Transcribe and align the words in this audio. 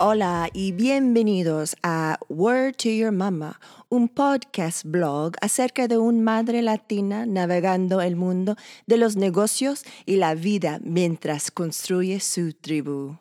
Hola 0.00 0.48
y 0.52 0.70
bienvenidos 0.70 1.74
a 1.82 2.20
Word 2.28 2.76
to 2.76 2.88
Your 2.88 3.10
Mama, 3.10 3.58
un 3.88 4.08
podcast 4.08 4.84
blog 4.84 5.34
acerca 5.42 5.88
de 5.88 5.98
una 5.98 6.22
madre 6.22 6.62
latina 6.62 7.26
navegando 7.26 8.00
el 8.00 8.14
mundo 8.14 8.54
de 8.86 8.96
los 8.96 9.16
negocios 9.16 9.84
y 10.06 10.14
la 10.14 10.36
vida 10.36 10.78
mientras 10.84 11.50
construye 11.50 12.20
su 12.20 12.52
tribu. 12.52 13.18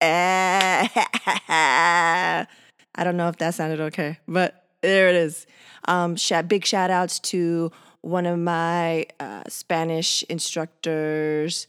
I 0.00 0.88
don't 2.96 3.18
know 3.18 3.28
if 3.28 3.36
that 3.36 3.54
sounded 3.54 3.82
okay, 3.82 4.20
but 4.26 4.54
there 4.80 5.10
it 5.10 5.16
is. 5.16 5.46
Um, 5.86 6.16
big 6.48 6.64
shout 6.64 6.90
outs 6.90 7.20
to 7.30 7.72
one 8.00 8.24
of 8.24 8.38
my 8.38 9.04
uh, 9.20 9.42
Spanish 9.48 10.22
instructors, 10.30 11.66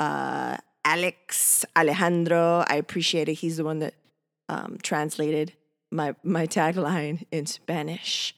uh, 0.00 0.56
Alex 0.84 1.64
Alejandro. 1.76 2.64
I 2.68 2.76
appreciate 2.76 3.28
it. 3.28 3.34
He's 3.34 3.56
the 3.56 3.64
one 3.64 3.78
that 3.80 3.94
um, 4.48 4.78
translated 4.82 5.52
my 5.90 6.14
my 6.22 6.46
tagline 6.46 7.24
in 7.30 7.46
Spanish. 7.46 8.34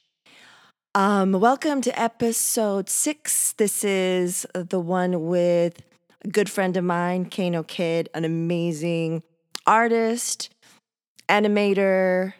Um, 0.93 1.33
welcome 1.33 1.81
to 1.81 1.99
episode 1.99 2.89
six. 2.89 3.53
This 3.53 3.83
is 3.83 4.45
the 4.53 4.79
one 4.79 5.27
with 5.27 5.81
a 6.23 6.27
good 6.29 6.49
friend 6.49 6.77
of 6.77 6.83
mine, 6.83 7.25
Kano 7.29 7.63
Kid, 7.63 8.09
an 8.13 8.23
amazing 8.23 9.23
artist, 9.65 10.49
animator, 11.27 12.33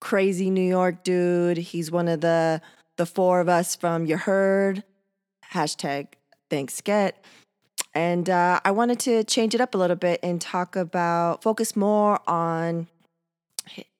crazy 0.00 0.50
New 0.50 0.68
York 0.68 1.02
dude. 1.02 1.56
He's 1.56 1.90
one 1.90 2.08
of 2.08 2.20
the 2.20 2.60
the 2.96 3.06
four 3.06 3.40
of 3.40 3.48
us 3.48 3.74
from 3.74 4.06
You 4.06 4.16
Heard. 4.16 4.84
Hashtag 5.52 6.08
thanks 6.50 6.80
get. 6.80 7.24
And 7.94 8.28
uh, 8.28 8.60
I 8.64 8.72
wanted 8.72 8.98
to 9.00 9.22
change 9.24 9.54
it 9.54 9.60
up 9.60 9.74
a 9.74 9.78
little 9.78 9.96
bit 9.96 10.20
and 10.22 10.40
talk 10.40 10.74
about, 10.74 11.42
focus 11.42 11.76
more 11.76 12.20
on 12.28 12.88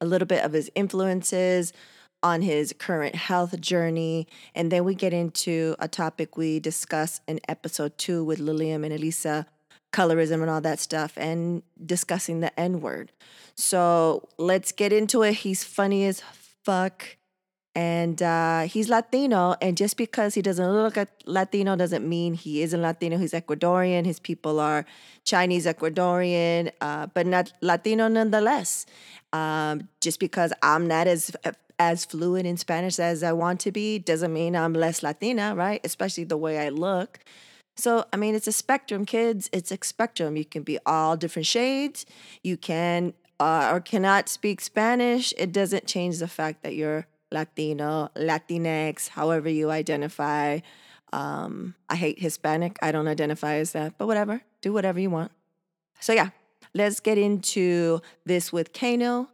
a 0.00 0.06
little 0.06 0.26
bit 0.26 0.44
of 0.44 0.52
his 0.52 0.70
influences, 0.74 1.72
on 2.22 2.42
his 2.42 2.74
current 2.78 3.14
health 3.14 3.60
journey. 3.60 4.26
And 4.54 4.72
then 4.72 4.84
we 4.84 4.94
get 4.94 5.12
into 5.12 5.76
a 5.78 5.86
topic 5.86 6.36
we 6.36 6.58
discuss 6.58 7.20
in 7.28 7.38
episode 7.48 7.96
two 7.98 8.24
with 8.24 8.38
Lilium 8.40 8.82
and 8.82 8.92
Elisa 8.92 9.46
colorism 9.92 10.40
and 10.40 10.50
all 10.50 10.60
that 10.60 10.80
stuff 10.80 11.12
and 11.16 11.62
discussing 11.84 12.40
the 12.40 12.58
N 12.58 12.80
word. 12.80 13.12
So 13.54 14.28
let's 14.38 14.72
get 14.72 14.92
into 14.92 15.22
it. 15.22 15.34
He's 15.34 15.62
funny 15.62 16.04
as 16.06 16.20
fuck 16.64 17.16
and 17.74 18.22
uh, 18.22 18.62
he's 18.62 18.88
Latino. 18.88 19.56
And 19.60 19.76
just 19.76 19.96
because 19.96 20.34
he 20.34 20.42
doesn't 20.42 20.70
look 20.72 20.96
Latino 21.26 21.76
doesn't 21.76 22.08
mean 22.08 22.34
he 22.34 22.62
isn't 22.62 22.80
Latino. 22.80 23.18
He's 23.18 23.32
Ecuadorian. 23.32 24.06
His 24.06 24.20
people 24.20 24.60
are 24.60 24.84
Chinese 25.24 25.66
Ecuadorian, 25.66 26.70
uh, 26.80 27.06
but 27.06 27.26
not 27.26 27.52
Latino 27.60 28.08
nonetheless. 28.08 28.86
Um, 29.32 29.88
just 30.00 30.20
because 30.20 30.52
I'm 30.62 30.86
not 30.86 31.06
as 31.06 31.32
as 31.78 32.04
fluent 32.04 32.46
in 32.46 32.56
Spanish 32.56 33.00
as 33.00 33.24
I 33.24 33.32
want 33.32 33.58
to 33.60 33.72
be 33.72 33.98
doesn't 33.98 34.32
mean 34.32 34.54
I'm 34.54 34.74
less 34.74 35.02
Latina, 35.02 35.54
right? 35.56 35.80
Especially 35.82 36.22
the 36.22 36.36
way 36.36 36.64
I 36.64 36.68
look. 36.68 37.18
So, 37.76 38.04
I 38.12 38.16
mean, 38.16 38.36
it's 38.36 38.46
a 38.46 38.52
spectrum, 38.52 39.04
kids. 39.04 39.50
It's 39.52 39.72
a 39.72 39.78
spectrum. 39.82 40.36
You 40.36 40.44
can 40.44 40.62
be 40.62 40.78
all 40.86 41.16
different 41.16 41.46
shades. 41.46 42.06
You 42.44 42.56
can 42.56 43.14
uh, 43.40 43.70
or 43.72 43.80
cannot 43.80 44.28
speak 44.28 44.60
Spanish. 44.60 45.34
It 45.36 45.50
doesn't 45.50 45.86
change 45.86 46.18
the 46.18 46.28
fact 46.28 46.62
that 46.62 46.76
you're 46.76 47.08
Latino, 47.34 48.10
Latinx, 48.16 49.08
however 49.08 49.48
you 49.48 49.70
identify. 49.70 50.60
Um, 51.12 51.74
I 51.90 51.96
hate 51.96 52.18
Hispanic. 52.20 52.78
I 52.80 52.92
don't 52.92 53.08
identify 53.08 53.56
as 53.56 53.72
that, 53.72 53.98
but 53.98 54.06
whatever. 54.06 54.40
Do 54.62 54.72
whatever 54.72 55.00
you 55.00 55.10
want. 55.10 55.32
So, 56.00 56.12
yeah, 56.12 56.30
let's 56.72 57.00
get 57.00 57.18
into 57.18 58.00
this 58.24 58.52
with 58.52 58.72
Kano, 58.72 59.28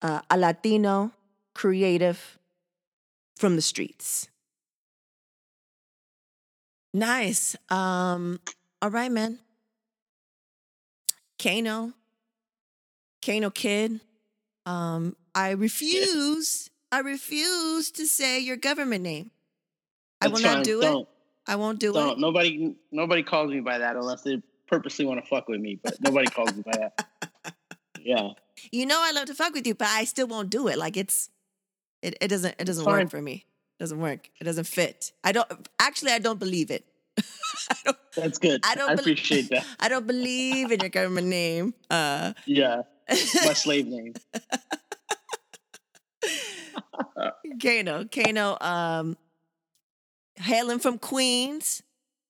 uh, 0.00 0.22
a 0.30 0.36
Latino 0.36 1.12
creative 1.54 2.38
from 3.36 3.56
the 3.56 3.62
streets. 3.62 4.28
Nice. 6.94 7.56
Um, 7.70 8.40
all 8.80 8.90
right, 8.90 9.10
man. 9.10 9.38
Kano, 11.38 11.92
Kano 13.24 13.50
Kid. 13.50 14.00
Um, 14.64 15.16
I 15.34 15.50
refuse 15.50 16.70
I 16.92 17.00
refuse 17.00 17.90
to 17.92 18.06
say 18.06 18.38
your 18.38 18.58
government 18.58 19.02
name. 19.02 19.30
I 20.20 20.28
will 20.28 20.40
not 20.40 20.62
do 20.62 20.80
Don't. 20.82 21.00
it. 21.02 21.08
I 21.46 21.56
won't 21.56 21.80
do 21.80 21.92
Don't. 21.92 22.12
it. 22.12 22.18
Nobody 22.18 22.76
nobody 22.92 23.22
calls 23.22 23.50
me 23.50 23.60
by 23.60 23.78
that 23.78 23.96
unless 23.96 24.22
they 24.22 24.40
purposely 24.68 25.06
want 25.06 25.20
to 25.22 25.26
fuck 25.26 25.48
with 25.48 25.60
me, 25.60 25.80
but 25.82 26.00
nobody 26.00 26.28
calls 26.28 26.54
me 26.54 26.62
by 26.62 26.78
that. 26.78 27.06
Yeah. 28.04 28.30
You 28.72 28.84
know 28.86 28.98
I 29.00 29.12
love 29.12 29.26
to 29.26 29.34
fuck 29.34 29.54
with 29.54 29.64
you, 29.64 29.76
but 29.76 29.86
I 29.86 30.02
still 30.02 30.26
won't 30.26 30.50
do 30.50 30.66
it. 30.66 30.76
Like 30.76 30.96
it's 30.96 31.30
it, 32.02 32.16
it 32.20 32.26
doesn't 32.26 32.56
it 32.58 32.64
doesn't 32.64 32.84
work 32.84 33.10
for 33.10 33.22
me. 33.22 33.46
It 33.78 33.82
doesn't 33.82 34.00
work. 34.00 34.28
It 34.40 34.44
doesn't 34.44 34.66
fit. 34.66 35.12
I 35.22 35.30
don't 35.30 35.46
actually 35.78 36.10
I 36.10 36.18
don't 36.18 36.40
believe 36.40 36.72
it. 36.72 36.84
don't, 37.84 37.96
That's 38.16 38.38
good. 38.38 38.60
I 38.64 38.74
don't 38.74 38.90
I 38.90 38.94
appreciate 38.94 39.50
that. 39.50 39.64
I 39.80 39.88
don't 39.88 40.04
believe 40.06 40.72
in 40.72 40.80
your 40.80 40.88
government 40.88 41.28
name. 41.28 41.74
Uh 41.88 42.32
Yeah. 42.44 42.82
My 43.08 43.52
slave 43.52 43.86
name. 43.86 44.14
Kano, 47.62 48.04
Kano, 48.04 48.56
um, 48.60 49.16
hailing 50.36 50.78
from 50.78 50.98
Queens, 50.98 51.82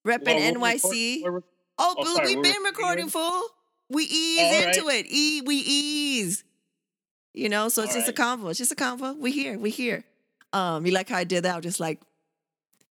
repping 0.06 0.56
well, 0.56 0.74
NYC. 0.74 1.22
We're, 1.22 1.42
oh, 1.78 1.94
oh 1.98 2.20
we've 2.24 2.42
been 2.42 2.62
recording, 2.64 3.08
fool. 3.08 3.42
We 3.88 4.04
ease 4.04 4.40
All 4.40 4.68
into 4.68 4.86
right. 4.86 5.04
it. 5.04 5.12
E, 5.12 5.42
we 5.42 5.56
ease. 5.56 6.44
You 7.34 7.48
know, 7.48 7.68
so 7.68 7.82
it's 7.82 7.92
All 7.92 8.00
just 8.00 8.08
right. 8.08 8.18
a 8.18 8.38
convo. 8.38 8.50
It's 8.50 8.58
just 8.58 8.72
a 8.72 8.76
convo. 8.76 9.16
We 9.16 9.32
here. 9.32 9.58
We 9.58 9.70
here. 9.70 10.04
Um, 10.52 10.86
you 10.86 10.92
like 10.92 11.08
how 11.08 11.18
I 11.18 11.24
did 11.24 11.44
that? 11.44 11.52
I 11.52 11.56
was 11.56 11.64
just 11.64 11.80
like, 11.80 12.00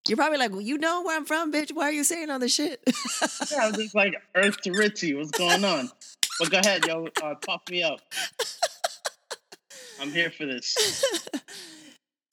you're 0.08 0.18
probably 0.18 0.40
like, 0.40 0.52
well, 0.52 0.62
you 0.62 0.78
know 0.78 1.04
where 1.04 1.16
I'm 1.16 1.26
from, 1.26 1.54
bitch. 1.54 1.72
Why 1.74 1.86
are 1.86 1.92
you 1.92 2.04
saying 2.04 2.30
all 2.32 2.40
this 2.40 2.56
shit? 2.56 2.82
yeah, 3.52 3.64
I 3.64 3.68
was 3.68 3.78
just 3.78 3.94
like 3.94 4.16
Earth 4.36 4.60
to 4.62 4.72
Ritzy. 4.72 5.16
What's 5.16 5.32
going 5.32 5.64
on? 5.64 5.92
But 6.40 6.50
go 6.50 6.60
ahead, 6.60 6.86
yo. 6.88 7.08
Uh, 7.22 7.36
pop 7.36 7.70
me 7.70 7.84
up. 7.84 8.00
I'm 10.02 10.12
here 10.12 10.32
for 10.32 10.46
this. 10.46 10.76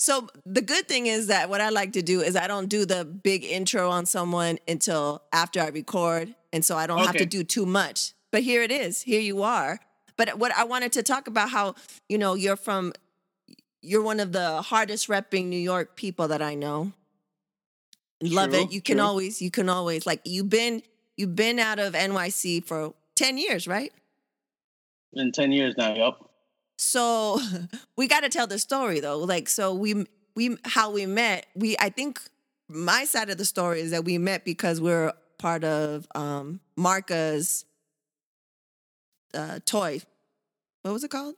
So 0.00 0.28
the 0.46 0.62
good 0.62 0.86
thing 0.86 1.06
is 1.06 1.26
that 1.26 1.50
what 1.50 1.60
I 1.60 1.70
like 1.70 1.92
to 1.94 2.02
do 2.02 2.20
is 2.20 2.36
I 2.36 2.46
don't 2.46 2.68
do 2.68 2.86
the 2.86 3.04
big 3.04 3.44
intro 3.44 3.90
on 3.90 4.06
someone 4.06 4.58
until 4.68 5.22
after 5.32 5.60
I 5.60 5.68
record, 5.68 6.34
and 6.52 6.64
so 6.64 6.76
I 6.76 6.86
don't 6.86 7.00
okay. 7.00 7.06
have 7.06 7.16
to 7.16 7.26
do 7.26 7.42
too 7.42 7.66
much. 7.66 8.14
But 8.30 8.42
here 8.42 8.62
it 8.62 8.70
is. 8.70 9.02
Here 9.02 9.20
you 9.20 9.42
are. 9.42 9.80
But 10.16 10.38
what 10.38 10.52
I 10.56 10.64
wanted 10.64 10.92
to 10.92 11.02
talk 11.02 11.26
about 11.26 11.50
how 11.50 11.74
you 12.08 12.16
know 12.16 12.34
you're 12.34 12.56
from, 12.56 12.92
you're 13.82 14.02
one 14.02 14.20
of 14.20 14.30
the 14.30 14.62
hardest 14.62 15.08
repping 15.08 15.46
New 15.46 15.58
York 15.58 15.96
people 15.96 16.28
that 16.28 16.40
I 16.40 16.54
know. 16.54 16.92
Love 18.22 18.50
true, 18.50 18.60
it. 18.60 18.72
You 18.72 18.80
can 18.80 18.98
true. 18.98 19.04
always, 19.04 19.42
you 19.42 19.50
can 19.50 19.68
always 19.68 20.06
like 20.06 20.20
you've 20.24 20.48
been 20.48 20.82
you've 21.16 21.34
been 21.34 21.58
out 21.58 21.80
of 21.80 21.94
NYC 21.94 22.64
for 22.64 22.94
ten 23.16 23.36
years, 23.36 23.66
right? 23.66 23.92
In 25.12 25.32
ten 25.32 25.50
years 25.50 25.74
now. 25.76 25.94
Yep. 25.94 26.27
So 26.78 27.40
we 27.96 28.08
got 28.08 28.20
to 28.20 28.28
tell 28.30 28.46
the 28.46 28.58
story 28.58 29.00
though. 29.00 29.18
Like, 29.18 29.48
so 29.48 29.74
we 29.74 30.06
we 30.34 30.56
how 30.64 30.90
we 30.90 31.04
met. 31.04 31.46
We 31.54 31.76
I 31.78 31.90
think 31.90 32.20
my 32.68 33.04
side 33.04 33.28
of 33.28 33.36
the 33.36 33.44
story 33.44 33.80
is 33.80 33.90
that 33.90 34.04
we 34.04 34.16
met 34.16 34.44
because 34.44 34.80
we're 34.80 35.12
part 35.38 35.64
of 35.64 36.06
um 36.14 36.60
Marca's 36.76 37.64
uh 39.34 39.58
toy. 39.66 40.00
What 40.82 40.92
was 40.92 41.04
it 41.04 41.10
called? 41.10 41.34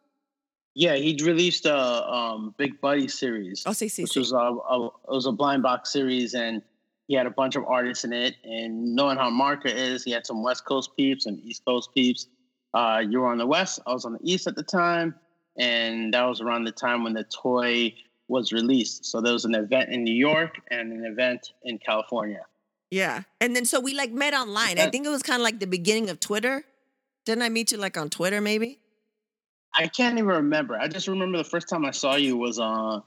Yeah, 0.75 0.95
he 0.95 1.19
released 1.25 1.67
a 1.67 2.09
um, 2.09 2.55
Big 2.57 2.81
Buddy 2.81 3.09
series. 3.09 3.65
Oh, 3.67 3.73
see, 3.73 3.89
see, 3.89 4.05
which 4.05 4.15
was 4.15 4.31
a, 4.31 4.37
a, 4.37 4.87
it 4.87 4.93
was 5.09 5.27
a 5.27 5.33
blind 5.33 5.65
box 5.65 5.93
series, 5.93 6.35
and 6.35 6.63
he 7.09 7.15
had 7.15 7.27
a 7.27 7.31
bunch 7.31 7.57
of 7.57 7.65
artists 7.65 8.05
in 8.05 8.13
it. 8.13 8.37
And 8.45 8.95
knowing 8.95 9.19
how 9.19 9.31
Marca 9.31 9.69
is, 9.69 10.05
he 10.05 10.13
had 10.13 10.25
some 10.25 10.45
West 10.45 10.65
Coast 10.65 10.97
peeps 10.97 11.27
and 11.27 11.41
East 11.41 11.65
Coast 11.65 11.91
peeps. 11.93 12.29
Uh, 12.73 13.03
you 13.05 13.21
were 13.21 13.27
on 13.27 13.39
the 13.39 13.47
West, 13.47 13.81
I 13.85 13.93
was 13.93 14.05
on 14.05 14.13
the 14.13 14.21
East 14.23 14.47
at 14.47 14.55
the 14.55 14.63
time 14.63 15.17
and 15.61 16.15
that 16.15 16.25
was 16.25 16.41
around 16.41 16.65
the 16.65 16.73
time 16.73 17.05
when 17.05 17.13
the 17.13 17.25
toy 17.25 17.95
was 18.29 18.51
released. 18.51 19.05
So 19.05 19.21
there 19.21 19.35
was 19.35 19.45
an 19.45 19.55
event 19.55 19.91
in 19.91 20.05
New 20.05 20.15
York 20.15 20.59
and 20.71 20.93
an 20.93 21.05
event 21.05 21.53
in 21.63 21.79
California. 21.79 22.47
Yeah. 22.91 23.23
And 23.41 23.55
then 23.55 23.67
so 23.67 23.79
we 23.79 23.95
like 23.95 24.11
met 24.11 24.33
online. 24.33 24.79
I 24.79 24.89
think 24.89 25.07
it 25.07 25.11
was 25.11 25.23
kind 25.23 25.41
of 25.41 25.45
like 25.45 25.61
the 25.61 25.67
beginning 25.67 26.09
of 26.09 26.19
Twitter. 26.19 26.65
Didn't 27.27 27.43
I 27.43 27.51
meet 27.51 27.73
you 27.73 27.79
like 27.79 27.99
on 27.99 28.09
Twitter 28.09 28.41
maybe? 28.41 28.79
I 29.75 29.87
can't 29.87 30.19
even 30.19 30.29
remember. 30.29 30.77
I 30.77 30.89
just 30.89 31.07
remember 31.07 31.39
the 31.39 31.45
first 31.45 31.69
time 31.69 31.85
I 31.85 31.91
saw 31.91 32.17
you 32.17 32.37
was 32.37 32.59
on 32.59 33.03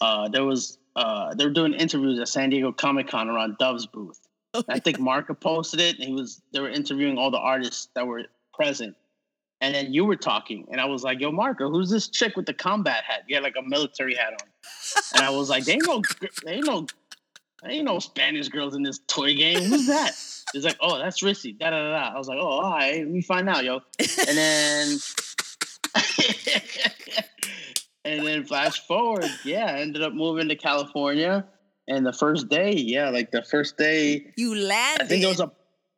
uh, 0.00 0.04
uh 0.04 0.28
there 0.28 0.44
was 0.44 0.78
uh 0.96 1.32
they 1.34 1.44
were 1.44 1.52
doing 1.52 1.72
interviews 1.72 2.18
at 2.18 2.28
San 2.28 2.50
Diego 2.50 2.72
Comic 2.72 3.08
Con 3.08 3.28
around 3.28 3.56
Dove's 3.58 3.86
booth. 3.86 4.20
Oh, 4.52 4.64
I 4.68 4.80
think 4.80 4.98
Marca 4.98 5.34
posted 5.34 5.80
it 5.80 5.96
and 5.98 6.08
he 6.08 6.12
was 6.12 6.42
they 6.52 6.60
were 6.60 6.68
interviewing 6.68 7.16
all 7.16 7.30
the 7.30 7.38
artists 7.38 7.88
that 7.94 8.06
were 8.06 8.24
present 8.52 8.96
and 9.60 9.74
then 9.74 9.92
you 9.92 10.04
were 10.04 10.16
talking, 10.16 10.66
and 10.70 10.80
I 10.80 10.84
was 10.84 11.02
like, 11.02 11.20
"Yo, 11.20 11.30
Marco, 11.30 11.70
who's 11.70 11.90
this 11.90 12.08
chick 12.08 12.36
with 12.36 12.46
the 12.46 12.54
combat 12.54 13.04
hat? 13.04 13.22
You 13.28 13.36
had 13.36 13.44
like 13.44 13.56
a 13.58 13.62
military 13.62 14.14
hat 14.14 14.32
on." 14.32 14.48
and 15.14 15.22
I 15.22 15.30
was 15.30 15.48
like, 15.48 15.64
"They 15.64 15.74
ain't 15.74 15.86
no, 15.86 16.02
they 16.44 16.54
ain't 16.54 16.66
no, 16.66 16.86
ain't 17.66 17.84
no 17.84 17.98
Spanish 17.98 18.48
girls 18.48 18.74
in 18.74 18.82
this 18.82 19.00
toy 19.06 19.34
game. 19.34 19.62
Who's 19.62 19.86
that? 19.86 20.12
It's 20.54 20.64
like, 20.64 20.76
oh, 20.80 20.98
that's 20.98 21.22
Rissy. 21.22 21.58
Da 21.58 21.70
da 21.70 21.82
da. 21.82 21.90
da. 21.90 22.14
I 22.14 22.18
was 22.18 22.28
like, 22.28 22.38
oh, 22.40 22.46
all 22.46 22.70
right, 22.70 22.98
let 22.98 23.08
me 23.08 23.22
find 23.22 23.48
out, 23.48 23.64
yo. 23.64 23.80
And 24.28 24.38
then, 24.38 24.98
and 28.04 28.26
then 28.26 28.44
flash 28.44 28.86
forward, 28.86 29.30
yeah, 29.44 29.66
I 29.66 29.80
ended 29.80 30.02
up 30.02 30.12
moving 30.12 30.48
to 30.48 30.56
California. 30.56 31.46
And 31.86 32.06
the 32.06 32.12
first 32.12 32.48
day, 32.48 32.72
yeah, 32.72 33.10
like 33.10 33.30
the 33.30 33.42
first 33.42 33.76
day, 33.76 34.32
You 34.36 34.54
landed. 34.54 35.04
I 35.04 35.06
think 35.06 35.22
it 35.22 35.26
was 35.26 35.40
a, 35.40 35.52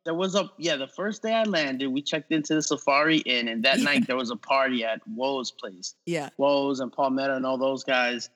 there 0.07 0.13
was 0.15 0.35
a, 0.35 0.49
yeah, 0.57 0.77
the 0.77 0.87
first 0.87 1.21
day 1.21 1.33
I 1.33 1.43
landed, 1.43 1.89
we 1.89 2.01
checked 2.01 2.31
into 2.31 2.55
the 2.55 2.61
Safari 2.61 3.17
Inn, 3.17 3.49
and 3.49 3.61
that 3.65 3.79
Yeah. 3.79 3.83
night 3.83 4.07
there 4.07 4.15
was 4.15 4.31
a 4.31 4.37
party 4.37 4.85
at 4.85 5.01
Woe's 5.05 5.51
place. 5.51 5.95
yeah. 6.05 6.29
Woes 6.37 6.79
and 6.79 6.93
Palmetto 6.93 7.35
and 7.35 7.45
all 7.45 7.57
those 7.57 7.83
guys. 7.83 8.29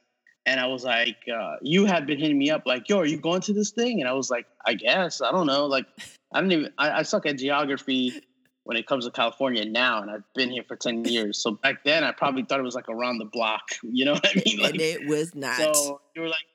And 0.46 0.60
I 0.60 0.66
was 0.66 0.84
like, 0.84 1.16
uh, 1.34 1.56
you 1.62 1.86
had 1.86 2.06
been 2.06 2.20
hitting 2.20 2.38
me 2.38 2.50
up 2.50 2.64
like, 2.66 2.90
yo, 2.90 3.00
are 3.00 3.06
you 3.06 3.16
going 3.16 3.40
to 3.44 3.54
this 3.54 3.72
thing? 3.72 4.02
And 4.02 4.10
I 4.10 4.12
was 4.12 4.30
like, 4.30 4.48
I 4.66 4.74
guess. 4.74 5.22
I 5.22 5.32
don't 5.32 5.48
know. 5.48 5.66
Like, 5.66 5.86
I 6.34 6.42
don't 6.42 6.52
even, 6.52 6.74
I, 6.78 6.92
I 6.92 7.02
suck 7.04 7.26
at 7.26 7.38
geography 7.38 8.22
when 8.66 8.76
it 8.76 8.86
comes 8.86 9.06
to 9.06 9.12
California 9.12 9.64
now. 9.64 10.02
And 10.02 10.12
I've 10.12 10.26
been 10.36 10.50
here 10.52 10.64
for 10.68 10.76
10 10.76 11.06
years. 11.06 11.38
So 11.38 11.52
back 11.52 11.86
then, 11.86 12.04
I 12.04 12.12
probably 12.12 12.44
thought 12.44 12.60
it 12.60 12.64
was 12.64 12.76
like 12.76 12.90
around 12.90 13.20
the 13.20 13.26
block. 13.32 13.62
You 13.84 14.04
know 14.06 14.14
what 14.14 14.28
I 14.28 14.42
mean? 14.46 14.60
Like, 14.60 14.72
and 14.74 14.82
it 14.82 15.08
was 15.08 15.34
not. 15.36 15.56
so 15.76 16.02
you 16.16 16.22
were 16.24 16.28
like, 16.28 16.46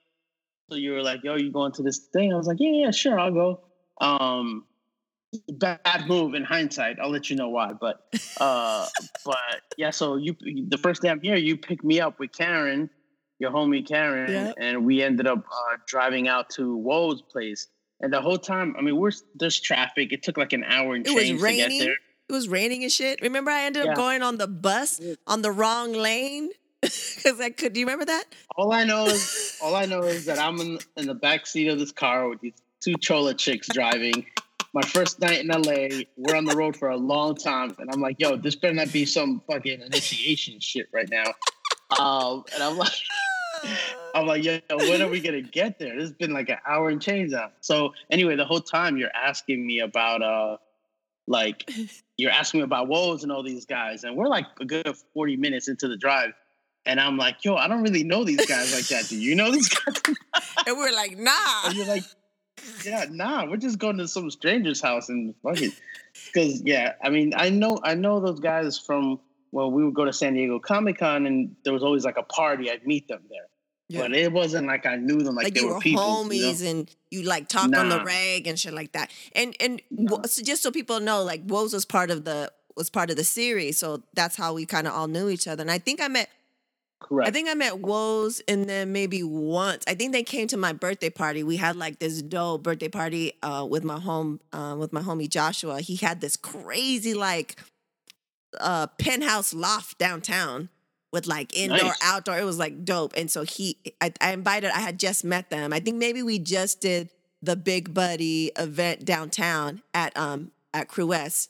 so 0.70 0.76
you 0.76 0.90
were 0.92 1.02
like, 1.02 1.24
yo, 1.24 1.36
you 1.36 1.50
going 1.50 1.72
to 1.72 1.82
this 1.82 1.98
thing? 2.12 2.34
I 2.34 2.36
was 2.36 2.46
like, 2.48 2.58
yeah, 2.60 2.72
yeah, 2.72 2.90
sure, 2.90 3.18
I'll 3.18 3.32
go. 3.32 3.60
Um, 4.00 4.64
bad 5.48 6.06
move 6.06 6.34
in 6.34 6.44
hindsight. 6.44 6.98
I'll 7.00 7.10
let 7.10 7.30
you 7.30 7.36
know 7.36 7.48
why. 7.48 7.72
But, 7.72 8.00
uh, 8.40 8.86
but 9.24 9.36
yeah. 9.76 9.90
So 9.90 10.16
you, 10.16 10.34
the 10.40 10.78
first 10.78 11.02
day 11.02 11.10
I'm 11.10 11.20
here, 11.20 11.36
you 11.36 11.56
picked 11.56 11.84
me 11.84 12.00
up 12.00 12.18
with 12.18 12.32
Karen, 12.32 12.90
your 13.38 13.50
homie 13.50 13.86
Karen, 13.86 14.30
Yeah. 14.32 14.52
and 14.58 14.84
we 14.84 15.02
ended 15.02 15.26
up 15.26 15.38
uh, 15.38 15.76
driving 15.86 16.28
out 16.28 16.50
to 16.50 16.76
Woe's 16.76 17.22
place. 17.22 17.68
And 18.00 18.12
the 18.12 18.20
whole 18.20 18.38
time, 18.38 18.74
I 18.78 18.82
mean, 18.82 18.96
we're 18.96 19.12
there's 19.34 19.58
traffic. 19.58 20.12
It 20.12 20.22
took 20.22 20.36
like 20.36 20.52
an 20.52 20.64
hour 20.64 20.94
and 20.94 21.06
It 21.06 21.14
was 21.14 21.24
change 21.24 21.40
to 21.40 21.52
get 21.52 21.70
there. 21.78 21.92
it 22.28 22.32
was 22.32 22.46
raining 22.48 22.82
and 22.82 22.92
shit. 22.92 23.20
Remember, 23.22 23.50
I 23.50 23.62
ended 23.64 23.86
up 23.86 23.96
going 23.96 24.22
on 24.22 24.36
the 24.36 24.46
bus 24.46 25.00
on 25.26 25.40
the 25.42 25.50
wrong 25.50 25.92
lane 25.94 26.50
because 26.82 27.40
I 27.40 27.48
could. 27.50 27.72
Do 27.72 27.80
you 27.80 27.86
remember 27.86 28.04
that? 28.04 28.24
All 28.56 28.70
I 28.72 28.84
know 28.84 29.06
is 29.06 29.56
all 29.62 29.74
I 29.74 29.86
know 29.86 30.02
is 30.02 30.26
that 30.26 30.38
I'm 30.38 30.60
in, 30.60 30.78
in 30.98 31.06
the 31.06 31.14
back 31.14 31.46
seat 31.46 31.68
of 31.68 31.78
this 31.78 31.90
car 31.90 32.28
with 32.28 32.40
these 32.42 32.52
two 32.84 32.96
chola 33.00 33.32
chicks 33.32 33.66
driving. 33.72 34.26
My 34.76 34.82
first 34.82 35.20
night 35.20 35.40
in 35.40 35.46
LA, 35.46 36.04
we're 36.18 36.36
on 36.36 36.44
the 36.44 36.54
road 36.54 36.76
for 36.76 36.90
a 36.90 36.98
long 36.98 37.34
time, 37.34 37.74
and 37.78 37.88
I'm 37.90 38.02
like, 38.02 38.16
"Yo, 38.18 38.36
this 38.36 38.56
better 38.56 38.74
not 38.74 38.92
be 38.92 39.06
some 39.06 39.40
fucking 39.50 39.80
initiation 39.80 40.60
shit 40.60 40.86
right 40.92 41.08
now." 41.08 41.32
Um, 41.98 42.44
and 42.52 42.62
I'm 42.62 42.76
like, 42.76 42.92
I'm 44.14 44.26
like, 44.26 44.44
"Yo, 44.44 44.58
when 44.68 45.00
are 45.00 45.08
we 45.08 45.20
gonna 45.20 45.40
get 45.40 45.78
there?" 45.78 45.94
This 45.94 46.08
has 46.08 46.12
been 46.12 46.34
like 46.34 46.50
an 46.50 46.58
hour 46.68 46.90
and 46.90 47.00
change 47.00 47.32
now. 47.32 47.52
So 47.62 47.94
anyway, 48.10 48.36
the 48.36 48.44
whole 48.44 48.60
time 48.60 48.98
you're 48.98 49.16
asking 49.16 49.66
me 49.66 49.80
about 49.80 50.20
uh, 50.20 50.58
like 51.26 51.70
you're 52.18 52.32
asking 52.32 52.60
me 52.60 52.64
about 52.64 52.86
woes 52.86 53.22
and 53.22 53.32
all 53.32 53.42
these 53.42 53.64
guys, 53.64 54.04
and 54.04 54.14
we're 54.14 54.28
like 54.28 54.44
a 54.60 54.66
good 54.66 54.94
40 55.14 55.38
minutes 55.38 55.68
into 55.68 55.88
the 55.88 55.96
drive. 55.96 56.32
And 56.84 57.00
I'm 57.00 57.16
like, 57.16 57.44
yo, 57.46 57.56
I 57.56 57.66
don't 57.66 57.82
really 57.82 58.04
know 58.04 58.24
these 58.24 58.44
guys 58.44 58.74
like 58.74 58.88
that. 58.88 59.08
Do 59.08 59.18
you 59.18 59.34
know 59.34 59.50
these 59.50 59.70
guys? 59.70 60.02
and 60.66 60.76
we're 60.76 60.92
like, 60.92 61.18
nah. 61.18 61.32
And 61.64 61.74
you're 61.74 61.86
like, 61.86 62.04
yeah, 62.84 63.06
nah, 63.10 63.44
we're 63.48 63.56
just 63.56 63.78
going 63.78 63.98
to 63.98 64.08
some 64.08 64.30
stranger's 64.30 64.80
house 64.80 65.08
and 65.08 65.34
fuck 65.42 65.60
it. 65.60 65.72
Because 66.26 66.62
yeah, 66.62 66.94
I 67.02 67.10
mean, 67.10 67.32
I 67.36 67.50
know, 67.50 67.78
I 67.82 67.94
know 67.94 68.20
those 68.20 68.40
guys 68.40 68.78
from 68.78 69.20
well, 69.52 69.70
we 69.70 69.84
would 69.84 69.94
go 69.94 70.04
to 70.04 70.12
San 70.12 70.34
Diego 70.34 70.58
Comic 70.58 70.98
Con, 70.98 71.26
and 71.26 71.56
there 71.64 71.72
was 71.72 71.82
always 71.82 72.04
like 72.04 72.16
a 72.18 72.22
party. 72.22 72.70
I'd 72.70 72.86
meet 72.86 73.08
them 73.08 73.22
there, 73.30 73.46
Yeah. 73.88 74.02
but 74.02 74.14
it 74.14 74.32
wasn't 74.32 74.66
like 74.66 74.84
I 74.86 74.96
knew 74.96 75.18
them 75.18 75.34
like, 75.34 75.44
like 75.44 75.54
they 75.54 75.62
were, 75.64 75.74
were 75.74 75.80
people. 75.80 76.02
homies 76.02 76.58
you 76.60 76.64
know? 76.64 76.70
and 76.80 76.96
you 77.10 77.22
like 77.22 77.48
talk 77.48 77.74
on 77.74 77.88
the 77.88 78.02
rag 78.04 78.46
and 78.46 78.58
shit 78.58 78.74
like 78.74 78.92
that. 78.92 79.10
And 79.34 79.54
and 79.60 79.80
Nah. 79.90 80.22
so 80.24 80.42
just 80.42 80.62
so 80.62 80.70
people 80.70 81.00
know, 81.00 81.22
like 81.22 81.42
Woes 81.46 81.72
was 81.72 81.84
part 81.84 82.10
of 82.10 82.24
the 82.24 82.52
was 82.76 82.90
part 82.90 83.08
of 83.10 83.16
the 83.16 83.24
series, 83.24 83.78
so 83.78 84.02
that's 84.14 84.36
how 84.36 84.52
we 84.52 84.66
kind 84.66 84.86
of 84.86 84.92
all 84.92 85.08
knew 85.08 85.28
each 85.30 85.48
other. 85.48 85.62
And 85.62 85.70
I 85.70 85.78
think 85.78 86.00
I 86.02 86.08
met 86.08 86.28
Correct. 86.98 87.28
I 87.28 87.30
think 87.30 87.48
I 87.48 87.54
met 87.54 87.78
Woes 87.78 88.40
and 88.48 88.68
then 88.68 88.92
maybe 88.92 89.22
once. 89.22 89.84
I 89.86 89.94
think 89.94 90.12
they 90.12 90.22
came 90.22 90.48
to 90.48 90.56
my 90.56 90.72
birthday 90.72 91.10
party. 91.10 91.42
We 91.42 91.56
had 91.56 91.76
like 91.76 91.98
this 91.98 92.22
dope 92.22 92.62
birthday 92.62 92.88
party 92.88 93.34
uh, 93.42 93.66
with 93.68 93.84
my 93.84 94.00
home 94.00 94.40
uh, 94.52 94.76
with 94.78 94.92
my 94.92 95.02
homie 95.02 95.28
Joshua. 95.28 95.80
He 95.80 95.96
had 95.96 96.20
this 96.20 96.36
crazy 96.36 97.12
like 97.14 97.56
uh, 98.60 98.86
penthouse 98.98 99.52
loft 99.52 99.98
downtown 99.98 100.70
with 101.12 101.26
like 101.26 101.54
indoor, 101.56 101.78
Nice. 101.78 101.98
outdoor. 102.02 102.38
It 102.38 102.44
was 102.44 102.58
like 102.58 102.84
dope. 102.84 103.12
And 103.16 103.30
so 103.30 103.42
he, 103.42 103.76
I, 104.00 104.12
I 104.20 104.32
invited. 104.32 104.70
I 104.70 104.80
had 104.80 104.98
just 104.98 105.24
met 105.24 105.50
them. 105.50 105.72
I 105.72 105.80
think 105.80 105.96
maybe 105.98 106.22
we 106.22 106.38
just 106.38 106.80
did 106.80 107.10
the 107.42 107.56
Big 107.56 107.92
Buddy 107.92 108.52
event 108.56 109.04
downtown 109.04 109.82
at 109.92 110.16
um 110.16 110.50
at 110.72 110.88
Crues, 110.88 111.48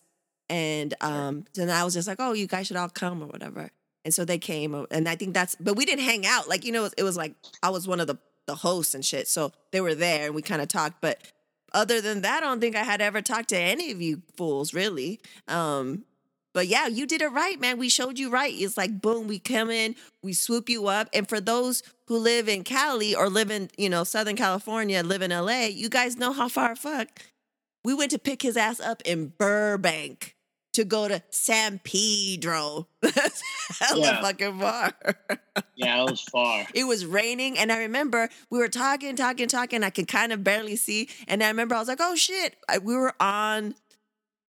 and 0.51 0.93
um 1.01 1.45
then 1.55 1.71
I 1.71 1.85
was 1.85 1.95
just 1.95 2.09
like, 2.09 2.19
oh, 2.21 2.33
you 2.33 2.49
guys 2.49 2.67
should 2.67 2.77
all 2.77 2.89
come 2.89 3.23
or 3.23 3.27
whatever. 3.27 3.71
And 4.07 4.15
so 4.15 4.25
they 4.25 4.39
came, 4.39 4.73
uh, 4.73 4.85
and 4.93 5.09
I 5.09 5.17
think 5.17 5.35
that's. 5.35 5.57
But 5.57 5.75
we 5.75 5.85
didn't 5.85 6.05
hang 6.05 6.25
out. 6.25 6.49
Like 6.49 6.65
you 6.65 6.71
know, 6.71 6.89
it 6.97 7.03
was 7.03 7.17
like 7.17 7.35
I 7.61 7.71
was 7.71 7.89
one 7.89 7.99
of 7.99 8.07
the 8.07 8.17
the 8.47 8.55
hosts 8.55 8.95
and 8.95 9.05
shit. 9.05 9.27
So 9.27 9.51
they 9.73 9.81
were 9.81 9.97
there, 9.97 10.27
and 10.27 10.35
we 10.35 10.43
kind 10.43 10.63
of 10.63 10.69
talked. 10.69 11.01
But 11.01 11.19
other 11.73 12.01
than 12.01 12.21
that, 12.23 12.45
I 12.45 12.47
don't 12.47 12.61
think 12.61 12.77
I 12.77 12.85
had 12.85 13.01
ever 13.01 13.21
talked 13.21 13.49
to 13.49 13.59
any 13.59 13.91
of 13.91 14.01
you 14.01 14.23
fools 14.37 14.73
really. 14.73 15.19
Um, 15.49 16.05
but 16.55 16.69
yeah, 16.69 16.87
you 16.87 17.05
did 17.05 17.21
it 17.21 17.33
right, 17.33 17.61
man. 17.61 17.79
We 17.79 17.89
showed 17.89 18.17
you 18.17 18.31
right. 18.31 18.55
It's 18.55 18.77
like 18.77 19.03
boom, 19.03 19.27
we 19.27 19.41
come 19.41 19.71
in, 19.71 19.97
we 20.23 20.33
swoop 20.33 20.69
you 20.69 20.87
up. 20.87 21.09
And 21.13 21.29
for 21.29 21.41
those 21.41 21.83
who 22.07 22.17
live 22.17 22.49
in 22.49 22.63
Cali 22.63 23.13
or 23.13 23.29
live 23.29 23.51
in, 23.51 23.71
you 23.77 23.91
know, 23.91 24.05
Southern 24.05 24.37
California, 24.37 25.03
live 25.03 25.21
in 25.21 25.33
LA, 25.33 25.65
you 25.65 25.89
guys 25.89 26.17
know 26.17 26.33
how 26.33 26.49
far 26.49 26.77
fuck. 26.77 27.09
We 27.85 27.93
went 27.93 28.13
to 28.13 28.21
pick 28.21 28.43
his 28.43 28.57
ass 28.57 28.79
up 28.79 29.03
in 29.05 29.33
Burbank 29.37 30.36
to 30.77 30.85
go 30.85 31.09
to 31.09 31.23
San 31.31 31.81
Pedro. 31.83 32.87
That's 33.03 33.43
hella 33.81 34.01
Yeah. 34.01 34.21
fucking 34.23 34.59
far. 34.61 34.93
yeah, 35.75 36.03
it 36.05 36.11
was 36.11 36.21
far. 36.23 36.67
It 36.75 36.85
was 36.85 37.05
raining, 37.05 37.59
and 37.59 37.71
I 37.73 37.79
remember 37.81 38.29
we 38.51 38.59
were 38.59 38.69
talking, 38.69 39.17
talking, 39.17 39.49
talking. 39.49 39.83
I 39.85 39.91
could 39.91 40.09
kind 40.09 40.33
of 40.33 40.43
barely 40.45 40.77
see, 40.77 41.09
and 41.29 41.43
I 41.43 41.49
remember 41.49 41.75
I 41.75 41.79
was 41.81 41.89
like, 41.89 42.01
"Oh 42.01 42.15
shit!" 42.15 42.57
I, 42.69 42.79
we 42.79 42.95
were 42.95 43.15
on 43.21 43.75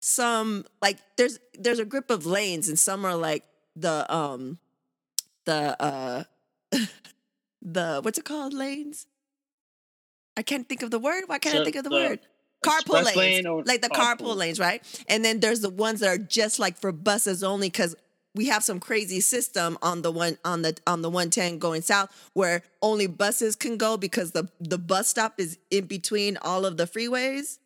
some 0.00 0.64
like 0.80 0.98
there's 1.16 1.38
there's 1.58 1.78
a 1.80 1.84
group 1.84 2.10
of 2.10 2.24
lanes, 2.26 2.68
and 2.68 2.78
some 2.78 3.04
are 3.04 3.16
like 3.16 3.44
the 3.74 4.12
um 4.14 4.58
the 5.44 5.76
uh 5.82 6.24
the 7.62 8.00
what's 8.02 8.18
it 8.18 8.24
called 8.24 8.52
lanes. 8.54 9.06
I 10.36 10.42
can't 10.42 10.68
think 10.68 10.82
of 10.82 10.90
the 10.90 11.00
word. 11.00 11.24
Why 11.26 11.38
can't 11.38 11.58
I 11.58 11.64
think 11.64 11.76
of 11.76 11.84
the, 11.84 11.90
the 11.90 11.96
word? 11.96 12.20
Carpool 12.64 13.04
lanes, 13.04 13.16
lane 13.16 13.46
or 13.46 13.62
like 13.64 13.82
the 13.82 13.88
carpool. 13.88 14.18
carpool? 14.32 14.36
lanes, 14.36 14.58
right? 14.58 14.82
And 15.08 15.24
then 15.24 15.40
there's 15.40 15.60
the 15.60 15.70
ones 15.70 16.00
that 16.00 16.08
are 16.08 16.18
just 16.18 16.58
like 16.58 16.76
for 16.78 16.90
buses 16.92 17.44
only 17.44 17.68
because 17.68 17.94
we 18.34 18.46
have 18.46 18.62
some 18.62 18.78
crazy 18.80 19.20
system 19.20 19.78
on 19.82 20.02
the 20.02 20.10
one 20.12 20.38
on 20.44 20.62
the 20.62 20.76
on 20.86 21.02
the 21.02 21.08
110 21.08 21.58
going 21.58 21.82
south 21.82 22.10
where 22.34 22.62
only 22.82 23.06
buses 23.06 23.56
can 23.56 23.76
go 23.76 23.96
because 23.96 24.32
the 24.32 24.48
the 24.60 24.78
bus 24.78 25.08
stop 25.08 25.34
is 25.38 25.58
in 25.70 25.86
between 25.86 26.36
all 26.42 26.66
of 26.66 26.76
the 26.76 26.84
freeways. 26.84 27.58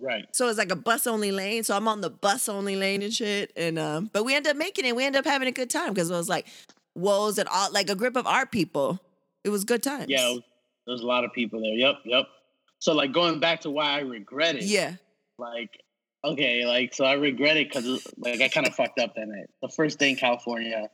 Right. 0.00 0.24
So 0.32 0.48
it's 0.48 0.58
like 0.58 0.72
a 0.72 0.76
bus 0.76 1.06
only 1.06 1.32
lane. 1.32 1.64
So 1.64 1.76
I'm 1.76 1.86
on 1.86 2.00
the 2.00 2.10
bus 2.10 2.48
only 2.48 2.76
lane 2.76 3.02
and 3.02 3.12
shit. 3.12 3.52
And 3.56 3.78
um, 3.78 4.10
but 4.12 4.24
we 4.24 4.34
end 4.34 4.46
up 4.46 4.56
making 4.56 4.86
it. 4.86 4.96
We 4.96 5.04
end 5.04 5.16
up 5.16 5.26
having 5.26 5.48
a 5.48 5.52
good 5.52 5.70
time 5.70 5.90
because 5.92 6.10
it 6.10 6.14
was 6.14 6.28
like 6.28 6.46
woes 6.94 7.38
and 7.38 7.48
all 7.48 7.70
like 7.72 7.90
a 7.90 7.94
group 7.94 8.16
of 8.16 8.26
art 8.26 8.50
people. 8.52 9.00
It 9.44 9.50
was 9.50 9.64
good 9.64 9.82
times. 9.82 10.06
Yeah, 10.08 10.28
it 10.28 10.34
was- 10.34 10.42
there's 10.86 11.00
a 11.02 11.06
lot 11.06 11.22
of 11.24 11.32
people 11.32 11.60
there. 11.60 11.74
Yep, 11.74 11.96
yep. 12.06 12.26
So 12.82 12.94
like 12.94 13.12
going 13.12 13.38
back 13.38 13.60
to 13.60 13.70
why 13.70 13.92
I 13.92 14.00
regret 14.00 14.56
it. 14.56 14.64
Yeah. 14.64 14.94
like 15.38 15.70
okay 16.24 16.64
like 16.66 16.94
so 16.94 17.04
i 17.04 17.14
regret 17.14 17.56
it 17.56 17.68
because 17.68 18.06
like 18.18 18.40
i 18.40 18.48
kind 18.48 18.64
of 18.66 18.72
fucked 18.76 18.98
up 19.00 19.12
that 19.16 19.26
night 19.26 19.46
the 19.60 19.68
first 19.68 19.98
day 19.98 20.10
in 20.10 20.14
california 20.14 20.88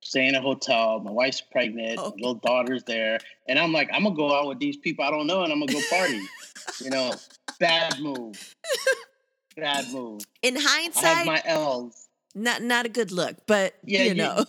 staying 0.00 0.30
in 0.30 0.34
a 0.34 0.40
hotel 0.40 0.98
my 0.98 1.10
wife's 1.12 1.40
pregnant 1.40 1.98
Oh. 2.00 2.06
my 2.10 2.14
little 2.16 2.34
daughter's 2.34 2.82
there 2.82 3.18
and 3.48 3.60
i'm 3.60 3.72
like 3.72 3.88
i'm 3.92 4.02
gonna 4.02 4.16
go 4.16 4.34
out 4.36 4.48
with 4.48 4.58
these 4.58 4.76
people 4.76 5.04
i 5.04 5.10
don't 5.12 5.28
know 5.28 5.44
and 5.44 5.52
i'm 5.52 5.60
gonna 5.60 5.72
go 5.72 5.80
party 5.88 6.20
you 6.80 6.90
know 6.90 7.12
bad 7.60 8.00
move 8.00 8.54
bad 9.56 9.88
move 9.92 10.22
In 10.42 10.56
i 10.56 10.60
have 10.60 10.68
hindsight, 10.94 11.26
my 11.26 11.42
l's 11.44 12.08
not 12.34 12.62
not 12.62 12.84
a 12.86 12.88
good 12.88 13.12
look, 13.12 13.36
but 13.46 13.74
Yeah, 13.84 14.02
you 14.02 14.08
you- 14.08 14.14
know. 14.14 14.44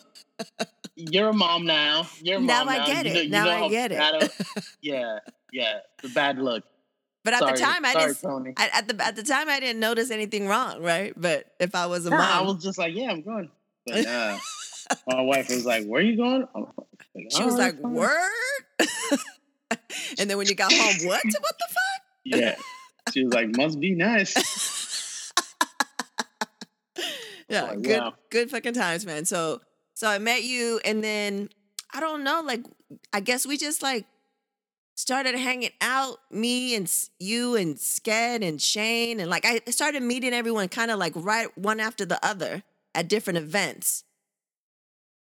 you're 0.95 1.29
a 1.29 1.33
mom 1.33 1.65
now 1.67 2.07
you're 2.23 2.38
a 2.38 2.41
Now 2.41 2.63
mom 2.63 2.69
I 2.69 2.77
now 2.79 2.85
get 2.88 3.05
You 3.05 3.12
it. 3.21 3.29
know- 3.29 3.43
Now 3.45 3.65
I 3.65 3.69
get 3.69 3.91
it. 3.91 3.97
bad 4.00 4.23
a- 4.23 4.29
yeah 4.81 5.19
yeah 5.51 5.73
the 6.01 6.09
bad 6.09 6.39
look 6.39 6.63
But 7.24 7.34
at 7.34 7.39
sorry, 7.39 7.53
the 7.53 7.60
time, 7.60 7.86
I 7.86 7.94
sorry, 7.94 8.06
didn't. 8.08 8.22
Tony. 8.22 8.53
I, 8.58 8.70
at 8.74 8.88
the 8.88 9.06
at 9.06 9.15
the 9.15 9.24
time, 9.24 9.48
I 9.50 9.60
didn't 9.60 9.80
notice 9.80 10.12
anything 10.12 10.48
wrong, 10.48 10.82
right? 10.82 11.13
But 11.15 11.46
if 11.60 11.74
I 11.74 11.86
was 11.86 12.06
a 12.06 12.10
mom, 12.10 12.20
I 12.20 12.42
was 12.42 12.62
just 12.62 12.77
like, 12.77 12.94
yeah, 12.96 13.12
I'm 13.12 13.22
going. 13.22 13.50
But 13.88 14.03
nah. 14.06 14.38
my 15.08 15.22
wife 15.22 15.50
was 15.50 15.65
like, 15.65 15.86
"Where 15.86 16.01
are 16.01 16.03
you 16.03 16.18
going?" 16.18 16.48
Like, 16.53 17.27
she 17.30 17.44
was 17.44 17.53
"All 17.53 17.60
like, 17.60 17.82
fine." 17.82 17.94
"Word." 17.94 18.30
and 20.20 20.30
then 20.30 20.38
when 20.38 20.48
you 20.48 20.56
got 20.56 20.72
home, 20.74 21.08
what? 21.08 21.22
What 21.39 21.58
the 21.60 21.68
fuck? 21.70 22.01
Yeah. 22.25 22.56
She 23.13 23.24
was 23.24 23.34
like, 23.34 23.56
"Must 23.56 23.80
be 23.80 23.96
nice." 23.96 25.32
Yeah, 27.50 27.63
Like, 27.63 27.82
good, 27.84 28.00
wow. 28.00 28.13
good 28.32 28.50
fucking 28.50 28.74
times, 28.74 29.06
man. 29.06 29.25
So, 29.25 29.62
so 29.94 30.08
I 30.08 30.18
met 30.18 30.44
you, 30.44 30.80
and 30.84 31.03
then 31.03 31.50
I 31.94 32.00
don't 32.00 32.24
know, 32.24 32.42
like, 32.42 32.63
I 33.12 33.20
guess 33.20 33.46
we 33.46 33.58
just 33.58 33.84
like 33.84 34.06
started 34.95 35.35
hanging 35.35 35.71
out, 35.81 36.19
me 36.31 36.75
and 36.75 36.91
you 37.19 37.55
and 37.55 37.75
Sket 37.75 38.47
and 38.47 38.62
Shane, 38.62 39.19
and 39.19 39.29
like 39.29 39.45
I 39.45 39.62
started 39.71 40.03
meeting 40.03 40.33
everyone 40.33 40.67
kind 40.69 40.91
of 40.91 41.00
like 41.00 41.13
right 41.15 41.55
one 41.57 41.79
after 41.79 42.05
the 42.05 42.23
other 42.25 42.63
at 42.93 43.07
different 43.07 43.38
events. 43.38 44.03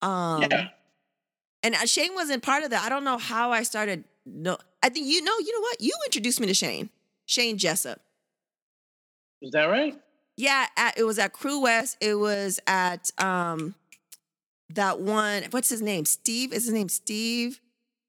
Um, 0.01 0.43
yeah. 0.43 0.69
and 1.63 1.75
uh, 1.75 1.85
Shane 1.85 2.13
wasn't 2.15 2.43
part 2.43 2.63
of 2.63 2.69
that. 2.69 2.83
I 2.83 2.89
don't 2.89 3.03
know 3.03 3.17
how 3.17 3.51
I 3.51 3.63
started. 3.63 4.03
No, 4.25 4.57
I 4.83 4.89
think 4.89 5.07
you 5.07 5.23
know. 5.23 5.33
You 5.39 5.53
know 5.53 5.61
what? 5.61 5.81
You 5.81 5.93
introduced 6.05 6.39
me 6.39 6.47
to 6.47 6.53
Shane, 6.53 6.89
Shane 7.25 7.57
Jessup. 7.57 7.99
Is 9.41 9.51
that 9.51 9.65
right? 9.65 9.99
Yeah, 10.35 10.67
at, 10.77 10.97
it 10.97 11.03
was 11.03 11.19
at 11.19 11.33
Crewest. 11.33 11.97
It 11.99 12.15
was 12.15 12.59
at 12.67 13.11
um 13.17 13.75
that 14.69 14.99
one. 14.99 15.43
What's 15.51 15.69
his 15.69 15.81
name? 15.81 16.05
Steve. 16.05 16.53
Is 16.53 16.65
his 16.65 16.73
name 16.73 16.89
Steve? 16.89 17.59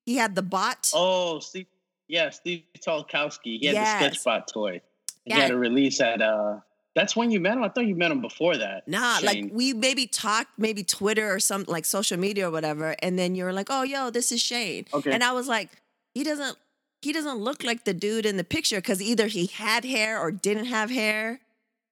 He 0.09 0.17
had 0.17 0.35
the 0.35 0.41
bot. 0.41 0.91
Oh, 0.95 1.39
Steve. 1.39 1.67
Yeah, 2.09 2.31
Steve 2.31 2.63
Talkowski. 2.81 3.59
He 3.61 3.67
had 3.67 3.75
Yes. 3.75 4.03
the 4.25 4.31
Sketchbot 4.31 4.47
toy. 4.51 4.81
He 5.27 5.33
Yeah. 5.33 5.41
had 5.41 5.51
a 5.51 5.57
release 5.59 6.01
at. 6.01 6.23
uh 6.23 6.61
That's 6.95 7.15
when 7.15 7.31
you 7.31 7.41
met 7.41 7.53
him. 7.59 7.63
I 7.63 7.69
thought 7.69 7.85
you 7.87 7.95
met 7.95 8.11
him 8.11 8.23
before 8.23 8.57
that. 8.57 8.89
Nah, 8.89 9.19
like 9.23 9.51
we 9.53 9.75
maybe 9.75 10.07
talked, 10.07 10.59
maybe 10.59 10.83
Twitter 10.83 11.31
or 11.31 11.39
some 11.41 11.65
like 11.69 11.85
social 11.85 12.19
media 12.19 12.49
or 12.49 12.51
whatever, 12.51 12.97
and 13.03 13.19
then 13.19 13.35
you're 13.35 13.53
like, 13.53 13.67
"Oh, 13.69 13.83
yo, 13.83 14.09
this 14.09 14.33
is 14.33 14.41
Shane," 14.41 14.87
Okay. 14.95 15.13
and 15.13 15.23
I 15.23 15.33
was 15.33 15.47
like, 15.47 15.69
"He 16.15 16.25
doesn't, 16.25 16.57
he 17.03 17.13
doesn't 17.13 17.37
look 17.37 17.63
like 17.63 17.85
the 17.85 17.93
dude 17.93 18.25
in 18.25 18.39
the 18.39 18.45
picture 18.45 18.77
because 18.79 19.03
either 19.03 19.27
he 19.27 19.45
had 19.47 19.85
hair 19.85 20.19
or 20.19 20.33
didn't 20.33 20.65
have 20.65 20.89
hair. 20.91 21.41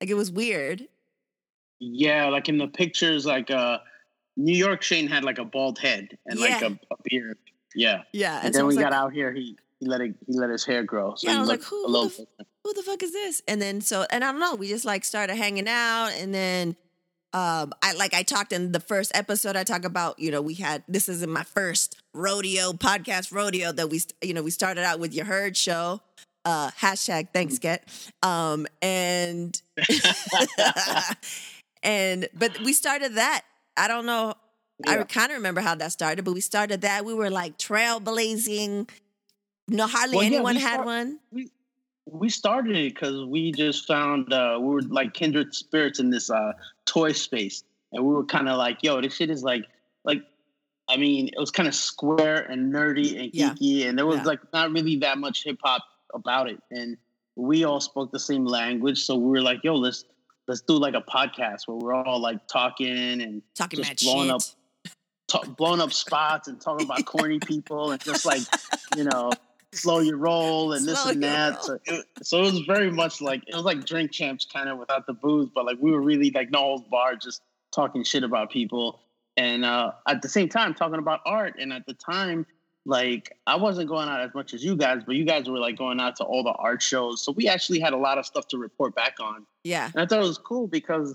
Like 0.00 0.08
it 0.08 0.14
was 0.14 0.30
weird. 0.32 0.88
Yeah, 1.78 2.28
like 2.28 2.48
in 2.48 2.56
the 2.56 2.66
pictures, 2.68 3.26
like 3.26 3.50
uh 3.50 3.80
New 4.38 4.56
York 4.56 4.82
Shane 4.82 5.06
had 5.06 5.22
like 5.24 5.38
a 5.38 5.44
bald 5.44 5.78
head 5.78 6.16
and 6.24 6.40
like 6.40 6.62
a, 6.62 6.78
a 6.90 6.96
beard. 7.04 7.36
Yeah. 7.76 8.02
Yeah, 8.12 8.40
And, 8.42 8.54
so 8.54 8.60
I 8.60 8.60
then 8.60 8.66
we 8.66 8.74
was 8.74 8.82
got 8.82 8.92
out 8.92 9.12
here, 9.12 9.32
he 9.32 9.56
he 9.78 9.86
let 9.86 10.00
it 10.00 10.14
he 10.26 10.32
let 10.38 10.50
his 10.50 10.64
hair 10.64 10.82
grow. 10.82 11.14
So 11.16 11.28
Yeah, 11.30 11.36
I 11.36 11.40
was 11.40 11.48
like, 11.48 11.62
who- 11.62 11.86
who 11.86 12.08
the 12.08 12.26
who 12.64 12.72
the 12.74 12.82
fuck 12.82 13.02
is 13.02 13.12
this? 13.12 13.42
And 13.46 13.62
then 13.62 13.80
so, 13.80 14.06
and 14.10 14.24
I 14.24 14.32
don't 14.32 14.40
know, 14.40 14.54
we 14.56 14.68
just 14.68 14.84
like 14.84 15.04
started 15.04 15.36
hanging 15.36 15.68
out, 15.68 16.10
and 16.18 16.34
then. 16.34 16.76
Um, 17.32 17.74
I 17.82 17.92
like 17.92 18.14
I 18.14 18.22
talked 18.22 18.52
in 18.52 18.72
the 18.72 18.80
first 18.80 19.12
episode. 19.14 19.56
I 19.56 19.64
talk 19.64 19.84
about 19.84 20.18
you 20.18 20.30
know 20.30 20.40
we 20.40 20.54
had 20.54 20.84
this 20.88 21.06
is 21.06 21.22
in 21.22 21.28
my 21.30 21.42
first 21.42 21.96
rodeo 22.14 22.72
podcast 22.72 23.30
rodeo 23.30 23.72
that 23.72 23.90
we 23.90 24.00
you 24.22 24.32
know 24.32 24.42
we 24.42 24.50
started 24.50 24.84
out 24.84 25.00
with 25.00 25.12
your 25.12 25.26
herd 25.26 25.54
show, 25.54 26.00
uh, 26.46 26.70
hashtag 26.70 27.34
thanks 27.34 27.58
get, 27.58 27.84
um, 28.22 28.66
and 28.80 29.60
and 31.82 32.28
but 32.32 32.58
we 32.60 32.72
started 32.72 33.14
that. 33.16 33.42
I 33.76 33.88
don't 33.88 34.06
know. 34.06 34.34
I 34.86 35.02
kind 35.04 35.30
of 35.32 35.36
remember 35.38 35.60
how 35.60 35.74
that 35.76 35.92
started, 35.92 36.24
but 36.24 36.32
we 36.34 36.40
started 36.40 36.82
that. 36.82 37.04
We 37.04 37.14
were 37.14 37.30
like 37.30 37.56
trailblazing. 37.58 38.88
No, 39.68 39.86
hardly 39.86 40.16
Well, 40.16 40.26
anyone 40.26 40.54
we 40.56 40.60
had 40.60 40.74
start- 40.74 40.86
one. 40.86 41.18
we 42.08 42.28
started 42.28 42.76
it 42.76 42.94
because 42.94 43.24
we 43.26 43.52
just 43.52 43.86
found 43.86 44.32
uh, 44.32 44.58
we 44.60 44.68
were 44.68 44.82
like 44.82 45.12
kindred 45.14 45.54
spirits 45.54 45.98
in 45.98 46.10
this 46.10 46.30
uh, 46.30 46.52
toy 46.84 47.12
space, 47.12 47.64
and 47.92 48.04
we 48.04 48.14
were 48.14 48.24
kind 48.24 48.48
of 48.48 48.58
like, 48.58 48.78
"Yo, 48.82 49.00
this 49.00 49.14
shit 49.16 49.30
is 49.30 49.42
like, 49.42 49.64
like, 50.04 50.22
I 50.88 50.96
mean, 50.98 51.28
it 51.28 51.38
was 51.38 51.50
kind 51.50 51.66
of 51.68 51.74
square 51.74 52.42
and 52.48 52.72
nerdy 52.72 53.18
and 53.24 53.34
Yeah. 53.34 53.54
geeky, 53.54 53.88
and 53.88 53.98
there 53.98 54.06
was 54.06 54.18
Yeah. 54.18 54.24
like 54.24 54.52
not 54.52 54.70
really 54.72 54.96
that 54.96 55.18
much 55.18 55.42
hip 55.42 55.58
hop 55.64 55.82
about 56.14 56.48
it, 56.48 56.60
and 56.70 56.96
we 57.34 57.64
all 57.64 57.80
spoke 57.80 58.12
the 58.12 58.20
same 58.20 58.44
language, 58.46 59.04
so 59.04 59.16
we 59.16 59.28
were 59.30 59.42
like, 59.42 59.64
"Yo, 59.64 59.74
let's 59.74 60.04
let's 60.48 60.60
do 60.60 60.74
like 60.74 60.94
a 60.94 61.02
podcast 61.02 61.62
where 61.66 61.76
we're 61.76 61.92
all 61.94 62.20
like 62.20 62.46
talking 62.46 63.20
and 63.20 63.42
Talking 63.56 63.82
just 63.82 64.04
blowing 64.04 64.26
shit. 64.28 64.34
up 64.36 64.42
talk, 65.28 65.56
blowing 65.56 65.80
up 65.80 65.92
spots 65.92 66.48
and 66.48 66.60
talking 66.60 66.84
about 66.84 67.04
corny 67.04 67.38
people 67.38 67.90
and 67.90 68.00
just 68.00 68.24
like 68.24 68.42
you 68.96 69.04
know 69.04 69.30
slow 69.72 69.98
your 70.00 70.16
roll 70.16 70.72
and 70.72 70.86
this 70.86 71.04
and 71.06 71.22
that. 71.22 71.62
So 71.62 71.78
it, 71.84 72.06
so 72.22 72.38
it 72.38 72.52
was 72.52 72.60
very 72.60 72.90
much 72.90 73.20
like 73.20 73.42
it 73.46 73.54
was 73.54 73.64
like 73.64 73.84
drink 73.84 74.12
champs 74.12 74.44
kind 74.44 74.68
of 74.68 74.78
without 74.78 75.06
the 75.06 75.12
booze, 75.12 75.50
but 75.54 75.64
like 75.64 75.78
we 75.80 75.90
were 75.90 76.00
really 76.00 76.30
like 76.30 76.50
no 76.50 76.60
holds 76.60 76.88
bar, 76.88 77.16
just 77.16 77.42
talking 77.72 78.04
shit 78.04 78.24
about 78.24 78.50
people 78.50 79.00
and 79.36 79.64
uh, 79.64 79.92
at 80.08 80.22
the 80.22 80.28
same 80.28 80.48
time 80.48 80.74
talking 80.74 80.98
about 80.98 81.20
art. 81.26 81.56
And 81.58 81.72
at 81.72 81.86
the 81.86 81.94
time, 81.94 82.46
like 82.84 83.36
I 83.46 83.56
wasn't 83.56 83.88
going 83.88 84.08
out 84.08 84.20
as 84.20 84.34
much 84.34 84.54
as 84.54 84.64
you 84.64 84.76
guys, 84.76 85.02
but 85.04 85.16
you 85.16 85.24
guys 85.24 85.48
were 85.48 85.58
like 85.58 85.76
going 85.76 86.00
out 86.00 86.16
to 86.16 86.24
all 86.24 86.42
the 86.42 86.52
art 86.52 86.82
shows, 86.82 87.22
so 87.22 87.32
we 87.32 87.48
actually 87.48 87.80
had 87.80 87.92
a 87.92 87.98
lot 87.98 88.18
of 88.18 88.26
stuff 88.26 88.48
to 88.48 88.58
report 88.58 88.94
back 88.94 89.16
on. 89.20 89.46
Yeah. 89.64 89.90
And 89.92 90.02
I 90.02 90.06
thought 90.06 90.22
it 90.22 90.26
was 90.26 90.38
cool 90.38 90.66
because, 90.66 91.14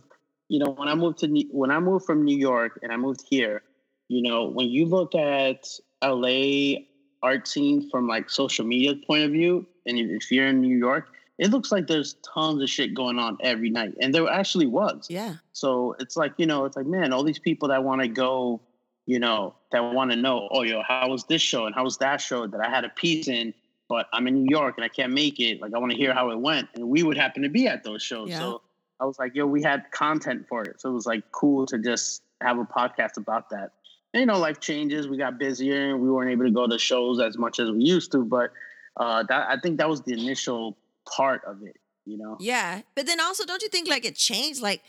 you 0.49 0.59
know, 0.59 0.71
when 0.71 0.87
I 0.87 0.95
moved 0.95 1.19
to 1.19 1.27
New- 1.27 1.49
when 1.51 1.71
I 1.71 1.79
moved 1.79 2.05
from 2.05 2.23
New 2.25 2.37
York 2.37 2.79
and 2.83 2.91
I 2.91 2.97
moved 2.97 3.23
here, 3.27 3.63
you 4.11 4.21
know, 4.21 4.43
when 4.43 4.69
you 4.69 4.85
look 4.85 5.15
at 5.15 5.69
LA 6.03 6.81
art 7.23 7.47
scene 7.47 7.89
from 7.89 8.09
like 8.09 8.29
social 8.29 8.65
media 8.65 8.93
point 9.07 9.23
of 9.23 9.31
view, 9.31 9.65
and 9.85 9.97
if 9.97 10.29
you're 10.29 10.47
in 10.47 10.59
New 10.59 10.77
York, 10.77 11.07
it 11.37 11.49
looks 11.49 11.71
like 11.71 11.87
there's 11.87 12.15
tons 12.15 12.61
of 12.61 12.69
shit 12.69 12.93
going 12.93 13.17
on 13.17 13.37
every 13.39 13.69
night, 13.69 13.93
and 14.01 14.13
there 14.13 14.27
actually 14.27 14.65
was. 14.65 15.07
Yeah. 15.09 15.35
So 15.53 15.95
it's 15.99 16.17
like 16.17 16.33
you 16.35 16.45
know, 16.45 16.65
it's 16.65 16.75
like 16.75 16.87
man, 16.87 17.13
all 17.13 17.23
these 17.23 17.39
people 17.39 17.69
that 17.69 17.85
want 17.85 18.01
to 18.01 18.09
go, 18.09 18.59
you 19.05 19.17
know, 19.17 19.55
that 19.71 19.79
want 19.79 20.11
to 20.11 20.17
know, 20.17 20.49
oh 20.51 20.63
yo, 20.63 20.81
how 20.85 21.07
was 21.07 21.23
this 21.23 21.41
show 21.41 21.65
and 21.65 21.73
how 21.73 21.85
was 21.85 21.97
that 21.99 22.19
show 22.19 22.47
that 22.47 22.59
I 22.59 22.69
had 22.69 22.83
a 22.83 22.89
piece 22.89 23.29
in, 23.29 23.53
but 23.87 24.07
I'm 24.11 24.27
in 24.27 24.43
New 24.43 24.47
York 24.49 24.75
and 24.77 24.83
I 24.83 24.89
can't 24.89 25.13
make 25.13 25.39
it. 25.39 25.61
Like 25.61 25.73
I 25.73 25.77
want 25.77 25.93
to 25.93 25.97
hear 25.97 26.13
how 26.13 26.31
it 26.31 26.39
went, 26.39 26.67
and 26.75 26.89
we 26.89 27.01
would 27.01 27.15
happen 27.15 27.43
to 27.43 27.49
be 27.49 27.65
at 27.69 27.85
those 27.85 28.03
shows. 28.03 28.31
Yeah. 28.31 28.39
So 28.39 28.61
I 28.99 29.05
was 29.05 29.17
like, 29.17 29.35
yo, 29.35 29.45
we 29.45 29.63
had 29.63 29.89
content 29.91 30.47
for 30.49 30.63
it, 30.63 30.81
so 30.81 30.89
it 30.89 30.93
was 30.93 31.05
like 31.05 31.23
cool 31.31 31.65
to 31.67 31.79
just 31.79 32.23
have 32.41 32.59
a 32.59 32.65
podcast 32.65 33.15
about 33.15 33.49
that. 33.51 33.71
And, 34.13 34.21
you 34.21 34.25
know, 34.25 34.37
life 34.37 34.59
changes. 34.59 35.07
We 35.07 35.17
got 35.17 35.39
busier, 35.39 35.91
and 35.91 36.01
we 36.01 36.09
weren't 36.09 36.31
able 36.31 36.45
to 36.45 36.51
go 36.51 36.67
to 36.67 36.77
shows 36.77 37.19
as 37.19 37.37
much 37.37 37.59
as 37.59 37.71
we 37.71 37.83
used 37.83 38.11
to. 38.11 38.25
But 38.25 38.51
uh, 38.97 39.23
that 39.23 39.47
I 39.49 39.57
think 39.59 39.77
that 39.77 39.89
was 39.89 40.01
the 40.01 40.13
initial 40.13 40.77
part 41.07 41.43
of 41.45 41.63
it. 41.63 41.77
You 42.05 42.17
know. 42.17 42.37
Yeah. 42.39 42.81
But 42.95 43.05
then 43.05 43.19
also, 43.21 43.45
don't 43.45 43.61
you 43.61 43.69
think 43.69 43.87
like 43.87 44.05
it 44.05 44.15
changed? 44.15 44.61
Like, 44.61 44.81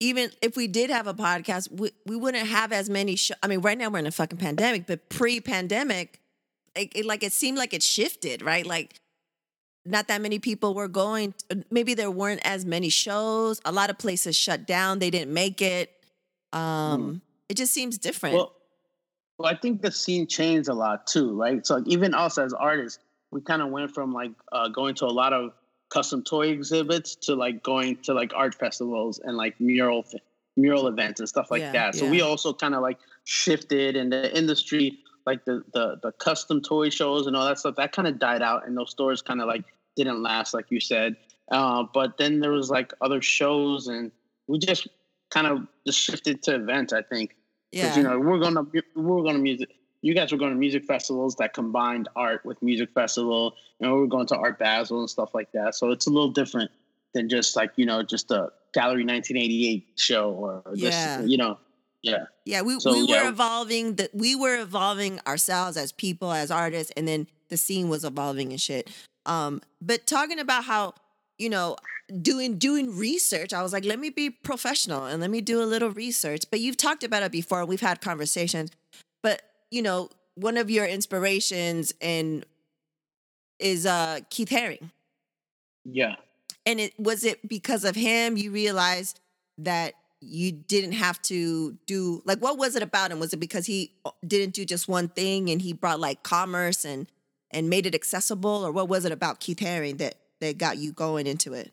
even 0.00 0.30
if 0.40 0.56
we 0.56 0.68
did 0.68 0.90
have 0.90 1.06
a 1.06 1.14
podcast, 1.14 1.70
we, 1.70 1.90
we 2.06 2.16
wouldn't 2.16 2.46
have 2.46 2.72
as 2.72 2.88
many. 2.88 3.16
shows. 3.16 3.36
I 3.42 3.46
mean, 3.46 3.60
right 3.60 3.76
now 3.76 3.90
we're 3.90 3.98
in 3.98 4.06
a 4.06 4.10
fucking 4.10 4.38
pandemic, 4.38 4.86
but 4.86 5.08
pre-pandemic, 5.08 6.20
it, 6.74 6.92
it 6.94 7.04
like 7.04 7.22
it 7.22 7.32
seemed 7.32 7.58
like 7.58 7.74
it 7.74 7.82
shifted, 7.82 8.42
right? 8.42 8.64
Like, 8.66 9.00
not 9.84 10.08
that 10.08 10.22
many 10.22 10.38
people 10.38 10.74
were 10.74 10.88
going. 10.88 11.34
Maybe 11.70 11.94
there 11.94 12.10
weren't 12.10 12.40
as 12.44 12.64
many 12.64 12.88
shows. 12.88 13.60
A 13.64 13.72
lot 13.72 13.90
of 13.90 13.98
places 13.98 14.36
shut 14.36 14.66
down. 14.66 15.00
They 15.00 15.10
didn't 15.10 15.34
make 15.34 15.60
it. 15.60 15.90
Um, 16.52 17.20
It 17.52 17.58
just 17.58 17.74
seems 17.74 17.98
different. 17.98 18.34
Well, 18.34 18.54
well, 19.38 19.52
I 19.52 19.54
think 19.54 19.82
the 19.82 19.92
scene 19.92 20.26
changed 20.26 20.70
a 20.70 20.74
lot 20.74 21.06
too, 21.06 21.38
right? 21.38 21.66
So 21.66 21.74
like, 21.74 21.86
even 21.86 22.14
us 22.14 22.38
as 22.38 22.54
artists, 22.54 22.98
we 23.30 23.42
kind 23.42 23.60
of 23.60 23.68
went 23.68 23.90
from 23.90 24.14
like 24.14 24.30
uh, 24.52 24.68
going 24.68 24.94
to 24.94 25.04
a 25.04 25.12
lot 25.12 25.34
of 25.34 25.52
custom 25.90 26.24
toy 26.24 26.46
exhibits 26.46 27.14
to 27.14 27.34
like 27.34 27.62
going 27.62 27.96
to 28.04 28.14
like 28.14 28.32
art 28.34 28.54
festivals 28.54 29.18
and 29.22 29.36
like 29.36 29.60
mural 29.60 30.02
mural 30.56 30.86
events 30.86 31.20
and 31.20 31.28
stuff 31.28 31.50
like 31.50 31.60
Yeah, 31.60 31.72
that. 31.72 31.94
So 31.94 32.06
yeah. 32.06 32.10
we 32.10 32.22
also 32.22 32.54
kind 32.54 32.74
of 32.74 32.80
like 32.80 32.98
shifted 33.24 33.96
in 33.96 34.08
the 34.08 34.34
industry, 34.34 35.00
like 35.26 35.44
the 35.44 35.62
the 35.74 35.98
the 36.02 36.12
custom 36.12 36.62
toy 36.62 36.88
shows 36.88 37.26
and 37.26 37.36
all 37.36 37.44
that 37.44 37.58
stuff. 37.58 37.76
That 37.76 37.92
kind 37.92 38.08
of 38.08 38.18
died 38.18 38.40
out, 38.40 38.66
and 38.66 38.74
those 38.74 38.92
stores 38.92 39.20
kind 39.20 39.42
of 39.42 39.46
like 39.46 39.64
didn't 39.94 40.22
last, 40.22 40.54
like 40.54 40.70
you 40.70 40.80
said. 40.80 41.16
Uh, 41.50 41.84
but 41.92 42.16
then 42.16 42.40
there 42.40 42.52
was 42.52 42.70
like 42.70 42.94
other 43.02 43.20
shows, 43.20 43.88
and 43.88 44.10
we 44.46 44.58
just 44.58 44.88
kind 45.28 45.46
of 45.46 45.66
just 45.86 45.98
shifted 45.98 46.42
to 46.44 46.54
events. 46.54 46.94
I 46.94 47.02
think. 47.02 47.34
Yeah. 47.72 47.96
You 47.96 48.02
know 48.02 48.18
we're 48.18 48.38
gonna 48.38 48.64
we're 48.94 49.22
gonna 49.22 49.38
music. 49.38 49.70
You 50.02 50.14
guys 50.14 50.32
were 50.32 50.38
going 50.38 50.50
to 50.50 50.58
music 50.58 50.84
festivals 50.84 51.36
that 51.36 51.54
combined 51.54 52.08
art 52.16 52.44
with 52.44 52.60
music 52.60 52.90
festival, 52.92 53.54
and 53.80 53.92
we 53.92 54.00
were 54.00 54.08
going 54.08 54.26
to 54.26 54.36
Art 54.36 54.58
Basel 54.58 54.98
and 54.98 55.08
stuff 55.08 55.30
like 55.32 55.52
that. 55.52 55.76
So 55.76 55.92
it's 55.92 56.08
a 56.08 56.10
little 56.10 56.30
different 56.30 56.72
than 57.14 57.28
just 57.28 57.54
like 57.54 57.70
you 57.76 57.86
know 57.86 58.02
just 58.02 58.30
a 58.32 58.50
Gallery 58.74 59.04
1988 59.04 59.86
show 59.96 60.32
or 60.32 60.62
just 60.74 60.98
Yeah. 60.98 61.20
you 61.22 61.36
know 61.36 61.58
yeah 62.02 62.24
Yeah, 62.44 62.62
we, 62.62 62.80
So, 62.80 62.92
we 62.92 63.02
were 63.04 63.14
yeah. 63.14 63.28
evolving. 63.28 63.94
That 63.94 64.12
we 64.12 64.34
were 64.34 64.60
evolving 64.60 65.20
ourselves 65.26 65.76
as 65.76 65.92
people, 65.92 66.32
as 66.32 66.50
artists, 66.50 66.92
and 66.96 67.06
then 67.06 67.28
the 67.48 67.56
scene 67.56 67.88
was 67.88 68.04
evolving 68.04 68.50
and 68.50 68.60
shit. 68.60 68.90
Um, 69.24 69.60
but 69.80 70.06
talking 70.06 70.40
about 70.40 70.64
how 70.64 70.94
you 71.38 71.48
know 71.48 71.76
doing 72.20 72.58
doing 72.58 72.96
research, 72.96 73.52
I 73.52 73.62
was 73.62 73.72
like, 73.72 73.84
let 73.84 73.98
me 73.98 74.10
be 74.10 74.30
professional 74.30 75.06
and 75.06 75.20
let 75.20 75.30
me 75.30 75.40
do 75.40 75.62
a 75.62 75.64
little 75.66 75.90
research. 75.90 76.44
But 76.50 76.60
you've 76.60 76.76
talked 76.76 77.04
about 77.04 77.22
it 77.22 77.32
before. 77.32 77.64
We've 77.64 77.80
had 77.80 78.00
conversations. 78.00 78.70
But 79.22 79.42
you 79.70 79.82
know, 79.82 80.10
one 80.34 80.56
of 80.56 80.70
your 80.70 80.84
inspirations 80.86 81.92
and 82.00 82.44
is 83.58 83.86
uh 83.86 84.20
Keith 84.30 84.50
Haring. 84.50 84.90
yeah. 85.84 86.16
And 86.64 86.78
it 86.80 86.92
was 86.98 87.24
it 87.24 87.46
because 87.48 87.84
of 87.84 87.96
him 87.96 88.36
you 88.36 88.52
realized 88.52 89.18
that 89.58 89.94
you 90.20 90.52
didn't 90.52 90.92
have 90.92 91.20
to 91.22 91.76
do 91.86 92.22
like 92.24 92.38
what 92.38 92.56
was 92.58 92.76
it 92.76 92.82
about 92.82 93.10
him? 93.10 93.18
Was 93.20 93.32
it 93.32 93.38
because 93.40 93.66
he 93.66 93.92
uh, 94.04 94.10
didn't 94.26 94.54
do 94.54 94.64
just 94.64 94.88
one 94.88 95.08
thing 95.08 95.50
and 95.50 95.60
he 95.62 95.72
brought 95.72 96.00
like 96.00 96.22
commerce 96.22 96.84
and 96.84 97.08
and 97.50 97.68
made 97.68 97.86
it 97.86 97.94
accessible, 97.94 98.64
or 98.64 98.72
what 98.72 98.88
was 98.88 99.04
it 99.04 99.12
about 99.12 99.40
Keith 99.40 99.58
Haring 99.58 99.98
that 99.98 100.14
that 100.40 100.58
got 100.58 100.78
you 100.78 100.92
going 100.92 101.26
into 101.26 101.52
it? 101.52 101.72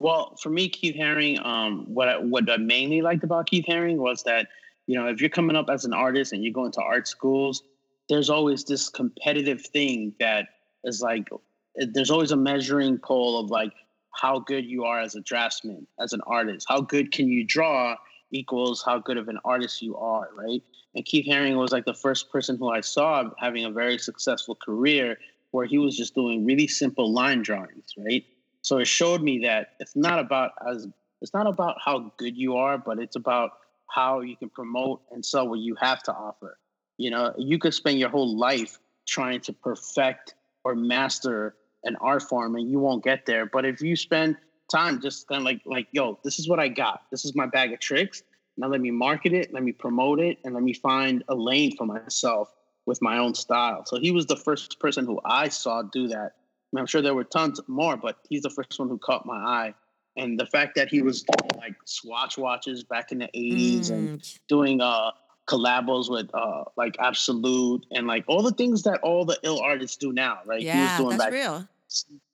Well, 0.00 0.34
for 0.42 0.48
me, 0.48 0.70
Keith 0.70 0.96
Haring, 0.96 1.44
um, 1.44 1.84
what 1.86 2.08
I, 2.08 2.18
what 2.18 2.50
I 2.50 2.56
mainly 2.56 3.02
liked 3.02 3.22
about 3.22 3.46
Keith 3.46 3.66
Haring 3.68 3.96
was 3.96 4.22
that 4.24 4.48
you 4.86 4.98
know 4.98 5.06
if 5.06 5.20
you're 5.20 5.30
coming 5.30 5.56
up 5.56 5.68
as 5.70 5.84
an 5.84 5.92
artist 5.92 6.32
and 6.32 6.42
you're 6.42 6.54
going 6.54 6.72
to 6.72 6.80
art 6.80 7.06
schools, 7.06 7.62
there's 8.08 8.30
always 8.30 8.64
this 8.64 8.88
competitive 8.88 9.60
thing 9.60 10.14
that 10.18 10.48
is 10.84 11.02
like 11.02 11.28
there's 11.76 12.10
always 12.10 12.32
a 12.32 12.36
measuring 12.36 12.98
pole 12.98 13.38
of 13.38 13.50
like 13.50 13.72
how 14.12 14.40
good 14.40 14.64
you 14.64 14.84
are 14.84 15.00
as 15.00 15.14
a 15.14 15.20
draftsman, 15.20 15.86
as 16.00 16.12
an 16.14 16.20
artist. 16.26 16.66
How 16.68 16.80
good 16.80 17.12
can 17.12 17.28
you 17.28 17.44
draw 17.44 17.96
equals 18.32 18.82
how 18.84 18.98
good 18.98 19.18
of 19.18 19.28
an 19.28 19.38
artist 19.44 19.82
you 19.82 19.96
are, 19.96 20.30
right? 20.34 20.62
And 20.94 21.04
Keith 21.04 21.26
Haring 21.26 21.56
was 21.56 21.72
like 21.72 21.84
the 21.84 21.94
first 21.94 22.32
person 22.32 22.56
who 22.56 22.70
I 22.70 22.80
saw 22.80 23.30
having 23.38 23.64
a 23.64 23.70
very 23.70 23.98
successful 23.98 24.54
career 24.54 25.18
where 25.50 25.66
he 25.66 25.78
was 25.78 25.96
just 25.96 26.14
doing 26.14 26.44
really 26.44 26.66
simple 26.66 27.12
line 27.12 27.42
drawings, 27.42 27.92
right? 27.98 28.24
So 28.62 28.78
it 28.78 28.86
showed 28.86 29.22
me 29.22 29.40
that 29.40 29.72
it's 29.80 29.96
not 29.96 30.18
about 30.18 30.52
as 30.68 30.86
it's 31.22 31.34
not 31.34 31.46
about 31.46 31.76
how 31.84 32.12
good 32.16 32.36
you 32.36 32.56
are, 32.56 32.78
but 32.78 32.98
it's 32.98 33.16
about 33.16 33.52
how 33.88 34.20
you 34.20 34.36
can 34.36 34.48
promote 34.48 35.02
and 35.10 35.24
sell 35.24 35.48
what 35.48 35.60
you 35.60 35.74
have 35.76 36.02
to 36.04 36.12
offer. 36.12 36.58
You 36.96 37.10
know, 37.10 37.34
you 37.36 37.58
could 37.58 37.74
spend 37.74 37.98
your 37.98 38.08
whole 38.08 38.36
life 38.36 38.78
trying 39.06 39.40
to 39.42 39.52
perfect 39.52 40.34
or 40.64 40.74
master 40.74 41.56
an 41.84 41.96
art 41.96 42.22
form 42.22 42.56
and 42.56 42.70
you 42.70 42.78
won't 42.78 43.02
get 43.02 43.26
there. 43.26 43.46
But 43.46 43.64
if 43.64 43.80
you 43.80 43.96
spend 43.96 44.36
time 44.70 45.00
just 45.00 45.26
kind 45.26 45.40
of 45.40 45.44
like 45.44 45.62
like, 45.64 45.88
yo, 45.92 46.18
this 46.24 46.38
is 46.38 46.48
what 46.48 46.60
I 46.60 46.68
got. 46.68 47.02
This 47.10 47.24
is 47.24 47.34
my 47.34 47.46
bag 47.46 47.72
of 47.72 47.80
tricks. 47.80 48.22
Now 48.56 48.68
let 48.68 48.80
me 48.80 48.90
market 48.90 49.32
it, 49.32 49.52
let 49.52 49.62
me 49.62 49.72
promote 49.72 50.20
it, 50.20 50.38
and 50.44 50.54
let 50.54 50.62
me 50.62 50.74
find 50.74 51.24
a 51.28 51.34
lane 51.34 51.76
for 51.76 51.86
myself 51.86 52.52
with 52.86 53.00
my 53.00 53.18
own 53.18 53.34
style. 53.34 53.84
So 53.86 53.98
he 53.98 54.10
was 54.10 54.26
the 54.26 54.36
first 54.36 54.78
person 54.80 55.06
who 55.06 55.20
I 55.24 55.48
saw 55.48 55.82
do 55.82 56.08
that. 56.08 56.32
I 56.76 56.80
am 56.80 56.86
sure 56.86 57.02
there 57.02 57.14
were 57.14 57.24
tons 57.24 57.60
more, 57.66 57.96
but 57.96 58.18
he's 58.28 58.42
the 58.42 58.50
first 58.50 58.78
one 58.78 58.88
who 58.88 58.98
caught 58.98 59.26
my 59.26 59.36
eye. 59.36 59.74
And 60.16 60.38
the 60.38 60.46
fact 60.46 60.74
that 60.76 60.88
he 60.88 61.02
was 61.02 61.22
doing 61.22 61.60
like 61.60 61.74
Swatch 61.84 62.36
watches 62.36 62.84
back 62.84 63.12
in 63.12 63.18
the 63.18 63.30
80s 63.34 63.86
mm. 63.86 63.90
and 63.90 64.38
doing 64.48 64.80
uh 64.80 65.12
collabos 65.46 66.10
with 66.10 66.30
uh 66.34 66.64
like 66.76 66.96
Absolut 67.00 67.86
and 67.90 68.06
like 68.06 68.24
all 68.28 68.42
the 68.42 68.52
things 68.52 68.82
that 68.84 69.00
all 69.02 69.24
the 69.24 69.38
ill 69.42 69.60
artists 69.60 69.96
do 69.96 70.12
now, 70.12 70.40
right? 70.44 70.62
Yeah, 70.62 70.74
he 70.74 70.80
was 70.80 70.98
doing 70.98 71.18
that's 71.18 71.32
real. 71.32 71.68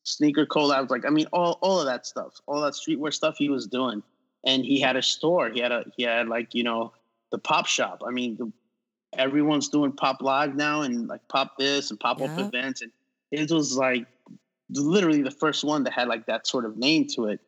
Sneaker 0.05 0.47
collabs, 0.47 0.91
like 0.91 1.05
I 1.07 1.11
mean, 1.11 1.27
all 1.33 1.59
all 1.63 1.81
of 1.81 1.87
that 1.87 2.07
stuff, 2.07 2.41
all 2.47 2.61
that 2.63 2.75
streetwear 2.75 3.13
stuff 3.13 3.37
he 3.39 3.49
was 3.49 3.67
doing, 3.67 4.03
and 4.45 4.65
he 4.65 4.81
had 4.81 4.97
a 4.97 5.03
store. 5.03 5.51
He 5.51 5.61
had 5.61 5.73
a 5.73 5.85
he 5.97 6.05
had 6.05 6.29
like 6.29 6.55
you 6.55 6.63
know 6.63 6.93
the 7.31 7.39
pop 7.39 7.67
shop. 7.67 8.03
I 8.07 8.11
mean, 8.11 8.37
the, 8.37 8.53
everyone's 9.19 9.69
doing 9.69 9.93
pop 9.93 10.23
live 10.23 10.55
now 10.55 10.83
and 10.83 11.09
like 11.09 11.27
pop 11.29 11.59
this 11.59 11.91
and 11.91 11.99
pop 11.99 12.21
up 12.21 12.39
events, 12.39 12.83
and 12.83 12.93
his 13.31 13.53
was 13.53 13.77
like 13.77 14.07
literally 14.71 15.23
the 15.23 15.31
first 15.31 15.65
one 15.65 15.85
that 15.85 15.93
had 15.93 16.09
like 16.09 16.27
that 16.27 16.47
sort 16.47 16.65
of 16.65 16.77
name 16.77 17.07
to 17.15 17.27
it. 17.27 17.41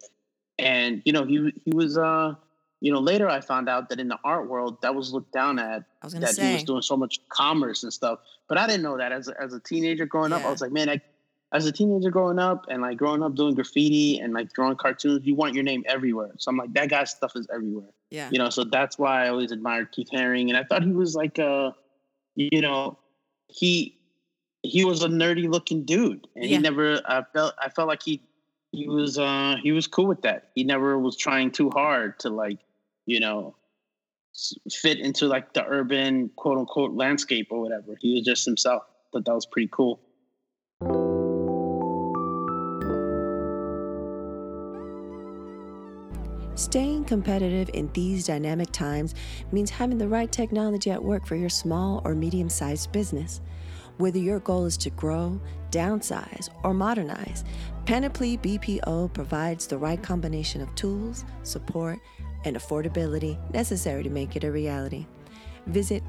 And 0.58 1.02
you 1.04 1.12
know, 1.12 1.25
he 1.25 1.52
he 1.64 1.72
was 1.75 1.96
uh 1.98 2.34
you 2.80 2.92
know, 2.92 3.00
later 3.00 3.28
I 3.28 3.40
found 3.40 3.68
out 3.68 3.88
that 3.88 3.98
in 3.98 4.08
the 4.08 4.18
art 4.25 4.48
world 4.48 4.80
that 4.82 4.94
was 4.94 5.12
looked 5.12 5.32
down 5.32 5.58
at. 5.58 5.84
that 6.02 6.34
say. 6.34 6.46
he 6.46 6.52
was 6.54 6.62
doing 6.62 6.82
so 6.82 6.96
much 6.96 7.20
commerce 7.28 7.82
and 7.82 7.92
stuff. 7.92 8.20
But 8.48 8.58
I 8.58 8.66
didn't 8.66 8.82
know 8.82 8.96
that 8.98 9.10
as 9.10 9.28
a, 9.28 9.40
as 9.40 9.52
a 9.52 9.60
teenager 9.60 10.06
growing 10.06 10.30
yeah. 10.30 10.38
up. 10.38 10.44
I 10.44 10.50
was 10.50 10.60
like, 10.60 10.70
man, 10.70 10.88
I, 10.88 11.00
as 11.52 11.66
a 11.66 11.72
teenager 11.72 12.10
growing 12.10 12.38
up 12.38 12.66
and 12.68 12.82
like 12.82 12.96
growing 12.96 13.22
up 13.22 13.34
doing 13.34 13.54
graffiti 13.54 14.18
and 14.20 14.32
like 14.32 14.52
drawing 14.52 14.76
cartoons, 14.76 15.26
you 15.26 15.34
want 15.34 15.54
your 15.54 15.64
name 15.64 15.82
everywhere. 15.87 16.30
So 16.38 16.50
I'm 16.50 16.56
like, 16.56 16.72
that 16.75 16.88
guy's 16.88 17.10
stuff 17.10 17.32
is 17.34 17.48
everywhere. 17.52 17.90
Yeah. 18.10 18.28
You 18.30 18.38
know, 18.38 18.48
so 18.48 18.64
that's 18.64 18.98
why 18.98 19.25
I 19.25 19.30
always 19.30 19.50
admired 19.50 19.90
Keith 19.90 20.08
Haring. 20.12 20.48
And 20.48 20.56
I 20.56 20.62
thought 20.62 20.84
he 20.84 20.92
was 20.92 21.16
like 21.16 21.38
a, 21.38 21.75
you 22.37 22.60
know, 22.60 22.98
he 23.48 23.98
he 24.62 24.84
was 24.84 25.02
a 25.02 25.08
nerdy 25.08 25.48
looking 25.48 25.84
dude. 25.84 26.26
And 26.34 26.44
yeah. 26.44 26.56
he 26.56 26.58
never 26.58 27.00
I 27.06 27.22
felt 27.32 27.54
I 27.58 27.68
felt 27.68 27.88
like 27.88 28.02
he 28.02 28.22
he 28.72 28.88
was 28.88 29.18
uh 29.18 29.56
he 29.62 29.72
was 29.72 29.86
cool 29.86 30.06
with 30.06 30.22
that. 30.22 30.50
He 30.54 30.64
never 30.64 30.98
was 30.98 31.16
trying 31.16 31.50
too 31.50 31.70
hard 31.70 32.18
to 32.20 32.30
like 32.30 32.58
you 33.06 33.20
know, 33.20 33.56
fit 34.70 34.98
into 34.98 35.26
like 35.26 35.54
the 35.54 35.64
urban 35.64 36.30
quote 36.36 36.58
unquote 36.58 36.92
landscape 36.92 37.49
or 37.50 37.60
whatever. 37.60 37.97
He 38.00 38.14
was 38.14 38.25
just 38.25 38.44
himself. 38.44 38.82
But 39.12 39.25
that 39.25 39.34
was 39.34 39.47
pretty 39.47 39.71
cool. 39.73 40.00
Staying 46.54 47.04
competitive 47.04 47.71
in 47.73 47.88
these 47.92 48.26
dynamic 48.26 48.73
times 48.73 49.14
means 49.52 49.71
having 49.71 49.97
the 49.97 50.08
right 50.08 50.30
technology 50.30 50.90
at 50.90 51.02
work 51.02 51.25
for 51.25 51.36
your 51.36 51.49
small 51.49 52.02
or 52.04 52.14
medium 52.14 52.49
sized 52.49 52.92
business. 52.92 53.40
Whether 53.99 54.19
your 54.19 54.41
goal 54.41 54.65
is 54.65 54.76
to 54.78 54.91
grow, 54.91 55.41
downsize, 55.71 56.49
or 56.63 56.73
modernize, 56.73 57.45
Panoply 57.84 58.39
BPO 58.39 59.13
provides 59.13 59.67
the 59.67 59.78
right 59.78 60.02
combination 60.02 60.61
of 60.61 60.75
tools, 60.75 61.25
support, 61.43 61.99
and 62.45 62.56
affordability 62.56 63.37
necessary 63.52 64.02
to 64.04 64.11
make 64.11 64.37
it 64.37 64.45
a 64.45 64.52
reality. 64.52 65.06
Visit 65.67 66.02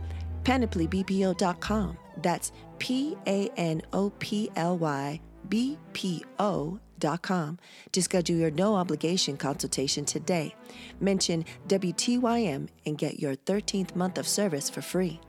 panoplybpo.com. 0.43 1.97
That's 2.21 2.51
P 2.77 3.17
A 3.25 3.49
N 3.57 3.81
O 3.91 4.11
P 4.19 4.51
L 4.55 4.77
Y 4.77 5.19
B 5.47 5.77
P 5.93 6.23
O 6.37 6.79
dot 6.99 7.21
com 7.21 7.57
to 7.91 8.03
schedule 8.03 8.35
your 8.35 8.51
no 8.51 8.75
obligation 8.75 9.37
consultation 9.37 10.05
today. 10.05 10.53
Mention 10.99 11.45
WTYM 11.67 12.67
and 12.85 12.97
get 12.97 13.19
your 13.19 13.35
13th 13.35 13.95
month 13.95 14.17
of 14.17 14.27
service 14.27 14.69
for 14.69 14.81
free. 14.81 15.19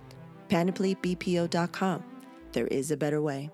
PanoplyBPO.com. 0.49 2.20
There 2.53 2.67
is 2.67 2.91
a 2.91 2.97
better 2.97 3.23
way. 3.23 3.51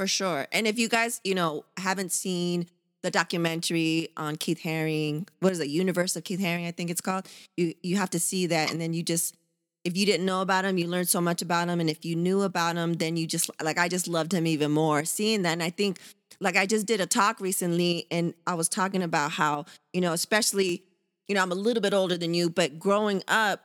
for 0.00 0.06
sure. 0.06 0.46
And 0.50 0.66
if 0.66 0.78
you 0.78 0.88
guys, 0.88 1.20
you 1.24 1.34
know, 1.34 1.66
haven't 1.76 2.10
seen 2.10 2.68
the 3.02 3.10
documentary 3.10 4.08
on 4.16 4.36
Keith 4.36 4.62
Haring, 4.62 5.28
what 5.40 5.52
is 5.52 5.60
it, 5.60 5.68
Universe 5.68 6.16
of 6.16 6.24
Keith 6.24 6.40
Haring, 6.40 6.66
I 6.66 6.70
think 6.70 6.88
it's 6.88 7.02
called. 7.02 7.26
You 7.58 7.74
you 7.82 7.98
have 7.98 8.08
to 8.10 8.18
see 8.18 8.46
that, 8.46 8.72
and 8.72 8.80
then 8.80 8.94
you 8.94 9.02
just, 9.02 9.36
if 9.84 9.98
you 9.98 10.06
didn't 10.06 10.24
know 10.24 10.40
about 10.40 10.64
him, 10.64 10.78
you 10.78 10.86
learned 10.86 11.10
so 11.10 11.20
much 11.20 11.42
about 11.42 11.68
him, 11.68 11.80
and 11.80 11.90
if 11.90 12.02
you 12.02 12.16
knew 12.16 12.40
about 12.40 12.76
him, 12.76 12.94
then 12.94 13.18
you 13.18 13.26
just 13.26 13.50
like 13.62 13.76
I 13.76 13.88
just 13.88 14.08
loved 14.08 14.32
him 14.32 14.46
even 14.46 14.70
more. 14.70 15.04
Seeing 15.04 15.42
that, 15.42 15.52
and 15.52 15.62
I 15.62 15.68
think 15.68 15.98
like 16.40 16.56
I 16.56 16.64
just 16.64 16.86
did 16.86 17.02
a 17.02 17.06
talk 17.06 17.38
recently, 17.38 18.06
and 18.10 18.32
I 18.46 18.54
was 18.54 18.70
talking 18.70 19.02
about 19.02 19.32
how 19.32 19.66
you 19.92 20.00
know, 20.00 20.14
especially 20.14 20.82
you 21.30 21.34
know, 21.36 21.42
I'm 21.42 21.52
a 21.52 21.54
little 21.54 21.80
bit 21.80 21.94
older 21.94 22.18
than 22.18 22.34
you, 22.34 22.50
but 22.50 22.80
growing 22.80 23.22
up 23.28 23.60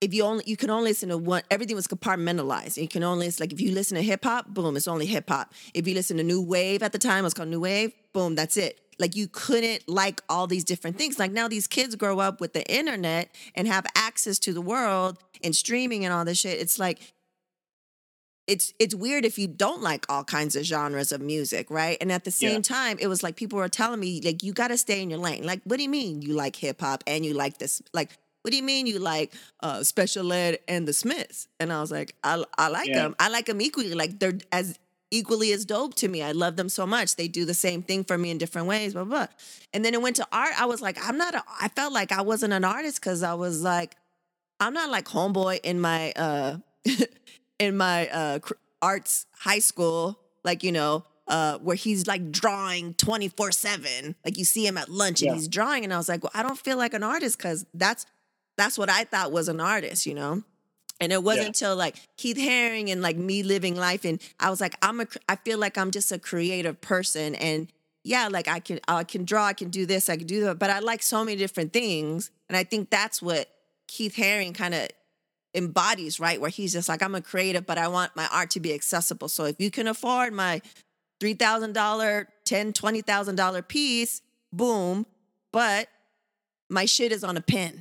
if 0.00 0.14
you 0.14 0.22
only 0.22 0.44
you 0.46 0.56
can 0.56 0.70
only 0.70 0.90
listen 0.90 1.08
to 1.08 1.18
one 1.18 1.42
everything 1.50 1.74
was 1.74 1.88
compartmentalized. 1.88 2.80
You 2.80 2.86
can 2.86 3.02
only 3.02 3.26
it's 3.26 3.40
like 3.40 3.52
if 3.52 3.60
you 3.60 3.72
listen 3.72 3.96
to 3.96 4.02
hip 4.02 4.24
hop 4.24 4.46
boom 4.46 4.76
it's 4.76 4.86
only 4.86 5.06
hip 5.06 5.28
hop. 5.28 5.52
If 5.74 5.88
you 5.88 5.94
listen 5.94 6.18
to 6.18 6.22
new 6.22 6.40
wave 6.40 6.84
at 6.84 6.92
the 6.92 6.98
time 6.98 7.18
it 7.18 7.22
was 7.24 7.34
called 7.34 7.48
new 7.48 7.60
wave 7.60 7.92
boom 8.12 8.36
that's 8.36 8.56
it. 8.56 8.80
Like 9.00 9.16
you 9.16 9.26
couldn't 9.26 9.88
like 9.88 10.22
all 10.28 10.46
these 10.46 10.62
different 10.62 10.98
things. 10.98 11.18
Like 11.18 11.32
now 11.32 11.48
these 11.48 11.66
kids 11.66 11.96
grow 11.96 12.20
up 12.20 12.40
with 12.40 12.52
the 12.52 12.64
internet 12.72 13.34
and 13.56 13.66
have 13.66 13.86
access 13.96 14.38
to 14.38 14.52
the 14.52 14.62
world 14.62 15.18
and 15.42 15.54
streaming 15.54 16.04
and 16.04 16.14
all 16.14 16.24
this 16.24 16.38
shit. 16.38 16.60
It's 16.60 16.78
like 16.78 17.00
it's 18.50 18.74
it's 18.80 18.96
weird 18.96 19.24
if 19.24 19.38
you 19.38 19.46
don't 19.46 19.80
like 19.80 20.04
all 20.08 20.24
kinds 20.24 20.56
of 20.56 20.64
genres 20.64 21.12
of 21.12 21.20
music, 21.20 21.70
right? 21.70 21.96
And 22.00 22.10
at 22.10 22.24
the 22.24 22.32
same 22.32 22.56
yeah. 22.56 22.60
time, 22.60 22.98
it 23.00 23.06
was 23.06 23.22
like 23.22 23.36
people 23.36 23.58
were 23.58 23.68
telling 23.68 24.00
me 24.00 24.20
like 24.24 24.42
you 24.42 24.52
got 24.52 24.68
to 24.68 24.76
stay 24.76 25.00
in 25.00 25.08
your 25.08 25.20
lane. 25.20 25.44
Like, 25.44 25.60
what 25.64 25.76
do 25.76 25.84
you 25.84 25.88
mean 25.88 26.20
you 26.20 26.34
like 26.34 26.56
hip 26.56 26.80
hop 26.80 27.04
and 27.06 27.24
you 27.24 27.32
like 27.32 27.58
this? 27.58 27.80
Like, 27.94 28.10
what 28.42 28.50
do 28.50 28.56
you 28.56 28.64
mean 28.64 28.88
you 28.88 28.98
like 28.98 29.32
uh, 29.60 29.84
Special 29.84 30.32
Ed 30.32 30.58
and 30.66 30.88
the 30.88 30.92
Smiths? 30.92 31.46
And 31.60 31.72
I 31.72 31.80
was 31.80 31.92
like, 31.92 32.16
I, 32.24 32.42
I 32.58 32.68
like 32.68 32.88
yeah. 32.88 33.02
them. 33.02 33.14
I 33.20 33.28
like 33.28 33.46
them 33.46 33.60
equally. 33.60 33.94
Like 33.94 34.18
they're 34.18 34.38
as 34.50 34.76
equally 35.12 35.52
as 35.52 35.64
dope 35.64 35.94
to 35.96 36.08
me. 36.08 36.20
I 36.20 36.32
love 36.32 36.56
them 36.56 36.68
so 36.68 36.86
much. 36.86 37.14
They 37.14 37.28
do 37.28 37.44
the 37.44 37.54
same 37.54 37.82
thing 37.82 38.02
for 38.02 38.18
me 38.18 38.30
in 38.30 38.38
different 38.38 38.66
ways, 38.66 38.94
blah, 38.94 39.04
blah. 39.04 39.26
And 39.72 39.84
then 39.84 39.94
it 39.94 40.02
went 40.02 40.16
to 40.16 40.26
art. 40.32 40.60
I 40.60 40.66
was 40.66 40.82
like, 40.82 40.98
I'm 41.06 41.16
not, 41.16 41.34
a, 41.36 41.44
I 41.60 41.68
felt 41.68 41.92
like 41.92 42.10
I 42.10 42.22
wasn't 42.22 42.52
an 42.52 42.64
artist 42.64 43.00
because 43.00 43.22
I 43.22 43.34
was 43.34 43.62
like, 43.62 43.96
I'm 44.58 44.72
not 44.72 44.90
like 44.90 45.06
homeboy 45.06 45.60
in 45.62 45.80
my, 45.80 46.12
uh, 46.12 46.58
in 47.60 47.76
my 47.76 48.08
uh, 48.08 48.38
arts 48.82 49.26
high 49.38 49.60
school, 49.60 50.18
like, 50.42 50.64
you 50.64 50.72
know, 50.72 51.04
uh, 51.28 51.58
where 51.58 51.76
he's 51.76 52.08
like 52.08 52.32
drawing 52.32 52.94
24 52.94 53.52
7. 53.52 54.16
Like 54.24 54.36
you 54.36 54.44
see 54.44 54.66
him 54.66 54.76
at 54.76 54.88
lunch 54.88 55.22
yeah. 55.22 55.28
and 55.28 55.38
he's 55.38 55.46
drawing. 55.46 55.84
And 55.84 55.94
I 55.94 55.96
was 55.96 56.08
like, 56.08 56.24
well, 56.24 56.32
I 56.34 56.42
don't 56.42 56.58
feel 56.58 56.76
like 56.76 56.92
an 56.92 57.04
artist 57.04 57.38
because 57.38 57.64
that's 57.72 58.04
that's 58.56 58.76
what 58.76 58.90
I 58.90 59.04
thought 59.04 59.30
was 59.30 59.48
an 59.48 59.60
artist, 59.60 60.06
you 60.06 60.14
know? 60.14 60.42
And 61.00 61.12
it 61.12 61.22
wasn't 61.22 61.44
yeah. 61.44 61.48
until 61.48 61.76
like 61.76 61.96
Keith 62.16 62.36
Haring 62.36 62.90
and 62.90 63.00
like 63.00 63.16
me 63.16 63.42
living 63.42 63.76
life. 63.76 64.04
And 64.04 64.20
I 64.38 64.50
was 64.50 64.60
like, 64.60 64.74
I'm 64.82 65.00
a, 65.00 65.06
I 65.28 65.36
feel 65.36 65.58
like 65.58 65.78
I'm 65.78 65.90
just 65.92 66.12
a 66.12 66.18
creative 66.18 66.80
person. 66.80 67.34
And 67.36 67.72
yeah, 68.02 68.28
like 68.28 68.48
I 68.48 68.60
can, 68.60 68.80
I 68.86 69.04
can 69.04 69.24
draw, 69.24 69.46
I 69.46 69.52
can 69.54 69.70
do 69.70 69.86
this, 69.86 70.10
I 70.10 70.16
can 70.16 70.26
do 70.26 70.44
that. 70.44 70.58
But 70.58 70.68
I 70.68 70.80
like 70.80 71.02
so 71.02 71.24
many 71.24 71.38
different 71.38 71.72
things. 71.72 72.30
And 72.48 72.56
I 72.56 72.64
think 72.64 72.90
that's 72.90 73.22
what 73.22 73.48
Keith 73.86 74.16
Haring 74.16 74.54
kind 74.54 74.74
of 74.74 74.88
embodies, 75.54 76.20
right? 76.20 76.40
Where 76.40 76.50
he's 76.50 76.72
just 76.72 76.88
like, 76.88 77.02
I'm 77.02 77.14
a 77.14 77.20
creative, 77.20 77.66
but 77.66 77.78
I 77.78 77.88
want 77.88 78.14
my 78.16 78.28
art 78.32 78.50
to 78.50 78.60
be 78.60 78.72
accessible. 78.72 79.28
So 79.28 79.44
if 79.44 79.60
you 79.60 79.70
can 79.70 79.86
afford 79.86 80.32
my 80.32 80.62
$3,000, 81.20 81.72
$10,000, 82.44 82.72
$20,000 82.72 83.68
piece, 83.68 84.22
boom. 84.52 85.06
But 85.52 85.88
my 86.68 86.84
shit 86.84 87.12
is 87.12 87.24
on 87.24 87.36
a 87.36 87.40
pin. 87.40 87.80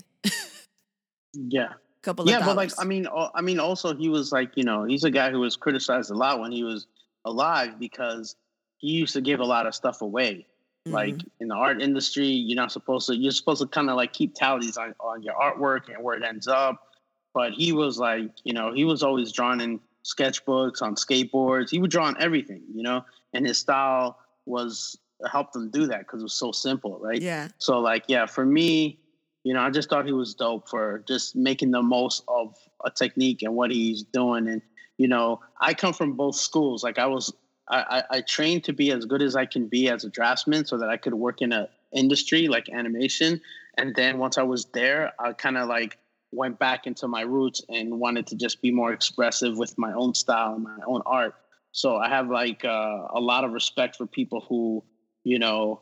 Yeah. 1.33 1.65
A 1.65 1.75
couple 2.01 2.27
yeah, 2.27 2.39
but 2.43 2.55
like 2.55 2.71
I 2.79 2.85
mean, 2.85 3.07
I 3.35 3.41
mean, 3.41 3.59
also 3.59 3.95
he 3.95 4.09
was 4.09 4.31
like 4.31 4.51
you 4.55 4.63
know 4.63 4.85
he's 4.85 5.03
a 5.03 5.11
guy 5.11 5.29
who 5.29 5.41
was 5.41 5.55
criticized 5.55 6.09
a 6.11 6.15
lot 6.15 6.39
when 6.39 6.51
he 6.51 6.63
was 6.63 6.87
alive 7.25 7.77
because 7.77 8.35
he 8.77 8.87
used 8.87 9.13
to 9.13 9.21
give 9.21 9.39
a 9.41 9.45
lot 9.45 9.67
of 9.67 9.75
stuff 9.75 10.01
away. 10.01 10.47
Like 10.85 11.15
Mhm. 11.15 11.25
in 11.41 11.47
the 11.49 11.55
art 11.55 11.81
industry, 11.81 12.25
you're 12.27 12.55
not 12.55 12.71
supposed 12.71 13.07
to. 13.07 13.15
You're 13.15 13.33
supposed 13.33 13.61
to 13.61 13.67
kind 13.67 13.89
of 13.89 13.97
like 13.97 14.13
keep 14.13 14.33
tallies 14.33 14.77
on 14.77 14.95
on 14.99 15.21
your 15.21 15.35
artwork 15.35 15.93
and 15.93 16.03
where 16.03 16.15
it 16.15 16.23
ends 16.23 16.47
up. 16.47 16.81
But 17.33 17.53
he 17.53 17.71
was 17.71 17.99
like, 17.99 18.31
you 18.43 18.53
know, 18.53 18.73
he 18.73 18.85
was 18.85 19.03
always 19.03 19.31
drawing 19.31 19.61
in 19.61 19.79
sketchbooks 20.03 20.81
on 20.81 20.95
skateboards. 20.95 21.69
He 21.69 21.79
would 21.79 21.91
draw 21.91 22.05
on 22.05 22.15
everything, 22.19 22.63
you 22.73 22.83
know, 22.83 23.05
and 23.33 23.45
his 23.45 23.57
style 23.57 24.17
was 24.45 24.97
helped 25.29 25.55
him 25.55 25.69
do 25.69 25.87
that 25.87 25.99
because 25.99 26.21
it 26.21 26.23
was 26.23 26.33
so 26.33 26.51
simple, 26.51 26.99
right? 26.99 27.21
yeah. 27.21 27.49
So 27.57 27.79
like, 27.79 28.05
yeah, 28.07 28.25
for 28.25 28.45
me, 28.45 28.99
you 29.43 29.53
know, 29.53 29.61
I 29.61 29.69
just 29.69 29.89
thought 29.89 30.05
he 30.05 30.11
was 30.11 30.33
dope 30.33 30.69
for 30.69 31.03
just 31.07 31.35
making 31.35 31.71
the 31.71 31.81
most 31.81 32.23
of 32.27 32.55
a 32.83 32.91
technique 32.91 33.41
and 33.41 33.55
what 33.55 33.71
he's 33.71 34.03
doing. 34.03 34.47
And 34.47 34.61
you 34.97 35.07
know, 35.07 35.39
I 35.59 35.73
come 35.73 35.93
from 35.93 36.13
both 36.13 36.35
schools. 36.35 36.83
Like 36.83 36.99
I 36.99 37.05
was, 37.05 37.33
I, 37.69 38.03
I, 38.11 38.17
I 38.17 38.21
trained 38.21 38.65
to 38.65 38.73
be 38.73 38.91
as 38.91 39.05
good 39.05 39.21
as 39.21 39.35
I 39.35 39.45
can 39.45 39.67
be 39.67 39.89
as 39.89 40.03
a 40.03 40.09
draftsman, 40.09 40.65
so 40.65 40.77
that 40.77 40.89
I 40.89 40.97
could 40.97 41.13
work 41.13 41.41
in 41.41 41.53
a 41.53 41.69
industry 41.93 42.47
like 42.47 42.69
animation. 42.69 43.41
And 43.77 43.95
then 43.95 44.17
once 44.17 44.37
I 44.37 44.43
was 44.43 44.65
there, 44.65 45.13
I 45.19 45.33
kind 45.33 45.57
of 45.57 45.69
like 45.69 45.97
went 46.31 46.59
back 46.59 46.85
into 46.85 47.07
my 47.07 47.21
roots 47.21 47.61
and 47.69 47.99
wanted 47.99 48.27
to 48.27 48.35
just 48.35 48.61
be 48.61 48.71
more 48.71 48.93
expressive 48.93 49.57
with 49.57 49.77
my 49.77 49.93
own 49.93 50.13
style 50.13 50.55
and 50.55 50.63
my 50.63 50.77
own 50.85 51.01
art. 51.05 51.35
So 51.71 51.97
I 51.97 52.09
have 52.09 52.29
like 52.29 52.65
uh, 52.65 53.07
a 53.09 53.19
lot 53.19 53.43
of 53.43 53.51
respect 53.51 53.95
for 53.95 54.05
people 54.05 54.45
who, 54.47 54.83
you 55.23 55.39
know, 55.39 55.81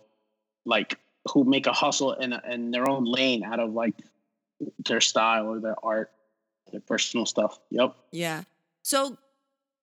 like 0.66 0.98
who 1.32 1.44
make 1.44 1.68
a 1.68 1.74
hustle 1.74 2.14
in, 2.14 2.34
in 2.50 2.72
their 2.72 2.90
own 2.90 3.06
lane 3.06 3.44
out 3.44 3.60
of 3.60 3.74
like 3.74 3.96
their 4.86 5.02
style 5.02 5.48
or 5.48 5.60
their 5.60 5.76
art, 5.84 6.12
their 6.72 6.82
personal 6.82 7.26
stuff. 7.26 7.60
Yep. 7.72 7.96
Yeah. 8.12 8.44
So, 8.84 9.18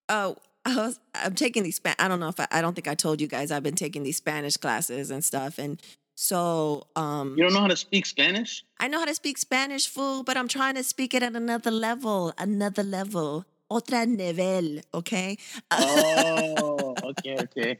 uh, 0.09 0.35
I 0.64 0.77
was, 0.77 1.00
I'm 1.14 1.35
taking 1.35 1.62
these. 1.62 1.81
I 1.98 2.09
don't 2.09 2.20
know 2.20 2.29
if 2.29 2.40
I, 2.40 2.46
I 2.50 2.61
don't 2.61 2.74
think 2.74 2.88
I 2.88 2.94
told 2.94 3.20
you 3.20 3.27
guys 3.27 3.50
I've 3.50 3.62
been 3.62 3.74
taking 3.74 4.03
these 4.03 4.16
Spanish 4.16 4.57
classes 4.57 5.11
and 5.11 5.24
stuff, 5.24 5.59
and 5.59 5.81
so 6.14 6.87
um, 6.96 7.35
You 7.37 7.44
don't 7.44 7.53
know 7.55 7.61
how 7.61 7.68
to 7.68 7.77
speak 7.77 8.07
Spanish? 8.07 8.64
I 8.79 8.88
know 8.88 8.98
how 8.98 9.05
to 9.07 9.14
speak 9.14 9.38
Spanish, 9.38 9.87
fool, 9.88 10.22
but 10.22 10.37
I'm 10.37 10.48
trying 10.48 10.74
to 10.77 10.83
speak 10.85 11.14
it 11.14 11.22
at 11.22 11.35
another 11.35 11.70
level, 11.70 12.33
another 12.38 12.83
level, 12.83 13.44
otra 13.70 14.07
nivel. 14.07 14.81
Okay. 14.92 15.38
Oh, 15.70 16.94
okay, 17.05 17.38
okay. 17.40 17.79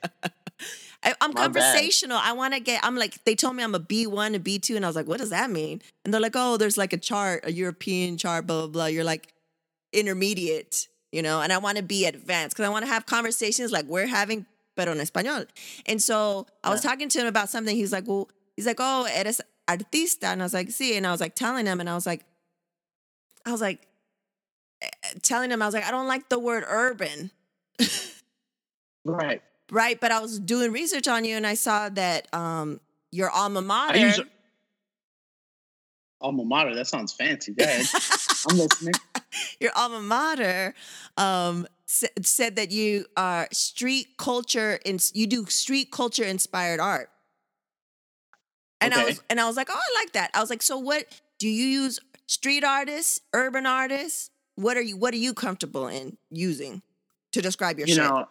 I, 1.03 1.15
I'm 1.21 1.33
My 1.35 1.49
bad. 1.49 1.55
conversational. 1.55 2.19
I 2.21 2.33
want 2.33 2.55
to 2.55 2.61
get. 2.61 2.81
I'm 2.83 2.97
like 2.97 3.23
they 3.25 3.35
told 3.35 3.57
me 3.57 3.63
I'm 3.63 3.75
a 3.75 3.81
B1, 3.81 4.35
a 4.35 4.39
B2, 4.41 4.77
and 4.77 4.85
I 4.85 4.89
was 4.89 4.97
like, 4.97 5.07
what 5.07 5.19
does 5.21 5.31
that 5.31 5.51
mean? 5.51 5.83
And 6.05 6.13
they're 6.15 6.21
like, 6.21 6.35
oh, 6.35 6.57
there's 6.57 6.79
like 6.79 6.93
a 6.93 6.97
chart, 6.99 7.41
a 7.45 7.53
European 7.53 8.17
chart, 8.17 8.47
blah 8.47 8.61
blah 8.63 8.67
blah. 8.69 8.87
You're 8.87 9.05
like 9.05 9.29
intermediate, 9.93 10.89
you 11.13 11.23
know. 11.23 11.41
And 11.41 11.53
I 11.53 11.59
want 11.59 11.77
to 11.77 11.83
be 11.83 12.07
advanced 12.07 12.57
because 12.57 12.67
I 12.67 12.71
want 12.73 12.85
to 12.85 12.91
have 12.91 13.07
conversations 13.07 13.73
like 13.73 13.85
we're 13.87 14.07
having, 14.07 14.47
pero 14.77 14.93
en 14.93 14.99
español. 14.99 15.47
And 15.87 16.03
so 16.03 16.47
I 16.63 16.71
was 16.71 16.81
talking 16.81 17.09
to 17.09 17.21
him 17.21 17.27
about 17.27 17.49
something. 17.49 17.77
He's 17.77 17.93
like, 17.93 18.07
well, 18.07 18.29
he's 18.57 18.67
like, 18.67 18.79
oh, 18.81 19.07
eres 19.13 19.41
artista, 19.69 20.25
and 20.25 20.43
I 20.43 20.45
was 20.45 20.55
like, 20.55 20.69
sí, 20.69 20.97
and 20.97 21.07
I 21.07 21.11
was 21.11 21.21
like 21.21 21.35
telling 21.35 21.67
him, 21.67 21.81
and 21.81 21.89
I 21.89 21.95
was 21.95 22.07
like, 22.07 22.25
I 23.47 23.53
was 23.53 23.61
like 23.61 23.87
eh, 24.83 24.89
telling 25.23 25.51
him, 25.51 25.63
I 25.63 25.67
was 25.67 25.75
like, 25.75 25.85
I 25.85 25.91
don't 25.91 26.09
like 26.09 26.29
the 26.29 26.39
word 26.39 26.65
urban. 26.67 27.31
Right. 29.05 29.43
Right, 29.71 29.99
but 30.01 30.13
I 30.13 30.21
was 30.21 30.39
doing 30.39 30.73
research 30.73 31.09
on 31.09 31.25
you 31.25 31.37
and 31.37 31.47
I 31.47 31.55
saw 31.55 31.89
that 31.91 32.33
um 32.35 32.81
your 33.11 33.31
alma 33.31 33.63
mater. 33.63 33.99
I 33.99 34.03
use 34.03 34.21
alma 36.21 36.45
mater. 36.45 36.75
That 36.75 36.87
sounds 36.87 37.13
fancy. 37.13 37.53
Go. 37.53 37.65
I'm 37.65 38.59
listening. 38.59 38.95
your 39.61 39.73
alma 39.75 40.01
mater 40.01 40.75
um 41.17 41.67
sa- 41.87 42.07
said 42.23 42.57
that 42.57 42.71
you 42.71 43.07
are 43.17 43.49
street 43.53 44.17
culture 44.19 44.79
and 44.85 45.03
you 45.15 45.27
do 45.27 45.47
street 45.47 45.91
culture 45.91 46.25
inspired 46.25 46.81
art. 46.81 47.11
And 48.81 48.93
I 48.93 49.05
was 49.05 49.23
and 49.31 49.41
I 49.41 49.47
was 49.47 49.57
like, 49.57 49.69
"Oh, 49.71 49.79
I 49.79 50.01
like 50.01 50.13
that." 50.13 50.31
I 50.35 50.41
was 50.41 50.51
like, 50.51 50.63
"So 50.63 50.77
what 50.77 51.07
do 51.39 51.49
you 51.49 51.67
use 51.67 52.01
street 52.27 52.65
artists, 52.65 53.21
urban 53.33 53.65
artists? 53.65 54.31
What 54.57 54.77
are 54.77 54.83
you 54.83 54.97
what 54.97 55.15
are 55.15 55.19
you 55.19 55.33
comfortable 55.33 55.89
in 55.89 56.19
using 56.31 56.83
to 57.33 57.41
describe 57.41 57.79
your 57.79 57.89
you 57.89 57.95
shit?" 57.95 58.03
know, 58.03 58.29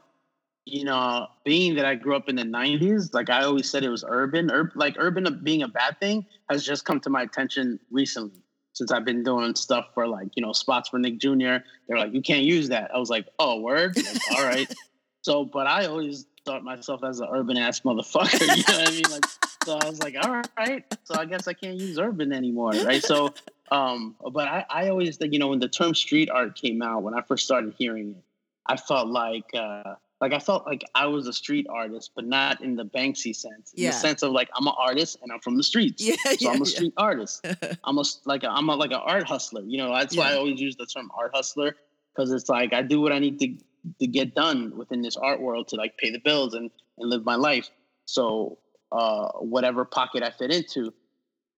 you 0.66 0.84
know, 0.84 1.28
being 1.44 1.76
that 1.76 1.86
I 1.86 1.96
grew 1.96 2.16
up 2.16 2.30
in 2.30 2.36
the 2.36 2.44
'90s, 2.44 3.16
like 3.16 3.32
I 3.32 3.44
always 3.44 3.68
said, 3.68 3.84
it 3.84 3.90
was 3.90 4.06
urban. 4.08 4.52
Ur- 4.52 4.72
like 4.76 4.96
urban 5.00 5.40
being 5.42 5.64
a 5.64 5.68
bad 5.68 6.00
thing 6.00 6.26
has 6.52 6.64
just 6.64 6.86
come 6.86 7.00
to 7.00 7.10
my 7.10 7.24
attention 7.24 7.80
recently 7.90 8.43
since 8.74 8.92
I've 8.92 9.06
been 9.06 9.24
doing 9.24 9.56
stuff 9.56 9.88
for 9.94 10.08
like 10.08 10.30
you 10.36 10.42
know 10.44 10.52
spots 10.52 10.90
for 10.90 11.00
Nick 11.00 11.20
Jr. 11.20 11.58
They're 11.88 11.98
like, 11.98 12.14
you 12.14 12.22
can't 12.22 12.44
use 12.44 12.70
that. 12.70 12.92
I 12.94 12.98
was 12.98 13.10
like, 13.10 13.28
oh, 13.40 13.60
word. 13.60 13.96
Like, 13.96 14.38
all 14.38 14.46
right. 14.46 14.72
So, 15.24 15.46
but 15.46 15.68
I 15.68 15.86
always 15.86 16.26
thought 16.46 16.66
myself 16.66 17.02
as 17.02 17.22
an 17.22 17.30
urban 17.32 17.58
ass 17.58 17.80
motherfucker. 17.80 18.42
You 18.42 18.64
know 18.68 18.80
what 18.80 18.90
I 18.90 18.92
mean? 18.92 19.04
Like, 19.10 19.26
so 19.64 19.78
I 19.78 19.90
was 19.90 20.00
like, 20.04 20.16
all 20.22 20.42
right. 20.58 20.98
So 21.06 21.16
I 21.16 21.24
guess 21.24 21.48
I 21.48 21.54
can't 21.54 21.80
use 21.80 21.98
urban 21.98 22.34
anymore, 22.34 22.72
right? 22.72 23.02
So, 23.02 23.34
um, 23.72 24.16
but 24.32 24.50
I, 24.50 24.66
I 24.70 24.90
always 24.90 25.16
think, 25.16 25.32
you 25.32 25.40
know, 25.40 25.48
when 25.48 25.60
the 25.60 25.70
term 25.70 25.96
street 25.96 26.30
art 26.30 26.56
came 26.56 26.82
out, 26.82 27.04
when 27.04 27.14
I 27.14 27.22
first 27.22 27.46
started 27.46 27.74
hearing 27.78 28.12
it, 28.12 28.24
I 28.66 28.76
felt 28.76 29.08
like, 29.08 29.50
uh, 29.54 29.96
like 30.24 30.34
I 30.34 30.40
felt 30.40 30.66
like 30.66 30.84
I 30.96 31.06
was 31.16 31.28
a 31.28 31.34
street 31.34 31.68
artist, 31.70 32.12
but 32.16 32.26
not 32.26 32.62
in 32.64 32.76
the 32.76 32.86
Banksy 32.86 33.36
sense. 33.36 33.74
In 33.74 33.84
Yeah. 33.84 33.92
the 33.92 33.98
sense 33.98 34.24
of 34.24 34.32
like 34.32 34.50
I'm 34.56 34.66
an 34.68 34.74
artist 34.88 35.18
and 35.22 35.32
I'm 35.34 35.42
from 35.46 35.58
the 35.58 35.64
streets. 35.72 36.02
Yeah, 36.08 36.16
So 36.24 36.36
yeah, 36.40 36.50
I'm 36.52 36.62
a 36.62 36.66
yeah. 36.66 36.76
street 36.76 36.94
artist. 36.98 37.46
I'm 37.84 37.98
a 37.98 38.04
like 38.26 38.44
a, 38.44 38.50
I'm 38.58 38.70
a, 38.70 38.76
like 38.84 38.92
an 38.92 39.02
art 39.14 39.26
hustler. 39.34 39.64
You 39.72 39.78
know, 39.80 39.90
that's 39.94 40.16
why 40.16 40.32
I 40.32 40.36
always 40.36 40.60
use 40.68 40.76
the 40.78 40.86
term 40.86 41.12
art 41.22 41.32
hustler 41.34 41.76
because 42.16 42.32
it's 42.32 42.48
like 42.58 42.72
I 42.74 42.82
do 42.94 43.02
what 43.02 43.12
I 43.12 43.20
need 43.20 43.38
to 43.40 43.48
to 44.00 44.08
get 44.08 44.34
done 44.34 44.60
within 44.78 45.02
this 45.02 45.18
art 45.18 45.42
world 45.42 45.68
to 45.70 45.76
like 45.76 45.98
pay 45.98 46.10
the 46.10 46.20
bills 46.20 46.54
and 46.54 46.72
and 47.00 47.10
live 47.10 47.24
my 47.26 47.36
life. 47.50 47.70
So 48.06 48.58
uh, 48.92 49.28
whatever 49.56 49.84
pocket 49.86 50.24
I 50.24 50.32
fit 50.32 50.52
into. 50.52 50.94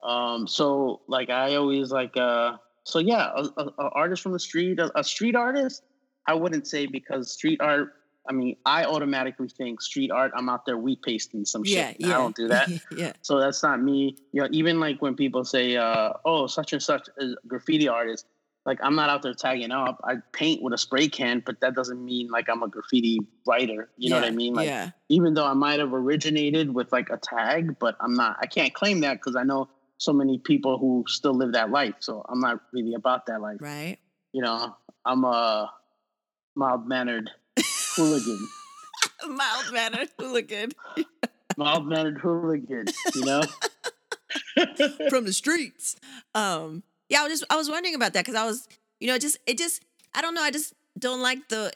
Um, 0.04 0.47
so 0.47 1.01
like 1.08 1.30
I 1.30 1.56
always 1.56 1.91
like 1.91 2.15
uh, 2.17 2.58
so 2.84 2.99
yeah, 2.99 3.32
a, 3.36 3.43
a, 3.62 3.65
a 3.86 3.89
artist 4.01 4.21
from 4.23 4.32
the 4.32 4.39
street, 4.39 4.80
a, 4.80 4.88
a 4.97 5.04
street 5.04 5.36
artist. 5.36 5.84
I 6.28 6.34
wouldn't 6.34 6.65
say 6.67 6.88
because 6.88 7.32
street 7.32 7.60
art. 7.62 7.89
I 8.27 8.33
mean, 8.33 8.57
I 8.65 8.85
automatically 8.85 9.49
think 9.49 9.81
street 9.81 10.11
art. 10.11 10.31
I'm 10.35 10.49
out 10.49 10.65
there 10.65 10.77
wheat 10.77 11.01
pasting 11.03 11.45
some 11.45 11.63
yeah, 11.65 11.89
shit. 11.89 11.97
yeah. 11.99 12.07
I 12.07 12.11
don't 12.13 12.35
do 12.35 12.47
that. 12.47 12.69
yeah. 12.97 13.13
So 13.21 13.39
that's 13.39 13.61
not 13.61 13.81
me. 13.81 14.17
You 14.31 14.41
know, 14.41 14.47
even 14.51 14.79
like 14.79 15.01
when 15.01 15.15
people 15.15 15.43
say, 15.43 15.75
uh, 15.75 16.13
"Oh, 16.25 16.47
such 16.47 16.73
and 16.73 16.81
such 16.81 17.07
is 17.17 17.33
a 17.33 17.47
graffiti 17.47 17.88
artist," 17.88 18.25
like 18.65 18.79
I'm 18.81 18.95
not 18.95 19.09
out 19.09 19.21
there 19.21 19.33
tagging 19.33 19.71
up. 19.71 20.01
I 20.03 20.15
paint 20.33 20.63
with 20.63 20.73
a 20.73 20.77
spray 20.77 21.07
can, 21.07 21.43
but 21.45 21.59
that 21.61 21.75
doesn't 21.75 22.03
mean 22.03 22.29
like 22.29 22.49
I'm 22.49 22.63
a 22.63 22.67
graffiti 22.67 23.19
writer. 23.47 23.89
You 23.97 24.09
know 24.09 24.15
what 24.15 24.25
I 24.25 24.31
mean? 24.31 24.55
Like 24.55 24.67
yeah. 24.67 24.91
even 25.09 25.35
though 25.35 25.45
I 25.45 25.53
might 25.53 25.79
have 25.79 25.93
originated 25.93 26.73
with 26.73 26.91
like 26.91 27.09
a 27.09 27.17
tag, 27.17 27.77
but 27.79 27.95
I'm 27.99 28.15
not. 28.15 28.38
I 28.41 28.47
can't 28.47 28.73
claim 28.73 29.01
that 29.01 29.13
because 29.15 29.35
I 29.35 29.43
know 29.43 29.69
so 29.97 30.11
many 30.11 30.39
people 30.39 30.77
who 30.77 31.05
still 31.07 31.33
live 31.33 31.53
that 31.53 31.69
life. 31.69 31.95
So 31.99 32.25
I'm 32.27 32.39
not 32.39 32.59
really 32.73 32.95
about 32.95 33.27
that 33.27 33.39
life. 33.39 33.57
Right. 33.61 33.97
You 34.33 34.41
know, 34.41 34.75
I'm 35.05 35.23
a 35.23 35.71
mild 36.55 36.88
mannered 36.88 37.29
hooligan. 37.95 38.47
Mild 39.27 39.73
mannered 39.73 40.10
hooligan 40.19 40.71
Mild 41.58 41.88
mannered 41.88 42.19
hooligan. 42.19 42.86
You 43.13 43.25
know. 43.25 43.41
from 45.10 45.25
the 45.25 45.34
streets. 45.34 45.95
Um, 46.34 46.84
yeah, 47.10 47.21
I 47.21 47.23
was 47.23 47.39
just 47.39 47.43
I 47.49 47.55
was 47.55 47.69
wondering 47.69 47.95
about 47.95 48.13
that 48.13 48.25
because 48.25 48.36
I 48.36 48.45
was, 48.45 48.67
you 48.99 49.08
know, 49.08 49.17
just 49.17 49.38
it 49.45 49.58
just 49.58 49.84
I 50.13 50.21
don't 50.21 50.34
know. 50.34 50.41
I 50.41 50.51
just 50.51 50.73
don't 50.97 51.21
like 51.21 51.47
the. 51.49 51.71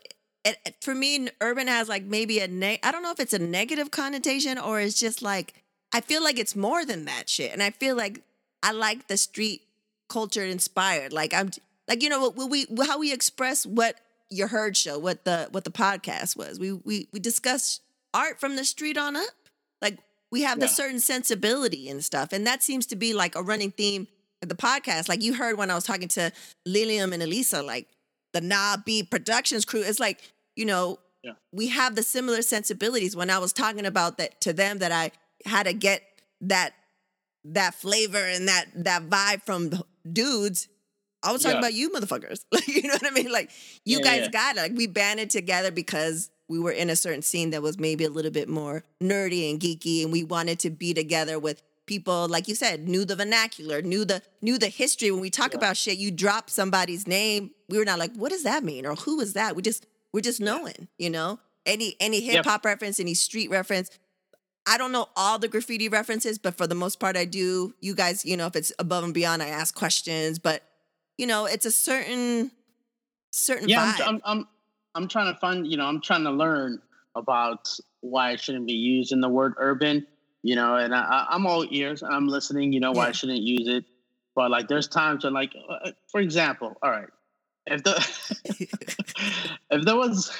It, 0.46 0.76
for 0.82 0.96
me, 0.96 1.28
urban 1.42 1.68
has 1.68 1.90
like 1.90 2.04
maybe 2.04 2.40
a 2.40 2.48
ne- 2.48 2.80
I 2.82 2.92
don't 2.92 3.04
know 3.04 3.12
if 3.12 3.20
it's 3.20 3.34
a 3.34 3.40
negative 3.40 3.92
connotation 3.92 4.58
or 4.58 4.80
it's 4.80 5.00
just 5.00 5.22
like 5.22 5.54
I 5.94 6.02
feel 6.02 6.24
like 6.24 6.40
it's 6.40 6.56
more 6.56 6.86
than 6.86 7.06
that 7.06 7.30
shit, 7.30 7.52
and 7.52 7.62
I 7.62 7.72
feel 7.72 7.96
like 7.96 8.22
I 8.64 8.72
like 8.72 9.08
the 9.08 9.18
street 9.18 9.64
culture 10.08 10.44
inspired. 10.44 11.14
Like 11.14 11.34
I'm 11.34 11.52
like 11.88 12.02
you 12.02 12.10
know 12.10 12.30
what 12.30 12.50
we 12.50 12.66
how 12.86 13.00
we 13.00 13.14
express 13.14 13.66
what 13.66 13.96
your 14.30 14.48
herd 14.48 14.78
show, 14.78 14.98
what 15.00 15.26
the 15.26 15.48
what 15.52 15.64
the 15.64 15.72
podcast 15.72 16.36
was. 16.38 16.60
We 16.60 16.74
we 16.74 17.08
we 17.12 17.20
discussed 17.20 17.82
art 18.14 18.40
from 18.40 18.56
the 18.56 18.66
street 18.66 18.98
on 18.98 19.16
up. 19.16 19.24
Like 19.82 19.98
we 20.32 20.42
have 20.44 20.60
the 20.60 20.66
Yeah. 20.68 20.72
certain 20.72 21.00
sensibility 21.00 21.90
and 21.90 22.04
stuff, 22.04 22.32
and 22.34 22.46
that 22.48 22.62
seems 22.64 22.86
to 22.88 22.96
be 22.96 23.14
like 23.14 23.36
a 23.36 23.42
running 23.42 23.72
theme 23.72 24.08
of 24.42 24.50
the 24.50 24.56
podcast. 24.56 25.10
Like 25.10 25.22
you 25.24 25.34
heard 25.34 25.58
when 25.58 25.72
I 25.72 25.76
was 25.76 25.84
talking 25.84 26.08
to 26.10 26.32
Lilium 26.66 27.14
and 27.14 27.24
Elisa, 27.24 27.62
like 27.62 27.88
the 28.34 28.42
Nah 28.42 28.78
Productions 29.10 29.66
crew. 29.66 29.82
It's 29.82 30.00
like 30.00 30.22
you 30.56 30.66
know 30.66 31.00
Yeah. 31.24 31.34
we 31.52 31.68
have 31.70 31.96
the 31.96 32.04
similar 32.04 32.42
sensibilities. 32.42 33.16
When 33.16 33.30
I 33.30 33.40
was 33.40 33.52
talking 33.54 33.86
about 33.86 34.18
that 34.18 34.40
to 34.42 34.54
them, 34.54 34.80
that 34.80 34.92
I 34.92 35.12
had 35.46 35.64
to 35.64 35.74
get 35.74 36.04
that 36.42 36.74
that 37.46 37.74
flavor 37.74 38.18
and 38.24 38.48
that 38.48 38.66
that 38.76 39.10
vibe 39.10 39.44
from 39.44 39.72
dudes. 40.12 40.68
I 41.24 41.32
was 41.32 41.42
talking 41.42 41.56
Yeah. 41.56 41.60
about 41.60 41.74
you 41.74 41.90
motherfuckers. 41.90 42.42
Like, 42.52 42.68
you 42.68 42.84
know 42.84 42.94
what 42.94 43.06
I 43.06 43.12
mean? 43.12 43.32
Like 43.32 43.52
you 43.86 43.98
Yeah, 44.00 44.04
guys 44.04 44.20
yeah. 44.24 44.30
got 44.30 44.58
it. 44.58 44.62
Like 44.62 44.72
we 44.76 44.88
banded 44.88 45.30
together 45.30 45.72
because 45.72 46.30
we 46.48 46.60
were 46.60 46.72
in 46.72 46.90
a 46.90 46.96
certain 46.96 47.22
scene 47.22 47.52
that 47.52 47.62
was 47.62 47.78
maybe 47.80 48.04
a 48.06 48.10
little 48.10 48.32
bit 48.32 48.50
more 48.50 48.84
nerdy 49.02 49.50
and 49.52 49.60
geeky 49.60 50.04
and 50.04 50.12
we 50.12 50.24
wanted 50.24 50.60
to 50.60 50.70
be 50.70 50.94
together 50.94 51.38
with 51.40 51.62
people 51.86 52.28
like 52.28 52.48
you 52.48 52.54
said 52.54 52.88
knew 52.88 53.04
the 53.04 53.16
vernacular 53.16 53.82
knew 53.82 54.06
the 54.06 54.22
knew 54.44 54.60
the 54.60 54.68
history 54.68 55.10
when 55.10 55.20
we 55.22 55.30
talk 55.32 55.56
about 55.56 55.76
shit 55.76 55.98
you 55.98 56.12
drop 56.12 56.48
somebody's 56.48 57.08
name 57.08 57.50
we 57.68 57.80
were 57.80 57.86
not 57.86 57.98
like 57.98 58.14
what 58.16 58.32
does 58.32 58.44
that 58.44 58.64
mean 58.64 58.86
or 58.86 58.94
who 58.94 59.20
is 59.20 59.34
that 59.34 59.56
we 59.56 59.62
just 59.64 59.88
we're 60.14 60.22
just 60.22 60.40
knowing 60.40 60.88
you 61.00 61.10
know 61.10 61.40
any 61.66 61.96
any 62.00 62.20
hip 62.22 62.46
hop 62.46 62.64
reference 62.64 63.00
any 63.00 63.16
street 63.16 63.50
reference 63.50 63.90
I 64.68 64.78
don't 64.78 64.92
know 64.92 65.08
all 65.16 65.40
the 65.40 65.48
graffiti 65.48 65.90
references, 65.90 66.38
but 66.38 66.56
for 66.56 66.68
the 66.68 66.76
most 66.76 67.00
part, 67.00 67.18
I 67.18 67.26
do. 67.26 67.74
You 67.80 67.96
guys, 67.96 68.24
you 68.24 68.38
know, 68.38 68.46
if 68.46 68.56
it's 68.56 68.72
above 68.78 69.04
and 69.04 69.14
beyond, 69.16 69.42
I 69.42 69.48
ask 69.48 69.74
questions, 69.74 70.38
but 70.38 70.62
you 71.20 71.28
know, 71.28 71.46
it's 71.46 71.66
a 71.66 71.72
certain 71.72 72.50
certain 73.32 73.68
yeah, 73.68 73.94
vibe. 73.94 74.08
I'm, 74.08 74.16
I'm, 74.16 74.22
I'm, 74.26 74.48
I'm 74.96 75.08
trying 75.10 75.34
to 75.34 75.40
find, 75.40 75.68
you 75.68 75.76
know, 75.76 75.86
I'm 75.86 76.02
trying 76.02 76.24
to 76.24 76.32
learn 76.32 76.82
about 77.14 77.70
why 78.00 78.32
it 78.32 78.40
shouldn't 78.40 78.68
be 78.68 78.74
used 78.74 79.12
in 79.12 79.20
the 79.20 79.28
word 79.28 79.54
urban, 79.58 80.08
you 80.44 80.56
know, 80.56 80.78
and 80.78 80.96
I, 80.96 81.28
I'm 81.30 81.46
all 81.46 81.66
ears. 81.70 82.02
I'm 82.02 82.28
listening, 82.28 82.72
you 82.72 82.80
know, 82.80 82.94
why 82.94 83.04
Yeah. 83.04 83.10
I 83.10 83.12
shouldn't 83.12 83.42
use 83.42 83.68
it. 83.68 83.84
But 84.34 84.50
like, 84.50 84.70
there's 84.70 84.88
times 84.88 85.26
when, 85.26 85.34
like, 85.34 85.54
uh, 85.70 85.92
for 86.08 86.22
example, 86.22 86.78
all 86.82 86.90
right, 86.90 87.10
if 87.66 87.84
the 87.84 87.96
if 89.70 89.84
there 89.84 89.98
was, 89.98 90.32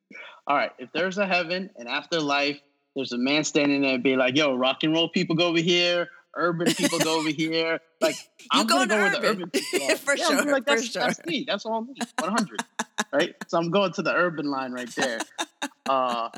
all 0.46 0.56
right, 0.56 0.72
if 0.78 0.90
there's 0.92 1.18
a 1.18 1.26
heaven 1.26 1.68
and 1.76 1.86
afterlife, 1.88 2.58
there's 2.96 3.12
a 3.12 3.18
man 3.18 3.44
standing 3.44 3.82
there 3.82 3.94
and 3.94 4.02
be 4.02 4.16
like, 4.16 4.36
"Yo, 4.36 4.56
rock 4.56 4.82
and 4.82 4.94
roll 4.94 5.10
people 5.10 5.36
go 5.36 5.48
over 5.48 5.60
here, 5.60 6.08
urban 6.36 6.72
people 6.74 6.98
go 6.98 7.18
over 7.18 7.28
here." 7.30 7.80
Like, 8.00 8.16
You 8.40 8.46
I'm 8.50 8.66
going 8.66 8.88
gonna 8.88 8.88
go 8.88 8.96
to 8.96 9.00
where 9.02 9.10
the 9.10 9.18
urban. 9.18 9.42
urban 9.42 9.50
people 9.50 9.86
are. 9.90 9.96
For 9.96 10.16
Yeah, 10.16 10.26
sure, 10.26 10.44
Like, 10.44 10.64
for 10.64 10.74
that's, 10.74 10.86
sure. 10.86 11.02
that's 11.02 11.24
me. 11.26 11.44
That's 11.46 11.64
all 11.66 11.82
me. 11.82 11.94
100. 12.18 12.64
right. 13.12 13.34
So 13.46 13.58
I'm 13.58 13.70
going 13.70 13.92
to 13.92 14.02
the 14.02 14.12
urban 14.12 14.46
line 14.50 14.72
right 14.72 14.92
there. 14.96 15.20
Uh, 15.88 16.30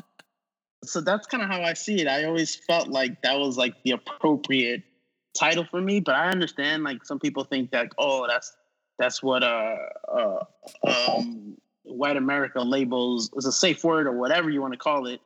so 0.84 1.00
that's 1.00 1.26
kind 1.26 1.42
of 1.42 1.48
how 1.48 1.62
I 1.62 1.72
see 1.72 2.00
it. 2.02 2.06
I 2.08 2.24
always 2.24 2.54
felt 2.54 2.88
like 2.88 3.22
that 3.22 3.38
was 3.38 3.56
like 3.56 3.74
the 3.84 3.92
appropriate 3.92 4.82
title 5.38 5.64
for 5.64 5.80
me, 5.80 6.00
but 6.00 6.14
I 6.14 6.28
understand 6.28 6.84
like 6.84 7.04
some 7.06 7.18
people 7.18 7.44
think 7.44 7.70
that 7.72 7.88
oh 7.98 8.26
that's 8.28 8.54
that's 8.98 9.22
what 9.22 9.42
uh, 9.42 9.76
uh 10.12 10.44
um 10.86 11.56
white 11.82 12.16
America 12.16 12.60
labels 12.60 13.30
is 13.36 13.46
a 13.46 13.52
safe 13.52 13.82
word 13.84 14.06
or 14.06 14.12
whatever 14.12 14.50
you 14.50 14.60
want 14.60 14.72
to 14.74 14.78
call 14.78 15.06
it. 15.06 15.20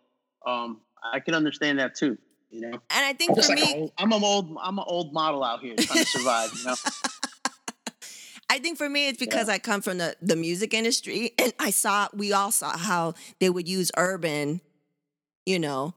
Um, 0.46 0.80
I 1.12 1.20
can 1.20 1.34
understand 1.34 1.78
that 1.80 1.94
too. 1.96 2.16
You 2.50 2.62
know, 2.62 2.70
and 2.70 2.82
I 2.90 3.12
think 3.12 3.34
Just 3.36 3.48
for 3.50 3.56
like 3.56 3.64
me, 3.64 3.72
oh, 3.74 3.80
old- 3.80 3.92
I'm 3.98 4.12
an 4.12 4.24
old 4.24 4.56
I'm 4.62 4.78
an 4.78 4.84
old 4.86 5.12
model 5.12 5.44
out 5.44 5.60
here 5.60 5.76
trying 5.76 5.98
to 5.98 6.06
survive. 6.06 6.50
You 6.54 6.64
know, 6.64 6.74
I 8.50 8.58
think 8.58 8.78
for 8.78 8.88
me, 8.88 9.08
it's 9.08 9.18
because 9.18 9.48
I 9.48 9.58
come 9.58 9.82
from 9.82 9.98
the, 9.98 10.16
the 10.22 10.34
music 10.36 10.72
industry 10.72 11.32
and 11.38 11.52
I 11.58 11.70
saw, 11.70 12.08
we 12.14 12.32
all 12.32 12.50
saw 12.50 12.76
how 12.78 13.12
they 13.40 13.50
would 13.50 13.68
use 13.68 13.90
urban, 13.98 14.62
you 15.44 15.58
know, 15.58 15.92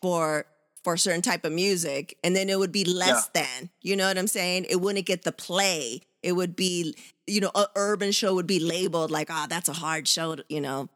for 0.00 0.46
for 0.82 0.94
a 0.94 0.98
certain 0.98 1.22
type 1.22 1.44
of 1.46 1.52
music 1.52 2.16
and 2.22 2.36
then 2.36 2.50
it 2.50 2.58
would 2.58 2.72
be 2.72 2.84
less 2.84 3.28
than 3.28 3.70
you 3.80 3.96
know 3.96 4.06
what 4.06 4.18
i'm 4.18 4.26
saying? 4.26 4.66
It 4.68 4.80
wouldn't 4.80 5.06
get 5.06 5.22
the 5.22 5.32
play. 5.32 6.02
It 6.22 6.32
would 6.32 6.54
be 6.56 6.94
you 7.26 7.40
know 7.40 7.50
a 7.54 7.66
urban 7.74 8.12
show 8.12 8.34
would 8.34 8.46
be 8.46 8.60
labeled 8.60 9.10
like 9.10 9.28
oh 9.30 9.46
that's 9.48 9.68
a 9.68 9.72
hard 9.74 10.06
show 10.06 10.36
to, 10.36 10.44
you 10.48 10.60
know 10.60 10.88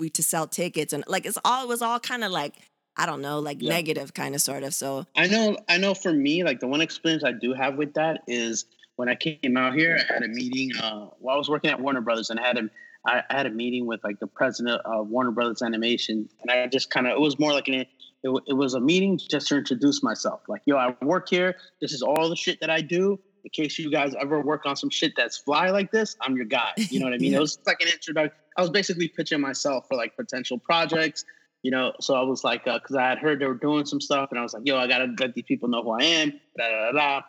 we 0.00 0.10
to 0.10 0.22
sell 0.24 0.46
tickets 0.48 0.92
and 0.92 1.04
like 1.06 1.24
it's 1.26 1.38
all 1.44 1.62
it 1.64 1.68
was 1.68 1.82
all 1.82 2.00
kind 2.00 2.24
of 2.24 2.32
like 2.32 2.54
i 2.98 3.06
don't 3.06 3.22
know 3.22 3.38
like 3.38 3.58
Yeah. 3.62 3.70
negative 3.70 4.12
kind 4.12 4.34
of 4.34 4.40
sort 4.40 4.62
of 4.62 4.74
so 4.74 5.06
I 5.16 5.26
know 5.26 5.56
I 5.68 5.78
know 5.78 5.94
for 5.94 6.12
me, 6.12 6.44
like 6.44 6.60
the 6.60 6.66
one 6.66 6.80
experience 6.80 7.24
I 7.24 7.32
do 7.32 7.52
have 7.54 7.76
with 7.76 7.94
that 7.94 8.22
is 8.26 8.66
when 8.96 9.08
I 9.08 9.14
came 9.14 9.56
out 9.56 9.74
here, 9.74 9.96
I 10.10 10.12
had 10.12 10.22
a 10.24 10.28
meeting. 10.28 10.70
Uh, 10.76 11.06
while 11.20 11.36
I 11.36 11.38
was 11.38 11.48
working 11.48 11.70
at 11.70 11.80
Warner 11.80 12.00
Brothers, 12.00 12.30
and 12.30 12.40
I 12.40 12.46
had 12.46 12.58
a 12.58 12.68
I, 13.06 13.22
had 13.30 13.46
a 13.46 13.50
meeting 13.50 13.86
with 13.86 14.02
like 14.02 14.18
the 14.18 14.26
president 14.26 14.80
of 14.84 15.08
Warner 15.08 15.30
Brothers 15.30 15.62
Animation, 15.62 16.28
and 16.42 16.50
I 16.50 16.66
just 16.66 16.90
kind 16.90 17.06
of 17.06 17.12
it 17.12 17.20
was 17.20 17.38
more 17.38 17.52
like 17.52 17.68
an 17.68 17.74
it, 17.74 17.88
it 18.24 18.52
was 18.54 18.74
a 18.74 18.80
meeting 18.80 19.16
just 19.18 19.46
to 19.48 19.56
introduce 19.56 20.02
myself. 20.02 20.40
Like, 20.48 20.62
yo, 20.66 20.76
I 20.76 20.96
work 21.02 21.28
here. 21.28 21.54
This 21.80 21.92
is 21.92 22.02
all 22.02 22.28
the 22.28 22.36
shit 22.36 22.60
that 22.60 22.70
I 22.70 22.80
do. 22.80 23.18
In 23.44 23.50
case 23.50 23.78
you 23.78 23.90
guys 23.90 24.14
ever 24.20 24.40
work 24.40 24.66
on 24.66 24.74
some 24.74 24.90
shit 24.90 25.12
that's 25.16 25.38
fly 25.38 25.70
like 25.70 25.92
this, 25.92 26.16
I'm 26.20 26.34
your 26.36 26.44
guy. 26.44 26.72
You 26.76 26.98
know 26.98 27.06
what 27.06 27.14
I 27.14 27.18
mean? 27.18 27.30
Yeah. 27.32 27.38
It 27.38 27.40
was 27.40 27.58
like 27.66 27.80
an 27.80 27.88
introduction. 27.88 28.32
I 28.56 28.60
was 28.60 28.70
basically 28.70 29.06
pitching 29.08 29.40
myself 29.40 29.86
for 29.88 29.96
like 29.96 30.16
potential 30.16 30.58
projects. 30.58 31.24
You 31.62 31.72
know, 31.72 31.92
so 32.00 32.14
I 32.14 32.22
was 32.22 32.44
like, 32.44 32.64
because 32.64 32.94
I 32.94 33.08
had 33.08 33.18
heard 33.18 33.40
they 33.40 33.46
were 33.46 33.54
doing 33.54 33.84
some 33.84 34.00
stuff, 34.00 34.30
and 34.30 34.38
I 34.38 34.42
was 34.42 34.54
like, 34.54 34.62
yo, 34.64 34.78
I 34.78 34.86
gotta 34.86 35.12
let 35.18 35.34
these 35.34 35.44
people 35.44 35.68
know 35.68 35.82
who 35.82 35.90
I 35.90 36.04
am. 36.04 36.30
Da 36.56 36.70
da 36.70 36.84
da. 36.86 36.92
da. 36.92 37.22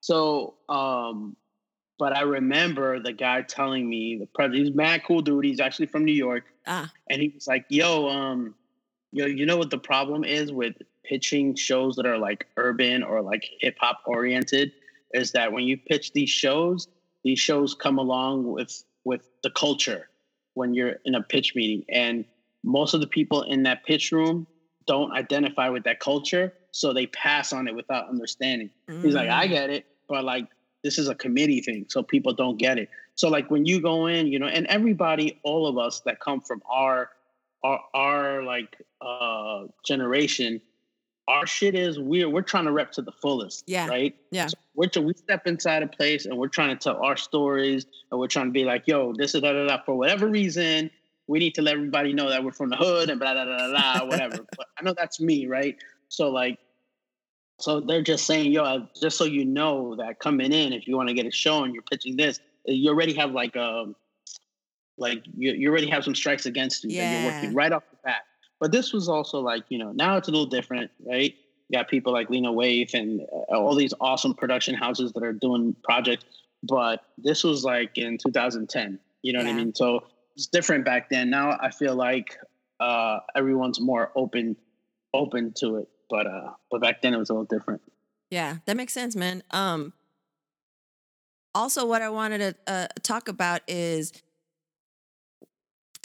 So, 0.00 0.54
um, 0.68 1.36
but 1.98 2.16
I 2.16 2.22
remember 2.22 3.00
the 3.00 3.12
guy 3.12 3.42
telling 3.42 3.88
me 3.88 4.16
the 4.16 4.26
president. 4.26 4.66
He's 4.66 4.74
mad 4.74 5.02
cool 5.06 5.20
dude. 5.20 5.44
He's 5.44 5.60
actually 5.60 5.86
from 5.86 6.04
New 6.04 6.12
York 6.12 6.44
ah 6.66 6.90
and 7.10 7.20
he 7.22 7.28
was 7.28 7.46
like, 7.46 7.66
"Yo, 7.68 8.08
um, 8.08 8.54
yo, 9.12 9.26
you 9.26 9.46
know 9.46 9.56
what 9.56 9.70
the 9.70 9.78
problem 9.78 10.24
is 10.24 10.52
with 10.52 10.74
pitching 11.04 11.54
shows 11.54 11.96
that 11.96 12.06
are 12.06 12.18
like 12.18 12.46
urban 12.56 13.02
or 13.02 13.22
like 13.22 13.44
hip 13.60 13.76
hop 13.78 14.00
oriented 14.06 14.72
is 15.12 15.32
that 15.32 15.52
when 15.52 15.64
you 15.64 15.76
pitch 15.76 16.12
these 16.12 16.30
shows, 16.30 16.88
these 17.22 17.38
shows 17.38 17.74
come 17.74 17.98
along 17.98 18.50
with 18.50 18.84
with 19.04 19.28
the 19.42 19.50
culture 19.50 20.08
when 20.54 20.72
you're 20.74 20.96
in 21.04 21.14
a 21.14 21.22
pitch 21.22 21.54
meeting, 21.54 21.84
and 21.88 22.24
most 22.64 22.94
of 22.94 23.00
the 23.00 23.06
people 23.06 23.42
in 23.42 23.62
that 23.64 23.84
pitch 23.84 24.10
room 24.10 24.46
don't 24.86 25.12
identify 25.12 25.68
with 25.68 25.84
that 25.84 26.00
culture, 26.00 26.52
so 26.72 26.92
they 26.92 27.06
pass 27.06 27.52
on 27.52 27.68
it 27.68 27.74
without 27.74 28.08
understanding." 28.08 28.70
He's 29.02 29.14
like, 29.14 29.28
I 29.28 29.46
Mm. 29.46 29.50
get 29.50 29.70
it, 29.70 29.86
but 30.08 30.24
like 30.24 30.46
this 30.82 30.98
is 30.98 31.08
a 31.08 31.14
committee 31.14 31.60
thing, 31.60 31.86
so 31.88 32.02
people 32.02 32.32
don't 32.34 32.56
get 32.58 32.78
it. 32.78 32.88
So 33.14 33.28
like 33.28 33.50
when 33.50 33.64
you 33.64 33.80
go 33.80 34.06
in, 34.06 34.26
you 34.26 34.38
know, 34.38 34.46
and 34.46 34.66
everybody, 34.66 35.38
all 35.44 35.66
of 35.66 35.78
us 35.78 36.00
that 36.00 36.20
come 36.20 36.40
from 36.40 36.62
our 36.70 37.10
our 37.62 37.80
our 37.94 38.42
like 38.42 38.76
uh 39.00 39.64
generation, 39.86 40.60
our 41.28 41.46
shit 41.46 41.74
is 41.74 41.98
we're 41.98 42.28
we're 42.28 42.42
trying 42.42 42.64
to 42.66 42.72
rep 42.72 42.92
to 42.92 43.02
the 43.02 43.12
fullest. 43.12 43.64
Yeah. 43.66 43.86
Right. 43.88 44.14
Yeah. 44.30 44.48
So 44.48 44.58
we're 44.74 44.88
to, 44.88 45.00
we 45.00 45.14
step 45.14 45.46
inside 45.46 45.82
a 45.82 45.86
place 45.86 46.26
and 46.26 46.36
we're 46.36 46.48
trying 46.48 46.76
to 46.76 46.82
tell 46.82 47.02
our 47.02 47.16
stories 47.16 47.86
and 48.10 48.20
we're 48.20 48.26
trying 48.26 48.46
to 48.46 48.52
be 48.52 48.64
like, 48.64 48.86
yo, 48.86 49.12
this 49.14 49.34
is 49.34 49.40
da 49.40 49.52
da 49.52 49.66
da. 49.66 49.82
For 49.84 49.94
whatever 49.96 50.26
reason, 50.28 50.90
we 51.26 51.38
need 51.38 51.54
to 51.54 51.62
let 51.62 51.74
everybody 51.74 52.12
know 52.12 52.28
that 52.30 52.44
we're 52.44 52.52
from 52.52 52.70
the 52.70 52.76
hood 52.76 53.10
and 53.10 53.18
blah 53.18 53.32
blah 53.34 53.44
blah 53.44 53.68
blah, 53.68 54.04
whatever. 54.04 54.46
but 54.56 54.66
I 54.78 54.82
know 54.82 54.94
that's 54.96 55.20
me, 55.20 55.46
right? 55.46 55.76
So 56.08 56.30
like 56.30 56.58
so 57.60 57.80
they're 57.80 58.02
just 58.02 58.26
saying, 58.26 58.52
yo, 58.52 58.64
uh, 58.64 58.86
just 59.00 59.16
so 59.16 59.24
you 59.24 59.44
know 59.44 59.94
that 59.96 60.18
coming 60.18 60.52
in, 60.52 60.72
if 60.72 60.88
you 60.88 60.96
want 60.96 61.08
to 61.08 61.14
get 61.14 61.26
a 61.26 61.30
show 61.30 61.62
and 61.64 61.72
you're 61.72 61.84
pitching 61.84 62.16
this, 62.16 62.40
uh, 62.68 62.72
you 62.72 62.90
already 62.90 63.14
have 63.14 63.32
like 63.32 63.56
um 63.56 63.94
like 64.96 65.24
you, 65.36 65.52
you 65.52 65.70
already 65.70 65.88
have 65.90 66.04
some 66.04 66.14
strikes 66.14 66.46
against 66.46 66.84
you 66.84 66.90
that 66.96 67.06
you're 67.06 67.18
Yeah. 67.20 67.24
working 67.26 67.54
right 67.54 67.72
off 67.72 67.84
the 67.90 67.96
bat. 68.04 68.22
But 68.60 68.72
this 68.72 68.92
was 68.92 69.08
also 69.08 69.40
like, 69.40 69.64
you 69.68 69.78
know, 69.78 69.92
now 69.92 70.16
it's 70.16 70.28
a 70.28 70.30
little 70.30 70.46
different, 70.46 70.90
right? 71.04 71.34
You 71.68 71.78
got 71.78 71.88
people 71.88 72.12
like 72.12 72.30
Lena 72.30 72.52
Waithe 72.52 72.94
and 72.94 73.20
uh, 73.20 73.56
all 73.56 73.74
these 73.74 73.92
awesome 74.00 74.34
production 74.34 74.74
houses 74.74 75.12
that 75.12 75.22
are 75.22 75.32
doing 75.32 75.74
projects. 75.82 76.24
But 76.62 77.04
this 77.18 77.42
was 77.44 77.64
like 77.64 77.98
in 77.98 78.18
2010, 78.18 78.98
you 79.22 79.32
know 79.32 79.38
what 79.40 79.48
I 79.48 79.52
mean? 79.52 79.74
So 79.74 80.04
it's 80.36 80.46
different 80.46 80.84
back 80.84 81.08
then. 81.10 81.30
Now 81.30 81.58
I 81.60 81.70
feel 81.70 81.94
like 81.94 82.36
uh, 82.80 83.20
everyone's 83.34 83.80
more 83.80 84.12
open 84.16 84.56
open 85.12 85.52
to 85.58 85.76
it. 85.76 85.88
But 86.10 86.26
uh, 86.26 86.50
but 86.70 86.80
back 86.80 87.02
then 87.02 87.14
it 87.14 87.18
was 87.18 87.30
a 87.30 87.32
little 87.32 87.46
different. 87.46 87.80
Yeah, 88.30 88.56
that 88.66 88.76
makes 88.76 88.92
sense, 88.92 89.16
man. 89.16 89.42
Um, 89.50 89.92
also, 91.54 91.86
what 91.86 92.02
I 92.02 92.08
wanted 92.10 92.38
to 92.38 92.72
uh, 92.72 92.86
talk 93.02 93.28
about 93.28 93.62
is 93.68 94.12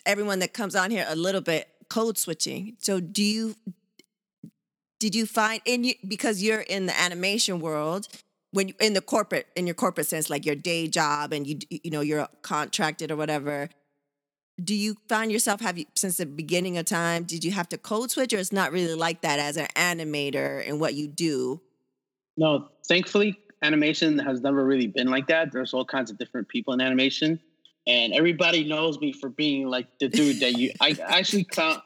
everyone 0.05 0.39
that 0.39 0.53
comes 0.53 0.75
on 0.75 0.91
here 0.91 1.05
a 1.07 1.15
little 1.15 1.41
bit 1.41 1.67
code 1.89 2.17
switching. 2.17 2.75
So, 2.79 2.99
do 2.99 3.23
you 3.23 3.55
did 4.99 5.15
you 5.15 5.25
find 5.25 5.61
in 5.65 5.83
you 5.83 5.95
because 6.07 6.41
you're 6.41 6.61
in 6.61 6.85
the 6.85 6.99
animation 6.99 7.59
world 7.59 8.07
when 8.51 8.69
you 8.69 8.73
in 8.79 8.93
the 8.93 9.01
corporate 9.01 9.47
in 9.55 9.65
your 9.67 9.73
corporate 9.73 10.07
sense, 10.07 10.29
like 10.29 10.45
your 10.45 10.55
day 10.55 10.87
job 10.87 11.33
and 11.33 11.47
you 11.47 11.59
you 11.69 11.91
know 11.91 12.01
you're 12.01 12.27
contracted 12.41 13.11
or 13.11 13.15
whatever? 13.15 13.69
Do 14.63 14.75
you 14.75 14.97
find 15.07 15.31
yourself 15.31 15.61
have 15.61 15.77
you 15.77 15.85
since 15.95 16.17
the 16.17 16.25
beginning 16.25 16.77
of 16.77 16.85
time? 16.85 17.23
Did 17.23 17.43
you 17.43 17.51
have 17.51 17.69
to 17.69 17.77
code 17.77 18.11
switch, 18.11 18.33
or 18.33 18.37
it's 18.37 18.51
not 18.51 18.71
really 18.71 18.95
like 18.95 19.21
that 19.21 19.39
as 19.39 19.57
an 19.57 19.67
animator 19.75 20.67
and 20.67 20.79
what 20.79 20.95
you 20.95 21.07
do? 21.07 21.61
No, 22.37 22.69
thankfully, 22.87 23.39
animation 23.61 24.19
has 24.19 24.41
never 24.41 24.65
really 24.65 24.87
been 24.87 25.07
like 25.07 25.27
that. 25.27 25.51
There's 25.51 25.73
all 25.73 25.85
kinds 25.85 26.11
of 26.11 26.17
different 26.17 26.47
people 26.49 26.73
in 26.73 26.81
animation, 26.81 27.39
and 27.87 28.13
everybody 28.13 28.63
knows 28.63 28.99
me 28.99 29.13
for 29.13 29.29
being 29.29 29.67
like 29.67 29.87
the 29.99 30.09
dude 30.09 30.39
that 30.41 30.57
you. 30.57 30.71
I 30.81 30.95
actually 31.05 31.45
clown. 31.45 31.81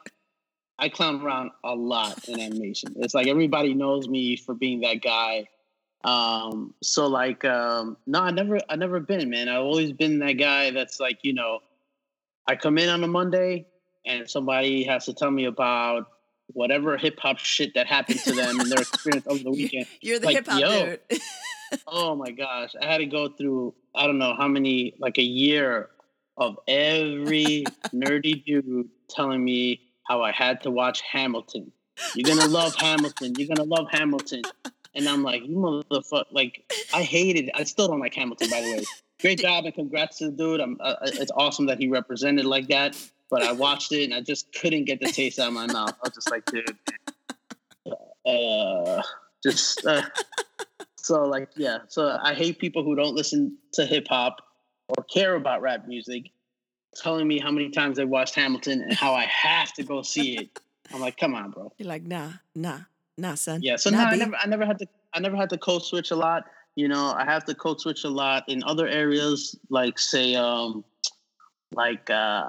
I 0.79 0.89
clown 0.89 1.21
around 1.21 1.51
a 1.63 1.75
lot 1.75 2.27
in 2.27 2.39
animation. 2.39 2.93
It's 2.97 3.13
like 3.13 3.27
everybody 3.27 3.73
knows 3.73 4.07
me 4.07 4.35
for 4.35 4.55
being 4.55 4.81
that 4.81 5.01
guy. 5.01 5.47
Um, 6.03 6.73
so 6.81 7.07
like, 7.07 7.45
um, 7.45 7.95
no, 8.07 8.19
I 8.19 8.31
never, 8.31 8.59
I 8.69 8.75
never 8.75 8.99
been, 8.99 9.29
man. 9.29 9.47
I've 9.47 9.61
always 9.61 9.93
been 9.93 10.19
that 10.19 10.33
guy 10.33 10.71
that's 10.71 10.99
like, 10.99 11.19
you 11.21 11.33
know, 11.33 11.59
I 12.47 12.55
come 12.55 12.77
in 12.77 12.89
on 12.89 13.03
a 13.03 13.07
Monday 13.07 13.67
and 14.05 14.29
somebody 14.29 14.83
has 14.83 15.05
to 15.05 15.13
tell 15.13 15.31
me 15.31 15.45
about 15.45 16.07
whatever 16.47 16.97
hip 16.97 17.19
hop 17.19 17.39
shit 17.39 17.73
that 17.75 17.87
happened 17.87 18.19
to 18.19 18.33
them 18.33 18.59
and 18.59 18.69
their 18.69 18.81
experience 18.87 19.25
over 19.27 19.43
the 19.43 19.51
weekend. 19.51 19.85
You're 20.01 20.19
the 20.19 20.25
Like, 20.25 20.35
hip 20.35 20.47
hop 20.47 20.59
dude. 21.09 21.21
oh 21.87 22.15
my 22.15 22.29
gosh 22.29 22.69
i 22.79 22.85
had 22.85 22.99
to 22.99 23.05
go 23.07 23.27
through 23.29 23.73
i 23.95 24.05
don't 24.05 24.19
know 24.19 24.35
how 24.37 24.47
many 24.47 24.93
like 24.99 25.17
a 25.17 25.23
year 25.23 25.89
of 26.37 26.55
every 26.67 27.63
nerdy 27.91 28.45
dude 28.45 28.87
telling 29.09 29.43
me 29.43 29.81
how 30.07 30.21
i 30.21 30.31
had 30.31 30.61
to 30.61 30.69
watch 30.69 31.01
hamilton. 31.01 31.71
You're 32.15 32.35
gonna 32.35 32.51
love 32.51 32.75
hamilton. 32.75 33.33
You're 33.37 33.47
gonna 33.47 33.67
love 33.67 33.87
hamilton. 33.89 34.43
And 34.93 35.07
i'm 35.09 35.23
like 35.23 35.43
you 35.43 35.55
motherfucker 35.55 36.25
like 36.31 36.63
i 36.93 37.01
hated 37.01 37.49
i 37.55 37.63
still 37.63 37.87
don't 37.87 37.99
like 37.99 38.13
hamilton 38.13 38.49
by 38.51 38.61
the 38.61 38.71
way 38.73 38.83
great 39.23 39.39
job 39.39 39.65
and 39.65 39.73
congrats 39.73 40.19
to 40.19 40.25
the 40.25 40.31
dude 40.31 40.61
i'm 40.61 40.77
uh, 40.79 40.95
it's 41.03 41.31
awesome 41.35 41.65
that 41.65 41.79
he 41.79 41.87
represented 41.87 42.45
like 42.45 42.67
that 42.67 42.95
but 43.31 43.41
i 43.41 43.51
watched 43.51 43.91
it 43.91 44.03
and 44.03 44.13
i 44.13 44.21
just 44.21 44.53
couldn't 44.53 44.83
get 44.83 44.99
the 44.99 45.11
taste 45.11 45.39
out 45.39 45.47
of 45.47 45.53
my 45.53 45.65
mouth 45.65 45.95
i 46.03 46.07
was 46.07 46.13
just 46.13 46.29
like 46.29 46.45
dude 46.45 46.77
uh, 48.25 49.01
just 49.43 49.85
uh, 49.85 50.03
so 51.03 51.25
like 51.25 51.49
yeah. 51.55 51.79
So 51.89 52.17
I 52.21 52.33
hate 52.33 52.59
people 52.59 52.83
who 52.83 52.95
don't 52.95 53.13
listen 53.13 53.57
to 53.73 53.85
hip 53.85 54.07
hop 54.07 54.41
or 54.87 55.03
care 55.03 55.35
about 55.35 55.61
rap 55.61 55.85
music, 55.85 56.31
telling 56.95 57.27
me 57.27 57.39
how 57.39 57.51
many 57.51 57.69
times 57.69 57.97
they 57.97 58.05
watched 58.05 58.35
Hamilton 58.35 58.81
and 58.81 58.93
how 58.93 59.13
I 59.13 59.25
have 59.25 59.73
to 59.73 59.83
go 59.83 60.01
see 60.01 60.37
it. 60.37 60.59
I'm 60.93 61.01
like, 61.01 61.17
come 61.17 61.35
on, 61.35 61.51
bro. 61.51 61.73
You're 61.77 61.89
like, 61.89 62.03
nah, 62.03 62.31
nah, 62.55 62.79
nah, 63.17 63.35
son. 63.35 63.61
Yeah. 63.61 63.75
So 63.75 63.89
nah, 63.89 63.97
no, 63.97 64.03
I 64.05 64.15
never, 64.15 64.35
I 64.35 64.47
never 64.47 64.65
had 64.65 64.79
to, 64.79 64.87
I 65.13 65.19
never 65.19 65.35
had 65.35 65.49
to 65.49 65.57
code 65.57 65.83
switch 65.83 66.11
a 66.11 66.15
lot. 66.15 66.45
You 66.75 66.87
know, 66.87 67.13
I 67.15 67.23
have 67.25 67.45
to 67.45 67.55
code 67.55 67.79
switch 67.81 68.03
a 68.03 68.09
lot 68.09 68.43
in 68.47 68.63
other 68.63 68.87
areas, 68.87 69.55
like 69.69 69.99
say, 69.99 70.35
um, 70.35 70.83
like 71.75 72.07
uh 72.11 72.43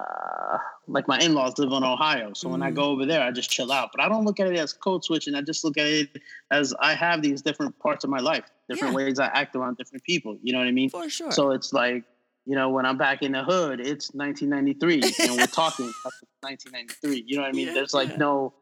like 0.87 1.09
my 1.09 1.19
in-laws 1.19 1.57
live 1.59 1.73
in 1.73 1.83
ohio 1.83 2.35
so 2.35 2.47
when 2.51 2.61
i 2.63 2.71
Mm. 2.71 2.75
go 2.75 2.83
over 2.91 3.07
there 3.07 3.23
i 3.23 3.31
just 3.31 3.49
chill 3.51 3.73
out 3.73 3.89
but 3.91 4.03
i 4.05 4.07
don't 4.07 4.27
look 4.27 4.39
at 4.39 4.49
it 4.49 4.59
as 4.59 4.75
code 4.75 5.03
switching 5.03 5.35
i 5.35 5.41
just 5.41 5.65
look 5.65 5.79
at 5.79 5.87
it 5.87 6.11
as 6.51 6.75
i 6.79 6.93
have 6.95 7.23
these 7.23 7.41
different 7.41 7.79
parts 7.79 8.05
of 8.05 8.11
my 8.11 8.19
life 8.19 8.45
different 8.69 8.93
Yeah. 8.93 8.97
ways 9.07 9.19
i 9.19 9.29
act 9.29 9.57
around 9.57 9.79
different 9.79 10.05
people 10.05 10.37
you 10.43 10.53
know 10.53 10.59
what 10.59 10.69
i 10.69 10.73
mean 10.73 10.91
For 10.91 11.09
sure. 11.09 11.31
so 11.33 11.53
it's 11.53 11.73
like 11.73 12.05
you 12.45 12.55
know 12.55 12.69
when 12.69 12.85
i'm 12.85 12.99
back 12.99 13.23
in 13.23 13.33
the 13.33 13.43
hood 13.43 13.81
it's 13.81 14.13
1993 14.13 15.15
and 15.27 15.39
we're 15.41 15.47
talking 15.65 15.95
about 16.05 16.13
1993 16.43 17.25
you 17.27 17.37
know 17.37 17.45
what 17.45 17.49
i 17.49 17.53
mean 17.53 17.73
there's 17.73 17.95
Yeah. 17.95 18.01
like 18.01 18.19
no 18.19 18.53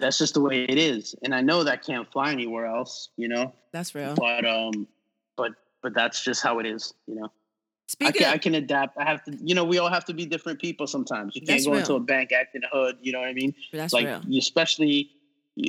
that's 0.00 0.16
just 0.16 0.32
the 0.32 0.40
way 0.40 0.64
it 0.64 0.78
is 0.78 1.14
and 1.22 1.34
i 1.34 1.42
know 1.42 1.64
that 1.64 1.84
can't 1.84 2.10
fly 2.10 2.32
anywhere 2.32 2.64
else 2.64 3.10
you 3.18 3.28
know 3.28 3.52
That's 3.72 3.94
real. 3.94 4.14
but 4.14 4.46
um 4.46 4.88
but 5.38 5.52
but 5.82 5.94
that's 5.94 6.22
just 6.22 6.42
how 6.42 6.58
it 6.58 6.66
is 6.66 6.92
you 7.06 7.14
know 7.14 7.30
I 7.90 7.90
Speaking 7.90 8.12
can, 8.24 8.34
I 8.34 8.36
can 8.36 8.54
adapt. 8.54 8.98
I 8.98 9.04
have 9.06 9.24
to, 9.24 9.34
you 9.42 9.54
know, 9.54 9.64
we 9.64 9.78
all 9.78 9.88
have 9.88 10.04
to 10.04 10.12
be 10.12 10.26
different 10.26 10.60
people 10.60 10.86
sometimes. 10.86 11.34
You 11.34 11.40
can't 11.40 11.64
go 11.64 11.72
into 11.72 11.94
a 11.94 12.00
bank 12.00 12.32
acting 12.32 12.60
a 12.62 12.68
hood. 12.68 12.98
You 13.00 13.12
know 13.12 13.20
what 13.20 13.28
I 13.28 13.32
mean? 13.32 13.54
that's 13.72 13.94
like, 13.94 14.04
real. 14.04 14.20
especially 14.36 15.10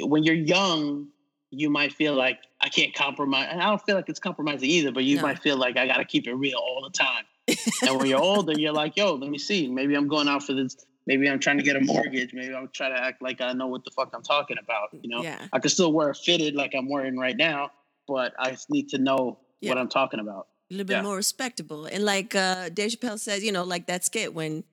when 0.02 0.24
you're 0.26 0.36
young, 0.36 1.08
you 1.50 1.70
might 1.70 1.94
feel 1.94 2.16
like 2.16 2.40
I 2.60 2.68
can't 2.68 2.94
compromise. 2.94 3.48
And 3.50 3.62
I 3.62 3.70
don't 3.70 3.82
feel 3.86 3.96
like 3.96 4.10
it's 4.10 4.20
compromising 4.20 4.70
either, 4.70 4.92
but 4.92 5.06
you 5.06 5.16
No. 5.16 5.22
might 5.22 5.40
feel 5.40 5.56
like 5.56 5.78
I 5.78 5.88
got 5.88 5.96
to 5.98 6.04
keep 6.04 6.28
it 6.28 6.34
real 6.34 6.58
all 6.58 6.84
the 6.84 6.90
time. 6.90 7.24
and 7.88 7.98
when 7.98 8.10
you're 8.10 8.20
older, 8.22 8.52
you're 8.52 8.74
like, 8.74 8.98
yo, 8.98 9.14
let 9.14 9.30
me 9.30 9.38
see. 9.38 9.70
Maybe 9.70 9.96
I'm 9.96 10.10
going 10.10 10.28
out 10.28 10.44
for 10.44 10.52
this. 10.52 10.76
Maybe 11.08 11.30
I'm 11.30 11.40
trying 11.40 11.58
to 11.58 11.64
get 11.64 11.78
a 11.78 11.80
mortgage. 11.82 12.34
Maybe 12.34 12.54
I'm 12.54 12.68
trying 12.74 12.94
to 12.94 13.02
act 13.02 13.22
like 13.22 13.40
I 13.40 13.54
know 13.54 13.68
what 13.68 13.86
the 13.86 13.92
fuck 13.92 14.12
I'm 14.14 14.24
talking 14.24 14.58
about. 14.62 14.90
You 14.92 15.10
know, 15.10 15.24
Yeah. 15.24 15.40
I 15.54 15.60
can 15.60 15.70
still 15.70 15.94
wear 15.94 16.10
a 16.10 16.16
fitted 16.16 16.54
like 16.54 16.76
I'm 16.76 16.90
wearing 16.90 17.18
right 17.18 17.38
now, 17.38 17.72
but 18.10 18.34
I 18.38 18.58
need 18.68 18.90
to 18.90 18.98
know 18.98 19.40
Yeah. 19.62 19.70
what 19.72 19.78
I'm 19.78 19.90
talking 19.90 20.20
about. 20.20 20.48
a 20.70 20.74
little 20.74 20.86
bit 20.86 20.94
Yeah. 20.98 21.02
more 21.02 21.16
respectable. 21.16 21.86
And 21.86 22.04
like 22.06 22.36
uh, 22.36 22.70
Dave 22.70 22.92
Chappelle 22.92 23.20
says, 23.20 23.44
you 23.44 23.52
know, 23.52 23.64
like 23.64 23.88
that 23.88 24.04
skit 24.06 24.34
when 24.34 24.64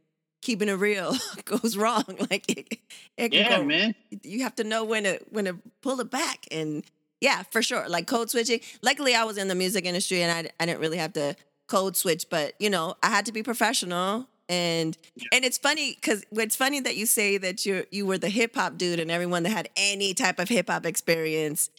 keeping 0.43 0.69
it 0.69 0.75
real 0.75 1.17
goes 1.45 1.77
wrong. 1.77 2.05
Like 2.31 2.45
it, 2.51 2.79
it 3.17 3.33
Yeah, 3.33 3.59
go, 3.59 3.65
man. 3.65 3.95
you 4.23 4.43
have 4.43 4.55
to 4.57 4.65
know 4.65 4.85
when 4.85 5.05
to 5.05 5.19
when 5.31 5.47
to 5.47 5.57
pull 5.83 6.01
it 6.01 6.11
back. 6.11 6.47
And 6.51 6.85
yeah, 7.21 7.43
for 7.51 7.63
sure. 7.63 7.89
Like 7.89 8.07
code 8.07 8.31
switching. 8.31 8.61
Luckily, 8.83 9.15
I 9.15 9.25
was 9.25 9.39
in 9.39 9.49
the 9.49 9.55
music 9.55 9.85
industry 9.87 10.23
and 10.23 10.31
I, 10.31 10.51
I 10.63 10.67
didn't 10.67 10.81
really 10.81 10.99
have 10.99 11.15
to 11.15 11.35
code 11.67 11.97
switch, 11.97 12.27
but 12.31 12.53
you 12.61 12.71
know, 12.71 12.95
I 13.03 13.09
had 13.09 13.27
to 13.27 13.33
be 13.33 13.43
professional. 13.43 14.29
And 14.49 14.97
and 15.33 15.45
it's 15.45 15.59
funny 15.59 15.97
because 16.01 16.23
it's 16.31 16.55
funny 16.55 16.79
that 16.81 16.97
you 16.97 17.07
say 17.07 17.37
that 17.39 17.67
you 17.67 17.85
you 17.91 18.07
were 18.07 18.19
the 18.19 18.29
hip 18.29 18.55
hop 18.55 18.77
dude 18.79 19.01
and 19.01 19.11
everyone 19.11 19.43
that 19.43 19.51
had 19.51 19.69
any 19.77 20.15
type 20.15 20.39
of 20.39 20.49
hip 20.49 20.69
hop 20.71 20.87
experience 20.87 21.71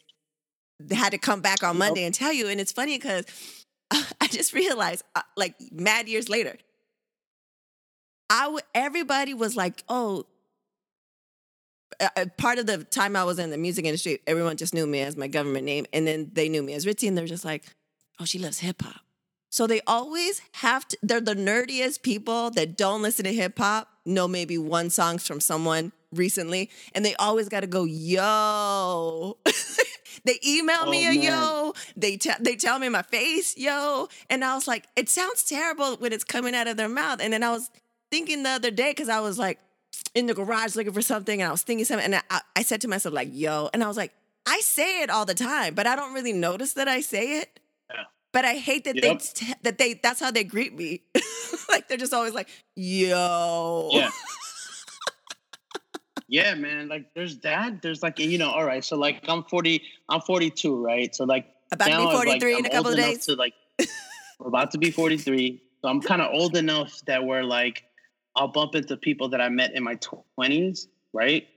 had 0.91 1.11
to 1.11 1.17
come 1.17 1.41
back 1.41 1.63
on. 1.63 1.77
Monday 1.77 2.03
and 2.03 2.13
tell 2.13 2.31
you. 2.33 2.47
And 2.47 2.59
it's 2.59 2.71
funny 2.71 2.97
because 2.97 3.25
I 3.91 4.27
just 4.27 4.53
realized, 4.53 5.03
uh, 5.15 5.21
like 5.35 5.55
mad 5.71 6.07
years 6.07 6.29
later, 6.29 6.57
I 8.29 8.43
w- 8.43 8.59
everybody 8.75 9.33
was 9.33 9.55
like, 9.55 9.83
"Oh." 9.89 10.25
uh, 11.99 12.25
Part 12.37 12.59
of 12.59 12.65
the 12.65 12.83
time 12.83 13.15
I 13.15 13.23
was 13.23 13.39
in 13.39 13.49
the 13.49 13.57
music 13.57 13.85
industry, 13.85 14.19
everyone 14.27 14.57
just 14.57 14.73
knew 14.73 14.85
me 14.85 15.01
as 15.01 15.15
my 15.15 15.27
government 15.27 15.65
name, 15.65 15.85
and 15.93 16.05
then 16.05 16.29
they 16.33 16.49
knew 16.49 16.61
me 16.63 16.73
as 16.73 16.85
Ritzy, 16.85 17.07
and 17.07 17.17
they're 17.17 17.25
just 17.25 17.45
like, 17.45 17.63
"Oh, 18.19 18.25
she 18.25 18.39
loves 18.39 18.59
hip 18.59 18.81
hop." 18.81 19.01
So 19.49 19.65
they 19.65 19.81
always 19.87 20.41
have 20.55 20.87
to. 20.89 20.97
They're 21.01 21.21
the 21.21 21.35
nerdiest 21.35 22.01
people 22.03 22.51
that 22.51 22.77
don't 22.77 23.01
listen 23.01 23.25
to 23.25 23.33
hip 23.33 23.57
hop. 23.57 23.87
Know 24.05 24.27
maybe 24.27 24.57
one 24.57 24.89
song 24.89 25.17
from 25.17 25.39
someone 25.39 25.91
recently, 26.13 26.69
and 26.93 27.03
they 27.05 27.15
always 27.15 27.49
got 27.49 27.61
to 27.61 27.67
go, 27.67 27.83
"Yo." 27.85 29.37
they 30.25 30.39
email 30.45 30.79
Oh, 30.81 30.89
me 30.89 31.05
a 31.05 31.13
man. 31.13 31.21
yo. 31.21 31.73
They 31.95 32.17
te- 32.17 32.31
they 32.39 32.55
tell 32.55 32.79
me 32.79 32.89
my 32.89 33.01
face, 33.03 33.57
yo, 33.57 34.07
and 34.29 34.43
I 34.43 34.55
was 34.55 34.67
like, 34.67 34.85
it 34.95 35.09
sounds 35.09 35.43
terrible 35.43 35.95
when 35.97 36.11
it's 36.13 36.23
coming 36.23 36.55
out 36.55 36.67
of 36.67 36.77
their 36.77 36.89
mouth. 36.89 37.19
And 37.21 37.31
then 37.33 37.43
I 37.43 37.51
was 37.51 37.69
thinking 38.11 38.43
the 38.43 38.49
other 38.49 38.71
day 38.71 38.91
because 38.91 39.09
I 39.09 39.19
was 39.19 39.37
like 39.37 39.59
in 40.15 40.25
the 40.25 40.33
garage 40.33 40.75
looking 40.75 40.93
for 40.93 41.01
something, 41.01 41.41
and 41.41 41.47
I 41.47 41.51
was 41.51 41.61
thinking 41.63 41.85
something, 41.85 42.05
and 42.13 42.23
I, 42.29 42.41
I 42.55 42.61
said 42.63 42.81
to 42.81 42.87
myself 42.87 43.13
like, 43.13 43.29
yo, 43.31 43.69
and 43.73 43.83
I 43.83 43.87
was 43.87 43.97
like, 43.97 44.13
I 44.45 44.59
say 44.61 45.01
it 45.01 45.09
all 45.09 45.25
the 45.25 45.33
time, 45.35 45.75
but 45.75 45.85
I 45.87 45.95
don't 45.95 46.13
really 46.13 46.33
notice 46.33 46.73
that 46.73 46.87
I 46.87 47.01
say 47.01 47.39
it. 47.39 47.59
Yeah. 47.93 48.03
But 48.33 48.45
I 48.45 48.53
hate 48.55 48.85
that 48.85 48.95
Yep. 48.95 49.03
they 49.03 49.53
that 49.63 49.77
they 49.77 49.93
that's 49.95 50.19
how 50.19 50.31
they 50.31 50.43
greet 50.43 50.73
me. 50.77 51.01
like 51.69 51.87
they're 51.87 51.97
just 51.97 52.13
always 52.13 52.33
like, 52.33 52.47
yo. 52.75 53.89
Yeah. 53.91 54.09
yeah, 56.27 56.55
man. 56.55 56.87
Like 56.87 57.13
there's 57.13 57.39
that. 57.39 57.81
There's 57.81 58.03
like 58.03 58.19
you 58.19 58.37
know, 58.37 58.49
all 58.49 58.65
right. 58.65 58.83
So 58.83 58.97
like 58.97 59.23
I'm 59.27 59.43
40, 59.43 59.81
I'm 60.09 60.21
42, 60.21 60.83
right? 60.83 61.15
So 61.15 61.25
like 61.25 61.47
About 61.71 61.85
to 61.85 61.91
be 61.91 61.95
I'm, 61.97 62.05
like, 62.05 62.25
43 62.41 62.57
in 62.59 62.65
a 62.65 62.69
couple 62.69 62.91
of 62.91 62.97
days. 62.97 63.25
To 63.25 63.35
like 63.35 63.53
we're 64.39 64.47
about 64.47 64.71
to 64.71 64.77
be 64.77 64.91
43. 64.91 65.61
So 65.81 65.87
I'm 65.89 66.01
kind 66.01 66.21
of 66.21 66.31
old 66.33 66.55
enough 66.57 67.01
that 67.05 67.23
we're 67.23 67.43
like 67.43 67.83
I'll 68.35 68.47
bump 68.47 68.75
into 68.75 68.97
people 68.97 69.29
that 69.29 69.41
I 69.41 69.49
met 69.49 69.73
in 69.73 69.83
my 69.83 69.95
20s, 70.39 70.87
right? 71.13 71.47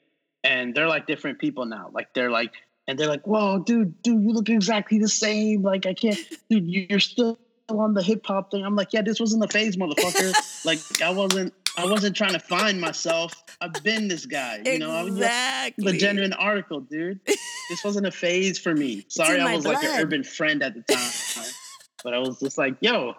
And 0.44 0.74
they're 0.74 0.88
like 0.88 1.06
different 1.06 1.38
people 1.38 1.66
now. 1.66 1.90
Like 1.92 2.14
they're 2.14 2.30
like 2.30 2.52
and 2.88 2.98
they're 2.98 3.06
like, 3.08 3.26
"Whoa, 3.26 3.58
dude, 3.58 4.00
dude, 4.02 4.22
you 4.22 4.32
look 4.32 4.48
exactly 4.48 4.98
the 4.98 5.08
same. 5.08 5.62
Like 5.62 5.84
I 5.86 5.94
can't, 5.94 6.18
dude, 6.48 6.66
you- 6.68 6.86
you're 6.88 6.98
still 6.98 7.38
on 7.68 7.94
the 7.94 8.02
hip 8.02 8.24
hop 8.26 8.50
thing." 8.50 8.64
I'm 8.64 8.74
like, 8.74 8.92
"Yeah, 8.92 9.02
this 9.02 9.20
wasn't 9.20 9.42
the 9.42 9.48
phase, 9.48 9.76
motherfucker. 9.76 10.64
like 10.64 10.80
I 11.02 11.10
wasn't, 11.10 11.52
I 11.76 11.84
wasn't 11.84 12.16
trying 12.16 12.32
to 12.32 12.40
find 12.40 12.80
myself. 12.80 13.32
I've 13.60 13.72
been 13.82 14.08
this 14.08 14.26
guy. 14.26 14.60
You 14.64 14.78
know, 14.78 14.90
I 14.90 15.02
was 15.02 15.14
exactly. 15.14 15.96
a 15.96 15.98
genuine 15.98 16.32
article, 16.32 16.80
dude. 16.80 17.20
This 17.26 17.84
wasn't 17.84 18.06
a 18.06 18.10
phase 18.10 18.58
for 18.58 18.74
me. 18.74 19.04
Sorry, 19.08 19.40
I 19.40 19.54
was 19.54 19.64
like 19.64 19.80
blood. 19.80 19.94
an 19.94 20.00
urban 20.00 20.24
friend 20.24 20.62
at 20.62 20.74
the 20.74 20.82
time, 20.82 21.44
but 22.04 22.14
I 22.14 22.18
was 22.18 22.38
just 22.40 22.58
like, 22.58 22.76
yo, 22.80 23.14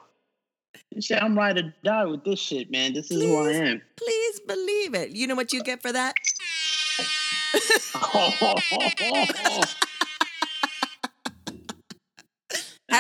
shit, 1.00 1.22
I'm 1.22 1.38
ride 1.38 1.58
or 1.58 1.74
die 1.84 2.06
with 2.06 2.24
this 2.24 2.40
shit, 2.40 2.72
man. 2.72 2.94
This 2.94 3.12
is 3.12 3.22
who 3.22 3.38
I 3.38 3.52
am. 3.54 3.82
Please 3.96 4.40
believe 4.42 4.96
it. 4.96 5.12
You 5.12 5.28
know 5.28 5.36
what 5.36 5.54
you 5.54 5.64
get 5.64 5.82
for 5.82 5.92
that? 5.92 6.16
Oh, 8.14 8.34
oh, 8.42 8.56
oh, 9.02 9.64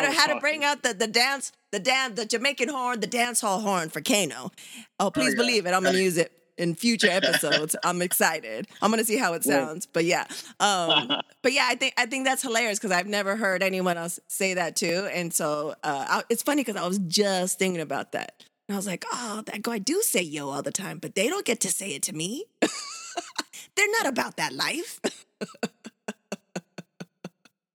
How 0.02 0.10
to 0.10 0.18
how 0.18 0.34
to 0.34 0.40
bring 0.40 0.64
out 0.64 0.84
the 0.84 0.94
the 0.94 1.08
dance 1.08 1.52
the 1.72 1.80
dance 1.80 2.16
the 2.16 2.26
Jamaican 2.26 2.70
horn 2.70 3.00
the 3.00 3.08
dance 3.08 3.42
hall 3.42 3.60
horn 3.60 3.90
for 3.90 4.02
Kano. 4.02 4.52
Oh, 5.00 5.12
please 5.12 5.34
yeah. 5.34 5.42
believe 5.42 5.66
it. 5.66 5.72
I'm 5.74 5.84
gonna 5.84 5.98
use 5.98 6.18
it 6.18 6.32
in 6.58 6.76
future 6.76 7.08
episodes. 7.12 7.76
I'm 7.84 8.02
excited. 8.02 8.68
I'm 8.82 8.92
gonna 8.92 9.04
see 9.04 9.18
how 9.18 9.34
it 9.34 9.44
sounds. 9.44 9.86
But 9.86 10.06
yeah, 10.06 10.26
um, 10.60 11.12
but 11.42 11.54
yeah, 11.54 11.68
I 11.68 11.76
think 11.76 11.94
I 11.98 12.06
think 12.06 12.26
that's 12.26 12.42
hilarious 12.42 12.80
because 12.80 12.92
I've 12.92 13.08
never 13.08 13.36
heard 13.36 13.64
anyone 13.64 13.98
else 13.98 14.20
say 14.28 14.54
that 14.54 14.76
too. 14.76 15.10
And 15.12 15.34
so 15.34 15.76
uh, 15.84 16.06
I, 16.08 16.24
it's 16.30 16.44
funny 16.44 16.64
because 16.64 16.82
I 16.82 16.88
was 16.88 17.00
just 17.00 17.60
thinking 17.60 17.82
about 17.82 18.14
that. 18.14 18.44
And 18.70 18.76
I 18.76 18.78
was 18.78 18.88
like, 18.88 19.04
oh, 19.12 19.44
that 19.48 19.62
guy 19.64 19.80
do 19.80 20.02
say 20.02 20.22
yo 20.22 20.50
all 20.50 20.62
the 20.62 20.72
time, 20.72 21.00
but 21.00 21.16
they 21.16 21.28
don't 21.28 21.46
get 21.46 21.60
to 21.62 21.70
say 21.70 21.90
it 21.92 22.04
to 22.04 22.14
me. 22.14 22.46
They're 23.76 23.92
not 24.00 24.08
about 24.08 24.38
that 24.38 24.54
life. 24.54 25.00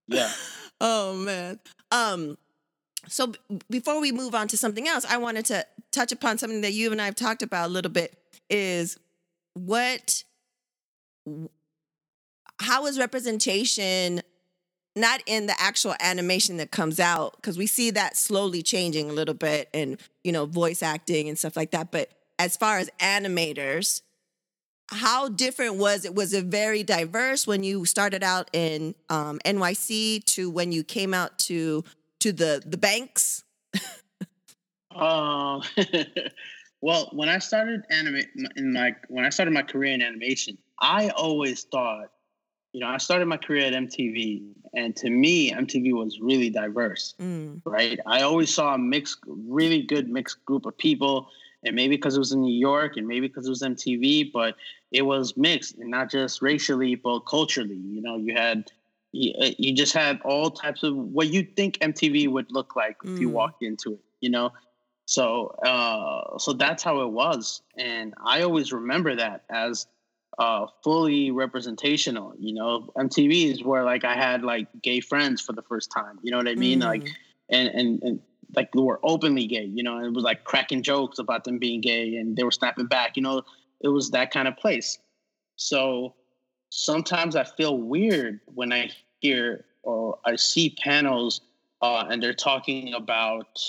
yeah. 0.07 0.31
Oh 0.79 1.13
man. 1.15 1.59
Um 1.91 2.37
so 3.07 3.27
b- 3.27 3.39
before 3.69 4.01
we 4.01 4.11
move 4.11 4.35
on 4.35 4.47
to 4.49 4.57
something 4.57 4.87
else, 4.87 5.05
I 5.05 5.17
wanted 5.17 5.45
to 5.45 5.65
touch 5.91 6.11
upon 6.11 6.37
something 6.37 6.61
that 6.61 6.73
you 6.73 6.91
and 6.91 7.01
I 7.01 7.05
have 7.05 7.15
talked 7.15 7.41
about 7.41 7.69
a 7.69 7.71
little 7.71 7.91
bit 7.91 8.17
is 8.49 8.97
what 9.53 10.23
how 12.59 12.85
is 12.85 12.97
representation 12.97 14.21
not 14.95 15.21
in 15.27 15.45
the 15.45 15.53
actual 15.59 15.93
animation 15.99 16.57
that 16.57 16.71
comes 16.71 16.99
out? 16.99 17.35
Because 17.35 17.57
we 17.57 17.67
see 17.67 17.91
that 17.91 18.17
slowly 18.17 18.63
changing 18.63 19.09
a 19.09 19.13
little 19.13 19.35
bit 19.35 19.69
and 19.73 19.99
you 20.23 20.31
know 20.31 20.45
voice 20.45 20.81
acting 20.81 21.29
and 21.29 21.37
stuff 21.37 21.55
like 21.55 21.71
that 21.71 21.91
but 21.91 22.09
as 22.39 22.57
far 22.57 22.77
as 22.77 22.89
animators 22.99 24.01
how 24.89 25.29
different 25.29 25.75
was 25.75 26.05
it 26.05 26.15
was 26.15 26.33
it 26.33 26.45
very 26.45 26.83
diverse 26.83 27.45
when 27.45 27.63
you 27.63 27.85
started 27.85 28.23
out 28.23 28.49
in 28.53 28.95
um, 29.09 29.39
nyc 29.45 30.23
to 30.25 30.49
when 30.49 30.71
you 30.71 30.83
came 30.83 31.13
out 31.13 31.37
to 31.37 31.83
to 32.19 32.31
the 32.31 32.61
the 32.65 32.77
banks 32.77 33.43
Um, 34.97 35.61
well, 36.81 37.09
when 37.13 37.29
I 37.29 37.37
started 37.39 37.83
animate 37.89 38.27
in 38.55 38.73
my 38.73 38.95
when 39.07 39.25
I 39.25 39.29
started 39.29 39.53
my 39.53 39.61
career 39.61 39.93
in 39.93 40.01
animation, 40.01 40.57
I 40.79 41.09
always 41.09 41.63
thought, 41.63 42.11
you 42.73 42.81
know, 42.81 42.87
I 42.87 42.97
started 42.97 43.27
my 43.27 43.37
career 43.37 43.67
at 43.67 43.73
MTV, 43.73 44.43
and 44.73 44.95
to 44.97 45.09
me, 45.09 45.51
MTV 45.51 45.93
was 45.93 46.19
really 46.19 46.49
diverse. 46.49 47.13
Mm, 47.21 47.61
right? 47.63 47.99
I 48.05 48.21
always 48.21 48.53
saw 48.53 48.73
a 48.73 48.77
mixed, 48.77 49.19
really 49.27 49.83
good 49.83 50.09
mixed 50.09 50.43
group 50.45 50.65
of 50.65 50.77
people 50.77 51.29
and 51.67 51.75
maybe 51.75 51.95
because 51.97 52.15
it 52.15 52.19
was 52.19 52.31
in 52.33 52.41
New 52.41 52.55
York, 52.57 52.97
and 52.97 53.07
maybe 53.07 53.27
because 53.27 53.47
it 53.47 53.51
was 53.51 53.63
MTV, 53.63 54.31
but 54.33 54.55
it 54.91 55.03
was 55.03 55.35
mixed, 55.37 55.77
and 55.77 55.91
not 55.91 56.09
just 56.11 56.41
racially, 56.41 56.95
but 56.95 57.19
culturally. 57.21 57.75
You 57.75 58.01
know, 58.01 58.17
you 58.17 58.35
had 58.35 58.71
you, 59.13 59.33
uh, 59.41 59.51
you 59.59 59.73
just 59.75 59.93
had 59.93 60.21
all 60.25 60.51
types 60.51 60.83
of 60.83 60.95
what 60.95 61.29
you 61.29 61.43
think 61.43 61.77
MTV 61.81 62.27
would 62.29 62.51
look 62.51 62.75
like 62.75 62.97
if 63.03 63.19
you 63.19 63.29
Mm. 63.29 63.31
walked 63.31 63.63
into 63.63 63.93
it. 63.93 63.99
You 64.21 64.31
know, 64.31 64.51
so 65.05 65.47
uh, 65.65 66.37
so 66.39 66.53
that's 66.53 66.83
how 66.83 67.01
it 67.01 67.11
was, 67.11 67.61
and 67.77 68.13
I 68.25 68.41
always 68.41 68.73
remember 68.73 69.15
that 69.15 69.43
as 69.49 69.87
uh, 70.37 70.67
fully 70.83 71.31
representational. 71.31 72.33
You 72.39 72.53
know, 72.55 72.89
MTV 72.97 73.51
is 73.51 73.63
where 73.63 73.83
like 73.83 74.03
I 74.03 74.15
had 74.15 74.43
like 74.43 74.67
gay 74.81 74.99
friends 74.99 75.41
for 75.41 75.53
the 75.53 75.63
first 75.63 75.91
time. 75.91 76.19
You 76.23 76.31
know 76.31 76.37
what 76.37 76.47
I 76.47 76.55
mean? 76.55 76.79
Like 76.79 77.03
Mm. 77.03 77.15
and 77.49 77.67
and 77.69 78.03
and 78.03 78.19
like 78.55 78.71
they 78.71 78.81
were 78.81 78.99
openly 79.03 79.45
gay, 79.47 79.65
you 79.65 79.83
know, 79.83 79.97
and 79.97 80.05
it 80.05 80.13
was 80.13 80.23
like 80.23 80.43
cracking 80.43 80.81
jokes 80.81 81.19
about 81.19 81.43
them 81.43 81.59
being 81.59 81.81
gay 81.81 82.15
and 82.15 82.35
they 82.35 82.43
were 82.43 82.51
snapping 82.51 82.85
back, 82.87 83.15
you 83.15 83.21
know, 83.21 83.41
it 83.81 83.89
was 83.89 84.11
that 84.11 84.31
kind 84.31 84.47
of 84.47 84.55
place. 84.57 84.99
So 85.55 86.13
sometimes 86.69 87.35
I 87.35 87.43
feel 87.43 87.77
weird 87.77 88.39
when 88.53 88.71
I 88.71 88.91
hear 89.19 89.65
or 89.83 90.17
I 90.25 90.35
see 90.35 90.75
panels 90.81 91.41
uh, 91.81 92.05
and 92.09 92.21
they're 92.21 92.33
talking 92.33 92.93
about 92.93 93.59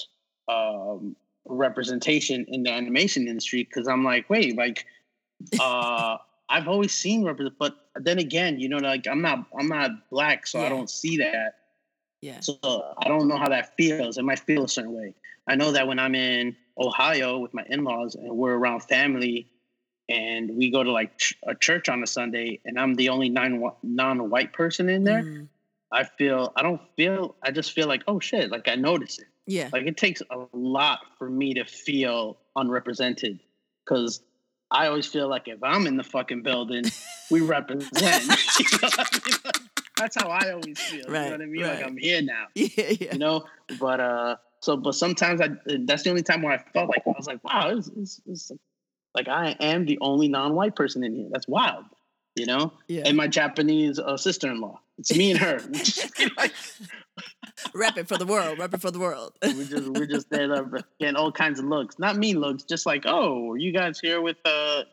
um, 0.49 1.15
representation 1.47 2.45
in 2.49 2.63
the 2.63 2.71
animation 2.71 3.29
industry 3.29 3.65
because 3.65 3.89
I'm 3.89 4.05
like, 4.05 4.29
wait, 4.31 4.57
like 4.57 4.87
uh, 5.61 6.17
I've 6.49 6.69
always 6.69 6.93
seen 6.93 7.25
represent, 7.25 7.57
but 7.59 7.77
then 7.97 8.19
again, 8.19 8.59
you 8.59 8.69
know, 8.69 8.79
like 8.79 9.07
I'm 9.07 9.21
not 9.21 9.47
I'm 9.59 9.69
not 9.69 10.09
black, 10.11 10.47
so 10.47 10.61
I 10.61 10.69
don't 10.69 10.91
see 10.91 11.19
that. 11.19 11.58
Yeah. 12.21 12.41
So 12.41 12.59
I 12.99 13.09
don't 13.09 13.29
know 13.29 13.37
how 13.37 13.49
that 13.49 13.77
feels. 13.77 14.19
It 14.19 14.25
might 14.25 14.41
feel 14.41 14.65
a 14.65 14.69
certain 14.69 14.93
way. 14.93 15.15
I 15.49 15.55
know 15.55 15.73
that 15.73 15.87
when 15.87 15.99
I'm 15.99 16.15
in 16.15 16.57
Ohio 16.79 17.39
with 17.39 17.55
my 17.55 17.65
in-laws 17.69 18.15
and 18.15 18.37
we're 18.37 18.55
around 18.55 18.81
family 18.81 19.47
and 20.09 20.57
we 20.57 20.71
go 20.71 20.83
to 20.83 20.91
like 20.93 21.17
ch- 21.19 21.37
a 21.47 21.55
church 21.55 21.89
on 21.89 22.03
a 22.03 22.07
Sunday 22.07 22.61
and 22.65 22.79
I'm 22.79 22.95
the 22.95 23.11
only 23.11 23.29
non 23.29 23.63
non-white 23.83 24.53
person 24.53 24.89
in 24.89 25.05
there, 25.05 25.23
Mm. 25.23 25.49
I 25.91 26.05
feel 26.05 26.53
I 26.55 26.63
don't 26.63 26.81
feel 26.97 27.35
I 27.43 27.51
just 27.51 27.73
feel 27.73 27.89
like 27.89 28.03
oh 28.07 28.21
shit, 28.21 28.51
like 28.51 28.69
I 28.69 28.75
notice 28.75 29.19
it. 29.19 29.27
Yeah. 29.47 29.71
Like 29.73 29.87
it 29.87 29.97
takes 29.97 30.21
a 30.31 30.45
lot 30.53 31.01
for 31.19 31.29
me 31.31 31.55
to 31.55 31.65
feel 31.65 32.37
unrepresented 32.57 33.41
cuz 33.87 34.21
I 34.71 34.87
always 34.89 35.07
feel 35.07 35.29
like 35.29 35.49
if 35.49 35.63
I'm 35.63 35.87
in 35.87 35.97
the 35.97 36.05
fucking 36.05 36.43
building, 36.43 36.85
we 37.31 37.41
represent. 37.41 37.91
You 38.59 38.67
know 38.83 38.89
what 38.89 38.99
I 38.99 39.19
mean? 39.27 39.53
That's 39.99 40.17
how 40.17 40.29
I 40.29 40.53
always 40.53 40.79
feel. 40.79 41.07
you 41.07 41.13
Right, 41.13 41.25
know 41.27 41.31
what 41.33 41.43
I 41.43 41.47
mean? 41.47 41.63
right. 41.63 41.77
Like 41.77 41.87
I'm 41.87 41.97
here 41.97 42.23
now 42.23 42.47
Yeah. 42.55 42.69
Yeah. 42.77 43.13
you 43.13 43.19
know. 43.19 43.45
But 43.81 44.01
uh, 44.01 44.37
so 44.61 44.77
but 44.77 44.95
sometimes 44.95 45.41
I 45.41 45.49
that's 45.85 46.03
the 46.03 46.11
only 46.11 46.23
time 46.23 46.43
where 46.43 46.53
I 46.53 46.59
felt 46.73 46.89
like 46.89 47.03
I 47.07 47.11
was 47.11 47.27
like, 47.27 47.43
wow, 47.45 47.71
it's, 47.77 47.91
it's, 47.97 48.21
it's 48.27 48.53
like 49.15 49.29
I 49.29 49.57
am 49.61 49.85
the 49.87 49.99
only 50.01 50.29
non-white 50.29 50.77
person 50.77 51.03
in 51.05 51.15
here. 51.15 51.29
That's 51.31 51.49
wild, 51.49 51.85
you 52.37 52.47
know. 52.47 52.73
Yeah. 52.89 53.03
And 53.07 53.17
my 53.17 53.27
Japanese 53.29 53.99
uh, 53.99 54.17
sister-in-law, 54.17 54.81
it's 54.99 55.15
me 55.17 55.31
and 55.33 55.41
her. 55.41 55.61
We 56.19 56.31
like, 56.37 56.53
Rep 57.75 57.99
it 57.99 58.07
for 58.07 58.17
the 58.17 58.27
world. 58.27 58.59
Rep 58.61 58.73
it 58.75 58.81
for 58.81 58.93
the 58.93 59.01
world. 59.01 59.33
we 59.43 59.65
just 59.65 59.89
we're 59.89 60.07
just 60.07 60.31
there 60.31 60.47
like, 60.47 60.85
getting 61.01 61.17
all 61.17 61.33
kinds 61.33 61.59
of 61.59 61.65
looks, 61.65 61.99
not 61.99 62.17
mean 62.17 62.39
looks, 62.39 62.63
just 62.63 62.87
like, 62.87 63.03
oh, 63.07 63.51
are 63.53 63.57
you 63.57 63.73
guys 63.73 63.99
here 63.99 64.21
with 64.21 64.37
uh? 64.45 64.85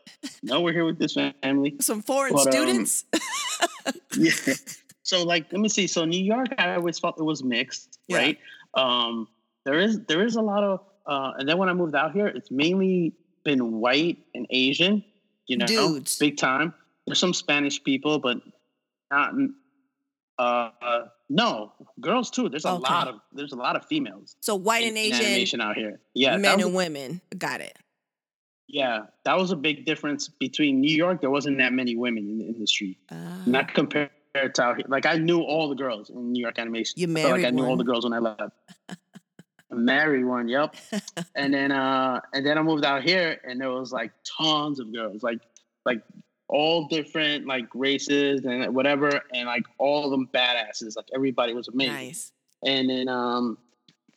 No, 0.42 0.60
we're 0.62 0.72
here 0.72 0.84
with 0.84 0.98
this 0.98 1.14
family. 1.14 1.76
Some 1.80 2.02
foreign 2.02 2.32
But, 2.34 2.46
um, 2.48 2.52
students. 2.52 3.04
yeah. 4.16 4.54
So 5.06 5.22
like, 5.22 5.52
let 5.52 5.60
me 5.60 5.68
see. 5.68 5.86
So 5.86 6.04
New 6.04 6.22
York, 6.22 6.48
I 6.58 6.74
always 6.74 6.98
felt 6.98 7.16
it 7.18 7.22
was 7.22 7.44
mixed, 7.44 8.00
Yeah. 8.08 8.16
right? 8.18 8.38
Um, 8.74 9.28
there 9.64 9.78
is 9.78 10.00
there 10.06 10.24
is 10.26 10.34
a 10.34 10.42
lot 10.42 10.64
of, 10.64 10.80
uh, 11.06 11.32
and 11.38 11.48
then 11.48 11.58
when 11.58 11.68
I 11.68 11.74
moved 11.74 11.94
out 11.94 12.12
here, 12.12 12.26
it's 12.26 12.50
mainly 12.50 13.14
been 13.44 13.74
white 13.80 14.18
and 14.34 14.46
Asian, 14.50 15.04
you 15.46 15.58
know, 15.58 15.66
Dudes. 15.66 16.18
big 16.18 16.36
time. 16.36 16.74
There's 17.06 17.20
some 17.20 17.32
Spanish 17.34 17.82
people, 17.84 18.18
but 18.18 18.38
not. 19.12 19.32
Uh, 20.38 20.70
no, 21.30 21.72
girls 22.00 22.30
too. 22.30 22.48
There's 22.48 22.64
a 22.64 22.72
Okay. 22.72 22.82
lot 22.92 23.06
of 23.08 23.20
there's 23.32 23.52
a 23.52 23.56
lot 23.56 23.74
of 23.76 23.86
females 23.86 24.36
so 24.40 24.54
white 24.56 24.84
and 24.84 24.98
Asian, 24.98 25.24
animation 25.24 25.60
out 25.60 25.76
here. 25.76 26.00
Yeah, 26.14 26.36
men 26.36 26.56
was 26.56 26.66
and 26.66 26.74
women. 26.74 27.20
Got 27.38 27.60
it. 27.62 27.78
yeah, 28.68 29.06
that 29.24 29.38
was 29.38 29.52
a 29.52 29.56
big 29.56 29.86
difference 29.86 30.28
between 30.28 30.80
New 30.80 30.94
York. 30.94 31.20
There 31.20 31.30
wasn't 31.30 31.58
that 31.58 31.72
many 31.72 31.94
women 31.96 32.28
in 32.28 32.38
the 32.38 32.44
industry. 32.46 32.98
Uh, 33.10 33.14
not 33.46 33.72
compared 33.72 34.10
out 34.36 34.76
here. 34.76 34.86
Like 34.88 35.06
I 35.06 35.16
knew 35.16 35.40
all 35.40 35.68
the 35.68 35.74
girls 35.74 36.10
in 36.10 36.32
New 36.32 36.40
York 36.40 36.58
animation. 36.58 36.94
You 36.96 37.10
I 37.10 37.22
felt 37.22 37.32
like 37.32 37.40
I 37.40 37.42
married 37.42 37.54
knew 37.54 37.66
all 37.66 37.76
the 37.76 37.84
girls 37.84 38.04
when 38.04 38.12
I 38.12 38.18
left. 38.18 38.40
I 38.90 39.74
married 39.74 40.24
one, 40.24 40.48
yep. 40.48 40.76
and 41.34 41.52
then 41.52 41.72
uh 41.72 42.20
and 42.32 42.46
then 42.46 42.58
I 42.58 42.62
moved 42.62 42.84
out 42.84 43.02
here 43.02 43.40
and 43.44 43.60
there 43.60 43.70
was 43.70 43.92
like 43.92 44.12
tons 44.38 44.80
of 44.80 44.92
girls, 44.92 45.22
like 45.22 45.40
like 45.84 46.02
all 46.48 46.86
different 46.88 47.46
like 47.46 47.66
races 47.74 48.44
and 48.44 48.74
whatever, 48.74 49.20
and 49.32 49.46
like 49.46 49.64
all 49.78 50.04
of 50.04 50.10
them 50.10 50.28
badasses. 50.32 50.96
Like 50.96 51.06
everybody 51.14 51.54
was 51.54 51.68
amazing. 51.68 51.94
nice. 51.94 52.32
And 52.64 52.88
then 52.88 53.08
um 53.08 53.58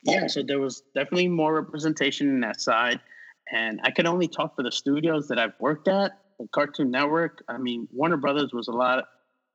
yeah, 0.02 0.26
so 0.28 0.42
there 0.42 0.58
was 0.58 0.82
definitely 0.94 1.28
more 1.28 1.54
representation 1.54 2.28
in 2.28 2.40
that 2.40 2.60
side. 2.60 3.00
And 3.52 3.80
I 3.82 3.90
could 3.90 4.06
only 4.06 4.28
talk 4.28 4.56
for 4.56 4.62
the 4.62 4.72
studios 4.72 5.28
that 5.28 5.38
I've 5.38 5.52
worked 5.58 5.88
at, 5.88 6.12
Cartoon 6.52 6.90
Network. 6.90 7.42
I 7.48 7.58
mean, 7.58 7.88
Warner 7.92 8.16
Brothers 8.16 8.52
was 8.52 8.68
a 8.68 8.72
lot 8.72 9.04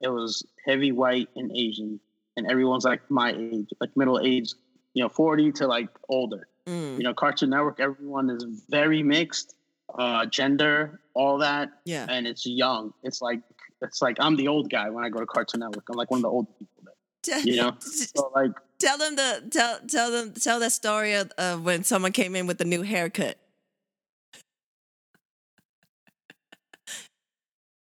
it 0.02 0.10
was 0.10 0.46
heavy 0.66 0.92
white 0.92 1.30
and 1.36 1.56
Asian. 1.56 2.00
And 2.38 2.50
everyone's 2.50 2.84
like 2.84 3.10
my 3.10 3.32
age, 3.32 3.70
like 3.80 3.96
middle 3.96 4.20
age, 4.20 4.54
you 4.94 5.04
know, 5.04 5.10
40 5.10 5.54
to 5.54 5.68
like 5.68 5.90
older. 6.10 6.48
Mm, 6.68 6.98
You 6.98 7.04
know, 7.04 7.14
Cartoon 7.14 7.52
Network, 7.52 7.80
everyone 7.80 8.30
is 8.30 8.44
very 8.70 9.04
mixed, 9.04 9.56
uh, 9.98 10.26
gender, 10.26 11.00
all 11.14 11.38
that, 11.38 11.70
yeah. 11.86 12.08
and 12.10 12.26
it's 12.26 12.46
young. 12.46 12.94
It's 13.04 13.22
like 13.22 13.42
it's 13.82 14.02
like 14.02 14.18
I'm 14.20 14.36
the 14.36 14.48
old 14.48 14.70
guy 14.72 14.90
when 14.90 15.06
I 15.06 15.10
go 15.10 15.20
to 15.20 15.26
Cartoon 15.26 15.60
Network. 15.60 15.86
I'm 15.90 15.96
like 15.96 16.10
one 16.10 16.20
of 16.20 16.24
the 16.24 16.30
old 16.30 16.48
people 16.58 16.84
there. 16.84 17.40
You 17.40 17.58
know? 17.58 17.74
So 17.82 18.32
like 18.34 18.52
tell 18.80 18.98
them 18.98 19.16
the 19.16 19.48
tell 19.52 19.80
tell 19.88 20.12
them 20.12 20.34
tell 20.34 20.60
that 20.60 20.72
story 20.72 21.14
of, 21.14 21.32
of 21.38 21.64
when 21.64 21.84
someone 21.84 22.12
came 22.12 22.36
in 22.36 22.48
with 22.48 22.60
a 22.62 22.66
new 22.66 22.82
haircut. 22.82 23.38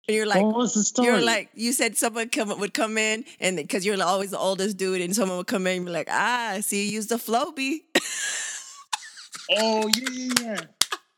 You're 0.08 0.26
like, 0.26 0.44
what 0.44 0.56
was 0.56 0.74
the 0.74 0.84
story? 0.84 1.08
you're 1.08 1.22
like, 1.22 1.50
you 1.54 1.74
said 1.74 1.98
someone 1.98 2.30
come 2.30 2.58
would 2.60 2.74
come 2.74 2.98
in, 2.98 3.24
and 3.40 3.58
because 3.58 3.86
you're 3.86 4.02
always 4.02 4.32
the 4.32 4.40
oldest 4.40 4.78
dude, 4.78 5.02
and 5.02 5.16
someone 5.16 5.38
would 5.38 5.48
come 5.48 5.68
in 5.68 5.78
and 5.78 5.86
be 5.86 5.92
like, 5.92 6.08
ah, 6.10 6.52
I 6.52 6.62
see 6.62 6.86
you 6.86 6.94
use 6.94 7.08
the 7.08 7.16
Flowbee. 7.16 7.82
Oh 9.58 9.90
yeah, 9.96 10.10
yeah, 10.12 10.34
yeah. 10.42 10.62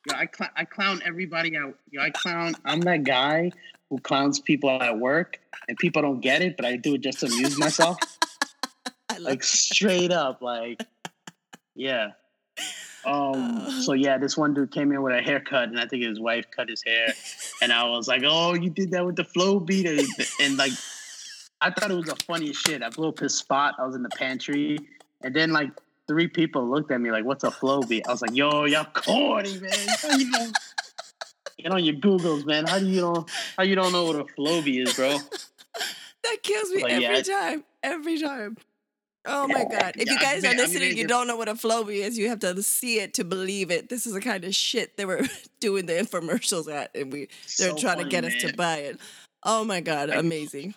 Yo, 0.05 0.15
I 0.17 0.27
cl- 0.35 0.51
I 0.57 0.65
clown 0.65 1.01
everybody 1.05 1.55
out. 1.55 1.75
Yo, 1.89 2.01
I 2.01 2.09
clown. 2.09 2.55
I'm 2.65 2.81
that 2.81 3.03
guy 3.03 3.51
who 3.89 3.99
clowns 3.99 4.39
people 4.39 4.69
at 4.69 4.99
work, 4.99 5.39
and 5.69 5.77
people 5.77 6.01
don't 6.01 6.19
get 6.19 6.41
it, 6.41 6.57
but 6.57 6.65
I 6.65 6.75
do 6.75 6.95
it 6.95 7.01
just 7.01 7.21
to 7.21 7.27
amuse 7.27 7.57
myself. 7.57 7.97
I 9.09 9.13
love 9.13 9.21
like 9.23 9.43
straight 9.43 10.11
up, 10.11 10.41
like 10.41 10.81
yeah. 11.75 12.11
Um. 13.05 13.69
So 13.81 13.93
yeah, 13.93 14.17
this 14.17 14.37
one 14.37 14.53
dude 14.53 14.71
came 14.71 14.91
in 14.91 15.01
with 15.01 15.13
a 15.13 15.21
haircut, 15.21 15.69
and 15.69 15.79
I 15.79 15.85
think 15.85 16.03
his 16.03 16.19
wife 16.19 16.45
cut 16.55 16.69
his 16.69 16.83
hair, 16.83 17.07
and 17.61 17.71
I 17.71 17.89
was 17.89 18.07
like, 18.07 18.23
"Oh, 18.25 18.53
you 18.53 18.69
did 18.69 18.91
that 18.91 19.05
with 19.05 19.15
the 19.15 19.23
Flowbee," 19.23 19.87
and, 19.87 20.27
and 20.39 20.57
like, 20.57 20.71
I 21.61 21.71
thought 21.71 21.91
it 21.91 21.95
was 21.95 22.05
the 22.05 22.15
funniest 22.15 22.65
shit. 22.65 22.81
I 22.81 22.89
blew 22.89 23.09
up 23.09 23.19
his 23.19 23.35
spot. 23.35 23.75
I 23.79 23.85
was 23.85 23.95
in 23.95 24.03
the 24.03 24.09
pantry, 24.09 24.79
and 25.21 25.35
then 25.35 25.51
like 25.51 25.71
three 26.07 26.27
people 26.27 26.69
looked 26.69 26.91
at 26.91 27.01
me 27.01 27.11
like, 27.11 27.25
"What's 27.25 27.43
a 27.43 27.51
Flowbee?" 27.51 28.01
I 28.07 28.11
was 28.11 28.21
like, 28.21 28.35
"Yo, 28.35 28.65
y'all 28.65 28.85
corny, 28.85 29.59
man. 29.59 30.19
You 30.19 30.31
don't 30.31 30.57
get 31.57 31.71
on 31.71 31.83
your 31.83 31.95
Googles, 31.95 32.45
man? 32.45 32.67
How 32.67 32.79
do 32.79 32.87
you 32.87 33.01
don't 33.01 33.29
how 33.57 33.63
you 33.63 33.75
don't 33.75 33.91
know 33.91 34.05
what 34.05 34.15
a 34.15 34.25
Flowbee 34.39 34.85
is, 34.85 34.93
bro?" 34.93 35.17
that 36.23 36.37
kills 36.41 36.71
me 36.71 36.83
every 36.83 37.03
yeah, 37.03 37.21
time, 37.21 37.63
every 37.81 38.19
time. 38.19 38.57
Oh 39.25 39.47
my 39.47 39.63
god! 39.63 39.93
If 39.95 40.09
you 40.09 40.19
guys 40.19 40.43
are 40.43 40.53
listening, 40.53 40.97
you 40.97 41.07
don't 41.07 41.27
know 41.27 41.37
what 41.37 41.47
a 41.47 41.53
Flowbee 41.53 42.01
is. 42.01 42.17
You 42.17 42.27
have 42.29 42.39
to 42.39 42.61
see 42.61 42.99
it 42.99 43.13
to 43.15 43.23
believe 43.23 43.71
it. 43.71 43.87
This 43.87 44.05
is 44.05 44.13
the 44.13 44.21
kind 44.21 44.43
of 44.43 44.53
shit 44.53 44.97
they 44.97 45.05
were 45.05 45.21
doing 45.61 45.85
the 45.85 45.93
infomercials 45.93 46.71
at, 46.71 46.93
and 46.95 47.11
we 47.11 47.27
they're 47.57 47.69
So 47.69 47.75
trying 47.75 47.97
to 47.97 48.03
funny, 48.03 48.09
get 48.09 48.25
us 48.25 48.33
to 48.41 48.53
buy 48.53 48.77
it. 48.77 48.99
Oh 49.43 49.63
my 49.63 49.79
god! 49.79 50.09
Amazing. 50.09 50.75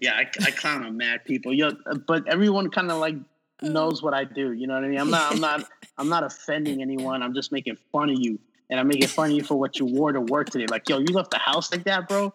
Yeah, 0.00 0.14
I, 0.14 0.28
I 0.44 0.50
clown 0.52 0.84
on 0.84 0.96
mad 0.96 1.24
people. 1.24 1.52
Yo, 1.52 1.68
uh, 1.68 1.94
but 2.06 2.28
everyone 2.28 2.70
kind 2.70 2.90
of 2.90 2.98
like 2.98 3.16
oh. 3.62 3.68
knows 3.68 4.02
what 4.02 4.14
I 4.14 4.24
do. 4.24 4.52
You 4.52 4.68
know 4.68 4.74
what 4.74 4.84
I 4.84 4.88
mean? 4.88 5.00
I'm 5.00 5.10
not. 5.10 5.32
I'm 5.32 5.40
not. 5.40 5.64
I'm 5.98 6.08
not 6.08 6.24
offending 6.24 6.80
anyone. 6.80 7.22
I'm 7.22 7.34
just 7.34 7.52
making 7.52 7.76
fun 7.90 8.08
of 8.08 8.16
you, 8.18 8.38
and 8.70 8.78
I'm 8.78 8.86
making 8.86 9.08
fun 9.08 9.30
of 9.30 9.36
you 9.36 9.42
for 9.42 9.56
what 9.56 9.80
you 9.80 9.86
wore 9.86 10.12
to 10.12 10.20
work 10.20 10.50
today. 10.50 10.66
Like, 10.70 10.88
yo, 10.88 10.98
you 10.98 11.06
left 11.06 11.32
the 11.32 11.38
house 11.38 11.72
like 11.72 11.84
that, 11.84 12.08
bro. 12.08 12.32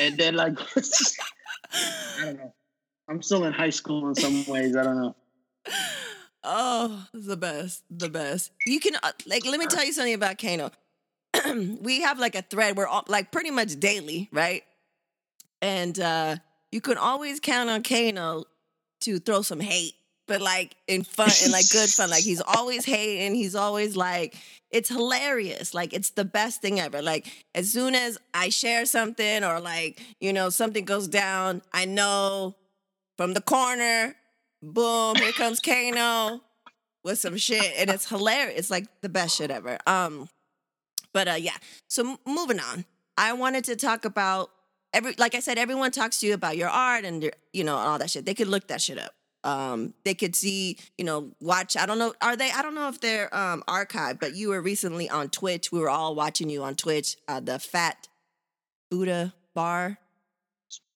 And 0.00 0.16
then 0.16 0.34
like, 0.34 0.58
I 0.76 2.24
don't 2.24 2.36
know. 2.36 2.54
I'm 3.12 3.20
still 3.20 3.44
in 3.44 3.52
high 3.52 3.70
school 3.70 4.08
in 4.08 4.14
some 4.14 4.44
ways. 4.46 4.74
I 4.74 4.82
don't 4.84 4.98
know. 5.00 5.14
Oh, 6.42 7.06
the 7.12 7.36
best, 7.36 7.84
the 7.90 8.08
best. 8.08 8.50
You 8.66 8.80
can 8.80 8.96
uh, 9.02 9.12
like 9.26 9.44
let 9.44 9.60
me 9.60 9.66
tell 9.66 9.84
you 9.84 9.92
something 9.92 10.14
about 10.14 10.38
Kano. 10.38 10.70
we 11.82 12.00
have 12.00 12.18
like 12.18 12.34
a 12.34 12.42
thread 12.42 12.76
we're 12.76 12.86
all- 12.86 13.04
like 13.08 13.30
pretty 13.30 13.50
much 13.50 13.78
daily, 13.78 14.30
right? 14.32 14.64
And 15.60 15.98
uh 16.00 16.36
you 16.70 16.80
can 16.80 16.96
always 16.96 17.38
count 17.38 17.68
on 17.68 17.82
Kano 17.82 18.44
to 19.02 19.18
throw 19.18 19.42
some 19.42 19.60
hate 19.60 19.92
but 20.26 20.40
like 20.40 20.74
in 20.88 21.04
fun 21.04 21.30
and 21.42 21.52
like 21.52 21.68
good 21.70 21.90
fun. 21.90 22.08
Like 22.08 22.24
he's 22.24 22.40
always 22.46 22.86
hating. 22.86 23.34
He's 23.34 23.54
always 23.54 23.96
like, 23.96 24.34
it's 24.70 24.88
hilarious. 24.88 25.74
Like 25.74 25.92
it's 25.92 26.10
the 26.10 26.24
best 26.24 26.62
thing 26.62 26.80
ever. 26.80 27.02
Like 27.02 27.30
as 27.54 27.70
soon 27.70 27.94
as 27.94 28.18
I 28.32 28.48
share 28.48 28.86
something 28.86 29.44
or 29.44 29.60
like, 29.60 30.00
you 30.20 30.32
know, 30.32 30.48
something 30.48 30.84
goes 30.86 31.08
down, 31.08 31.60
I 31.72 31.84
know 31.84 32.54
from 33.22 33.34
the 33.34 33.40
corner, 33.40 34.16
boom, 34.64 35.14
here 35.14 35.30
comes 35.30 35.60
Kano 35.60 36.40
with 37.04 37.20
some 37.20 37.36
shit. 37.36 37.72
And 37.78 37.88
it's 37.88 38.08
hilarious. 38.08 38.58
It's 38.58 38.70
like 38.70 38.86
the 39.00 39.08
best 39.08 39.36
shit 39.36 39.48
ever. 39.48 39.78
Um, 39.86 40.28
but 41.12 41.28
uh 41.28 41.34
yeah. 41.38 41.56
So 41.88 42.18
moving 42.26 42.58
on. 42.58 42.84
I 43.16 43.34
wanted 43.34 43.62
to 43.66 43.76
talk 43.76 44.04
about 44.04 44.50
every 44.92 45.14
like 45.18 45.36
I 45.36 45.38
said, 45.38 45.56
everyone 45.56 45.92
talks 45.92 46.18
to 46.18 46.26
you 46.26 46.34
about 46.34 46.56
your 46.56 46.68
art 46.68 47.04
and 47.04 47.22
your, 47.22 47.32
you 47.52 47.62
know, 47.62 47.76
all 47.76 47.96
that 47.98 48.10
shit. 48.10 48.24
They 48.26 48.34
could 48.34 48.48
look 48.48 48.66
that 48.66 48.80
shit 48.80 48.98
up 48.98 49.12
um 49.44 49.92
they 50.04 50.14
could 50.14 50.36
see 50.36 50.78
you 50.96 51.04
know 51.04 51.32
watch 51.40 51.76
i 51.76 51.84
don't 51.84 51.98
know 51.98 52.14
are 52.22 52.36
they 52.36 52.52
i 52.52 52.62
don't 52.62 52.76
know 52.76 52.86
if 52.86 53.00
they're 53.00 53.34
um 53.36 53.60
archived 53.66 54.20
but 54.20 54.36
you 54.36 54.50
were 54.50 54.62
recently 54.62 55.10
on 55.10 55.28
twitch 55.28 55.72
we 55.72 55.80
were 55.80 55.90
all 55.90 56.14
watching 56.14 56.48
you 56.48 56.62
on 56.62 56.76
twitch 56.76 57.16
uh 57.26 57.40
the 57.40 57.58
fat 57.58 58.06
buddha 58.88 59.34
bar 59.52 59.98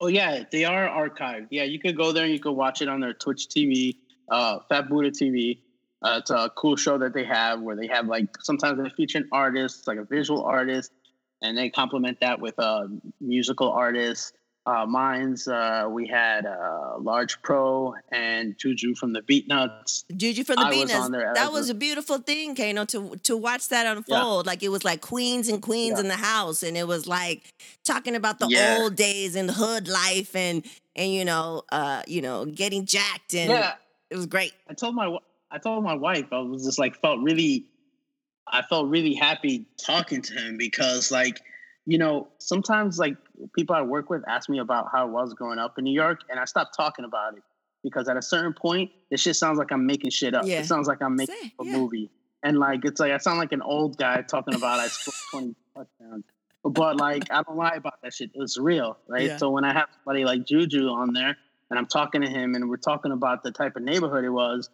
oh 0.00 0.06
yeah 0.06 0.44
they 0.50 0.64
are 0.64 0.88
archived. 0.88 1.48
Yeah 1.50 1.64
you 1.64 1.78
could 1.78 1.96
go 1.96 2.12
there 2.12 2.24
and 2.24 2.32
you 2.32 2.40
could 2.40 2.52
watch 2.52 2.82
it 2.82 2.88
on 2.88 3.00
their 3.00 3.14
twitch 3.14 3.48
tv 3.48 3.96
uh 4.30 4.58
fat 4.68 4.88
buddha 4.88 5.10
tv 5.10 5.58
uh, 6.02 6.16
it's 6.18 6.30
a 6.30 6.50
cool 6.56 6.76
show 6.76 6.98
that 6.98 7.14
they 7.14 7.24
have 7.24 7.60
where 7.60 7.74
they 7.74 7.86
have 7.86 8.06
like 8.06 8.28
sometimes 8.40 8.82
they 8.82 8.88
feature 8.90 9.18
an 9.18 9.28
artist 9.32 9.86
like 9.86 9.98
a 9.98 10.04
visual 10.04 10.44
artist 10.44 10.92
and 11.42 11.56
they 11.56 11.70
complement 11.70 12.20
that 12.20 12.40
with 12.40 12.58
a 12.58 12.88
musical 13.20 13.70
artist 13.70 14.34
uh, 14.66 14.84
mines. 14.86 15.46
Uh, 15.46 15.86
we 15.88 16.06
had 16.06 16.44
uh, 16.44 16.98
Large 16.98 17.40
Pro 17.42 17.94
and 18.10 18.58
Juju 18.58 18.94
from 18.94 19.12
the 19.12 19.22
Beatnuts. 19.22 20.04
Juju 20.14 20.44
from 20.44 20.56
the 20.56 20.62
Beatnuts. 20.62 21.34
That 21.34 21.52
was 21.52 21.70
a 21.70 21.74
beautiful 21.74 22.18
thing, 22.18 22.54
Kano, 22.54 22.84
to 22.86 23.16
to 23.22 23.36
watch 23.36 23.68
that 23.68 23.86
unfold. 23.86 24.46
Yeah. 24.46 24.50
Like 24.50 24.62
it 24.62 24.68
was 24.70 24.84
like 24.84 25.00
queens 25.00 25.48
and 25.48 25.62
queens 25.62 25.94
yeah. 25.94 26.00
in 26.00 26.08
the 26.08 26.16
house, 26.16 26.62
and 26.62 26.76
it 26.76 26.86
was 26.86 27.06
like 27.06 27.54
talking 27.84 28.16
about 28.16 28.38
the 28.38 28.48
yeah. 28.48 28.78
old 28.80 28.96
days 28.96 29.36
and 29.36 29.50
hood 29.50 29.88
life, 29.88 30.34
and 30.34 30.64
and 30.96 31.12
you 31.12 31.24
know, 31.24 31.62
uh, 31.70 32.02
you 32.06 32.20
know, 32.20 32.44
getting 32.44 32.84
jacked, 32.86 33.34
and 33.34 33.50
yeah. 33.50 33.74
it 34.10 34.16
was 34.16 34.26
great. 34.26 34.52
I 34.68 34.74
told 34.74 34.94
my 34.94 35.16
I 35.50 35.58
told 35.58 35.84
my 35.84 35.94
wife 35.94 36.26
I 36.32 36.38
was 36.40 36.64
just 36.64 36.78
like 36.78 37.00
felt 37.00 37.20
really, 37.20 37.66
I 38.48 38.62
felt 38.62 38.88
really 38.88 39.14
happy 39.14 39.66
talking 39.78 40.22
to 40.22 40.34
him 40.34 40.56
because 40.56 41.12
like 41.12 41.40
you 41.86 41.98
know, 41.98 42.28
sometimes 42.38 42.98
like 42.98 43.16
people 43.54 43.76
I 43.76 43.82
work 43.82 44.10
with 44.10 44.22
ask 44.28 44.48
me 44.48 44.58
about 44.58 44.88
how 44.92 45.06
it 45.06 45.12
was 45.12 45.32
growing 45.34 45.58
up 45.58 45.78
in 45.78 45.84
New 45.84 45.94
York, 45.94 46.20
and 46.28 46.38
I 46.38 46.44
stopped 46.44 46.76
talking 46.76 47.04
about 47.04 47.36
it 47.36 47.44
because 47.82 48.08
at 48.08 48.16
a 48.16 48.22
certain 48.22 48.52
point, 48.52 48.90
this 49.10 49.20
shit 49.20 49.36
sounds 49.36 49.56
like 49.56 49.70
I'm 49.70 49.86
making 49.86 50.10
shit 50.10 50.34
up. 50.34 50.44
Yeah. 50.44 50.60
It 50.60 50.66
sounds 50.66 50.88
like 50.88 51.00
I'm 51.00 51.14
making 51.14 51.36
Say, 51.36 51.52
a 51.60 51.64
yeah. 51.64 51.76
movie, 51.76 52.10
and 52.42 52.58
like 52.58 52.84
it's 52.84 52.98
like 52.98 53.12
I 53.12 53.18
sound 53.18 53.38
like 53.38 53.52
an 53.52 53.62
old 53.62 53.96
guy 53.96 54.22
talking 54.22 54.54
about 54.54 54.80
I 54.80 54.88
scored 54.88 55.14
twenty 55.30 55.54
touchdowns. 55.74 56.24
But 56.64 56.96
like 56.96 57.30
I 57.30 57.42
don't 57.42 57.56
lie 57.56 57.76
about 57.76 58.02
that 58.02 58.12
shit. 58.12 58.30
It's 58.34 58.58
real, 58.58 58.98
right? 59.06 59.26
Yeah. 59.26 59.36
So 59.36 59.50
when 59.50 59.64
I 59.64 59.72
have 59.72 59.88
somebody 59.94 60.24
like 60.24 60.44
Juju 60.44 60.88
on 60.88 61.12
there, 61.12 61.36
and 61.70 61.78
I'm 61.78 61.86
talking 61.86 62.20
to 62.22 62.28
him, 62.28 62.56
and 62.56 62.68
we're 62.68 62.78
talking 62.78 63.12
about 63.12 63.44
the 63.44 63.52
type 63.52 63.76
of 63.76 63.84
neighborhood 63.84 64.24
it 64.24 64.30
was, 64.30 64.68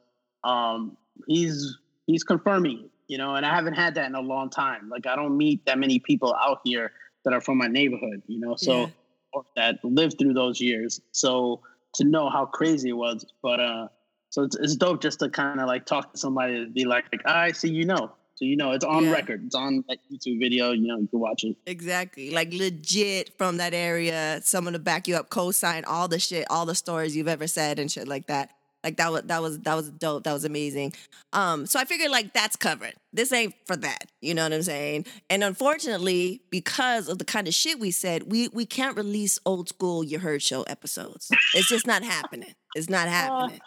um, 0.44 0.96
he's 1.28 1.76
he's 2.06 2.24
confirming 2.24 2.88
you 3.12 3.18
know, 3.18 3.34
and 3.34 3.44
I 3.44 3.54
haven't 3.54 3.74
had 3.74 3.96
that 3.96 4.06
in 4.06 4.14
a 4.14 4.22
long 4.22 4.48
time. 4.48 4.88
Like 4.88 5.06
I 5.06 5.16
don't 5.16 5.36
meet 5.36 5.66
that 5.66 5.78
many 5.78 5.98
people 5.98 6.34
out 6.34 6.60
here 6.64 6.92
that 7.25 7.33
are 7.33 7.41
from 7.41 7.59
my 7.59 7.68
neighborhood, 7.68 8.23
you 8.27 8.41
know, 8.41 8.57
so 8.57 8.81
yeah. 8.81 8.87
or 9.33 9.45
that 9.57 9.85
lived 9.85 10.18
through 10.18 10.35
those 10.35 10.61
years. 10.61 11.01
So 11.12 11.61
to 11.95 12.05
know 12.05 12.31
how 12.31 12.47
crazy 12.47 12.91
it 12.91 12.95
was, 12.95 13.25
but 13.43 13.61
uh, 13.61 13.89
so 14.31 14.45
it's, 14.45 14.57
it's 14.57 14.77
dope 14.77 15.01
just 15.03 15.20
to 15.20 15.29
kind 15.29 15.61
of 15.61 15.66
like 15.66 15.87
talk 15.87 16.12
to 16.12 16.18
somebody 16.18 16.57
and 16.57 16.75
be 16.75 16.85
like, 16.85 17.05
like 17.12 17.27
I 17.27 17.53
see, 17.53 17.70
you 17.70 17.85
know, 17.85 18.12
so 18.35 18.47
you 18.47 18.57
know 18.57 18.73
it's 18.73 18.85
on 18.85 19.05
yeah. 19.05 19.12
record. 19.12 19.45
It's 19.47 19.55
on 19.55 19.85
that 19.89 19.99
YouTube 20.11 20.41
video. 20.41 20.73
You 20.73 20.89
know 20.89 20.99
you 20.99 21.07
can 21.07 21.20
watch 21.20 21.45
it. 21.45 21.57
Exactly, 21.66 22.31
like 22.31 22.53
legit 22.53 23.37
from 23.37 23.59
that 23.59 23.75
area. 23.75 24.41
Someone 24.43 24.73
to 24.73 24.79
back 24.79 25.07
you 25.07 25.16
up, 25.16 25.29
co-sign 25.29 25.85
all 25.85 26.09
the 26.09 26.18
shit, 26.18 26.47
all 26.51 26.66
the 26.66 26.75
stories 26.75 27.14
you've 27.14 27.29
ever 27.29 27.47
said 27.47 27.79
and 27.79 27.91
shit 27.91 28.09
like 28.09 28.27
that. 28.27 28.51
Like 28.85 28.97
that 28.97 29.12
was 29.12 29.22
that 29.22 29.41
was 29.43 29.59
that 29.61 29.74
was 29.74 29.91
dope. 29.91 30.24
That 30.24 30.33
was 30.33 30.45
amazing. 30.45 30.93
Um, 31.33 31.66
so 31.66 31.78
I 31.78 31.85
figured 31.85 32.11
like 32.11 32.33
that's 32.33 32.57
covered. 32.57 32.95
This 33.12 33.33
ain't 33.33 33.55
for 33.64 33.76
that. 33.76 34.11
You 34.20 34.35
know 34.35 34.43
what 34.43 34.53
I'm 34.53 34.62
saying? 34.62 35.07
And 35.30 35.45
unfortunately, 35.45 36.43
because 36.51 37.09
of 37.09 37.18
the 37.18 37.24
kind 37.24 37.47
of 37.47 37.55
shit 37.55 37.78
we 37.78 37.91
said, 37.91 38.30
we 38.30 38.49
we 38.49 38.66
can't 38.66 38.97
release 38.97 39.39
old 39.47 39.68
school 39.68 40.03
you 40.03 40.18
heard 40.18 40.43
show 40.43 40.62
episodes. 40.64 41.30
It's 41.55 41.68
just 41.68 41.87
not 41.87 42.03
happening. 42.03 42.55
It's 42.74 42.91
not 42.91 43.09
happening. 43.09 43.61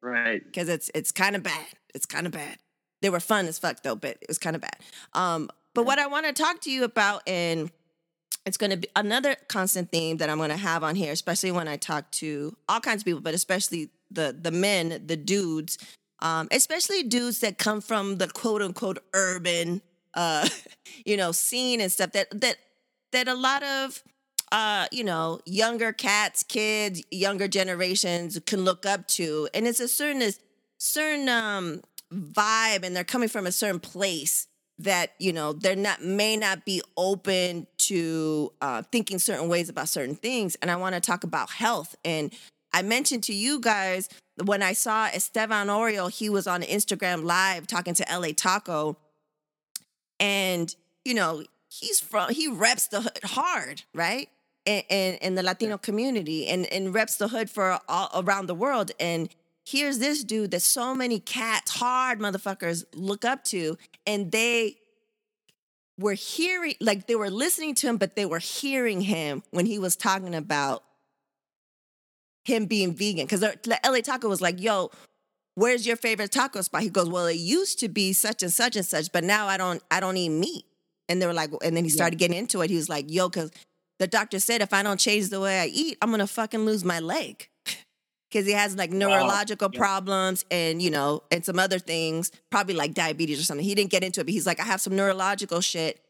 Right. 0.00 0.44
Because 0.44 0.68
it's 0.68 0.90
it's 0.94 1.10
kind 1.10 1.34
of 1.34 1.42
bad. 1.42 1.66
It's 1.94 2.06
kind 2.06 2.26
of 2.26 2.32
bad. 2.32 2.58
They 3.02 3.10
were 3.10 3.20
fun 3.20 3.46
as 3.46 3.58
fuck 3.58 3.82
though, 3.82 3.96
but 3.96 4.18
it 4.20 4.28
was 4.28 4.38
kind 4.38 4.54
of 4.54 4.62
bad. 4.62 4.76
Um, 5.12 5.50
but 5.74 5.84
what 5.84 5.98
I 5.98 6.06
want 6.06 6.26
to 6.26 6.32
talk 6.32 6.60
to 6.62 6.70
you 6.70 6.84
about 6.84 7.22
and 7.28 7.70
it's 8.46 8.56
going 8.56 8.70
to 8.70 8.76
be 8.76 8.88
another 8.94 9.34
constant 9.48 9.90
theme 9.90 10.18
that 10.18 10.30
I'm 10.30 10.38
going 10.38 10.50
to 10.50 10.56
have 10.56 10.84
on 10.84 10.94
here, 10.94 11.12
especially 11.12 11.50
when 11.50 11.66
I 11.66 11.76
talk 11.76 12.10
to 12.12 12.56
all 12.68 12.80
kinds 12.80 13.02
of 13.02 13.04
people, 13.04 13.20
but 13.20 13.34
especially 13.34 13.90
the 14.10 14.36
the 14.38 14.50
men, 14.50 15.02
the 15.06 15.16
dudes, 15.16 15.78
um, 16.20 16.48
especially 16.50 17.02
dudes 17.02 17.40
that 17.40 17.58
come 17.58 17.80
from 17.80 18.16
the 18.16 18.28
quote 18.28 18.62
unquote 18.62 18.98
urban, 19.14 19.82
uh, 20.14 20.48
you 21.04 21.16
know, 21.16 21.32
scene 21.32 21.80
and 21.80 21.90
stuff. 21.90 22.12
That 22.12 22.40
that 22.40 22.56
that 23.12 23.28
a 23.28 23.34
lot 23.34 23.62
of 23.62 24.02
uh, 24.52 24.86
you 24.92 25.02
know, 25.02 25.40
younger 25.44 25.92
cats, 25.92 26.42
kids, 26.42 27.02
younger 27.10 27.48
generations 27.48 28.38
can 28.46 28.64
look 28.64 28.86
up 28.86 29.06
to, 29.08 29.48
and 29.54 29.66
it's 29.66 29.80
a 29.80 29.88
certain 29.88 30.22
certain 30.78 31.28
um 31.28 31.82
vibe, 32.12 32.84
and 32.84 32.94
they're 32.94 33.04
coming 33.04 33.28
from 33.28 33.46
a 33.46 33.52
certain 33.52 33.80
place 33.80 34.46
that 34.78 35.12
you 35.18 35.32
know 35.32 35.52
they're 35.52 35.74
not 35.74 36.02
may 36.02 36.36
not 36.36 36.64
be 36.64 36.82
open 36.96 37.66
to 37.78 38.52
uh, 38.60 38.82
thinking 38.92 39.18
certain 39.18 39.48
ways 39.48 39.68
about 39.68 39.88
certain 39.88 40.14
things 40.14 40.54
and 40.56 40.70
i 40.70 40.76
want 40.76 40.94
to 40.94 41.00
talk 41.00 41.24
about 41.24 41.50
health 41.50 41.94
and 42.04 42.32
I 42.76 42.82
mentioned 42.82 43.22
to 43.22 43.32
you 43.32 43.58
guys 43.58 44.10
when 44.44 44.62
I 44.62 44.74
saw 44.74 45.06
Estevan 45.06 45.68
Oriol, 45.68 46.10
he 46.10 46.28
was 46.28 46.46
on 46.46 46.60
Instagram 46.60 47.24
Live 47.24 47.66
talking 47.66 47.94
to 47.94 48.04
LA 48.10 48.32
Taco. 48.36 48.98
And, 50.20 50.76
you 51.02 51.14
know, 51.14 51.42
he's 51.70 52.00
from, 52.00 52.28
he 52.34 52.48
reps 52.48 52.88
the 52.88 53.00
hood 53.00 53.18
hard, 53.24 53.84
right? 53.94 54.28
In, 54.66 54.82
in, 54.90 55.14
in 55.22 55.34
the 55.36 55.42
Latino 55.42 55.78
community 55.78 56.48
and, 56.48 56.66
and 56.66 56.92
reps 56.92 57.16
the 57.16 57.28
hood 57.28 57.48
for 57.48 57.80
all 57.88 58.10
around 58.14 58.44
the 58.44 58.54
world. 58.54 58.90
And 59.00 59.30
here's 59.64 59.98
this 59.98 60.22
dude 60.22 60.50
that 60.50 60.60
so 60.60 60.94
many 60.94 61.18
cats, 61.18 61.78
hard 61.78 62.18
motherfuckers 62.18 62.84
look 62.94 63.24
up 63.24 63.42
to, 63.44 63.78
and 64.06 64.30
they 64.30 64.76
were 65.98 66.12
hearing, 66.12 66.74
like 66.82 67.06
they 67.06 67.16
were 67.16 67.30
listening 67.30 67.74
to 67.76 67.86
him, 67.86 67.96
but 67.96 68.16
they 68.16 68.26
were 68.26 68.38
hearing 68.38 69.00
him 69.00 69.42
when 69.50 69.64
he 69.64 69.78
was 69.78 69.96
talking 69.96 70.34
about 70.34 70.82
him 72.46 72.66
being 72.66 72.94
vegan 72.94 73.26
because 73.26 73.40
the 73.40 73.78
LA 73.84 74.00
Taco 74.00 74.28
was 74.28 74.40
like, 74.40 74.60
"Yo, 74.60 74.90
where's 75.56 75.86
your 75.86 75.96
favorite 75.96 76.30
taco 76.30 76.62
spot?" 76.62 76.82
He 76.82 76.88
goes, 76.88 77.08
"Well, 77.08 77.26
it 77.26 77.34
used 77.36 77.80
to 77.80 77.88
be 77.88 78.12
such 78.12 78.42
and 78.42 78.52
such 78.52 78.76
and 78.76 78.86
such, 78.86 79.10
but 79.12 79.24
now 79.24 79.48
I 79.48 79.56
don't 79.56 79.82
I 79.90 80.00
don't 80.00 80.16
eat 80.16 80.28
meat." 80.28 80.64
And 81.08 81.20
they 81.20 81.26
were 81.26 81.34
like, 81.34 81.50
and 81.62 81.76
then 81.76 81.84
he 81.84 81.90
started 81.90 82.20
yeah. 82.20 82.28
getting 82.28 82.38
into 82.38 82.60
it. 82.62 82.70
He 82.70 82.76
was 82.76 82.88
like, 82.88 83.10
"Yo, 83.10 83.28
because 83.28 83.50
the 83.98 84.06
doctor 84.06 84.38
said 84.38 84.62
if 84.62 84.72
I 84.72 84.82
don't 84.82 85.00
change 85.00 85.28
the 85.28 85.40
way 85.40 85.60
I 85.60 85.66
eat, 85.66 85.98
I'm 86.00 86.10
gonna 86.10 86.26
fucking 86.26 86.64
lose 86.64 86.84
my 86.84 87.00
leg." 87.00 87.48
Because 88.28 88.44
he 88.48 88.54
has 88.54 88.76
like 88.76 88.90
neurological 88.90 89.68
wow. 89.68 89.70
yeah. 89.72 89.78
problems 89.78 90.44
and 90.50 90.82
you 90.82 90.90
know 90.90 91.22
and 91.30 91.44
some 91.44 91.60
other 91.60 91.78
things, 91.78 92.32
probably 92.50 92.74
like 92.74 92.92
diabetes 92.92 93.38
or 93.38 93.44
something. 93.44 93.64
He 93.64 93.76
didn't 93.76 93.92
get 93.92 94.02
into 94.02 94.20
it, 94.20 94.24
but 94.24 94.32
he's 94.32 94.44
like, 94.44 94.58
I 94.58 94.64
have 94.64 94.80
some 94.80 94.96
neurological 94.96 95.60
shit, 95.60 96.00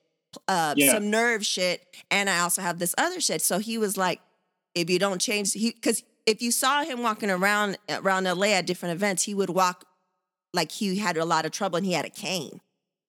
uh, 0.49 0.73
yeah. 0.79 0.93
some 0.93 1.11
nerve 1.11 1.45
shit, 1.45 1.87
and 2.11 2.31
I 2.31 2.39
also 2.39 2.63
have 2.63 2.79
this 2.79 2.95
other 2.97 3.21
shit. 3.21 3.43
So 3.43 3.59
he 3.59 3.77
was 3.77 3.99
like, 3.99 4.21
if 4.75 4.91
you 4.91 4.99
don't 4.99 5.21
change, 5.21 5.53
he 5.53 5.73
because 5.73 6.05
if 6.27 6.43
you 6.43 6.51
saw 6.51 6.83
him 6.83 7.03
walking 7.03 7.31
around 7.31 7.79
around 7.89 8.25
LA 8.25 8.49
at 8.49 8.67
different 8.67 8.95
events, 8.95 9.23
he 9.23 9.35
would 9.35 9.51
walk 9.51 9.85
like 10.53 10.73
he 10.73 10.97
had 10.97 11.17
a 11.17 11.25
lot 11.25 11.47
of 11.47 11.53
trouble 11.53 11.77
and 11.77 11.87
he 11.87 11.93
had 11.93 12.05
a 12.05 12.11
cane. 12.11 12.61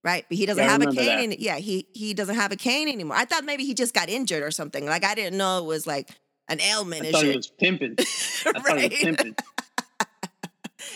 Right. 0.04 0.26
But 0.30 0.38
he 0.38 0.46
doesn't 0.46 0.64
yeah, 0.64 0.72
have 0.72 0.82
a 0.82 0.92
cane. 0.92 1.20
Any, 1.20 1.38
yeah, 1.40 1.58
he 1.58 1.88
he 1.94 2.14
doesn't 2.14 2.36
have 2.36 2.52
a 2.52 2.56
cane 2.56 2.88
anymore. 2.88 3.18
I 3.18 3.26
thought 3.26 3.44
maybe 3.44 3.66
he 3.66 3.74
just 3.74 3.94
got 3.94 4.10
injured 4.10 4.44
or 4.44 4.52
something. 4.52 4.86
Like 4.86 5.04
I 5.04 5.16
didn't 5.16 5.38
know 5.38 5.58
it 5.58 5.66
was 5.66 5.88
like 5.88 6.10
an 6.48 6.62
ailment. 6.62 7.08
I 7.08 7.12
thought 7.12 7.26
he 7.26 7.36
was 7.36 7.48
pimping. 7.48 7.96
Right. 8.46 8.92
was 8.92 9.00
pimping. 9.02 9.36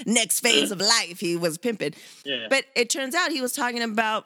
Next 0.05 0.39
phase 0.39 0.71
of 0.71 0.79
life, 0.79 1.19
he 1.19 1.35
was 1.35 1.57
pimping. 1.57 1.93
Yeah. 2.23 2.47
But 2.49 2.65
it 2.75 2.89
turns 2.89 3.13
out 3.13 3.31
he 3.31 3.41
was 3.41 3.53
talking 3.53 3.83
about, 3.83 4.25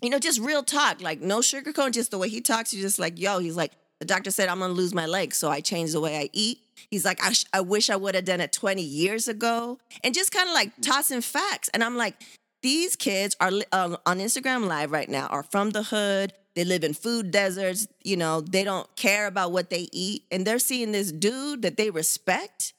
you 0.00 0.10
know, 0.10 0.18
just 0.18 0.40
real 0.40 0.62
talk, 0.62 1.02
like 1.02 1.20
no 1.20 1.38
sugarcoat, 1.38 1.92
just 1.92 2.10
the 2.10 2.18
way 2.18 2.28
he 2.28 2.40
talks. 2.40 2.70
He's 2.70 2.82
just 2.82 2.98
like, 2.98 3.18
yo, 3.18 3.38
he's 3.38 3.56
like, 3.56 3.72
the 4.00 4.06
doctor 4.06 4.30
said 4.30 4.48
I'm 4.48 4.60
gonna 4.60 4.72
lose 4.72 4.94
my 4.94 5.06
leg. 5.06 5.34
so 5.34 5.50
I 5.50 5.60
changed 5.60 5.94
the 5.94 6.00
way 6.00 6.18
I 6.18 6.30
eat. 6.32 6.60
He's 6.90 7.04
like, 7.04 7.22
I, 7.22 7.32
sh- 7.32 7.44
I 7.52 7.60
wish 7.60 7.90
I 7.90 7.96
would 7.96 8.14
have 8.14 8.24
done 8.24 8.40
it 8.40 8.52
20 8.52 8.82
years 8.82 9.28
ago. 9.28 9.78
And 10.04 10.14
just 10.14 10.32
kind 10.32 10.48
of 10.48 10.54
like 10.54 10.76
mm. 10.76 10.82
tossing 10.82 11.20
facts. 11.20 11.68
And 11.74 11.82
I'm 11.82 11.96
like, 11.96 12.14
these 12.62 12.96
kids 12.96 13.36
are 13.40 13.50
um, 13.72 13.96
on 14.06 14.18
Instagram 14.18 14.66
Live 14.66 14.90
right 14.90 15.08
now, 15.08 15.26
are 15.26 15.42
from 15.42 15.70
the 15.70 15.82
hood. 15.82 16.32
They 16.54 16.64
live 16.64 16.82
in 16.82 16.94
food 16.94 17.30
deserts. 17.30 17.86
You 18.02 18.16
know, 18.16 18.40
they 18.40 18.64
don't 18.64 18.88
care 18.96 19.26
about 19.26 19.52
what 19.52 19.70
they 19.70 19.88
eat. 19.92 20.24
And 20.30 20.46
they're 20.46 20.58
seeing 20.58 20.92
this 20.92 21.12
dude 21.12 21.62
that 21.62 21.76
they 21.76 21.90
respect 21.90 22.72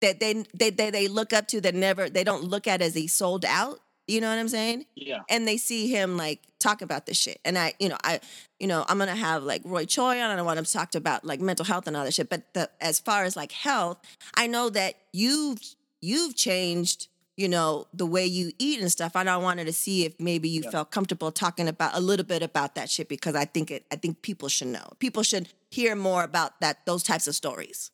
that 0.00 0.18
they, 0.18 0.44
they 0.52 0.70
they 0.70 0.90
they 0.90 1.08
look 1.08 1.32
up 1.32 1.46
to 1.48 1.60
that 1.60 1.74
never 1.74 2.10
they 2.10 2.24
don't 2.24 2.44
look 2.44 2.66
at 2.66 2.82
as 2.82 2.94
he 2.94 3.06
sold 3.06 3.44
out. 3.44 3.80
You 4.08 4.20
know 4.20 4.28
what 4.28 4.38
I'm 4.38 4.48
saying? 4.48 4.86
Yeah. 4.94 5.20
And 5.28 5.46
they 5.46 5.56
see 5.56 5.88
him 5.88 6.16
like 6.16 6.40
talk 6.58 6.82
about 6.82 7.06
this 7.06 7.16
shit. 7.16 7.40
And 7.44 7.56
I, 7.58 7.74
you 7.78 7.88
know, 7.88 7.96
I, 8.02 8.20
you 8.58 8.66
know, 8.66 8.84
I'm 8.88 8.98
gonna 8.98 9.14
have 9.14 9.42
like 9.44 9.62
Roy 9.64 9.84
Choi 9.84 10.20
on 10.20 10.38
I 10.38 10.42
want 10.42 10.58
him 10.58 10.64
to 10.64 10.72
talk 10.72 10.94
about 10.94 11.24
like 11.24 11.40
mental 11.40 11.64
health 11.64 11.86
and 11.86 11.96
all 11.96 12.04
that 12.04 12.14
shit. 12.14 12.28
But 12.28 12.52
the, 12.54 12.68
as 12.80 12.98
far 12.98 13.24
as 13.24 13.36
like 13.36 13.52
health, 13.52 13.98
I 14.34 14.46
know 14.46 14.70
that 14.70 14.94
you've 15.12 15.60
you've 16.00 16.34
changed 16.36 17.08
you 17.36 17.48
know 17.48 17.86
the 17.94 18.04
way 18.04 18.26
you 18.26 18.52
eat 18.58 18.78
and 18.78 18.92
stuff 18.92 19.12
and 19.16 19.30
i 19.30 19.36
wanted 19.38 19.64
to 19.64 19.72
see 19.72 20.04
if 20.04 20.18
maybe 20.20 20.50
you 20.50 20.60
Yeah. 20.64 20.70
felt 20.70 20.90
comfortable 20.90 21.32
talking 21.32 21.66
about 21.66 21.96
a 21.96 22.00
little 22.00 22.26
bit 22.26 22.42
about 22.42 22.74
that 22.74 22.90
shit 22.90 23.08
because 23.08 23.34
i 23.34 23.46
think 23.46 23.70
it 23.70 23.86
i 23.90 23.96
think 23.96 24.20
people 24.20 24.48
should 24.50 24.68
know 24.68 24.86
people 24.98 25.22
should 25.22 25.48
hear 25.70 25.96
more 25.96 26.24
about 26.24 26.60
that 26.60 26.84
those 26.84 27.02
types 27.02 27.26
of 27.26 27.34
stories 27.34 27.90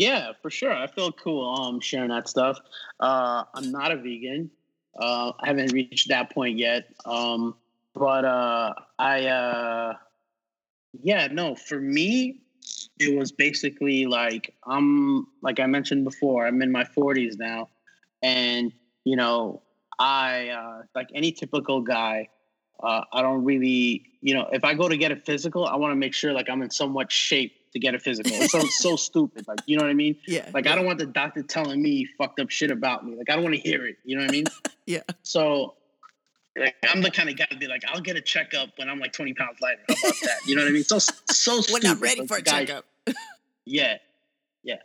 Yeah, 0.00 0.32
for 0.40 0.48
sure. 0.48 0.72
I 0.72 0.86
feel 0.86 1.12
cool 1.12 1.46
um 1.46 1.78
sharing 1.78 2.08
that 2.08 2.26
stuff. 2.26 2.58
Uh 3.00 3.44
I'm 3.54 3.70
not 3.70 3.92
a 3.92 3.96
vegan. 3.96 4.50
Uh 4.98 5.32
I 5.38 5.46
haven't 5.48 5.72
reached 5.72 6.08
that 6.08 6.32
point 6.32 6.56
yet. 6.56 6.86
Um 7.04 7.54
but 7.94 8.24
uh 8.24 8.72
I 8.98 9.26
uh 9.26 9.94
yeah, 11.02 11.26
no, 11.26 11.54
for 11.54 11.78
me 11.78 12.40
it 12.98 13.14
was 13.18 13.30
basically 13.30 14.06
like 14.06 14.54
I'm 14.66 15.26
like 15.42 15.60
I 15.60 15.66
mentioned 15.66 16.04
before, 16.04 16.46
I'm 16.46 16.62
in 16.62 16.72
my 16.72 16.84
40s 16.84 17.36
now 17.38 17.68
and 18.22 18.72
you 19.04 19.16
know, 19.16 19.60
I 19.98 20.48
uh 20.48 20.82
like 20.94 21.10
any 21.14 21.30
typical 21.30 21.82
guy 21.82 22.30
uh, 22.82 23.04
I 23.12 23.20
don't 23.20 23.44
really, 23.44 24.06
you 24.22 24.32
know, 24.32 24.48
if 24.52 24.64
I 24.64 24.72
go 24.72 24.88
to 24.88 24.96
get 24.96 25.12
a 25.12 25.16
physical, 25.16 25.66
I 25.66 25.76
want 25.76 25.92
to 25.92 25.96
make 25.96 26.14
sure 26.14 26.32
like 26.32 26.48
I'm 26.48 26.62
in 26.62 26.70
somewhat 26.70 27.12
shape 27.12 27.52
to 27.72 27.78
get 27.78 27.94
a 27.94 27.98
physical. 27.98 28.32
It 28.32 28.50
sounds 28.50 28.74
so 28.76 28.96
stupid, 29.08 29.46
like 29.48 29.60
you 29.66 29.76
know 29.76 29.84
what 29.84 29.90
I 29.90 29.94
mean. 29.94 30.16
yeah 30.26 30.48
Like 30.52 30.66
I 30.66 30.74
don't 30.74 30.86
want 30.86 30.98
the 30.98 31.06
doctor 31.06 31.42
telling 31.42 31.80
me 31.82 32.06
fucked 32.18 32.40
up 32.40 32.50
shit 32.50 32.70
about 32.70 33.06
me. 33.06 33.16
Like 33.16 33.30
I 33.30 33.34
don't 33.34 33.42
want 33.44 33.54
to 33.54 33.60
hear 33.60 33.86
it. 33.86 33.96
You 34.04 34.16
know 34.16 34.22
what 34.22 34.30
I 34.30 34.32
mean? 34.32 34.44
Yeah. 34.86 35.02
So 35.22 35.74
like 36.58 36.74
I'm 36.90 37.00
the 37.00 37.12
kind 37.12 37.28
of 37.28 37.36
guy 37.36 37.44
to 37.50 37.56
be 37.56 37.68
like, 37.68 37.82
I'll 37.86 38.00
get 38.00 38.16
a 38.16 38.20
checkup 38.20 38.70
when 38.76 38.88
I'm 38.88 38.98
like 38.98 39.12
20 39.12 39.34
pounds 39.34 39.58
lighter. 39.60 39.78
How 39.88 39.94
about 40.08 40.14
that? 40.22 40.38
You 40.46 40.56
know 40.56 40.62
what 40.62 40.68
I 40.68 40.72
mean? 40.72 40.82
So 40.82 40.98
so 40.98 41.12
stupid. 41.60 41.84
i'm 41.86 42.00
ready 42.00 42.20
but 42.22 42.28
for 42.28 42.36
a 42.38 42.42
guy- 42.42 42.64
checkup 42.64 42.84
Yeah, 43.66 43.98
yeah. 44.64 44.76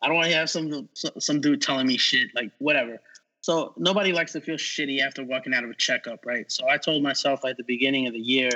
I 0.00 0.06
don't 0.06 0.14
want 0.14 0.28
to 0.28 0.34
have 0.34 0.48
some 0.48 0.88
some 0.94 1.40
dude 1.40 1.60
telling 1.60 1.88
me 1.88 1.96
shit 1.96 2.28
like 2.36 2.52
whatever. 2.58 3.00
So 3.40 3.72
nobody 3.76 4.12
likes 4.12 4.32
to 4.32 4.40
feel 4.40 4.56
shitty 4.56 5.00
after 5.00 5.24
walking 5.24 5.54
out 5.54 5.64
of 5.64 5.70
a 5.70 5.74
checkup, 5.74 6.24
right? 6.24 6.50
So 6.52 6.68
I 6.68 6.76
told 6.76 7.02
myself 7.02 7.44
at 7.44 7.56
the 7.56 7.64
beginning 7.64 8.06
of 8.06 8.12
the 8.12 8.18
year, 8.20 8.50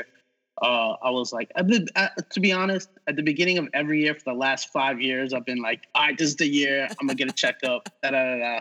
uh, 0.63 0.97
I 1.03 1.11
was 1.11 1.33
like, 1.33 1.51
been, 1.67 1.89
uh, 1.97 2.09
to 2.31 2.41
be 2.41 2.53
honest, 2.53 2.89
at 3.09 3.17
the 3.17 3.23
beginning 3.23 3.59
of 3.59 3.69
every 3.75 4.01
year 4.01 4.15
for 4.15 4.25
the 4.25 4.39
last 4.39 4.73
five 4.73 5.01
years, 5.01 5.35
I've 5.35 5.45
been 5.45 5.61
like, 5.61 5.83
all 5.95 6.05
right, 6.05 6.17
this 6.17 6.29
is 6.29 6.37
the 6.37 6.47
year 6.47 6.87
I'm 7.01 7.07
gonna 7.09 7.17
get 7.17 7.29
a 7.29 7.33
checkup. 7.33 7.89
Da 8.03 8.11
da 8.11 8.25
da 8.25 8.39
da. 8.39 8.61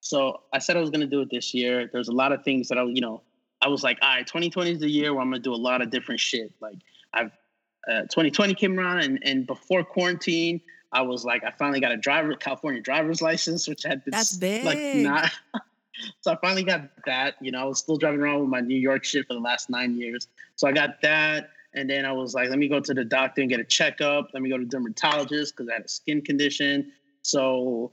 So 0.00 0.42
I 0.52 0.58
said 0.58 0.76
I 0.76 0.80
was 0.80 0.90
gonna 0.90 1.06
do 1.06 1.22
it 1.22 1.30
this 1.30 1.54
year. 1.54 1.88
There's 1.92 2.08
a 2.08 2.12
lot 2.12 2.32
of 2.32 2.44
things 2.44 2.68
that 2.68 2.78
I, 2.78 2.84
you 2.84 3.00
know, 3.00 3.22
I 3.62 3.68
was 3.68 3.82
like, 3.82 3.98
all 4.02 4.08
right, 4.08 4.26
2020 4.26 4.72
is 4.72 4.78
the 4.80 4.88
year 4.88 5.12
where 5.14 5.22
I'm 5.22 5.30
gonna 5.30 5.42
do 5.42 5.54
a 5.54 5.56
lot 5.56 5.80
of 5.80 5.90
different 5.90 6.20
shit. 6.20 6.52
Like 6.60 6.76
I've 7.14 7.32
uh, 7.88 8.02
2020 8.02 8.54
came 8.54 8.78
around, 8.78 9.00
and 9.00 9.18
and 9.24 9.46
before 9.46 9.82
quarantine, 9.82 10.60
I 10.92 11.00
was 11.02 11.24
like, 11.24 11.42
I 11.44 11.50
finally 11.50 11.80
got 11.80 11.92
a 11.92 11.96
driver 11.96 12.34
California 12.34 12.82
driver's 12.82 13.22
license, 13.22 13.66
which 13.66 13.82
had 13.82 14.04
been 14.04 14.12
That's 14.12 14.42
s- 14.42 14.64
like 14.64 14.78
not. 14.94 15.30
so 16.20 16.32
I 16.32 16.36
finally 16.40 16.64
got 16.64 16.82
that. 17.06 17.34
You 17.40 17.52
know, 17.52 17.60
I 17.60 17.64
was 17.64 17.78
still 17.78 17.96
driving 17.96 18.20
around 18.20 18.40
with 18.40 18.48
my 18.48 18.60
New 18.60 18.78
York 18.78 19.04
shit 19.04 19.26
for 19.26 19.34
the 19.34 19.40
last 19.40 19.70
nine 19.70 19.96
years. 19.96 20.28
So 20.56 20.68
I 20.68 20.72
got 20.72 21.00
that, 21.02 21.50
and 21.74 21.88
then 21.88 22.04
I 22.04 22.12
was 22.12 22.34
like, 22.34 22.48
let 22.48 22.58
me 22.58 22.68
go 22.68 22.80
to 22.80 22.94
the 22.94 23.04
doctor 23.04 23.40
and 23.40 23.50
get 23.50 23.60
a 23.60 23.64
checkup. 23.64 24.28
Let 24.32 24.42
me 24.42 24.50
go 24.50 24.58
to 24.58 24.64
dermatologist 24.64 25.56
because 25.56 25.68
I 25.70 25.74
had 25.74 25.84
a 25.84 25.88
skin 25.88 26.22
condition. 26.22 26.92
So 27.22 27.92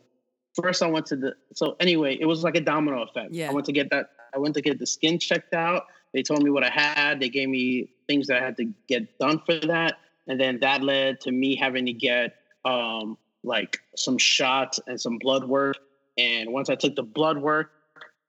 first 0.53 0.81
I 0.81 0.87
went 0.87 1.05
to 1.07 1.15
the. 1.15 1.35
So 1.53 1.75
anyway, 1.79 2.17
it 2.19 2.25
was 2.25 2.43
like 2.43 2.55
a 2.55 2.61
domino 2.61 3.03
effect. 3.03 3.31
Yeah. 3.31 3.49
I 3.49 3.53
went 3.53 3.65
to 3.67 3.71
get 3.73 3.89
that. 3.91 4.11
I 4.33 4.39
went 4.39 4.55
to 4.55 4.61
get 4.61 4.79
the 4.79 4.87
skin 4.87 5.19
checked 5.19 5.53
out. 5.53 5.83
They 6.13 6.23
told 6.23 6.43
me 6.43 6.49
what 6.49 6.63
I 6.63 6.69
had. 6.69 7.19
They 7.19 7.29
gave 7.29 7.49
me 7.49 7.91
things 8.07 8.27
that 8.27 8.41
I 8.41 8.45
had 8.45 8.57
to 8.57 8.73
get 8.87 9.17
done 9.19 9.41
for 9.45 9.59
that, 9.67 9.95
and 10.27 10.39
then 10.39 10.59
that 10.61 10.81
led 10.83 11.21
to 11.21 11.31
me 11.31 11.55
having 11.55 11.85
to 11.85 11.93
get 11.93 12.35
um, 12.65 13.17
like 13.43 13.79
some 13.95 14.17
shots 14.17 14.79
and 14.87 14.99
some 14.99 15.17
blood 15.17 15.43
work. 15.43 15.77
And 16.17 16.51
once 16.51 16.69
I 16.69 16.75
took 16.75 16.95
the 16.95 17.03
blood 17.03 17.37
work, 17.37 17.71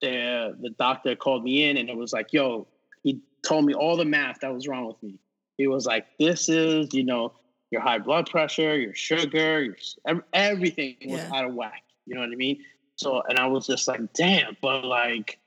the 0.01 0.57
the 0.61 0.70
doctor 0.70 1.14
called 1.16 1.44
me 1.44 1.68
in 1.68 1.76
and 1.76 1.88
it 1.88 1.96
was 1.96 2.12
like, 2.12 2.32
"Yo," 2.32 2.66
he 3.03 3.20
told 3.42 3.64
me 3.64 3.74
all 3.74 3.96
the 3.96 4.05
math 4.05 4.40
that 4.40 4.53
was 4.53 4.66
wrong 4.68 4.86
with 4.86 5.03
me. 5.03 5.18
He 5.57 5.66
was 5.66 5.86
like, 5.86 6.07
"This 6.18 6.49
is, 6.49 6.92
you 6.94 7.05
know, 7.05 7.32
your 7.70 7.80
high 7.80 7.99
blood 7.99 8.28
pressure, 8.30 8.76
your 8.78 8.94
sugar, 8.94 9.62
your 9.62 10.24
everything 10.32 10.96
was 11.07 11.20
Yeah. 11.22 11.30
out 11.34 11.44
of 11.46 11.55
whack." 11.55 11.82
You 12.07 12.14
know 12.14 12.20
what 12.22 12.30
I 12.30 12.36
mean? 12.36 12.64
So, 12.96 13.22
and 13.28 13.38
I 13.38 13.46
was 13.46 13.66
just 13.66 13.86
like, 13.88 14.12
"Damn!" 14.14 14.57
But 14.61 14.84
like, 14.84 15.38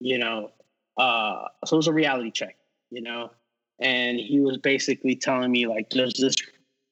you 0.00 0.18
know, 0.18 0.52
uh, 0.96 1.48
so 1.64 1.76
it 1.76 1.78
was 1.78 1.86
a 1.88 1.92
reality 1.92 2.30
check, 2.30 2.56
you 2.90 3.02
know, 3.02 3.30
and 3.78 4.18
he 4.18 4.40
was 4.40 4.58
basically 4.58 5.16
telling 5.16 5.50
me 5.52 5.66
like, 5.66 5.90
"Does 5.90 6.14
this 6.14 6.34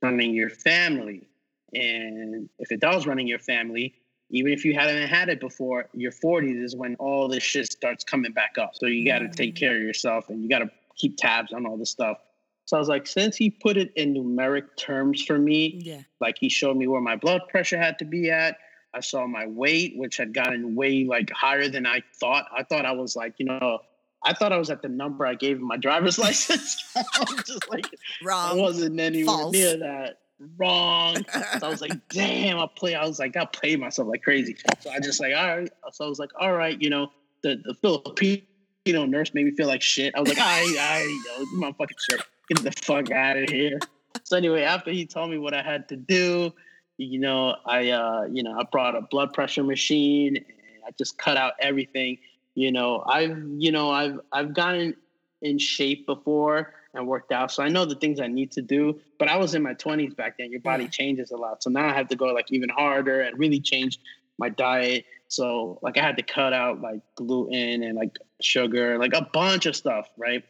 running 0.03 0.35
your 0.35 0.51
family?" 0.51 1.29
And 1.73 2.49
if 2.59 2.71
it 2.71 2.81
does 2.81 3.07
running 3.07 3.27
your 3.27 3.41
family, 3.41 3.95
even 4.31 4.53
if 4.53 4.65
you 4.65 4.75
haven't 4.75 5.09
had 5.09 5.29
it 5.29 5.41
before, 5.41 5.89
your 5.95 6.13
40s 6.13 6.63
is 6.63 6.75
when 6.75 6.97
all 6.97 7.29
this 7.29 7.43
shit 7.43 7.71
starts 7.71 8.05
coming 8.05 8.33
back 8.33 8.57
up. 8.59 8.73
So 8.75 8.87
you 8.87 9.07
got 9.07 9.21
to 9.21 9.29
take 9.29 9.55
mm. 9.55 9.61
care 9.61 9.77
of 9.77 9.83
yourself 9.83 10.29
and 10.29 10.43
you 10.43 10.49
got 10.49 10.61
to 10.61 10.71
keep 10.97 11.17
tabs 11.17 11.53
on 11.53 11.67
all 11.67 11.77
this 11.77 11.91
stuff. 11.91 12.19
So 12.65 12.77
I 12.77 12.81
was 12.81 12.89
like, 12.89 13.07
since 13.07 13.37
he 13.37 13.51
put 13.51 13.77
it 13.77 13.93
in 13.95 14.15
numeric 14.15 14.77
terms 14.77 15.23
for 15.23 15.39
me, 15.39 15.81
yeah 15.85 16.01
like 16.21 16.37
he 16.39 16.49
showed 16.49 16.77
me 16.77 16.87
where 16.87 17.01
my 17.01 17.17
blood 17.17 17.43
pressure 17.49 17.79
had 17.79 17.99
to 17.99 18.05
be 18.05 18.31
at. 18.31 18.59
I 18.95 19.01
saw 19.01 19.27
my 19.27 19.47
weight, 19.47 19.95
which 19.97 20.17
had 20.17 20.33
gotten 20.33 20.75
way 20.75 21.05
like 21.05 21.31
higher 21.31 21.69
than 21.69 21.87
I 21.87 22.03
thought. 22.19 22.47
I 22.57 22.63
thought 22.63 22.87
I 22.87 22.93
was 22.93 23.15
like, 23.15 23.35
you 23.39 23.47
know, 23.47 23.81
I 24.25 24.33
thought 24.33 24.53
I 24.53 24.57
was 24.57 24.71
at 24.71 24.83
the 24.83 24.89
number 24.89 25.27
I 25.27 25.35
gave 25.35 25.57
in 25.57 25.67
my 25.67 25.77
driver's 25.77 26.19
license. 26.27 26.83
I 26.97 27.05
was 27.21 27.45
just 27.47 27.71
like, 27.71 27.87
Wrong. 28.25 28.59
I 28.59 28.61
wasn't 28.61 28.99
anywhere 28.99 29.27
false. 29.27 29.53
near 29.53 29.77
that. 29.79 30.19
Wrong. 30.59 31.17
So 31.59 31.67
I 31.67 31.69
was 31.69 31.81
like, 31.81 31.93
damn, 32.09 32.59
I 32.59 32.69
play. 32.77 32.95
I 32.95 33.07
was 33.07 33.19
like, 33.19 33.37
I 33.37 33.45
played 33.47 33.81
myself 33.81 34.09
like 34.09 34.23
crazy. 34.23 34.57
So 34.81 34.91
I 34.91 35.01
just 35.01 35.21
like, 35.21 35.35
all 35.35 35.59
right. 35.59 35.71
So 35.93 36.05
I 36.05 36.09
was 36.09 36.19
like, 36.19 36.31
all 36.39 36.53
right, 36.53 36.81
you 36.81 36.91
know, 36.91 37.11
the, 37.43 37.61
the 37.65 37.75
Filipino 37.75 39.07
nurse 39.07 39.33
made 39.35 39.47
me 39.47 39.53
feel 39.53 39.67
like 39.67 39.83
shit. 39.83 40.15
I 40.15 40.21
was 40.21 40.29
like, 40.29 40.39
I, 40.39 40.61
I, 40.79 41.21
yo, 41.39 41.45
my 41.59 41.73
fucking 41.73 41.97
shirt. 42.11 42.23
Get 42.49 42.63
the 42.63 42.73
fuck 42.73 43.11
out 43.11 43.37
of 43.37 43.49
here. 43.49 43.79
So 44.25 44.37
anyway, 44.37 44.63
after 44.63 44.91
he 44.91 45.07
told 45.07 45.31
me 45.31 45.39
what 45.39 45.55
I 45.55 45.63
had 45.63 45.89
to 45.89 45.97
do, 45.97 46.53
you 46.97 47.19
know, 47.19 47.57
I, 47.67 47.91
uh, 47.91 48.27
you 48.31 48.43
know, 48.43 48.59
I 48.59 48.65
brought 48.71 48.95
a 48.95 49.03
blood 49.03 49.33
pressure 49.33 49.65
machine 49.65 50.37
and 50.37 50.85
I 50.87 50.91
just 50.97 51.19
cut 51.19 51.37
out 51.37 51.55
everything. 51.61 52.19
You 52.55 52.73
know, 52.73 53.03
I've, 53.07 53.37
you 53.59 53.73
know, 53.73 53.91
I've, 53.91 54.21
I've 54.33 54.55
gotten 54.55 54.95
in 55.43 55.59
shape 55.59 56.07
before 56.07 56.75
and 56.97 57.07
worked 57.07 57.33
out. 57.33 57.51
So 57.53 57.63
I 57.63 57.69
know 57.69 57.85
the 57.85 57.95
things 57.97 58.21
I 58.21 58.27
need 58.29 58.53
to 58.53 58.63
do, 58.63 59.01
but 59.19 59.29
I 59.29 59.37
was 59.37 59.55
in 59.55 59.63
my 59.63 59.75
20s 59.75 60.17
back 60.17 60.37
then. 60.39 60.51
Your 60.51 60.61
body 60.61 60.85
Yeah. 60.85 60.91
changes 60.91 61.31
a 61.31 61.37
lot. 61.37 61.63
So 61.63 61.71
now 61.71 61.89
I 61.89 61.93
have 61.95 62.09
to 62.09 62.17
go 62.17 62.27
like 62.27 62.47
even 62.51 62.69
harder 62.71 63.21
and 63.21 63.39
really 63.39 63.61
change 63.61 63.99
my 64.39 64.49
diet. 64.49 65.05
So 65.29 65.79
like 65.83 65.99
I 65.99 66.03
had 66.03 66.17
to 66.17 66.23
cut 66.23 66.53
out 66.53 66.81
like 66.81 67.01
gluten 67.17 67.83
and 67.83 67.97
like 67.97 68.19
sugar, 68.43 68.99
like 68.99 69.15
a 69.15 69.29
bunch 69.33 69.67
of 69.67 69.77
stuff, 69.77 70.09
right? 70.17 70.45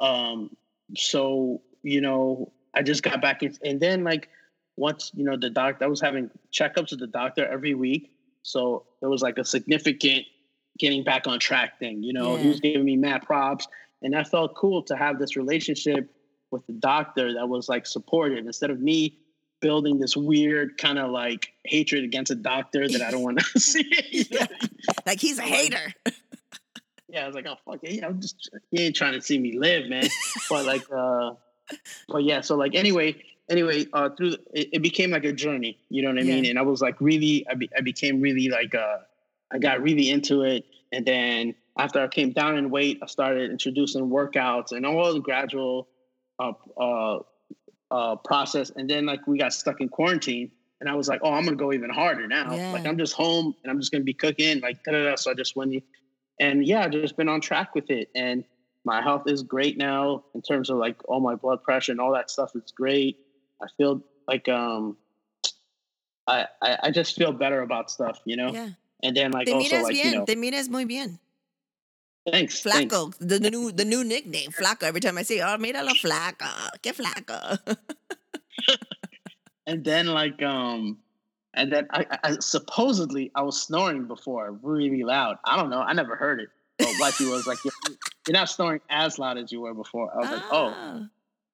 Um 0.00 0.56
so, 0.96 1.62
you 1.82 2.00
know, 2.00 2.52
I 2.74 2.82
just 2.82 3.02
got 3.02 3.20
back 3.22 3.42
in 3.42 3.54
and 3.64 3.80
then 3.80 4.04
like 4.04 4.28
once, 4.76 5.10
you 5.14 5.24
know, 5.24 5.36
the 5.36 5.50
doctor 5.50 5.84
I 5.84 5.88
was 5.88 6.00
having 6.00 6.30
checkups 6.52 6.90
with 6.90 7.00
the 7.00 7.06
doctor 7.06 7.46
every 7.46 7.74
week. 7.74 8.10
So 8.42 8.84
there 9.00 9.08
was 9.08 9.22
like 9.22 9.38
a 9.38 9.44
significant 9.44 10.24
getting 10.78 11.04
back 11.04 11.26
on 11.26 11.38
track 11.38 11.78
thing. 11.78 12.02
You 12.02 12.12
know, 12.12 12.36
he 12.36 12.48
was 12.48 12.60
giving 12.60 12.84
me 12.84 12.96
mad 12.96 13.22
props 13.22 13.66
and 14.04 14.14
that 14.14 14.28
felt 14.28 14.54
cool 14.54 14.82
to 14.84 14.96
have 14.96 15.18
this 15.18 15.36
relationship 15.36 16.14
with 16.52 16.64
the 16.68 16.72
doctor 16.74 17.32
that 17.34 17.48
was 17.48 17.68
like 17.68 17.86
supportive 17.86 18.46
instead 18.46 18.70
of 18.70 18.80
me 18.80 19.18
building 19.60 19.98
this 19.98 20.16
weird 20.16 20.76
kind 20.78 20.98
of 20.98 21.10
like 21.10 21.52
hatred 21.64 22.04
against 22.04 22.30
a 22.30 22.34
doctor 22.36 22.86
that 22.86 23.02
I 23.02 23.10
don't 23.10 23.22
want 23.22 23.38
to 23.40 23.58
see. 23.72 24.28
know? 24.30 24.46
like 25.06 25.18
he's 25.20 25.38
a 25.38 25.42
hater 25.42 25.92
Yeah, 27.08 27.22
I 27.24 27.26
was 27.28 27.34
like, 27.36 27.46
oh 27.46 27.56
fuck 27.64 27.78
it, 27.84 27.92
yeah, 27.92 28.06
I'm 28.06 28.20
just 28.20 28.50
he 28.72 28.82
ain't 28.86 28.96
trying 28.96 29.12
to 29.12 29.20
see 29.20 29.38
me 29.38 29.56
live, 29.56 29.88
man. 29.88 30.08
but 30.50 30.64
like, 30.66 30.82
uh, 30.92 31.34
but 32.08 32.24
yeah, 32.24 32.40
so 32.40 32.56
like 32.56 32.74
anyway, 32.74 33.14
anyway, 33.48 33.86
uh, 33.92 34.08
through 34.10 34.30
the, 34.30 34.40
it, 34.52 34.68
it 34.72 34.82
became 34.82 35.10
like 35.12 35.24
a 35.24 35.32
journey, 35.32 35.78
you 35.90 36.02
know 36.02 36.08
what 36.08 36.18
I 36.18 36.22
Yeah. 36.22 36.34
mean? 36.34 36.46
And 36.46 36.58
I 36.58 36.62
was 36.62 36.80
like 36.82 37.00
really, 37.00 37.46
I, 37.48 37.54
be, 37.54 37.70
I 37.76 37.82
became 37.82 38.20
really 38.20 38.48
like, 38.48 38.74
uh, 38.74 38.98
I 39.52 39.58
got 39.58 39.80
really 39.80 40.10
into 40.10 40.42
it, 40.42 40.64
and 40.90 41.06
then 41.06 41.54
after 41.78 42.00
I 42.00 42.08
came 42.08 42.32
down 42.32 42.56
in 42.56 42.70
weight, 42.70 43.00
I 43.02 43.06
started 43.06 43.50
introducing 43.50 44.08
workouts 44.08 44.72
and 44.72 44.86
all 44.86 45.12
the 45.12 45.20
gradual, 45.20 45.88
uh, 46.38 46.52
uh, 46.78 47.18
uh, 47.90 48.16
process, 48.16 48.70
and 48.74 48.88
then 48.88 49.06
like 49.06 49.26
we 49.26 49.38
got 49.38 49.52
stuck 49.52 49.80
in 49.80 49.88
quarantine. 49.88 50.50
And 50.80 50.90
I 50.90 50.96
was 50.96 51.08
like, 51.08 51.20
oh, 51.22 51.32
I'm 51.32 51.44
gonna 51.44 51.56
go 51.56 51.72
even 51.72 51.88
harder 51.88 52.26
now. 52.26 52.54
Yeah. 52.54 52.72
Like 52.72 52.86
I'm 52.86 52.98
just 52.98 53.14
home 53.14 53.54
and 53.62 53.70
I'm 53.70 53.78
just 53.80 53.92
gonna 53.92 54.04
be 54.04 54.12
cooking, 54.12 54.60
like 54.60 54.82
da 54.84 54.92
da 54.92 55.04
da. 55.04 55.16
So 55.16 55.30
I 55.30 55.34
just 55.34 55.56
went 55.56 55.82
and 56.40 56.66
yeah, 56.66 56.84
I've 56.84 56.90
just 56.90 57.16
been 57.16 57.28
on 57.28 57.40
track 57.40 57.74
with 57.74 57.90
it. 57.90 58.10
And 58.14 58.44
my 58.84 59.00
health 59.00 59.22
is 59.26 59.42
great 59.42 59.78
now 59.78 60.24
in 60.34 60.42
terms 60.42 60.70
of 60.70 60.78
like 60.78 60.96
all 61.08 61.20
my 61.20 61.36
blood 61.36 61.62
pressure 61.62 61.92
and 61.92 62.00
all 62.00 62.12
that 62.12 62.30
stuff 62.30 62.50
is 62.54 62.72
great. 62.76 63.18
I 63.62 63.66
feel 63.76 64.02
like 64.28 64.48
um 64.48 64.96
I, 66.26 66.46
I, 66.62 66.78
I 66.84 66.90
just 66.90 67.16
feel 67.16 67.32
better 67.32 67.60
about 67.62 67.90
stuff, 67.90 68.18
you 68.24 68.36
know. 68.36 68.52
Yeah. 68.52 68.70
And 69.02 69.16
then 69.16 69.30
like 69.30 69.46
Te 69.46 69.52
also 69.52 69.82
like 69.82 69.92
bien. 69.92 70.12
you 70.12 70.18
know, 70.18 70.24
Te 70.24 70.34
miras 70.36 70.68
muy 70.68 70.84
bien. 70.84 71.18
Thanks, 72.30 72.62
thanks. 72.62 72.94
Flaco. 72.94 73.14
The, 73.18 73.38
new 73.40 73.72
the 73.72 73.84
new 73.84 74.04
nickname. 74.04 74.50
Flaco. 74.50 74.84
Every 74.84 75.00
time 75.00 75.18
I 75.18 75.22
say, 75.22 75.40
oh, 75.40 75.56
míralo 75.58 75.90
flaco. 76.00 76.50
Que 76.82 76.92
flaco. 76.92 77.58
And 79.66 79.82
then 79.82 80.06
like 80.08 80.42
um, 80.42 80.98
and 81.54 81.72
then 81.72 81.86
I, 81.90 82.04
I 82.22 82.36
supposedly 82.40 83.30
I 83.34 83.40
was 83.42 83.60
snoring 83.60 84.04
before 84.06 84.52
really 84.62 85.02
loud. 85.04 85.36
I 85.44 85.56
don't 85.56 85.70
know. 85.70 85.80
I 85.80 85.94
never 85.94 86.16
heard 86.16 86.40
it. 86.40 86.48
But 86.78 86.88
wifey 87.00 87.24
was 87.26 87.46
like, 87.46 87.58
you're, 87.64 87.72
you're 88.26 88.34
not 88.34 88.50
snoring 88.50 88.80
as 88.90 89.18
loud 89.18 89.38
as 89.38 89.50
you 89.52 89.60
were 89.62 89.72
before. 89.72 90.12
I 90.14 90.18
was 90.18 90.30
like, 90.30 90.42
oh, 90.50 90.74
Ah. 90.76 91.00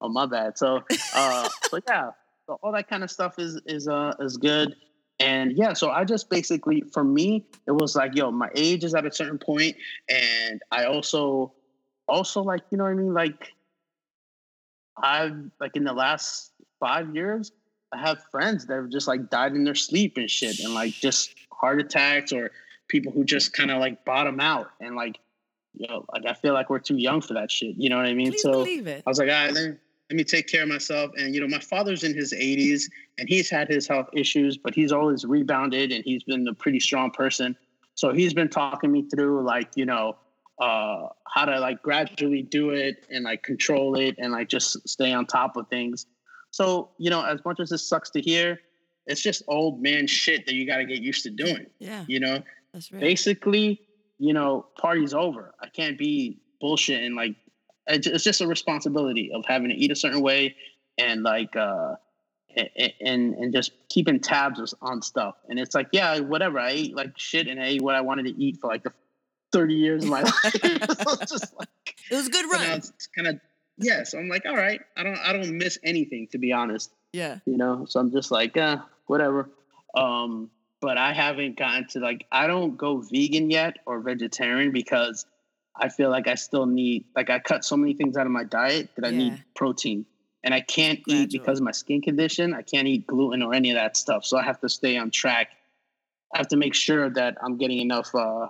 oh 0.01 0.09
my 0.09 0.25
bad. 0.25 0.57
So 0.57 0.81
uh, 1.15 1.47
so 1.69 1.79
yeah, 1.87 2.09
so 2.47 2.59
all 2.61 2.73
that 2.73 2.89
kind 2.89 3.03
of 3.03 3.09
stuff 3.11 3.39
is 3.39 3.61
is 3.65 3.87
uh 3.87 4.11
is 4.19 4.35
good. 4.35 4.75
And 5.21 5.51
yeah, 5.53 5.73
so 5.73 5.91
I 5.91 6.03
just 6.03 6.29
basically 6.29 6.81
for 6.81 7.03
me 7.03 7.45
it 7.67 7.71
was 7.71 7.95
like, 7.95 8.15
yo, 8.15 8.31
my 8.31 8.49
age 8.55 8.83
is 8.83 8.95
at 8.95 9.05
a 9.05 9.11
certain 9.11 9.37
point, 9.37 9.75
and 10.09 10.61
I 10.71 10.85
also 10.85 11.53
also 12.07 12.41
like 12.41 12.61
you 12.71 12.77
know 12.77 12.85
what 12.85 12.91
I 12.91 12.95
mean, 12.95 13.13
like 13.13 13.53
I've 14.97 15.51
like 15.59 15.75
in 15.75 15.83
the 15.83 15.93
last 15.93 16.51
five 16.79 17.15
years, 17.15 17.51
I 17.91 17.99
have 17.99 18.23
friends 18.31 18.65
that 18.65 18.75
have 18.75 18.89
just 18.89 19.07
like 19.07 19.29
died 19.29 19.53
in 19.53 19.63
their 19.63 19.75
sleep 19.75 20.17
and 20.17 20.29
shit, 20.29 20.59
and 20.59 20.73
like 20.73 20.93
just 20.93 21.35
heart 21.51 21.79
attacks 21.79 22.33
or 22.33 22.49
people 22.87 23.11
who 23.11 23.23
just 23.23 23.53
kind 23.53 23.71
of 23.71 23.79
like 23.79 24.03
bottom 24.03 24.39
out 24.39 24.71
and 24.81 24.95
like, 24.95 25.19
you 25.73 25.87
know, 25.87 26.03
like 26.11 26.25
I 26.25 26.33
feel 26.33 26.53
like 26.53 26.69
we're 26.69 26.79
too 26.79 26.97
young 26.97 27.21
for 27.21 27.35
that 27.35 27.51
shit. 27.51 27.75
You 27.77 27.89
know 27.89 27.97
what 27.97 28.07
I 28.07 28.13
mean? 28.13 28.31
Please 28.31 28.41
so. 28.41 28.65
I 28.65 29.01
was 29.05 29.19
like, 29.19 29.29
all 29.29 29.35
right, 29.35 29.53
let 29.53 29.69
me, 29.69 29.77
let 30.11 30.17
me 30.17 30.25
take 30.25 30.47
care 30.47 30.63
of 30.63 30.67
myself. 30.67 31.11
And 31.17 31.33
you 31.33 31.39
know, 31.39 31.47
my 31.47 31.59
father's 31.59 32.03
in 32.03 32.13
his 32.13 32.33
80s 32.33 32.83
and 33.17 33.29
he's 33.29 33.49
had 33.49 33.69
his 33.69 33.87
health 33.87 34.09
issues, 34.11 34.57
but 34.57 34.75
he's 34.75 34.91
always 34.91 35.23
rebounded 35.23 35.93
and 35.93 36.03
he's 36.03 36.21
been 36.23 36.45
a 36.49 36.53
pretty 36.53 36.81
strong 36.81 37.11
person. 37.11 37.55
So 37.95 38.11
he's 38.11 38.33
been 38.33 38.49
talking 38.49 38.91
me 38.91 39.03
through 39.03 39.45
like, 39.45 39.69
you 39.75 39.85
know, 39.85 40.17
uh, 40.59 41.07
how 41.33 41.45
to 41.45 41.57
like 41.61 41.81
gradually 41.81 42.41
do 42.41 42.71
it 42.71 43.05
and 43.09 43.23
like 43.23 43.41
control 43.43 43.97
it 43.97 44.15
and 44.17 44.33
like 44.33 44.49
just 44.49 44.85
stay 44.87 45.13
on 45.13 45.27
top 45.27 45.55
of 45.55 45.69
things. 45.69 46.07
So, 46.51 46.89
you 46.97 47.09
know, 47.09 47.23
as 47.23 47.39
much 47.45 47.61
as 47.61 47.69
this 47.69 47.87
sucks 47.87 48.09
to 48.09 48.19
hear, 48.19 48.59
it's 49.07 49.21
just 49.21 49.43
old 49.47 49.81
man 49.81 50.07
shit 50.07 50.45
that 50.45 50.55
you 50.55 50.67
got 50.67 50.77
to 50.77 50.85
get 50.85 51.01
used 51.01 51.23
to 51.23 51.29
doing, 51.29 51.67
Yeah, 51.79 52.03
you 52.09 52.19
know? 52.19 52.43
that's 52.73 52.91
right. 52.91 52.99
basically, 52.99 53.79
you 54.19 54.33
know, 54.33 54.65
party's 54.77 55.13
over. 55.13 55.53
I 55.61 55.69
can't 55.69 55.97
be 55.97 56.41
bullshit 56.59 57.01
and 57.01 57.15
like 57.15 57.35
it's 57.87 58.23
just 58.23 58.41
a 58.41 58.47
responsibility 58.47 59.31
of 59.33 59.43
having 59.45 59.69
to 59.69 59.75
eat 59.75 59.91
a 59.91 59.95
certain 59.95 60.21
way 60.21 60.55
and 60.97 61.23
like 61.23 61.55
uh 61.55 61.95
and 62.55 63.33
and 63.35 63.53
just 63.53 63.71
keeping 63.89 64.19
tabs 64.19 64.73
on 64.81 65.01
stuff. 65.01 65.35
And 65.49 65.57
it's 65.59 65.73
like, 65.73 65.87
yeah, 65.91 66.19
whatever. 66.19 66.59
I 66.59 66.71
ate 66.71 66.95
like 66.95 67.17
shit 67.17 67.47
and 67.47 67.59
I 67.61 67.67
ate 67.67 67.81
what 67.81 67.95
I 67.95 68.01
wanted 68.01 68.23
to 68.25 68.41
eat 68.41 68.57
for 68.59 68.67
like 68.67 68.83
the 68.83 68.91
30 69.53 69.73
years 69.73 70.03
of 70.03 70.09
my 70.09 70.21
life. 70.21 70.33
just 71.27 71.53
like 71.57 71.69
It 72.09 72.15
was 72.15 72.27
a 72.27 72.29
good 72.29 72.51
run. 72.51 72.71
it's 72.77 73.07
kind 73.15 73.27
of 73.27 73.39
yeah. 73.77 74.03
So 74.03 74.19
I'm 74.19 74.27
like, 74.27 74.45
all 74.45 74.55
right, 74.57 74.81
I 74.97 75.03
don't 75.03 75.17
I 75.17 75.33
don't 75.33 75.57
miss 75.57 75.79
anything 75.83 76.27
to 76.33 76.37
be 76.37 76.51
honest 76.51 76.91
Yeah. 77.13 77.39
you 77.45 77.57
know 77.57 77.85
so 77.89 77.99
i'm 77.99 78.11
just 78.11 78.31
like 78.31 78.55
uh 78.57 78.77
whatever 79.07 79.49
um 79.95 80.49
but 80.81 80.97
i 80.97 81.11
haven't 81.13 81.57
gotten 81.57 81.87
to 81.89 81.99
like 81.99 82.25
i 82.31 82.47
don't 82.47 82.77
go 82.77 82.97
vegan 83.01 83.49
yet 83.49 83.77
or 83.85 83.99
vegetarian 84.01 84.71
because 84.71 85.25
i 85.75 85.89
feel 85.89 86.09
like 86.09 86.27
i 86.27 86.35
still 86.35 86.65
need 86.65 87.05
like 87.15 87.29
i 87.29 87.39
cut 87.39 87.63
so 87.63 87.75
many 87.77 87.93
things 87.93 88.17
out 88.17 88.25
of 88.25 88.31
my 88.31 88.43
diet 88.43 88.89
that 88.95 89.05
i 89.05 89.09
Yeah. 89.09 89.17
need 89.17 89.43
protein 89.55 90.05
and 90.43 90.53
i 90.53 90.61
can't 90.61 90.99
eat 91.07 91.31
because 91.31 91.59
of 91.59 91.63
my 91.63 91.71
skin 91.71 92.01
condition 92.01 92.53
i 92.53 92.61
can't 92.61 92.87
eat 92.87 93.05
gluten 93.07 93.41
or 93.41 93.53
any 93.53 93.69
of 93.71 93.75
that 93.75 93.95
stuff 93.97 94.25
so 94.25 94.37
i 94.37 94.43
have 94.43 94.59
to 94.61 94.69
stay 94.69 94.97
on 94.97 95.11
track 95.11 95.49
i 96.33 96.37
have 96.37 96.47
to 96.49 96.57
make 96.57 96.73
sure 96.73 97.09
that 97.09 97.37
i'm 97.43 97.57
getting 97.57 97.79
enough 97.79 98.13
uh 98.15 98.47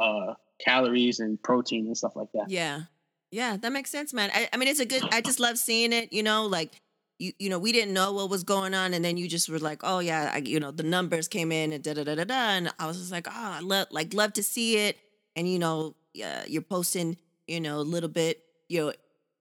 uh 0.00 0.34
calories 0.64 1.20
and 1.20 1.42
protein 1.42 1.86
and 1.86 1.96
stuff 1.96 2.16
like 2.16 2.30
that 2.32 2.48
Yeah. 2.50 2.82
Yeah, 3.30 3.58
that 3.58 3.72
makes 3.72 3.90
sense, 3.90 4.14
man. 4.14 4.30
I, 4.32 4.48
I 4.54 4.56
mean, 4.56 4.68
it's 4.68 4.80
a 4.80 4.86
good, 4.86 5.02
I 5.12 5.20
just 5.20 5.38
love 5.38 5.58
seeing 5.58 5.92
it, 5.92 6.14
you 6.14 6.22
know, 6.22 6.46
like, 6.46 6.80
you, 7.18 7.32
you 7.38 7.50
know, 7.50 7.58
we 7.58 7.72
didn't 7.72 7.92
know 7.92 8.14
what 8.14 8.30
was 8.30 8.42
going 8.42 8.72
on. 8.72 8.94
And 8.94 9.04
then 9.04 9.18
you 9.18 9.28
just 9.28 9.50
were 9.50 9.58
like, 9.58 9.80
oh, 9.84 9.98
yeah, 9.98 10.30
I, 10.32 10.38
you 10.38 10.58
know, 10.58 10.70
the 10.70 10.82
numbers 10.82 11.28
came 11.28 11.52
in 11.52 11.74
and 11.74 11.84
da 11.84 11.92
da 11.92 12.04
da 12.04 12.14
da 12.14 12.24
da. 12.24 12.34
And 12.34 12.72
I 12.78 12.86
was 12.86 12.98
just 12.98 13.12
like, 13.12 13.28
oh, 13.28 13.32
I 13.34 13.60
love, 13.60 13.88
like, 13.90 14.14
love 14.14 14.32
to 14.34 14.42
see 14.42 14.78
it. 14.78 14.96
And, 15.36 15.46
you 15.46 15.58
know, 15.58 15.94
yeah, 16.14 16.44
you're 16.46 16.62
posting, 16.62 17.16
you 17.46 17.60
know, 17.60 17.78
a 17.78 17.82
little 17.82 18.08
bit, 18.08 18.42
you 18.68 18.80
know, 18.86 18.92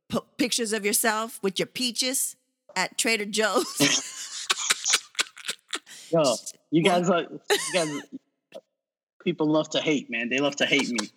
p- 0.09 0.27
pictures 0.37 0.73
of 0.73 0.85
yourself 0.85 1.39
with 1.41 1.59
your 1.59 1.65
peaches 1.67 2.35
at 2.75 2.97
Trader 2.97 3.25
Joe's. 3.25 4.13
Yo, 6.11 6.35
you 6.71 6.83
guys 6.83 7.09
are 7.09 7.21
you 7.21 7.73
guys 7.73 7.89
people 9.23 9.45
love 9.45 9.69
to 9.69 9.81
hate 9.81 10.09
man 10.09 10.29
they 10.29 10.37
love 10.39 10.55
to 10.55 10.65
hate 10.65 10.87
me 10.89 11.09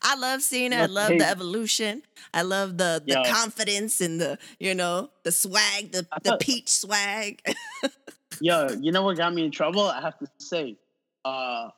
I 0.00 0.14
love 0.16 0.40
seeing 0.40 0.72
it. 0.72 0.76
I 0.76 0.86
Love 0.86 1.10
the 1.10 1.28
evolution. 1.28 2.02
I 2.32 2.42
love 2.42 2.78
the 2.78 3.02
the 3.06 3.22
confidence 3.30 4.00
and 4.00 4.18
the 4.20 4.38
you 4.58 4.74
know 4.74 5.10
the 5.22 5.32
swag, 5.32 5.92
the 5.92 6.06
the 6.22 6.38
peach 6.38 6.70
swag. 6.70 7.42
Yo, 8.40 8.68
you 8.80 8.90
know 8.90 9.02
what 9.02 9.18
got 9.18 9.34
me 9.34 9.44
in 9.44 9.50
trouble? 9.50 9.82
I 9.82 10.00
have 10.00 10.18
to 10.18 10.26
say, 10.38 10.78
uh, 11.26 11.68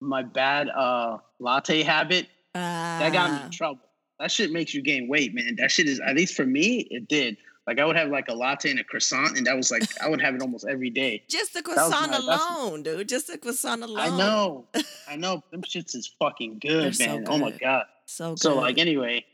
my 0.00 0.22
bad 0.22 0.68
uh 0.68 1.18
latte 1.38 1.82
habit 1.82 2.26
that 2.56 3.12
got 3.12 3.30
me 3.32 3.38
Ah, 3.40 3.44
in 3.46 3.50
trouble. 3.50 3.80
That 4.18 4.30
shit 4.30 4.50
makes 4.50 4.72
you 4.74 4.82
gain 4.82 5.08
weight, 5.08 5.34
man. 5.34 5.56
That 5.56 5.70
shit 5.70 5.88
is 5.88 6.00
at 6.00 6.16
least 6.16 6.34
for 6.34 6.46
me, 6.46 6.86
it 6.90 7.08
did. 7.08 7.36
Like 7.66 7.80
I 7.80 7.84
would 7.84 7.96
have 7.96 8.10
like 8.10 8.28
a 8.28 8.32
latte 8.34 8.70
and 8.70 8.78
a 8.78 8.84
croissant, 8.84 9.36
and 9.36 9.46
that 9.46 9.56
was 9.56 9.70
like 9.72 9.82
I 10.00 10.08
would 10.08 10.20
have 10.20 10.34
it 10.36 10.40
almost 10.40 10.66
every 10.68 10.88
day. 10.90 11.22
Just 11.28 11.52
the 11.52 11.62
croissant 11.62 12.12
my- 12.12 12.16
alone, 12.18 12.82
dude. 12.84 13.08
Just 13.08 13.26
the 13.26 13.36
croissant 13.38 13.82
alone. 13.82 13.98
I 13.98 14.16
know, 14.16 14.66
I 15.08 15.16
know. 15.24 15.42
Them 15.50 15.62
shits 15.62 15.94
is 15.96 16.06
fucking 16.18 16.60
They're 16.62 16.82
good, 16.82 16.96
so 16.96 17.04
man. 17.06 17.24
Oh 17.28 17.38
my 17.38 17.50
god. 17.50 17.84
So 18.06 18.30
good. 18.30 18.38
So 18.40 18.54
like 18.56 18.78
anyway, 18.78 19.24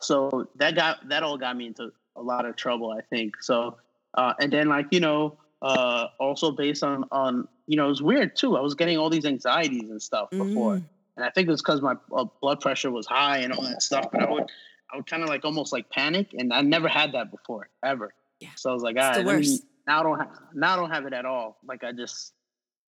so 0.00 0.48
that 0.56 0.74
got 0.74 1.08
that 1.08 1.22
all 1.22 1.38
got 1.38 1.56
me 1.56 1.66
into 1.68 1.90
a 2.14 2.22
lot 2.22 2.44
of 2.44 2.56
trouble, 2.56 2.90
I 2.92 3.00
think. 3.00 3.34
So 3.42 3.78
uh 4.14 4.34
and 4.38 4.52
then 4.52 4.68
like, 4.68 4.86
you 4.90 5.00
know, 5.00 5.38
uh 5.62 6.08
also 6.20 6.50
based 6.52 6.82
on 6.82 7.04
on 7.10 7.48
you 7.66 7.76
know, 7.76 7.86
it 7.86 7.90
was 7.90 8.02
weird 8.02 8.36
too. 8.36 8.56
I 8.56 8.60
was 8.60 8.74
getting 8.74 8.98
all 8.98 9.10
these 9.10 9.24
anxieties 9.24 9.88
and 9.90 10.00
stuff 10.00 10.30
before. 10.30 10.76
Mm. 10.76 10.84
And 11.18 11.24
I 11.26 11.30
think 11.30 11.48
it 11.48 11.50
was 11.50 11.60
because 11.60 11.82
my 11.82 11.94
uh, 12.16 12.26
blood 12.40 12.60
pressure 12.60 12.90
was 12.92 13.04
high 13.06 13.38
and 13.38 13.52
all 13.52 13.62
that 13.64 13.82
stuff, 13.82 14.06
but 14.12 14.22
I 14.22 14.30
would 14.30 14.44
I 14.92 14.96
would 14.96 15.06
kind 15.06 15.22
of 15.24 15.28
like 15.28 15.44
almost 15.44 15.72
like 15.72 15.90
panic 15.90 16.32
and 16.38 16.52
I 16.52 16.60
never 16.62 16.86
had 16.88 17.12
that 17.12 17.30
before 17.32 17.68
ever. 17.84 18.14
Yeah. 18.40 18.50
So 18.56 18.70
I 18.70 18.72
was 18.72 18.84
like, 18.84 18.96
all 18.96 19.18
me- 19.18 19.24
worst. 19.26 19.64
now 19.86 19.98
I 20.00 20.02
don't 20.04 20.18
have 20.18 20.28
now 20.54 20.72
I 20.74 20.76
don't 20.76 20.90
have 20.90 21.06
it 21.06 21.12
at 21.12 21.24
all. 21.26 21.58
Like 21.66 21.82
I 21.82 21.90
just 21.92 22.32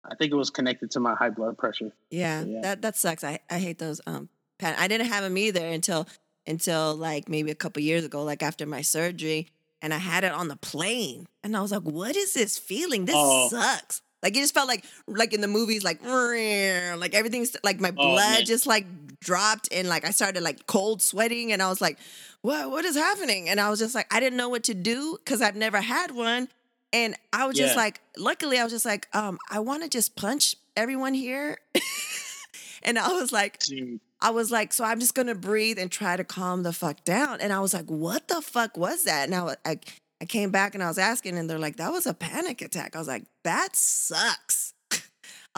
I 0.04 0.16
think 0.16 0.32
it 0.32 0.36
was 0.36 0.50
connected 0.50 0.90
to 0.92 1.00
my 1.00 1.14
high 1.14 1.30
blood 1.30 1.58
pressure. 1.58 1.92
Yeah, 2.10 2.44
Yeah. 2.44 2.62
that 2.62 2.82
that 2.82 2.98
sucks. 2.98 3.24
I, 3.24 3.40
I 3.50 3.60
hate 3.60 3.78
those 3.78 4.02
um 4.08 4.30
pan- 4.58 4.76
I 4.80 4.88
didn't 4.88 5.08
have 5.08 5.24
them 5.24 5.38
either 5.38 5.64
until 5.66 6.08
until 6.48 6.96
like 6.96 7.30
maybe 7.30 7.52
a 7.52 7.56
couple 7.56 7.82
years 7.84 8.04
ago, 8.06 8.24
like 8.24 8.42
after 8.42 8.66
my 8.66 8.82
surgery, 8.82 9.50
and 9.84 9.94
I 9.94 9.98
had 10.00 10.24
it 10.24 10.32
on 10.32 10.48
the 10.48 10.56
plane, 10.58 11.28
and 11.44 11.56
I 11.56 11.62
was 11.62 11.72
like, 11.72 11.84
"What 11.84 12.16
is 12.16 12.34
this 12.34 12.58
feeling? 12.58 13.06
This 13.06 13.16
Oh. 13.18 13.50
sucks." 13.50 14.02
Like 14.26 14.36
it 14.36 14.40
just 14.40 14.56
felt 14.56 14.68
like 14.68 14.84
like 15.08 15.34
in 15.34 15.42
the 15.42 15.48
movies, 15.48 15.84
like 15.84 16.04
like 16.04 17.14
everything's 17.14 17.56
like 17.64 17.80
my 17.80 17.90
Oh, 17.90 17.92
blood 18.14 18.38
man. 18.40 18.46
just 18.46 18.66
like 18.66 18.86
dropped, 19.20 19.70
and 19.72 19.88
like 19.88 20.04
I 20.04 20.10
started 20.10 20.42
like 20.42 20.66
cold 20.66 21.04
sweating, 21.04 21.52
and 21.54 21.62
I 21.62 21.70
was 21.70 21.80
like, 21.80 22.00
"What? 22.42 22.72
What 22.72 22.86
is 22.86 22.96
happening?" 22.96 23.50
And 23.50 23.60
I 23.60 23.70
was 23.70 23.78
just 23.78 23.94
like, 23.94 24.12
I 24.12 24.20
didn't 24.20 24.38
know 24.38 24.50
what 24.50 24.64
to 24.64 24.74
do 24.74 25.18
because 25.24 25.44
I've 25.44 25.56
never 25.56 25.80
had 25.80 26.10
one. 26.10 26.50
And 26.92 27.16
I 27.32 27.46
was 27.46 27.56
just 27.56 27.76
Yeah. 27.76 27.82
like, 27.84 28.02
luckily, 28.18 28.58
I 28.58 28.64
was 28.64 28.74
just 28.74 28.86
like, 28.86 29.08
um, 29.14 29.38
I 29.52 29.60
want 29.60 29.84
to 29.84 29.90
just 29.90 30.16
punch 30.16 30.56
everyone 30.76 31.14
here. 31.14 31.58
and 32.84 32.98
I 32.98 33.10
was 33.14 33.32
like, 33.32 33.60
Dude. 33.60 34.00
I 34.22 34.32
was 34.32 34.50
like, 34.50 34.74
so 34.74 34.84
I'm 34.84 35.00
just 35.00 35.14
gonna 35.14 35.36
breathe 35.36 35.78
and 35.78 35.92
try 35.92 36.16
to 36.18 36.24
calm 36.24 36.64
the 36.64 36.74
fuck 36.74 37.04
down. 37.04 37.42
And 37.42 37.52
I 37.54 37.60
was 37.60 37.74
like, 37.74 37.86
what 37.92 38.28
the 38.28 38.42
fuck 38.42 38.76
was 38.78 39.04
that? 39.04 39.26
And 39.26 39.36
I, 39.36 39.44
wa- 39.44 39.56
I, 39.66 39.80
I 40.22 40.26
came 40.26 40.50
back 40.52 40.76
and 40.76 40.84
I 40.84 40.88
was 40.88 40.98
asking, 40.98 41.38
and 41.38 41.50
they're 41.50 41.60
like, 41.60 41.76
that 41.78 41.92
was 41.92 42.06
a 42.06 42.14
panic 42.14 42.62
attack. 42.62 42.96
I 42.96 43.00
was 43.00 43.08
like, 43.08 43.26
that 43.44 43.76
sucks. 43.76 44.74
I 44.92 44.98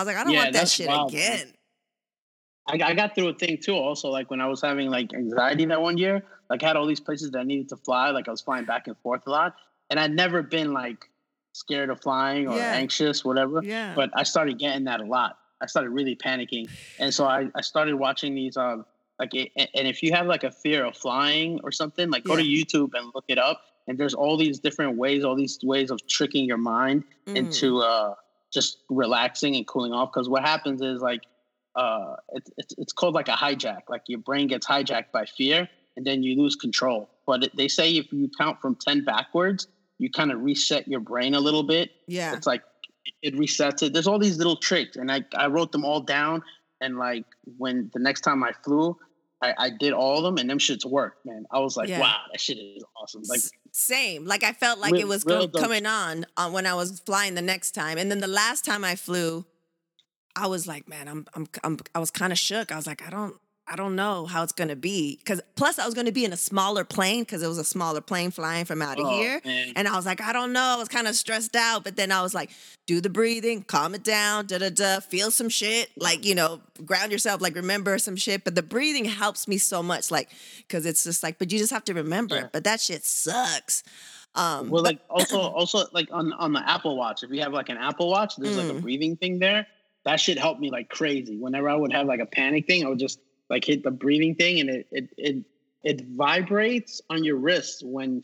was 0.01 0.07
like, 0.07 0.15
I 0.17 0.23
don't 0.23 0.33
Yeah, 0.33 0.39
want 0.43 0.53
that 0.53 0.69
shit 0.69 0.87
wild, 0.87 1.11
again. 1.13 1.53
I, 2.67 2.79
I 2.83 2.93
got 2.93 3.15
through 3.15 3.29
a 3.29 3.33
thing 3.33 3.57
too. 3.63 3.75
Also, 3.75 4.09
like 4.09 4.29
when 4.29 4.41
I 4.41 4.47
was 4.47 4.61
having 4.61 4.89
like 4.89 5.13
anxiety 5.13 5.65
that 5.65 5.81
one 5.81 5.97
year, 5.97 6.23
like 6.49 6.63
I 6.63 6.67
had 6.67 6.75
all 6.75 6.85
these 6.85 6.99
places 6.99 7.31
that 7.31 7.39
I 7.39 7.43
needed 7.43 7.69
to 7.69 7.77
fly. 7.77 8.09
Like 8.09 8.27
I 8.27 8.31
was 8.31 8.41
flying 8.41 8.65
back 8.65 8.87
and 8.87 8.97
forth 8.97 9.23
a 9.27 9.29
lot, 9.29 9.55
and 9.89 9.99
I'd 9.99 10.11
never 10.13 10.41
been 10.41 10.73
like 10.73 11.09
scared 11.53 11.89
of 11.89 12.01
flying 12.01 12.47
or 12.47 12.57
Yeah. 12.57 12.73
anxious, 12.73 13.23
whatever. 13.23 13.63
Yeah. 13.63 13.93
But 13.95 14.09
I 14.15 14.23
started 14.23 14.59
getting 14.59 14.83
that 14.85 14.99
a 15.01 15.05
lot. 15.05 15.37
I 15.61 15.65
started 15.67 15.91
really 15.91 16.15
panicking, 16.15 16.69
and 16.99 17.13
so 17.13 17.25
I, 17.25 17.49
I 17.55 17.61
started 17.61 17.95
watching 17.95 18.35
these. 18.35 18.57
Um, 18.57 18.85
like, 19.17 19.33
it, 19.33 19.51
and 19.55 19.87
if 19.87 20.03
you 20.03 20.13
have 20.13 20.27
like 20.27 20.43
a 20.43 20.51
fear 20.51 20.85
of 20.85 20.95
flying 20.95 21.59
or 21.63 21.71
something, 21.71 22.09
like 22.11 22.23
go 22.23 22.35
to 22.35 22.43
YouTube 22.43 22.91
and 22.93 23.11
look 23.15 23.25
it 23.29 23.39
up. 23.39 23.61
And 23.87 23.97
there's 23.97 24.13
all 24.13 24.37
these 24.37 24.59
different 24.59 24.97
ways, 24.97 25.23
all 25.23 25.35
these 25.35 25.59
ways 25.63 25.91
of 25.91 26.05
tricking 26.07 26.45
your 26.45 26.57
mind 26.57 27.03
Mm. 27.27 27.35
into 27.37 27.79
uh, 27.79 28.13
just 28.53 28.77
relaxing 28.89 29.55
and 29.55 29.67
cooling 29.67 29.91
off. 29.93 30.11
Because 30.13 30.29
what 30.29 30.43
happens 30.43 30.81
is 30.81 31.01
like 31.01 31.23
uh, 31.75 32.15
it, 32.33 32.49
it's 32.57 32.73
it's 32.77 32.93
called 32.93 33.13
like 33.13 33.27
a 33.27 33.33
hijack. 33.33 33.81
Like 33.89 34.03
your 34.07 34.19
brain 34.19 34.47
gets 34.47 34.65
hijacked 34.65 35.11
by 35.11 35.25
fear, 35.25 35.67
and 35.95 36.05
then 36.05 36.23
you 36.23 36.35
lose 36.41 36.55
control. 36.55 37.09
But 37.25 37.43
it, 37.43 37.55
they 37.55 37.67
say 37.67 37.91
if 37.97 38.11
you 38.11 38.29
count 38.37 38.59
from 38.61 38.75
ten 38.75 39.03
backwards, 39.05 39.67
you 39.99 40.09
kind 40.09 40.31
of 40.31 40.41
reset 40.41 40.87
your 40.87 40.99
brain 41.01 41.33
a 41.35 41.39
little 41.39 41.63
bit. 41.63 41.91
yeah. 42.07 42.33
It's 42.33 42.47
like 42.47 42.63
it 43.21 43.35
resets 43.35 43.83
it. 43.83 43.93
There's 43.93 44.07
all 44.07 44.19
these 44.19 44.37
little 44.37 44.55
tricks, 44.57 44.95
and 44.97 45.11
I 45.11 45.23
I 45.35 45.47
wrote 45.47 45.71
them 45.71 45.85
all 45.85 46.01
down. 46.01 46.43
And 46.81 46.97
like 46.97 47.25
when 47.57 47.89
the 47.93 47.99
next 47.99 48.21
time 48.21 48.43
I 48.43 48.51
flew, 48.63 48.95
I, 49.41 49.53
I 49.57 49.69
did 49.69 49.93
all 49.93 50.17
of 50.17 50.23
them, 50.23 50.37
and 50.37 50.49
them 50.49 50.59
shits 50.59 50.85
worked, 50.85 51.25
man. 51.25 51.45
I 51.51 51.59
was 51.59 51.75
like, 51.77 51.89
Yeah. 51.89 51.99
wow, 51.99 52.17
that 52.31 52.39
shit 52.41 52.57
is 52.57 52.83
awesome. 52.95 53.21
Like 53.27 53.41
Same. 53.71 54.25
Like 54.25 54.43
I 54.43 54.53
felt 54.53 54.79
like 54.79 54.93
Real- 54.93 55.01
it 55.01 55.07
was 55.07 55.25
real 55.25 55.47
coming 55.47 55.85
on 55.85 56.25
uh, 56.35 56.49
when 56.49 56.65
I 56.65 56.73
was 56.73 56.99
flying 56.99 57.35
the 57.35 57.41
next 57.41 57.71
time, 57.71 57.97
and 57.97 58.09
then 58.09 58.19
the 58.19 58.27
last 58.27 58.65
time 58.65 58.83
I 58.83 58.95
flew, 58.95 59.45
I 60.35 60.47
was 60.47 60.67
like, 60.67 60.87
man, 60.87 61.07
I'm, 61.07 61.25
I'm, 61.33 61.47
I'm 61.63 61.79
I 61.95 61.99
was 61.99 62.11
kind 62.11 62.31
of 62.31 62.37
shook. 62.39 62.71
I 62.71 62.75
was 62.75 62.87
like, 62.87 63.05
I 63.05 63.09
don't, 63.09 63.35
I 63.69 63.75
don't 63.75 63.95
know 63.97 64.25
how 64.25 64.43
it's 64.43 64.53
gonna 64.53 64.77
be, 64.77 65.17
because 65.17 65.41
plus 65.55 65.77
I 65.77 65.85
was 65.85 65.93
gonna 65.93 66.11
be 66.13 66.23
in 66.23 66.31
a 66.31 66.37
smaller 66.37 66.85
plane 66.85 67.23
because 67.23 67.43
it 67.43 67.47
was 67.47 67.57
a 67.57 67.63
smaller 67.65 67.99
plane 67.99 68.31
flying 68.31 68.63
from 68.63 68.81
out 68.81 68.97
of 68.97 69.05
oh, 69.05 69.09
here. 69.09 69.41
man. 69.43 69.73
And 69.75 69.87
I 69.89 69.95
was 69.97 70.05
like, 70.05 70.21
I 70.21 70.31
don't 70.31 70.53
know. 70.53 70.61
I 70.61 70.75
was 70.77 70.87
kind 70.87 71.05
of 71.07 71.15
stressed 71.15 71.55
out, 71.55 71.83
but 71.83 71.97
then 71.97 72.11
I 72.11 72.21
was 72.21 72.33
like, 72.33 72.49
do 72.85 73.01
the 73.01 73.09
breathing, 73.09 73.63
calm 73.63 73.93
it 73.93 74.03
down, 74.03 74.45
da 74.45 74.59
da 74.59 74.69
da, 74.69 74.99
feel 75.01 75.31
some 75.31 75.49
shit, 75.49 75.89
like 75.97 76.23
you 76.25 76.33
know, 76.33 76.61
ground 76.85 77.11
yourself, 77.11 77.41
like 77.41 77.55
remember 77.55 77.97
some 77.97 78.15
shit. 78.15 78.43
But 78.45 78.55
the 78.55 78.63
breathing 78.63 79.03
helps 79.05 79.47
me 79.47 79.57
so 79.57 79.83
much, 79.83 80.11
like 80.11 80.29
because 80.59 80.85
it's 80.85 81.03
just 81.03 81.21
like, 81.21 81.37
but 81.37 81.51
you 81.51 81.59
just 81.59 81.73
have 81.73 81.83
to 81.85 81.93
remember 81.93 82.35
Yeah. 82.35 82.47
But 82.53 82.63
that 82.63 82.79
shit 82.79 83.03
sucks. 83.03 83.83
Um, 84.35 84.69
Well, 84.69 84.83
but- 84.83 84.93
like 84.93 84.99
also, 85.09 85.39
also 85.41 85.85
like 85.91 86.07
on 86.13 86.31
on 86.33 86.53
the 86.53 86.69
Apple 86.69 86.95
Watch, 86.95 87.23
if 87.23 87.31
you 87.31 87.41
have 87.41 87.51
like 87.53 87.67
an 87.69 87.77
Apple 87.77 88.09
Watch, 88.09 88.35
there's 88.37 88.55
like 88.57 88.67
Mm. 88.67 88.77
a 88.77 88.81
breathing 88.81 89.17
thing 89.17 89.39
there. 89.39 89.67
That 90.05 90.21
shit 90.21 90.37
helped 90.39 90.61
me 90.61 90.69
like 90.71 90.87
crazy. 90.89 91.35
Whenever 91.37 91.67
I 91.69 91.75
would 91.75 91.91
have 91.91 92.07
like 92.07 92.21
a 92.21 92.25
panic 92.25 92.65
thing, 92.65 92.85
I 92.85 92.87
would 92.87 92.99
just 92.99 93.19
like 93.49 93.63
hit 93.65 93.83
the 93.83 93.91
breathing 93.91 94.35
thing, 94.35 94.59
and 94.59 94.69
it 94.69 94.87
it 94.91 95.09
it 95.17 95.35
it 95.83 96.01
vibrates 96.07 97.01
on 97.09 97.23
your 97.23 97.37
wrist 97.37 97.83
when 97.85 98.23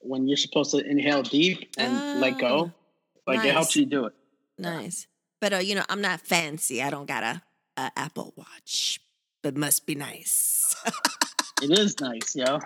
when 0.00 0.28
you're 0.28 0.36
supposed 0.36 0.70
to 0.72 0.78
inhale 0.78 1.22
deep 1.22 1.70
and 1.78 2.20
let 2.20 2.38
go. 2.38 2.70
Ah, 2.72 3.20
Like 3.26 3.44
it 3.44 3.52
helps 3.52 3.74
you 3.76 3.86
do 3.86 4.06
it. 4.06 4.14
nice. 4.58 5.06
But 5.40 5.52
uh, 5.52 5.56
you 5.58 5.74
know, 5.74 5.84
I'm 5.88 6.00
not 6.00 6.20
fancy. 6.20 6.82
I 6.82 6.90
don't 6.90 7.06
got 7.06 7.22
a, 7.22 7.42
a 7.76 7.90
Apple 7.96 8.32
Watch, 8.36 9.00
but 9.42 9.56
must 9.56 9.84
be 9.86 9.94
nice. 9.94 10.74
It 11.62 11.76
is 11.78 11.98
nice, 12.00 12.34
yo. 12.36 12.60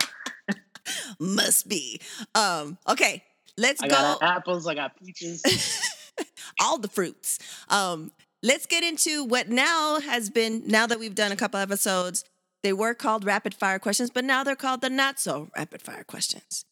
must 1.20 1.68
be. 1.68 2.00
Um, 2.34 2.76
okay, 2.88 3.22
let's 3.56 3.82
I 3.82 3.88
go. 3.88 3.94
got 3.94 4.22
apples, 4.22 4.66
I 4.66 4.74
got 4.74 4.96
peaches. 4.98 5.42
all 6.60 6.78
the 6.78 6.88
fruits. 6.88 7.38
Um, 7.68 8.10
let's 8.42 8.66
get 8.66 8.82
into 8.82 9.24
what 9.24 9.48
now 9.48 10.00
has 10.00 10.30
been, 10.30 10.62
now 10.66 10.86
that 10.86 10.98
we've 10.98 11.14
done 11.14 11.32
a 11.32 11.36
couple 11.36 11.60
episodes, 11.60 12.24
they 12.62 12.72
were 12.72 12.94
called 12.94 13.24
rapid 13.24 13.54
fire 13.54 13.78
questions, 13.78 14.10
but 14.10 14.24
now 14.24 14.44
they're 14.44 14.56
called 14.56 14.80
the 14.80 14.90
not 14.90 15.18
so 15.18 15.48
rapid 15.56 15.82
fire 15.82 16.04
questions. 16.04 16.64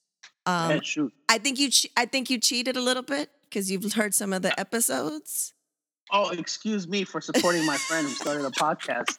Um. 0.47 0.71
I 1.29 1.39
think 1.39 1.59
you, 1.59 1.71
I 1.97 2.07
think 2.07 2.31
you 2.31 2.39
cheated 2.39 2.77
a 2.77 2.81
little 2.81 3.03
bit 3.03 3.31
because 3.45 3.71
you've 3.71 3.93
heard 3.93 4.15
some 4.15 4.33
of 4.33 4.43
the 4.43 4.59
episodes. 4.59 5.55
Oh, 6.11 6.31
excuse 6.31 6.89
me 6.89 7.05
for 7.05 7.21
supporting 7.21 7.67
my 7.67 7.77
friend 7.77 8.07
who 8.07 8.15
started 8.15 8.45
a 8.47 8.51
podcast. 8.51 9.19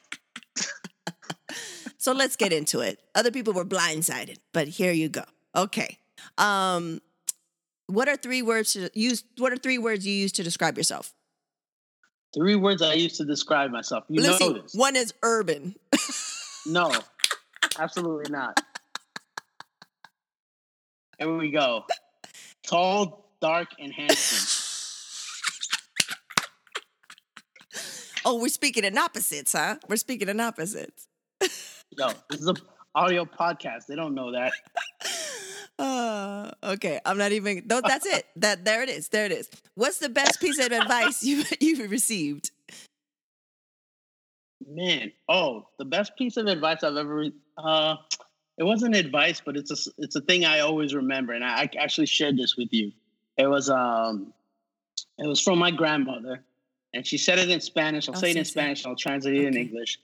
So 1.99 2.13
let's 2.13 2.37
get 2.37 2.53
into 2.53 2.79
it. 2.79 3.01
Other 3.13 3.29
people 3.29 3.51
were 3.51 3.65
blindsided, 3.65 4.37
but 4.53 4.69
here 4.69 4.93
you 4.93 5.09
go. 5.09 5.25
Okay. 5.53 5.97
Um, 6.37 7.01
what 7.87 8.07
are 8.07 8.15
three 8.15 8.41
words 8.41 8.73
to 8.73 8.89
use? 8.93 9.25
What 9.37 9.51
are 9.51 9.57
three 9.57 9.77
words 9.77 10.07
you 10.07 10.13
use 10.13 10.31
to 10.33 10.43
describe 10.43 10.77
yourself? 10.77 11.13
Three 12.33 12.55
words 12.55 12.81
I 12.81 12.93
used 12.93 13.17
to 13.17 13.25
describe 13.25 13.71
myself. 13.71 14.03
You 14.07 14.21
know 14.21 14.53
this. 14.53 14.73
One 14.73 14.95
is 14.95 15.13
urban. 15.23 15.75
No, 16.65 16.91
absolutely 17.79 18.29
not. 18.29 18.59
Here 21.17 21.35
we 21.35 21.49
go. 21.51 21.85
Tall, 22.67 23.25
dark, 23.41 23.69
and 23.79 23.91
handsome. 23.93 24.55
Oh, 28.25 28.39
we're 28.41 28.49
speaking 28.49 28.83
in 28.83 28.97
opposites, 28.97 29.53
huh? 29.53 29.77
We're 29.87 29.95
speaking 29.95 30.27
in 30.27 30.41
opposites. 30.41 31.07
no, 31.97 32.11
this 32.29 32.41
is 32.41 32.47
an 32.47 32.57
audio 32.93 33.23
podcast. 33.23 33.85
They 33.87 33.95
don't 33.95 34.13
know 34.13 34.33
that. 34.33 34.51
Uh, 35.79 36.51
okay, 36.61 36.99
I'm 37.05 37.17
not 37.17 37.31
even. 37.31 37.63
No, 37.65 37.81
that's 37.81 38.05
it. 38.05 38.25
That 38.35 38.65
there 38.65 38.83
it 38.83 38.89
is. 38.89 39.07
There 39.07 39.25
it 39.25 39.31
is. 39.31 39.49
What's 39.75 39.99
the 39.99 40.09
best 40.09 40.39
piece 40.41 40.59
of 40.59 40.71
advice 40.71 41.23
you 41.23 41.43
you've 41.61 41.89
received? 41.89 42.51
Man, 44.67 45.11
oh, 45.29 45.67
the 45.79 45.85
best 45.85 46.15
piece 46.17 46.37
of 46.37 46.45
advice 46.47 46.83
I've 46.83 46.97
ever 46.97 47.25
uh 47.57 47.95
it 48.57 48.63
wasn't 48.65 48.93
advice, 48.95 49.41
but 49.43 49.55
it's 49.55 49.71
a 49.71 49.91
it's 49.97 50.15
a 50.17 50.21
thing 50.21 50.43
I 50.45 50.59
always 50.59 50.93
remember, 50.93 51.31
and 51.33 51.43
I, 51.45 51.61
I 51.63 51.69
actually 51.79 52.07
shared 52.07 52.37
this 52.37 52.57
with 52.57 52.73
you. 52.73 52.91
It 53.37 53.47
was 53.47 53.69
um 53.69 54.33
it 55.17 55.27
was 55.27 55.39
from 55.39 55.59
my 55.59 55.71
grandmother, 55.71 56.43
and 56.93 57.07
she 57.07 57.17
said 57.17 57.39
it 57.39 57.49
in 57.49 57.61
Spanish. 57.61 58.09
I'll 58.09 58.17
Oh, 58.17 58.19
say 58.19 58.31
it 58.31 58.37
in. 58.37 58.43
Spanish. 58.45 58.85
I'll 58.85 58.97
translate 58.97 59.35
it 59.35 59.45
in 59.45 59.55
English. 59.55 59.97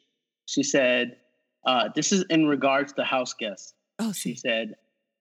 She 0.46 0.64
said, 0.64 1.18
uh, 1.66 1.90
"This 1.94 2.14
is 2.14 2.24
in 2.30 2.48
regards 2.48 2.94
to 2.94 3.04
house 3.04 3.34
guests." 3.34 3.74
Oh, 4.00 4.14
She 4.14 4.36
said, 4.36 4.76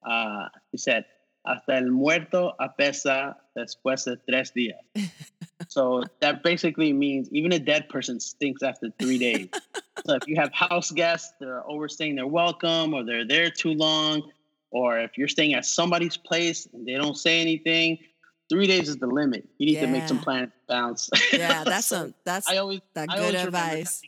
uh, 0.04 0.48
"She 0.70 0.78
said, 0.78 1.04
hasta 1.46 1.76
el 1.76 1.90
muerto 1.90 2.54
apesa 2.60 3.36
después 3.56 4.04
de 4.04 4.16
tres 4.28 4.52
días." 4.52 4.78
so 5.68 6.04
that 6.20 6.42
basically 6.42 6.92
means 6.92 7.28
even 7.32 7.52
a 7.52 7.58
dead 7.58 7.88
person 7.88 8.20
stinks 8.20 8.62
after 8.62 8.90
three 9.00 9.18
days. 9.18 9.48
so 10.06 10.14
if 10.14 10.22
you 10.26 10.36
have 10.36 10.52
house 10.52 10.90
guests, 10.90 11.32
they're 11.40 11.68
overstaying 11.68 12.14
their 12.16 12.26
welcome, 12.26 12.94
or 12.94 13.04
they're 13.04 13.26
there 13.26 13.50
too 13.50 13.72
long, 13.72 14.22
or 14.70 14.98
if 14.98 15.16
you're 15.16 15.28
staying 15.28 15.54
at 15.54 15.64
somebody's 15.64 16.16
place 16.16 16.66
and 16.72 16.86
they 16.86 16.94
don't 16.94 17.16
say 17.16 17.40
anything, 17.40 17.98
three 18.50 18.66
days 18.66 18.88
is 18.88 18.96
the 18.98 19.06
limit. 19.06 19.48
You 19.58 19.66
need 19.66 19.80
to 19.80 19.86
make 19.86 20.06
some 20.06 20.18
Yeah. 20.18 20.24
plans 20.24 20.52
bounce. 20.68 21.08
Yeah, 21.32 21.64
that's 21.68 21.86
So 21.86 21.96
some. 21.96 22.14
That's 22.24 22.48
I 22.48 22.58
always 22.58 22.80
that 22.94 23.08
good 23.08 23.18
always 23.20 23.44
remember 23.44 23.58
advice. 23.58 24.02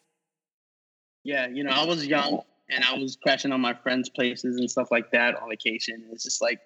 yeah, 1.24 1.46
you 1.48 1.64
know, 1.64 1.70
I 1.70 1.84
was 1.84 2.06
young 2.06 2.42
and 2.68 2.84
I 2.84 2.94
was 2.98 3.16
crashing 3.16 3.52
on 3.52 3.60
my 3.60 3.74
friends' 3.74 4.08
places 4.08 4.56
and 4.58 4.70
stuff 4.70 4.90
like 4.90 5.10
that 5.12 5.40
on 5.40 5.48
vacation. 5.48 6.04
It's 6.12 6.24
just 6.24 6.42
like, 6.42 6.60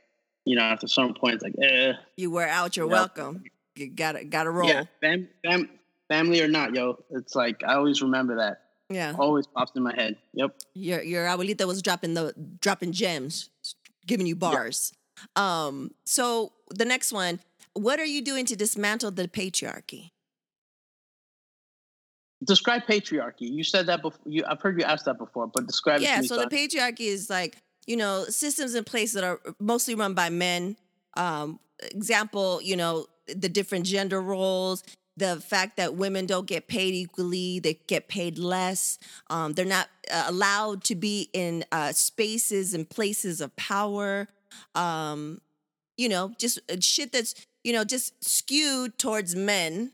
you 0.45 0.57
know, 0.57 0.63
after 0.63 0.89
some 0.89 1.15
point, 1.15 1.35
it's 1.35 1.45
like, 1.45 1.55
eh, 1.63 1.93
You 2.17 2.31
wear 2.31 2.49
out. 2.49 2.77
You're 2.77 2.87
welcome. 2.87 3.45
You 3.77 3.89
gotta 3.89 4.25
gotta 4.25 4.51
roll. 4.51 4.69
yeah, 4.69 4.85
fam, 5.01 5.29
fam, 5.45 5.69
family 6.09 6.43
or 6.43 6.49
not, 6.49 6.75
yo. 6.75 6.99
It's 7.11 7.35
like 7.35 7.63
I 7.67 7.75
always 7.75 8.03
remember 8.03 8.37
that. 8.37 8.63
Yeah. 8.89 9.15
Always 9.19 9.47
pops 9.47 9.73
in 9.77 9.83
my 9.83 9.95
head. 9.95 10.17
Yep. 10.35 10.57
Your 10.75 11.03
your 11.03 11.27
abuelita 11.27 11.67
was 11.67 11.81
dropping 11.81 12.15
the 12.15 12.35
dropping 12.61 12.93
gems, 12.93 13.49
giving 14.07 14.27
you 14.27 14.37
bars. 14.37 14.93
Um. 15.37 15.93
So 16.05 16.53
the 16.71 16.85
next 16.85 17.13
one. 17.13 17.41
What 17.75 18.01
are 18.01 18.05
you 18.05 18.21
doing 18.21 18.47
to 18.47 18.57
dismantle 18.57 19.13
the 19.13 19.29
patriarchy? 19.29 20.11
Describe 22.45 22.87
patriarchy. 22.87 23.51
You 23.51 23.65
said 23.65 23.87
that 23.87 24.03
before. 24.03 24.21
You, 24.25 24.45
I've 24.49 24.61
heard 24.63 24.79
you 24.81 24.87
ask 24.87 25.05
that 25.05 25.19
before, 25.19 25.47
but 25.47 25.67
describe 25.67 26.01
it 26.01 26.05
yeah 26.05 26.17
to 26.17 26.23
me. 26.23 26.29
so 26.29 26.39
the 26.39 26.47
patriarchy 26.47 27.01
is 27.01 27.29
like 27.29 27.57
you 27.87 27.97
know 27.97 28.25
systems 28.29 28.75
in 28.75 28.85
place 28.85 29.13
that 29.13 29.25
are 29.25 29.41
mostly 29.59 29.95
run 29.95 30.15
by 30.15 30.31
men 30.31 30.77
um 31.17 31.59
example 31.91 32.61
you 32.63 32.77
know 32.77 33.07
the 33.27 33.49
different 33.49 33.85
gender 33.85 34.21
roles 34.21 34.83
the 35.17 35.41
fact 35.41 35.77
that 35.77 35.95
women 35.95 36.25
don't 36.25 36.47
get 36.47 36.67
paid 36.67 36.95
equally 36.95 37.59
they 37.59 37.75
get 37.87 38.09
paid 38.09 38.39
less 38.39 38.99
um, 39.29 39.53
they're 39.53 39.65
not 39.65 39.89
uh, 40.11 40.25
allowed 40.27 40.83
to 40.85 40.95
be 40.95 41.29
in 41.33 41.65
uh, 41.73 41.93
spaces 41.93 42.75
and 42.75 42.89
places 42.89 43.41
of 43.41 43.55
power 43.57 44.29
um, 44.75 45.41
you 45.97 46.09
know 46.09 46.33
just 46.39 46.59
uh, 46.71 46.77
shit 46.81 47.13
that's 47.13 47.35
you 47.65 47.73
know 47.73 47.85
just 47.85 48.25
skewed 48.25 48.97
towards 48.99 49.35
men 49.37 49.93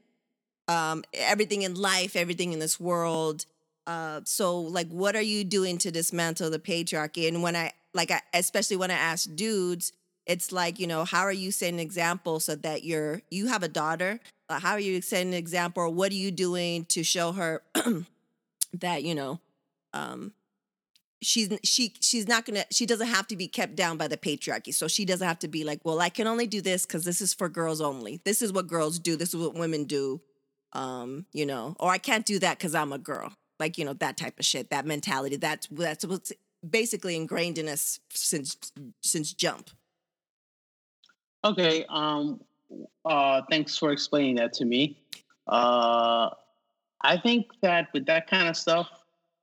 um, 0.68 1.04
everything 1.12 1.62
in 1.62 1.74
life 1.74 2.16
everything 2.16 2.52
in 2.52 2.58
this 2.58 2.78
world 2.80 3.46
uh, 3.86 4.20
so 4.24 4.58
like 4.60 4.88
what 4.88 5.14
are 5.14 5.22
you 5.22 5.44
doing 5.44 5.78
to 5.78 5.90
dismantle 5.90 6.50
the 6.50 6.58
patriarchy? 6.58 7.28
And 7.28 7.42
when 7.42 7.54
i 7.56 7.72
like 7.94 8.10
I, 8.10 8.20
especially 8.34 8.76
when 8.76 8.90
i 8.90 8.94
ask 8.94 9.28
dudes 9.34 9.92
it's 10.26 10.50
like 10.50 10.80
you 10.80 10.86
know 10.86 11.04
how 11.04 11.22
are 11.22 11.32
you 11.32 11.52
setting 11.52 11.74
an 11.74 11.80
example 11.80 12.40
so 12.40 12.56
that 12.56 12.84
you're 12.84 13.22
you 13.30 13.46
have 13.46 13.62
a 13.62 13.68
daughter? 13.68 14.20
How 14.50 14.72
are 14.72 14.80
you 14.80 15.00
setting 15.00 15.28
an 15.28 15.34
example? 15.34 15.84
Or 15.84 15.88
what 15.88 16.12
are 16.12 16.16
you 16.16 16.30
doing 16.30 16.84
to 16.86 17.02
show 17.04 17.32
her 17.32 17.62
that 18.74 19.04
you 19.04 19.14
know 19.14 19.40
um 19.94 20.32
she's 21.22 21.48
she 21.62 21.94
she's 22.00 22.26
not 22.26 22.44
gonna 22.44 22.64
she 22.72 22.86
doesn't 22.86 23.06
have 23.06 23.28
to 23.28 23.36
be 23.36 23.46
kept 23.46 23.76
down 23.76 23.96
by 23.96 24.08
the 24.08 24.16
patriarchy. 24.16 24.74
So 24.74 24.88
she 24.88 25.04
doesn't 25.04 25.26
have 25.26 25.38
to 25.40 25.48
be 25.48 25.62
like 25.62 25.80
well 25.84 26.00
i 26.00 26.08
can 26.08 26.26
only 26.26 26.48
do 26.48 26.60
this 26.60 26.84
because 26.84 27.04
this 27.04 27.20
is 27.20 27.32
for 27.32 27.48
girls 27.48 27.80
only. 27.80 28.20
This 28.24 28.42
is 28.42 28.52
what 28.52 28.66
girls 28.66 28.98
do. 28.98 29.14
This 29.14 29.32
is 29.32 29.36
what 29.40 29.54
women 29.54 29.84
do 29.84 30.20
um 30.76 31.26
you 31.32 31.46
know 31.46 31.74
or 31.80 31.90
i 31.90 31.98
can't 31.98 32.26
do 32.26 32.38
that 32.38 32.58
because 32.58 32.74
i'm 32.74 32.92
a 32.92 32.98
girl 32.98 33.32
like 33.58 33.78
you 33.78 33.84
know 33.84 33.92
that 33.94 34.16
type 34.16 34.38
of 34.38 34.44
shit 34.44 34.70
that 34.70 34.86
mentality 34.86 35.36
that's 35.36 35.66
that's 35.70 36.04
what's 36.04 36.32
basically 36.68 37.16
ingrained 37.16 37.58
in 37.58 37.68
us 37.68 38.00
since 38.10 38.56
since 39.02 39.32
jump 39.32 39.70
Okay. 41.46 41.86
Um. 41.88 42.40
Uh. 43.04 43.42
Thanks 43.50 43.78
for 43.78 43.92
explaining 43.92 44.36
that 44.36 44.52
to 44.54 44.64
me. 44.64 44.98
Uh. 45.46 46.30
I 47.02 47.18
think 47.18 47.46
that 47.62 47.88
with 47.92 48.06
that 48.06 48.28
kind 48.28 48.48
of 48.48 48.56
stuff, 48.56 48.88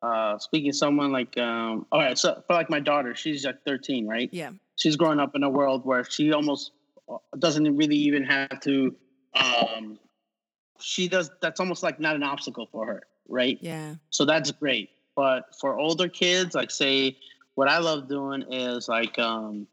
uh, 0.01 0.37
speaking 0.37 0.71
to 0.71 0.77
someone 0.77 1.13
like, 1.13 1.37
um, 1.37 1.85
all 1.91 2.01
right, 2.01 2.17
so 2.17 2.43
for 2.45 2.53
like 2.53 2.69
my 2.69 2.79
daughter, 2.79 3.15
she's 3.15 3.45
like 3.45 3.63
13, 3.65 4.05
right? 4.05 4.27
yeah 4.33 4.49
She's 4.75 4.97
growing 4.97 5.19
up 5.19 5.33
in 5.35 5.43
a 5.43 5.49
world 5.49 5.85
where 5.85 6.03
she 6.03 6.33
almost 6.33 6.71
uh, 7.07 7.17
doesn't 7.37 7.77
really 7.77 7.95
even 7.95 8.23
have 8.25 8.59
to 8.61 8.95
um, 9.35 9.99
she 10.83 11.07
does. 11.07 11.31
That's 11.41 11.59
almost 11.59 11.81
like 11.83 11.99
not 11.99 12.15
an 12.15 12.23
obstacle 12.23 12.67
for 12.71 12.85
her, 12.85 13.03
right? 13.27 13.57
Yeah. 13.61 13.95
So 14.09 14.25
that's 14.25 14.51
great. 14.51 14.89
But 15.15 15.55
for 15.59 15.77
older 15.79 16.07
kids, 16.07 16.55
like 16.55 16.71
say, 16.71 17.17
what 17.55 17.69
I 17.69 17.77
love 17.77 18.07
doing 18.07 18.43
is 18.51 18.87
like, 18.87 19.17
um, 19.19 19.67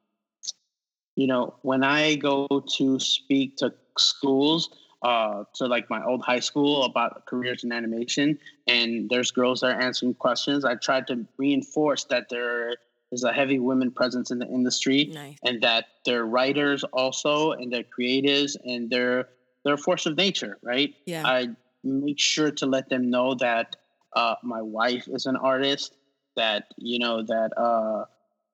you 1.17 1.27
know, 1.27 1.55
when 1.63 1.83
I 1.83 2.15
go 2.15 2.47
to 2.77 3.01
speak 3.01 3.57
to 3.59 3.75
schools, 3.99 4.71
uh, 5.03 5.45
to 5.55 5.67
like 5.67 5.89
my 5.89 6.05
old 6.05 6.23
high 6.23 6.41
school 6.41 6.85
about 6.85 7.25
careers 7.27 7.65
in 7.65 7.73
animation, 7.73 8.39
and 8.67 9.09
there's 9.09 9.31
girls 9.31 9.61
that 9.61 9.73
are 9.75 9.81
answering 9.81 10.15
questions. 10.15 10.65
I 10.65 10.75
tried 10.75 11.07
to 11.09 11.27
reinforce 11.39 12.05
that 12.05 12.29
there 12.29 12.77
is 13.11 13.25
a 13.25 13.33
heavy 13.33 13.59
women 13.59 13.91
presence 13.91 14.31
in 14.31 14.39
the 14.39 14.47
industry, 14.47 15.11
Nice. 15.13 15.39
and 15.43 15.63
that 15.63 15.87
they're 16.05 16.27
writers 16.27 16.85
also, 16.93 17.53
and 17.53 17.73
they're 17.73 17.83
creatives, 17.83 18.57
and 18.65 18.91
they're 18.91 19.29
they're 19.65 19.75
a 19.75 19.79
force 19.79 20.07
of 20.07 20.17
nature, 20.17 20.59
right? 20.63 20.95
Yeah. 21.07 21.27
I 21.27 21.49
make 21.85 22.19
sure 22.19 22.51
to 22.51 22.67
let 22.67 22.89
them 22.89 23.11
know 23.11 23.35
that 23.37 23.77
uh, 24.15 24.35
my 24.43 24.63
wife 24.63 25.07
is 25.09 25.27
an 25.27 25.37
artist. 25.37 25.97
That 26.37 26.67
you 26.77 26.99
know 26.99 27.23
that 27.23 27.51
uh, 27.57 28.05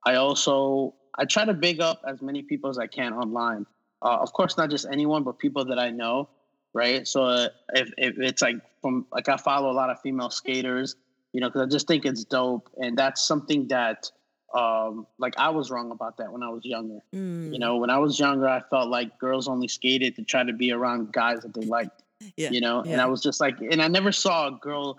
I 0.05 0.15
also 0.17 0.95
I 1.19 1.25
try 1.25 1.45
to 1.45 1.55
big 1.55 1.81
up 1.81 2.01
as 2.09 2.23
many 2.23 2.43
people 2.43 2.71
as 2.71 2.79
I 2.79 2.87
can 2.87 3.13
online. 3.13 3.67
Uh, 4.03 4.17
of 4.21 4.33
course, 4.33 4.57
not 4.57 4.71
just 4.71 4.87
anyone, 4.91 5.23
but 5.25 5.39
people 5.39 5.65
that 5.67 5.79
I 5.79 5.91
know, 5.91 6.29
right? 6.75 7.07
So 7.07 7.25
uh, 7.25 7.49
if, 7.75 7.91
if 7.99 8.19
it's 8.19 8.43
like 8.43 8.57
from 8.81 9.07
like 9.13 9.29
I 9.29 9.37
follow 9.37 9.71
a 9.71 9.77
lot 9.77 9.91
of 9.91 10.01
female 10.01 10.31
skaters, 10.31 10.97
you 11.33 11.41
know, 11.41 11.49
because 11.49 11.63
I 11.63 11.67
just 11.67 11.87
think 11.87 12.05
it's 12.07 12.25
dope, 12.25 12.71
and 12.79 12.97
that's 12.97 13.27
something 13.27 13.69
that 13.69 14.11
um, 14.55 15.07
like 15.19 15.35
I 15.39 15.51
was 15.51 15.71
wrong 15.71 15.91
about 15.91 16.17
that 16.19 16.33
when 16.33 16.43
I 16.43 16.49
was 16.49 16.65
younger. 16.65 17.01
Mm. 17.15 17.53
You 17.53 17.59
know, 17.59 17.77
when 17.77 17.91
I 17.91 17.99
was 17.99 18.19
younger, 18.19 18.49
I 18.49 18.61
felt 18.71 18.89
like 18.89 19.19
girls 19.19 19.49
only 19.49 19.69
skated 19.69 20.17
to 20.17 20.23
try 20.23 20.45
to 20.45 20.53
be 20.53 20.73
around 20.73 21.13
guys 21.13 21.41
that 21.41 21.55
they 21.55 21.67
liked. 21.67 22.03
Yeah. 22.39 22.49
You 22.51 22.63
know, 22.63 22.81
and. 22.81 22.99
I 22.99 23.05
was 23.05 23.23
just 23.23 23.43
like, 23.43 23.61
and 23.61 23.83
I 23.83 23.89
never 23.89 24.11
saw 24.11 24.49
a 24.49 24.51
girl, 24.51 24.99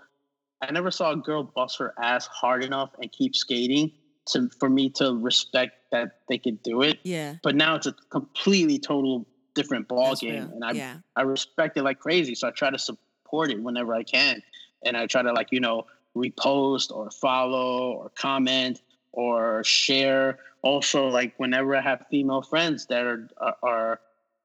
I 0.62 0.72
never 0.72 0.92
saw 0.92 1.14
a 1.14 1.18
girl 1.18 1.42
bust 1.42 1.80
her 1.80 1.96
ass 2.00 2.28
hard 2.28 2.64
enough 2.64 2.92
and 3.02 3.12
keep 3.12 3.36
skating 3.36 3.92
to 4.28 4.50
for 4.60 4.70
me 4.70 4.92
to 4.92 5.16
respect 5.16 5.74
that 5.92 6.20
they 6.30 6.38
could 6.38 6.62
do 6.62 6.84
it. 6.84 7.00
Yeah. 7.02 7.34
But 7.42 7.56
now 7.56 7.74
it's 7.74 7.88
a 7.88 7.94
completely 8.12 8.78
total 8.78 9.26
different 9.56 9.88
ball 9.88 10.10
That's 10.10 10.22
game, 10.22 10.34
real. 10.34 10.52
and 10.54 10.64
I 10.64 10.72
yeah. 10.74 10.98
I 11.16 11.24
respect 11.24 11.76
it 11.76 11.82
like 11.82 12.00
crazy. 12.00 12.36
So 12.36 12.48
I 12.48 12.52
try 12.52 12.70
to 12.70 12.78
support 12.78 13.50
it 13.50 13.62
whenever 13.62 13.96
I 13.96 14.04
can, 14.04 14.44
and 14.86 14.96
I 14.96 15.08
try 15.08 15.24
to 15.24 15.34
like 15.34 15.52
you 15.52 15.60
know 15.60 15.88
repost 16.16 16.92
or 16.92 17.10
follow 17.10 17.94
or 17.94 18.10
comment 18.10 18.82
or 19.18 19.64
share. 19.64 20.38
Also, 20.62 21.08
like 21.08 21.34
whenever 21.38 21.76
I 21.76 21.82
have 21.82 22.06
female 22.10 22.44
friends 22.44 22.86
that 22.86 23.06
are 23.06 23.28
are 23.64 24.00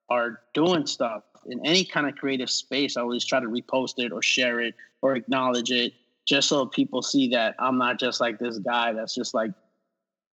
are 0.09 0.41
doing 0.55 0.87
stuff 0.87 1.23
in 1.47 1.65
any 1.65 1.85
kind 1.85 2.09
of 2.09 2.17
creative 2.17 2.51
space, 2.51 2.97
I 2.97 3.03
always 3.03 3.25
try 3.25 3.39
to 3.39 3.47
repost 3.47 3.95
it 3.99 4.13
or 4.13 4.23
share 4.23 4.61
it 4.61 4.75
or 5.03 5.15
acknowledge 5.15 5.71
it, 5.71 5.93
just 6.27 6.49
so 6.49 6.67
people 6.67 7.03
see 7.03 7.29
that 7.29 7.55
I'm 7.59 7.77
not 7.77 8.01
just 8.01 8.21
like 8.21 8.39
this 8.39 8.59
guy 8.59 8.93
that's 8.95 9.15
just 9.15 9.35
like 9.35 9.51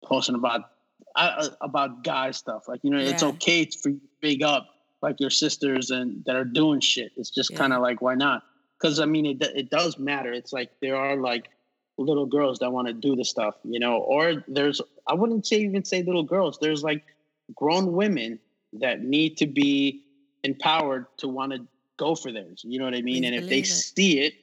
posting 0.04 0.34
about 0.34 0.62
uh, 1.14 1.48
about 1.62 2.04
guy 2.04 2.30
stuff. 2.30 2.68
Like 2.68 2.80
you 2.84 2.90
know, 2.90 2.98
it's 2.98 3.22
okay 3.22 3.64
for 3.82 3.88
you 3.88 3.96
to 3.98 4.08
big 4.20 4.42
up 4.42 4.68
like 5.02 5.18
your 5.18 5.30
sisters 5.30 5.90
and 5.90 6.22
that 6.26 6.36
are 6.36 6.44
doing 6.44 6.80
shit. 6.80 7.12
It's 7.16 7.30
just 7.30 7.52
Yeah. 7.52 7.58
kind 7.58 7.72
of 7.72 7.80
like 7.80 8.02
why 8.02 8.14
not? 8.16 8.42
Because 8.78 9.00
I 9.00 9.06
mean, 9.06 9.24
it 9.24 9.42
it 9.54 9.70
does 9.70 9.98
matter. 9.98 10.32
It's 10.32 10.52
like 10.52 10.70
there 10.82 10.96
are 10.96 11.16
like 11.16 11.48
little 11.98 12.26
girls 12.26 12.58
that 12.58 12.72
want 12.72 12.88
to 12.88 12.92
do 12.92 13.16
the 13.16 13.24
stuff, 13.24 13.54
you 13.64 13.80
know, 13.80 13.98
or 13.98 14.44
there's 14.48 14.80
I 15.06 15.14
wouldn't 15.14 15.46
say 15.46 15.58
even 15.58 15.84
say 15.84 16.02
little 16.02 16.22
girls. 16.22 16.58
There's 16.60 16.82
like 16.82 17.04
grown 17.54 17.92
women 17.92 18.38
that 18.74 19.02
need 19.02 19.36
to 19.38 19.46
be 19.46 20.02
empowered 20.42 21.06
to 21.18 21.28
want 21.28 21.52
to 21.52 21.66
go 21.96 22.14
for 22.14 22.32
theirs. 22.32 22.62
You 22.64 22.78
know 22.78 22.84
what 22.84 22.94
I 22.94 23.02
mean? 23.02 23.22
Please 23.22 23.26
and 23.26 23.34
if 23.36 23.48
they 23.48 23.60
it. 23.60 23.66
see 23.66 24.20
it, 24.20 24.34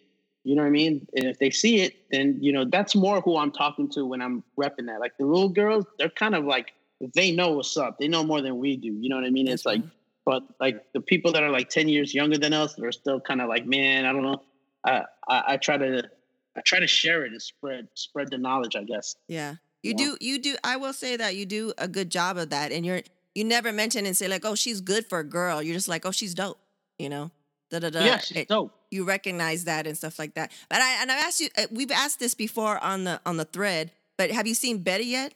you 0.43 0.55
know 0.55 0.63
what 0.63 0.67
I 0.67 0.71
mean? 0.71 1.07
And 1.15 1.25
if 1.25 1.39
they 1.39 1.49
see 1.49 1.81
it, 1.81 1.95
then 2.11 2.37
you 2.41 2.51
know 2.51 2.65
that's 2.65 2.95
more 2.95 3.21
who 3.21 3.37
I'm 3.37 3.51
talking 3.51 3.89
to 3.91 4.05
when 4.05 4.21
I'm 4.21 4.43
repping 4.59 4.87
that. 4.87 4.99
Like 4.99 5.17
the 5.17 5.25
little 5.25 5.49
girls, 5.49 5.85
they're 5.97 6.09
kind 6.09 6.35
of 6.35 6.45
like 6.45 6.73
they 7.13 7.31
know 7.31 7.51
what's 7.51 7.77
up. 7.77 7.97
They 7.99 8.07
know 8.07 8.23
more 8.23 8.41
than 8.41 8.59
we 8.59 8.77
do. 8.77 8.87
You 8.87 9.09
know 9.09 9.15
what 9.15 9.25
I 9.25 9.29
mean? 9.29 9.45
That's 9.45 9.61
it's 9.61 9.65
like, 9.65 9.81
but 10.25 10.43
like 10.59 10.91
the 10.93 11.01
people 11.01 11.31
that 11.33 11.43
are 11.43 11.49
like 11.49 11.69
ten 11.69 11.87
years 11.87 12.13
younger 12.13 12.37
than 12.37 12.53
us, 12.53 12.73
they're 12.75 12.91
still 12.91 13.19
kind 13.19 13.41
of 13.41 13.49
like, 13.49 13.65
man, 13.65 14.05
I 14.05 14.11
don't 14.11 14.23
know. 14.23 14.41
I, 14.83 15.03
I 15.27 15.43
I 15.53 15.57
try 15.57 15.77
to 15.77 16.09
I 16.55 16.61
try 16.61 16.79
to 16.79 16.87
share 16.87 17.25
it 17.25 17.31
and 17.31 17.41
spread 17.41 17.87
spread 17.95 18.29
the 18.31 18.37
knowledge. 18.37 18.75
I 18.75 18.83
guess. 18.83 19.15
Yeah. 19.27 19.55
You 19.81 19.91
Yeah. 19.91 19.97
do 19.97 20.17
you 20.21 20.39
do 20.39 20.55
I 20.63 20.77
will 20.77 20.93
say 20.93 21.17
that 21.17 21.35
you 21.35 21.45
do 21.45 21.73
a 21.77 21.87
good 21.87 22.09
job 22.09 22.37
of 22.37 22.49
that 22.51 22.71
and 22.71 22.85
you're 22.85 23.01
you 23.35 23.43
never 23.43 23.71
mention 23.71 24.05
and 24.05 24.15
say 24.15 24.27
like, 24.27 24.45
"Oh, 24.45 24.53
she's 24.55 24.79
good 24.81 25.07
for 25.07 25.19
a 25.19 25.23
girl." 25.23 25.61
You're 25.63 25.73
just 25.75 25.87
like, 25.87 26.05
"Oh, 26.05 26.11
she's 26.11 26.35
dope." 26.35 26.59
You 26.99 27.09
know? 27.09 27.31
Da 27.71 27.79
da 27.79 27.89
da. 27.89 28.05
yeah, 28.05 28.19
she's 28.19 28.37
It- 28.37 28.47
dope. 28.47 28.71
you 28.91 29.03
recognize 29.03 29.63
that 29.63 29.87
and 29.87 29.97
stuff 29.97 30.19
like 30.19 30.35
that. 30.35 30.51
But 30.69 30.81
I 30.81 31.01
and 31.01 31.11
I've 31.11 31.23
asked 31.25 31.39
you 31.39 31.49
uh, 31.57 31.65
we've 31.71 31.89
asked 31.91 32.19
this 32.19 32.35
before 32.35 32.77
on 32.83 33.03
the 33.05 33.19
on 33.25 33.37
the 33.37 33.45
thread, 33.45 33.91
but 34.17 34.29
have 34.29 34.45
you 34.45 34.53
seen 34.53 34.83
Betty 34.83 35.05
yet? 35.05 35.33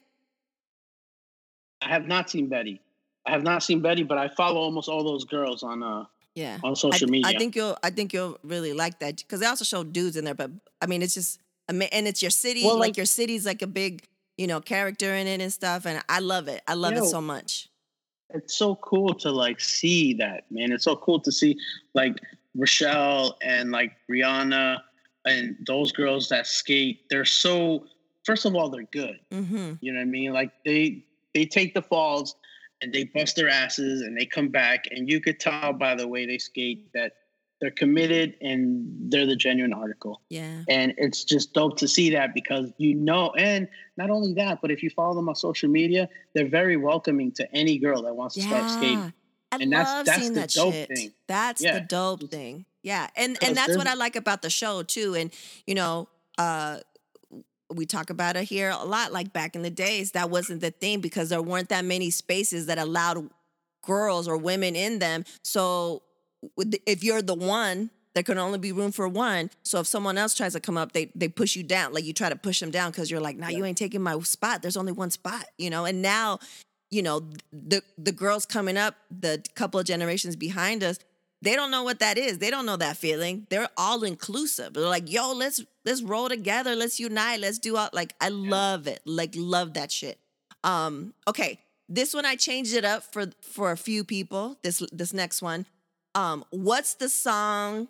I 1.82 1.90
have 1.90 2.08
not 2.08 2.30
seen 2.30 2.48
Betty. 2.48 2.82
I 3.26 3.32
have 3.32 3.44
not 3.44 3.64
seen 3.64 3.82
Betty, 3.82 4.04
but 4.04 4.18
I 4.18 4.28
follow 4.30 4.62
almost 4.62 4.88
all 4.90 5.04
those 5.04 5.26
girls 5.26 5.64
on 5.64 5.82
uh 5.84 6.06
Yeah. 6.38 6.58
on 6.64 6.76
social 6.76 7.08
th- 7.08 7.10
media. 7.16 7.28
I 7.36 7.38
think 7.40 7.56
you'll 7.56 7.78
I 7.84 7.90
think 7.90 8.14
you'll 8.14 8.38
really 8.44 8.74
like 8.74 9.00
that 9.00 9.18
because 9.18 9.40
they 9.42 9.46
also 9.48 9.66
show 9.66 9.84
dudes 9.84 10.16
in 10.18 10.24
there, 10.26 10.36
but 10.44 10.52
I 10.82 10.86
mean 10.86 11.02
it's 11.02 11.14
just 11.16 11.40
and 11.70 12.08
it's 12.12 12.22
your 12.22 12.32
city, 12.32 12.64
Well, 12.64 12.76
like, 12.76 12.90
like- 12.90 12.98
your 12.98 13.06
city's 13.20 13.46
like 13.46 13.62
a 13.62 13.68
big, 13.68 14.04
you 14.38 14.48
know, 14.48 14.62
character 14.62 15.14
in 15.16 15.28
it 15.28 15.42
and 15.42 15.52
stuff. 15.52 15.86
And 15.86 16.02
I 16.08 16.20
love 16.20 16.48
it. 16.48 16.62
I 16.68 16.76
love 16.76 16.94
it 16.94 17.06
so 17.06 17.22
much. 17.22 17.70
it's 18.38 18.56
so 18.58 18.76
cool 18.90 19.14
to 19.24 19.30
like 19.32 19.60
see 19.60 20.14
that 20.24 20.40
man 20.52 20.70
it's 20.76 20.84
so 20.84 20.96
cool 21.06 21.20
to 21.28 21.32
see 21.32 21.52
like 22.02 22.16
Rachelle 22.58 23.34
and 23.42 23.72
like 23.72 23.94
Rihanna 24.12 24.80
and 25.26 25.56
those 25.66 25.92
girls 25.92 26.28
that 26.30 26.46
skate 26.48 27.02
they're 27.10 27.26
so 27.44 27.86
first 28.26 28.46
of 28.46 28.56
all 28.56 28.70
they're 28.70 28.92
good 29.02 29.18
Mm-hmm. 29.32 29.74
you 29.82 29.92
know 29.94 30.00
what 30.00 30.10
i 30.12 30.16
mean 30.18 30.34
like 30.34 30.52
they 30.66 31.06
they 31.34 31.46
take 31.46 31.74
the 31.74 31.82
falls 31.82 32.36
and 32.82 32.94
they 32.94 33.06
bust 33.06 33.36
their 33.36 33.50
asses 33.50 34.02
and 34.02 34.18
they 34.18 34.26
come 34.26 34.50
back 34.50 34.86
and 34.92 35.10
you 35.10 35.20
could 35.20 35.40
tell 35.40 35.74
by 35.74 35.96
the 35.96 36.08
way 36.08 36.26
they 36.26 36.38
skate 36.38 36.92
that 36.94 37.14
they're 37.60 37.72
committed 37.72 38.36
and 38.40 38.86
they're 39.12 39.26
the 39.26 39.36
genuine 39.36 39.74
article 39.74 40.22
Yeah. 40.30 40.62
and 40.70 40.94
it's 40.98 41.24
just 41.24 41.54
dope 41.54 41.78
to 41.80 41.88
see 41.88 42.12
that 42.12 42.34
because 42.36 42.72
you 42.78 42.94
know 42.94 43.32
and 43.38 43.68
not 43.98 44.10
only 44.12 44.34
that 44.36 44.60
but 44.62 44.70
if 44.70 44.84
you 44.84 44.90
follow 44.92 45.16
them 45.16 45.28
on 45.28 45.36
social 45.36 45.70
media 45.70 46.08
they're 46.36 46.48
very 46.50 46.78
welcoming 46.78 47.32
to 47.34 47.52
any 47.56 47.80
girl 47.80 48.04
that 48.04 48.16
wants 48.16 48.36
to 48.36 48.42
start 48.42 48.70
skating 48.70 49.12
I 49.52 49.56
And 49.62 49.72
love 49.72 50.06
that's 50.06 50.20
seeing 50.20 50.34
the 50.34 50.42
that 50.42 50.50
dope 50.50 50.74
shit. 50.74 50.90
thing. 50.90 51.14
That's 51.28 51.64
Yeah. 51.64 51.80
the 51.80 51.86
dope 51.86 52.30
thing. 52.30 52.66
Yeah. 52.84 53.08
And 53.16 53.38
and 53.42 53.56
that's 53.56 53.78
what 53.78 53.88
I 53.88 53.94
like 53.94 54.18
about 54.18 54.42
the 54.42 54.50
show 54.50 54.84
too. 54.84 55.16
And 55.16 55.32
you 55.66 55.74
know, 55.74 56.10
uh 56.38 56.80
we 57.74 57.86
talk 57.86 58.10
about 58.10 58.36
it 58.36 58.44
here 58.44 58.70
a 58.70 58.86
lot 58.86 59.12
like 59.12 59.34
back 59.34 59.56
in 59.56 59.62
the 59.62 59.70
days 59.70 60.12
that 60.12 60.30
wasn't 60.30 60.62
the 60.62 60.72
thing 60.72 61.02
because 61.02 61.30
there 61.30 61.42
weren't 61.42 61.70
that 61.70 61.86
many 61.86 62.10
spaces 62.10 62.68
that 62.68 62.78
allowed 62.78 63.30
girls 63.86 64.28
or 64.28 64.38
women 64.38 64.76
in 64.76 65.00
them. 65.00 65.26
So 65.44 66.04
if 66.86 67.04
you're 67.04 67.22
the 67.22 67.36
one 67.36 67.90
there 68.14 68.24
can 68.24 68.40
only 68.40 68.58
be 68.58 68.72
room 68.72 68.92
for 68.92 69.08
one. 69.08 69.52
So 69.62 69.80
if 69.80 69.86
someone 69.86 70.18
else 70.18 70.34
tries 70.34 70.54
to 70.54 70.60
come 70.60 70.78
up 70.78 70.94
they 70.94 71.12
they 71.14 71.28
push 71.28 71.56
you 71.56 71.64
down 71.64 71.94
like 71.94 72.04
you 72.04 72.14
try 72.14 72.30
to 72.30 72.36
push 72.36 72.60
them 72.60 72.72
down 72.72 72.92
because 72.92 73.12
you're 73.12 73.20
like 73.20 73.38
now 73.38 73.50
you 73.50 73.64
ain't 73.66 73.78
taking 73.78 74.02
my 74.02 74.18
spot. 74.20 74.62
There's 74.62 74.78
only 74.78 74.92
one 74.92 75.12
spot 75.12 75.46
you 75.58 75.70
know? 75.70 75.86
And 75.86 76.02
now 76.02 76.40
you 76.90 77.02
know 77.02 77.30
the 77.52 77.82
the 77.98 78.12
girls 78.12 78.46
coming 78.46 78.78
up 78.78 78.96
the 79.12 79.44
couple 79.56 79.80
of 79.80 79.86
generations 79.86 80.36
behind 80.36 80.84
us 80.84 81.00
they 81.42 81.56
don't 81.56 81.72
know 81.72 81.84
what 81.84 82.00
that 82.00 82.18
is. 82.18 82.40
They 82.40 82.50
don't 82.50 82.66
know 82.66 82.78
that 82.78 82.98
feeling. 82.98 83.46
They're 83.50 83.70
all 83.78 84.04
inclusive. 84.04 84.74
They're 84.74 84.84
like 84.84 85.12
yo 85.12 85.34
let's 85.34 85.64
let's 85.86 86.02
roll 86.02 86.30
together. 86.30 86.76
Let's 86.76 87.00
unite. 87.00 87.40
Let's 87.40 87.60
do 87.60 87.78
all 87.78 87.90
like 87.94 88.14
i 88.20 88.30
love 88.30 88.88
it. 88.88 89.02
Like 89.06 89.34
love 89.36 89.74
that 89.76 89.92
shit. 89.92 90.20
Um 90.64 91.14
okay 91.28 91.60
this 91.90 92.14
one 92.14 92.26
i 92.26 92.36
changed 92.36 92.74
it 92.76 92.84
up 92.84 93.04
for 93.04 93.28
for 93.42 93.72
a 93.72 93.78
few 93.78 94.04
people 94.04 94.58
this 94.64 94.84
this 94.92 95.14
next 95.14 95.42
one. 95.42 95.66
Um 96.16 96.44
what's 96.50 96.96
the 96.96 97.10
song 97.10 97.88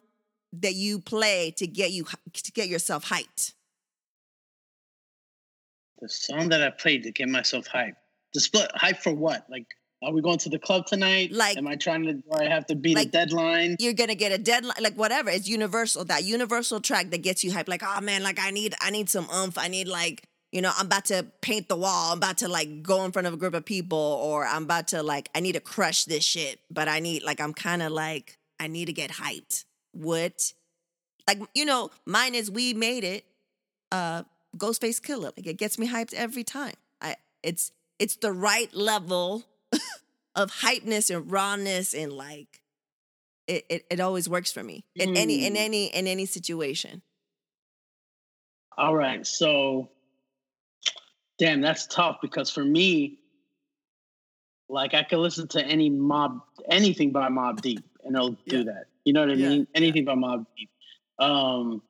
that 0.54 0.76
you 0.76 1.00
play 1.00 1.52
to 1.58 1.68
get 1.68 1.92
you 1.92 2.06
to 2.34 2.52
get 2.52 2.68
yourself 2.68 3.06
hyped? 3.06 3.54
The 6.00 6.10
song 6.10 6.50
that 6.50 6.62
i 6.62 6.70
played 6.70 7.04
to 7.04 7.12
get 7.12 7.30
myself 7.30 7.68
hyped. 7.68 7.96
The 8.34 8.42
split 8.42 8.70
hype 8.76 8.98
for 8.98 9.14
what? 9.14 9.46
Like 9.50 9.68
are 10.04 10.14
we 10.14 10.22
going 10.22 10.38
to 10.40 10.50
the 10.50 10.60
club 10.60 10.86
tonight? 10.86 11.32
Like- 11.32 11.58
am 11.58 11.68
i 11.68 11.76
trying 11.76 12.04
to 12.06 12.14
do 12.14 12.24
i 12.34 12.46
have 12.46 12.66
to 12.68 12.76
beat 12.76 12.96
Like- 12.96 13.08
a 13.08 13.12
deadline? 13.12 13.76
you're 13.80 13.94
gonna 13.94 14.16
get 14.16 14.32
a 14.32 14.38
deadline 14.38 14.78
like 14.82 14.96
whatever 14.96 15.30
it's 15.30 15.48
universal 15.48 16.06
that 16.06 16.24
universal 16.24 16.80
track 16.80 17.10
that 17.12 17.22
gets 17.24 17.44
you 17.44 17.52
hyped 17.52 17.68
like 17.68 17.84
oh 17.86 18.02
man 18.02 18.24
like 18.24 18.40
i 18.40 18.52
need 18.52 18.76
i 18.82 18.90
need 18.90 19.10
some 19.10 19.28
oomph 19.34 19.58
i 19.58 19.68
need 19.68 19.88
like 19.88 20.24
you 20.52 20.62
know 20.62 20.72
i'm 20.78 20.86
about 20.86 21.06
to 21.06 21.26
paint 21.42 21.68
the 21.68 21.76
wall 21.76 22.12
i'm 22.12 22.18
about 22.20 22.38
to 22.38 22.48
like 22.48 22.82
go 22.84 23.04
in 23.06 23.12
front 23.12 23.28
of 23.28 23.34
a 23.34 23.38
group 23.38 23.54
of 23.54 23.66
people 23.66 23.98
or 23.98 24.46
i'm 24.46 24.64
about 24.64 24.88
to 24.90 25.02
like 25.04 25.30
i 25.36 25.40
need 25.40 25.54
to 25.54 25.60
crush 25.60 26.06
this 26.06 26.24
shit 26.24 26.60
but 26.70 26.88
i 26.88 27.00
need 27.00 27.24
like 27.24 27.42
i'm 27.42 27.54
kind 27.54 27.82
of 27.82 27.92
like 27.92 28.38
i 28.60 28.68
need 28.68 28.86
to 28.86 28.94
get 28.94 29.12
hyped. 29.12 29.66
What 29.94 30.54
like 31.28 31.40
you 31.56 31.66
know 31.66 31.90
mine 32.06 32.36
is 32.36 32.52
we 32.52 32.74
made 32.74 33.04
it 33.04 33.26
uh 33.92 34.24
Ghostface 34.56 35.02
Killah 35.02 35.32
like 35.36 35.48
it 35.48 35.58
gets 35.58 35.78
me 35.80 35.88
hyped 35.88 36.14
every 36.14 36.44
time. 36.44 36.74
I 37.02 37.16
it's 37.44 37.72
it's 38.00 38.16
the 38.18 38.32
right 38.32 38.72
level 38.76 39.44
of 40.36 40.52
hypeness 40.52 41.14
and 41.16 41.32
rawness 41.32 41.94
and 41.94 42.14
like 42.14 42.62
it, 43.48 43.66
it, 43.70 43.86
it 43.90 44.00
always 44.00 44.28
works 44.30 44.52
for 44.52 44.64
me 44.64 44.86
in 44.96 45.16
any 45.18 45.46
in 45.46 45.54
Mm. 45.54 45.58
any 45.58 45.86
in 45.88 46.08
any 46.08 46.26
situation. 46.26 47.02
All 48.78 48.96
right. 48.96 49.26
So, 49.26 49.90
damn, 51.40 51.62
that's 51.62 51.88
tough 51.88 52.18
because 52.22 52.50
for 52.52 52.64
me, 52.64 53.20
like 54.70 54.94
I 54.94 55.04
could 55.04 55.20
listen 55.20 55.48
to 55.50 55.64
any 55.66 55.90
mob, 55.90 56.42
anything 56.70 57.12
by 57.12 57.30
Mobb 57.30 57.62
Deep, 57.62 57.84
and 58.04 58.16
it'll 58.16 58.32
Yeah. 58.46 58.58
do 58.58 58.64
that. 58.66 58.86
You 59.06 59.14
know 59.14 59.22
what 59.22 59.30
I 59.32 59.34
Yeah, 59.34 59.50
mean? 59.50 59.60
yeah. 59.62 59.66
Anything 59.78 60.06
by 60.06 60.16
Mobb 60.16 60.46
Deep. 60.58 60.70
Um, 61.20 61.82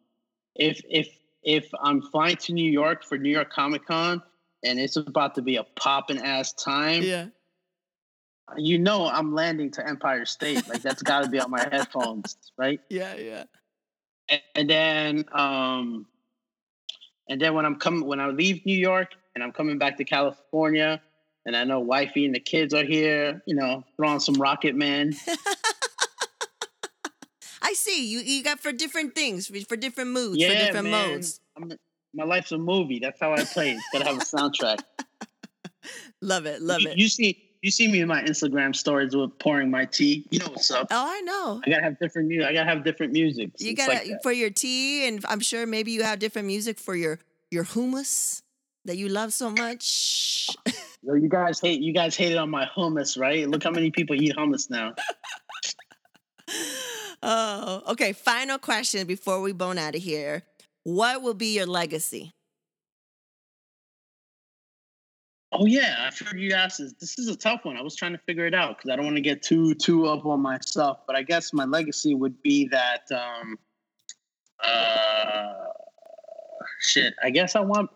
if 0.55 0.81
if 0.89 1.09
if 1.43 1.69
I'm 1.81 2.01
flying 2.01 2.37
to 2.37 2.53
New 2.53 2.69
York 2.69 3.03
for 3.03 3.17
New 3.17 3.29
York 3.31 3.51
Comic 3.51 3.85
Con 3.85 4.21
and 4.63 4.79
it's 4.79 4.95
about 4.95 5.35
to 5.35 5.41
be 5.41 5.55
a 5.57 5.63
popping 5.63 6.17
ass 6.19 6.53
time, 6.53 7.03
Yeah. 7.03 7.27
You 8.55 8.79
know 8.79 9.07
I'm 9.07 9.33
landing 9.33 9.71
to 9.71 9.85
Empire 9.87 10.25
State. 10.25 10.67
Like 10.69 10.81
that's 10.81 11.01
got 11.01 11.23
to 11.23 11.29
be 11.29 11.39
on 11.39 11.51
my 11.51 11.67
headphones, 11.69 12.37
right? 12.57 12.79
Yeah, 12.89 13.15
yeah. 13.15 13.43
and, 14.29 14.41
and 14.55 14.69
then 14.69 15.25
um 15.33 16.05
and 17.29 17.41
then 17.41 17.53
when 17.53 17.65
i'm 17.65 17.75
coming 17.75 18.05
when 18.05 18.19
i 18.19 18.27
leave 18.27 18.65
new 18.65 18.77
york 18.77 19.11
and 19.35 19.43
i'm 19.43 19.51
coming 19.51 19.77
back 19.77 19.97
to 19.97 20.03
california 20.05 21.01
and 21.45 21.55
i 21.55 21.63
know 21.63 21.79
wifey 21.79 22.25
and 22.25 22.33
the 22.35 22.39
kids 22.39 22.73
are 22.73 22.83
here 22.85 23.41
you 23.45 23.55
know 23.55 23.83
throwing 23.97 24.19
some 24.19 24.35
rocket 24.35 24.75
man 24.75 25.13
I 27.61 27.73
see. 27.73 28.07
You 28.07 28.19
you 28.19 28.43
got 28.43 28.59
for 28.61 28.71
different 28.71 29.13
things, 29.13 29.47
for 29.67 29.75
different 29.75 30.11
moods, 30.11 30.41
for 30.41 30.53
different 30.53 30.89
man. 30.89 31.09
modes. 31.11 31.41
I'm, 31.57 31.69
my 32.13 32.23
life's 32.23 32.51
a 32.53 32.57
movie 32.57 32.99
that's 32.99 33.19
how 33.19 33.33
i 33.33 33.43
play 33.43 33.71
it's 33.71 33.83
gotta 33.91 34.05
have 34.05 34.17
a 34.17 34.19
soundtrack 34.21 34.79
Love 36.21 36.45
it, 36.45 36.61
love 36.61 36.81
you, 36.81 36.89
it. 36.89 36.97
you 36.97 37.07
see 37.09 37.46
you 37.67 37.71
see 37.71 37.91
me 37.91 37.99
in 37.99 38.07
my 38.07 38.23
instagram 38.23 38.73
stories 38.73 39.13
with 39.13 39.37
pouring 39.39 39.69
my 39.69 39.83
tea 39.83 40.25
you 40.31 40.39
know 40.39 40.45
what's 40.45 40.71
up 40.71 40.87
oh, 40.89 41.05
I 41.09 41.19
know. 41.21 41.61
i 41.65 41.69
gotta 41.69 41.83
have 41.83 41.99
different 41.99 42.29
music 42.29 42.47
i 42.47 42.53
gotta 42.53 42.69
have 42.69 42.85
different 42.85 43.11
music 43.11 43.51
You 43.57 43.75
gotta 43.75 43.91
like 43.91 44.23
for 44.23 44.31
your 44.31 44.49
tea, 44.49 45.05
and 45.05 45.23
I'm 45.27 45.41
sure 45.41 45.65
maybe 45.65 45.91
you 45.91 46.03
have 46.03 46.19
different 46.19 46.47
music 46.47 46.79
for 46.79 46.95
your 46.95 47.19
your 47.51 47.65
hummus 47.65 48.41
that 48.85 48.95
you 48.95 49.09
love 49.09 49.33
so 49.33 49.49
much. 49.49 50.47
Yo, 51.03 51.15
you 51.15 51.27
guys 51.27 51.59
hate 51.59 51.81
you 51.81 51.91
guys 51.91 52.15
hated 52.15 52.37
on 52.37 52.49
my 52.49 52.65
hummus 52.65 53.19
right 53.19 53.47
look 53.49 53.63
how 53.63 53.71
many 53.71 53.91
people 53.91 54.15
eat 54.15 54.33
hummus 54.37 54.69
now 54.69 54.93
oh, 57.21 57.83
okay. 57.89 58.13
Final 58.13 58.57
question 58.57 59.05
before 59.07 59.41
we 59.41 59.51
bone 59.51 59.77
out 59.77 59.95
of 59.95 60.01
here. 60.01 60.43
What 60.83 61.21
will 61.21 61.33
be 61.33 61.55
your 61.55 61.65
legacy? 61.65 62.33
Oh 65.53 65.65
yeah, 65.65 65.95
I've 66.05 66.17
heard 66.19 66.39
you 66.39 66.51
ask 66.53 66.77
this. 66.77 66.93
This 66.99 67.17
is 67.17 67.29
a 67.29 67.35
tough 67.35 67.61
one. 67.63 67.77
I 67.77 67.81
was 67.81 67.95
trying 67.95 68.11
to 68.11 68.19
figure 68.25 68.45
it 68.45 68.53
out 68.53 68.77
because 68.77 68.91
I 68.91 68.95
don't 68.95 69.05
want 69.05 69.15
to 69.17 69.21
get 69.21 69.41
too 69.41 69.73
too 69.75 70.05
up 70.07 70.25
on 70.25 70.41
myself. 70.41 70.99
But 71.07 71.15
I 71.15 71.23
guess 71.23 71.53
my 71.53 71.65
legacy 71.65 72.15
would 72.15 72.41
be 72.41 72.67
that 72.67 73.03
um 73.11 73.57
uh 74.61 75.53
shit. 76.81 77.13
I 77.23 77.29
guess 77.29 77.55
I 77.55 77.61
want 77.61 77.89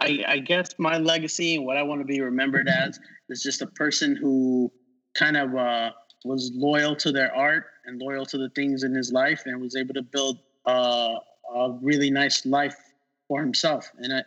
I 0.00 0.24
I 0.26 0.38
guess 0.38 0.70
my 0.78 0.96
legacy 0.96 1.56
and 1.56 1.66
what 1.66 1.76
I 1.76 1.82
want 1.82 2.00
to 2.00 2.06
be 2.06 2.20
remembered 2.22 2.68
as 2.68 2.98
is 3.28 3.42
just 3.42 3.60
a 3.60 3.66
person 3.66 4.16
who 4.16 4.72
kind 5.14 5.36
of 5.36 5.54
uh 5.54 5.90
was 6.24 6.50
loyal 6.54 6.96
to 6.96 7.12
their 7.12 7.34
art 7.36 7.66
and 7.84 8.00
loyal 8.00 8.24
to 8.26 8.38
the 8.38 8.48
things 8.50 8.82
in 8.82 8.94
his 8.94 9.12
life 9.12 9.42
and 9.44 9.60
was 9.60 9.76
able 9.76 9.94
to 9.94 10.02
build 10.02 10.38
uh, 10.66 11.16
a 11.54 11.78
really 11.82 12.10
nice 12.10 12.46
life 12.46 12.76
for 13.28 13.40
himself. 13.42 13.90
And 13.98 14.12
I 14.12 14.22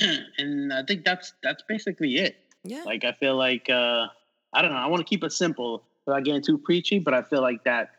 and 0.38 0.72
I 0.72 0.82
think 0.82 1.04
that's 1.04 1.32
that's 1.42 1.62
basically 1.68 2.16
it. 2.16 2.36
Yeah. 2.64 2.84
Like 2.84 3.04
I 3.04 3.12
feel 3.12 3.36
like 3.36 3.68
uh 3.70 4.06
I 4.52 4.62
don't 4.62 4.72
know, 4.72 4.78
I 4.78 4.86
want 4.86 5.00
to 5.00 5.08
keep 5.08 5.24
it 5.24 5.32
simple 5.32 5.84
without 6.06 6.24
getting 6.24 6.42
too 6.42 6.58
preachy, 6.58 6.98
but 6.98 7.14
I 7.14 7.22
feel 7.22 7.42
like 7.42 7.64
that 7.64 7.90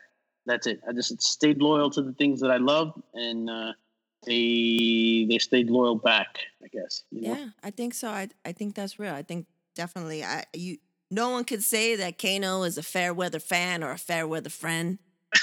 that's 0.46 0.66
it. 0.66 0.80
I 0.88 0.92
just 0.92 1.20
stayed 1.22 1.60
loyal 1.60 1.90
to 1.90 2.02
the 2.02 2.12
things 2.12 2.40
that 2.40 2.50
I 2.50 2.56
love 2.56 3.00
and 3.14 3.48
uh 3.48 3.72
they 4.26 5.26
they 5.28 5.38
stayed 5.38 5.70
loyal 5.70 5.96
back, 5.96 6.38
I 6.62 6.68
guess. 6.68 7.04
You 7.10 7.22
know? 7.22 7.34
Yeah, 7.34 7.48
I 7.62 7.70
think 7.70 7.94
so. 7.94 8.08
I 8.08 8.28
I 8.44 8.52
think 8.52 8.74
that's 8.74 8.98
real. 8.98 9.14
I 9.14 9.22
think 9.22 9.46
definitely. 9.74 10.24
I 10.24 10.44
you. 10.52 10.78
No 11.12 11.30
one 11.30 11.42
could 11.42 11.64
say 11.64 11.96
that 11.96 12.18
Kano 12.18 12.62
is 12.62 12.78
a 12.78 12.84
fair 12.84 13.12
weather 13.12 13.40
fan 13.40 13.82
or 13.82 13.90
a 13.90 13.98
fair 13.98 14.28
weather 14.28 14.50
friend. 14.50 14.98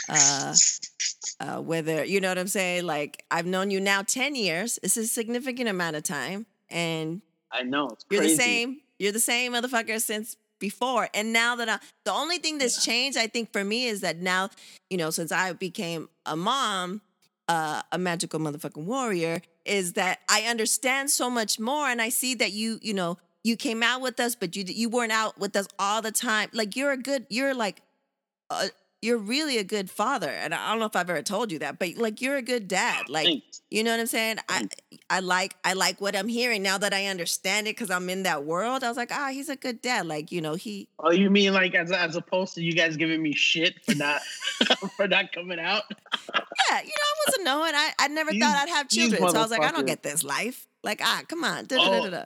Uh, 0.09 0.53
uh, 1.39 1.61
whether 1.61 2.03
you 2.03 2.19
know 2.21 2.29
what 2.29 2.37
I'm 2.37 2.47
saying. 2.47 2.85
Like 2.85 3.23
I've 3.31 3.45
known 3.45 3.71
you 3.71 3.79
now 3.79 4.01
ten 4.01 4.35
years. 4.35 4.79
It's 4.83 4.97
a 4.97 5.05
significant 5.07 5.69
amount 5.69 5.95
of 5.95 6.03
time, 6.03 6.45
and 6.69 7.21
I 7.51 7.63
know. 7.63 7.89
It's 7.89 8.05
you're 8.09 8.21
crazy. 8.21 8.35
the 8.35 8.41
same. 8.41 8.81
You're 8.99 9.11
the 9.11 9.19
same 9.19 9.53
motherfucker 9.53 10.01
since 10.01 10.37
before. 10.59 11.09
And 11.13 11.33
now 11.33 11.55
that 11.57 11.69
I, 11.69 11.79
the 12.03 12.11
only 12.11 12.37
thing 12.37 12.57
that's 12.57 12.83
changed, 12.83 13.17
I 13.17 13.27
think 13.27 13.51
for 13.51 13.63
me 13.63 13.85
is 13.85 14.01
that 14.01 14.17
now, 14.17 14.49
you 14.89 14.97
know, 14.97 15.09
since 15.09 15.31
I 15.31 15.53
became 15.53 16.09
a 16.25 16.35
mom, 16.35 17.01
uh, 17.47 17.83
a 17.91 17.97
magical 17.97 18.39
motherfucking 18.39 18.83
warrior, 18.83 19.41
is 19.65 19.93
that 19.93 20.19
I 20.29 20.43
understand 20.43 21.11
so 21.11 21.29
much 21.29 21.59
more, 21.59 21.87
and 21.87 22.01
I 22.01 22.09
see 22.09 22.35
that 22.35 22.53
you, 22.53 22.79
you 22.81 22.93
know, 22.93 23.17
you 23.43 23.55
came 23.55 23.83
out 23.83 24.01
with 24.01 24.19
us, 24.19 24.35
but 24.35 24.55
you 24.55 24.63
you 24.67 24.89
weren't 24.89 25.11
out 25.11 25.37
with 25.39 25.55
us 25.55 25.67
all 25.79 26.01
the 26.01 26.11
time. 26.11 26.49
Like 26.53 26.75
you're 26.75 26.91
a 26.91 26.97
good, 26.97 27.25
you're 27.29 27.53
like, 27.53 27.81
uh, 28.49 28.67
you're 29.01 29.17
really 29.17 29.57
a 29.59 29.63
good 29.63 29.89
father, 29.91 30.29
and 30.29 30.53
I 30.53 30.69
don't 30.71 30.79
know 30.79 30.85
if 30.85 30.95
I've 30.95 31.09
ever 31.09 31.21
told 31.21 31.51
you 31.51 31.59
that, 31.59 31.77
but 31.79 31.95
like 31.97 32.19
you're 32.21 32.37
a 32.37 32.41
good 32.41 32.67
dad. 32.67 33.05
Like 33.09 33.25
Thanks. 33.25 33.61
you 33.69 33.83
know 33.83 33.91
what 33.91 33.99
I'm 33.99 34.07
saying? 34.07 34.37
I 34.49 34.67
I 35.09 35.19
like 35.19 35.55
I 35.63 35.73
like 35.73 36.01
what 36.01 36.15
I'm 36.15 36.27
hearing 36.27 36.63
now 36.63 36.77
that 36.79 36.93
I 36.93 37.05
understand 37.07 37.67
it 37.67 37.71
because 37.75 37.91
I'm 37.91 38.09
in 38.09 38.23
that 38.23 38.43
world. 38.43 38.83
I 38.83 38.87
was 38.89 38.97
like, 38.97 39.11
ah, 39.11 39.29
he's 39.31 39.49
a 39.49 39.55
good 39.55 39.81
dad. 39.81 40.05
Like 40.07 40.31
you 40.31 40.41
know, 40.41 40.55
he 40.55 40.87
Oh, 40.99 41.11
you 41.11 41.29
mean 41.29 41.53
like 41.53 41.75
as 41.75 41.91
as 41.91 42.15
opposed 42.15 42.55
to 42.55 42.63
you 42.63 42.73
guys 42.73 42.97
giving 42.97 43.21
me 43.21 43.33
shit 43.33 43.75
for 43.85 43.95
not 43.95 44.21
for 44.97 45.07
not 45.07 45.31
coming 45.31 45.59
out? 45.59 45.83
yeah, 46.69 46.81
you 46.81 46.87
know, 46.87 46.91
I 47.03 47.13
wasn't 47.27 47.43
knowing. 47.45 47.73
I 47.75 47.91
I 47.99 48.07
never 48.07 48.31
These- 48.31 48.41
thought 48.43 48.55
I'd 48.57 48.69
have 48.69 48.89
children, 48.89 49.21
so 49.29 49.37
I 49.37 49.41
was 49.41 49.51
like, 49.51 49.61
I 49.63 49.71
don't 49.71 49.85
get 49.85 50.03
this 50.03 50.23
life. 50.23 50.67
Like 50.83 51.01
ah, 51.03 51.21
come 51.27 51.43
on, 51.43 51.65
da, 51.65 51.75
da, 51.77 51.83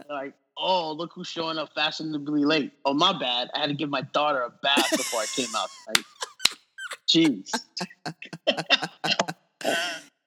Oh, 0.10 0.14
like 0.14 0.34
oh, 0.58 0.92
look 0.94 1.12
who's 1.16 1.28
showing 1.28 1.58
up 1.58 1.70
fashionably 1.74 2.46
late. 2.46 2.72
Oh, 2.86 2.94
my 2.94 3.18
bad. 3.18 3.50
I 3.56 3.60
had 3.62 3.70
to 3.70 3.74
give 3.74 3.90
my 3.90 4.02
daughter 4.02 4.42
a 4.42 4.52
bath 4.62 4.92
before 4.92 5.22
I 5.22 5.26
came 5.36 5.48
out. 5.58 5.70
Like, 5.88 6.06
jeez. 7.12 7.52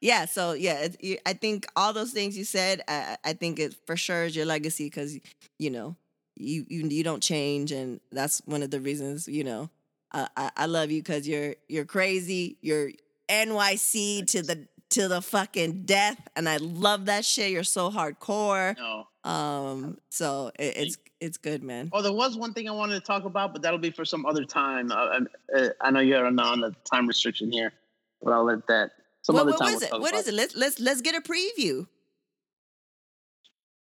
Yeah, 0.00 0.26
so 0.26 0.52
yeah, 0.52 0.88
you- 1.00 1.18
I 1.24 1.32
think 1.32 1.66
all 1.76 1.92
those 1.92 2.12
things 2.12 2.36
you 2.36 2.44
said, 2.44 2.82
I, 2.88 3.16
I 3.24 3.32
think 3.32 3.58
it 3.58 3.74
for 3.86 3.96
sure 3.96 4.24
is 4.24 4.36
your 4.36 4.44
legacy 4.46 4.86
because 4.86 5.18
you 5.58 5.70
know 5.70 5.96
you 6.36 6.66
you 6.68 6.86
you 6.88 7.02
don't 7.04 7.22
change, 7.22 7.72
and 7.72 8.00
that's 8.12 8.42
one 8.44 8.62
of 8.62 8.70
the 8.70 8.80
reasons 8.80 9.28
you 9.28 9.44
know 9.44 9.70
uh, 10.12 10.26
I 10.36 10.50
I 10.56 10.66
love 10.66 10.90
you 10.90 11.00
because 11.02 11.26
you're 11.26 11.56
you're 11.68 11.86
crazy, 11.86 12.58
you're 12.60 12.90
NYC 13.28 14.22
to 14.22 14.42
the 14.42 14.66
to 14.94 15.08
the 15.08 15.20
fucking 15.20 15.82
death, 15.82 16.20
and 16.36 16.48
I 16.48 16.58
love 16.58 17.06
that 17.06 17.24
shit. 17.24 17.50
You're 17.50 17.64
so 17.64 17.90
hardcore. 17.90 18.76
No. 18.78 19.30
Um, 19.30 19.98
so 20.10 20.50
it, 20.58 20.76
it's 20.76 20.98
it's 21.20 21.36
good, 21.36 21.62
man. 21.62 21.90
Oh, 21.92 22.02
there 22.02 22.12
was 22.12 22.36
one 22.36 22.52
thing 22.52 22.68
I 22.68 22.72
wanted 22.72 22.94
to 22.94 23.00
talk 23.00 23.24
about, 23.24 23.52
but 23.52 23.62
that'll 23.62 23.78
be 23.78 23.90
for 23.90 24.04
some 24.04 24.26
other 24.26 24.44
time. 24.44 24.92
I, 24.92 25.20
I, 25.54 25.68
I 25.80 25.90
know 25.90 26.00
you're 26.00 26.26
on, 26.26 26.36
the 26.36 26.74
time 26.84 27.06
restriction 27.06 27.50
here, 27.50 27.72
but 28.22 28.32
I'll 28.32 28.44
let 28.44 28.66
that 28.68 28.90
some 29.22 29.34
What, 29.34 29.42
other 29.42 29.52
what 29.52 29.60
time. 29.60 29.74
is 29.74 29.86
we'll 29.90 30.00
it? 30.00 30.02
What 30.02 30.14
is 30.14 30.28
it? 30.28 30.34
Let's 30.34 30.54
let's 30.54 30.78
let's 30.80 31.00
get 31.00 31.14
a 31.14 31.20
preview. 31.20 31.86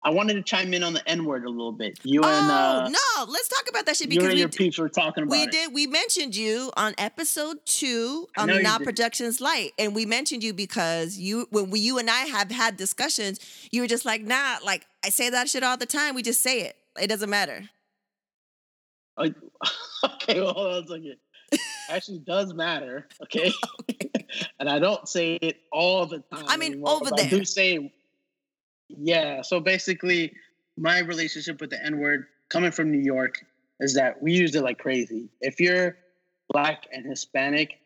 I 0.04 0.10
wanted 0.10 0.34
to 0.34 0.42
chime 0.42 0.74
in 0.74 0.82
on 0.82 0.94
the 0.94 1.08
N 1.08 1.26
word 1.26 1.46
a 1.46 1.50
little 1.50 1.72
bit. 1.72 2.00
You 2.04 2.22
oh 2.24 2.28
and 2.28 2.50
uh, 2.52 2.90
no, 2.90 3.26
let's 3.32 3.48
talk 3.48 3.70
about 3.70 3.86
that 3.86 3.96
shit 3.96 4.08
you 4.08 4.18
because 4.18 4.30
and 4.30 4.34
we 4.34 4.40
your 4.40 4.50
peeps 4.50 4.80
were 4.80 4.90
talking 4.90 5.24
about 5.24 5.32
We 5.32 5.44
it. 5.44 5.52
did. 5.52 5.74
We 5.74 5.86
mentioned 5.86 6.36
you 6.36 6.72
on 6.76 6.96
episode 6.98 7.58
two 7.66 8.28
on 8.36 8.48
the 8.48 8.56
you 8.56 8.64
Now. 8.64 8.80
Productions 8.80 9.40
Light, 9.42 9.74
and 9.78 9.94
we 9.94 10.08
mentioned 10.08 10.44
you 10.44 10.54
because 10.54 11.18
you, 11.20 11.48
when 11.52 11.70
we, 11.70 11.80
you 11.80 12.00
and 12.00 12.10
I 12.10 12.22
have 12.22 12.50
had 12.50 12.78
discussions, 12.78 13.40
you 13.72 13.82
were 13.82 13.88
just 13.88 14.04
like, 14.04 14.24
"Nah, 14.24 14.58
like 14.66 14.88
I 15.06 15.10
say 15.10 15.30
that 15.30 15.50
shit 15.50 15.62
all 15.62 15.78
the 15.78 15.86
time. 15.86 16.16
We 16.16 16.24
just 16.24 16.42
say 16.42 16.62
it. 16.62 16.76
It 17.00 17.08
doesn't 17.08 17.30
matter." 17.30 17.70
Like, 19.18 19.36
okay, 20.04 20.42
well, 20.42 20.54
hold 20.54 20.68
on 20.68 20.84
a 20.84 20.88
second. 20.88 21.18
Actually, 21.90 22.20
does 22.20 22.56
matter. 22.56 23.08
Okay, 23.22 23.54
and 24.60 24.68
I 24.68 24.80
don't 24.80 25.08
say 25.08 25.36
it 25.36 25.58
all 25.72 26.08
the 26.08 26.24
time. 26.34 26.46
I 26.48 26.58
mean, 26.58 26.74
anymore, 26.74 26.94
over 26.94 27.12
there. 27.16 27.28
I 27.28 27.30
do 27.30 27.46
say. 27.46 27.94
Yeah. 28.98 29.42
So 29.42 29.60
basically, 29.60 30.34
my 30.78 31.00
relationship 31.00 31.62
with 31.62 31.70
the 31.70 31.84
N 31.84 32.00
word 32.00 32.26
coming 32.50 32.72
from 32.72 32.92
New 32.92 33.00
York 33.00 33.44
is 33.80 33.94
that 33.96 34.22
we 34.22 34.34
use 34.34 34.56
it 34.56 34.64
like 34.64 34.80
crazy. 34.80 35.30
If 35.42 35.60
you're 35.60 35.98
black 36.50 36.88
and 36.94 37.06
Hispanic, 37.06 37.80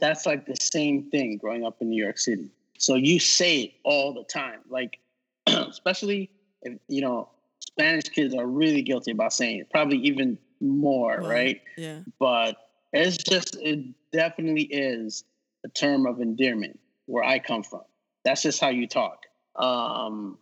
that's 0.00 0.26
like 0.26 0.46
the 0.46 0.56
same 0.56 1.10
thing 1.10 1.38
growing 1.38 1.64
up 1.64 1.80
in 1.80 1.88
New 1.88 2.02
York 2.02 2.18
City. 2.18 2.50
So 2.78 2.96
you 2.96 3.18
say 3.20 3.60
it 3.60 3.72
all 3.84 4.12
the 4.12 4.24
time, 4.24 4.60
like 4.68 4.98
especially 5.46 6.30
if 6.62 6.78
you 6.88 7.00
know 7.00 7.28
Spanish 7.60 8.08
kids 8.08 8.34
are 8.34 8.46
really 8.46 8.82
guilty 8.82 9.12
about 9.12 9.32
saying 9.32 9.60
it, 9.60 9.70
probably 9.70 9.98
even 9.98 10.38
more, 10.60 11.20
right? 11.20 11.60
Yeah. 11.76 12.00
But 12.18 12.56
it's 12.92 13.16
just 13.16 13.56
it 13.60 13.84
definitely 14.12 14.64
is 14.64 15.24
a 15.64 15.68
term 15.68 16.06
of 16.06 16.20
endearment 16.20 16.78
where 17.06 17.24
I 17.24 17.38
come 17.38 17.62
from. 17.62 17.82
That's 18.24 18.42
just 18.42 18.60
how 18.60 18.68
you 18.68 18.86
talk. 18.86 19.26
Um, 19.56 20.38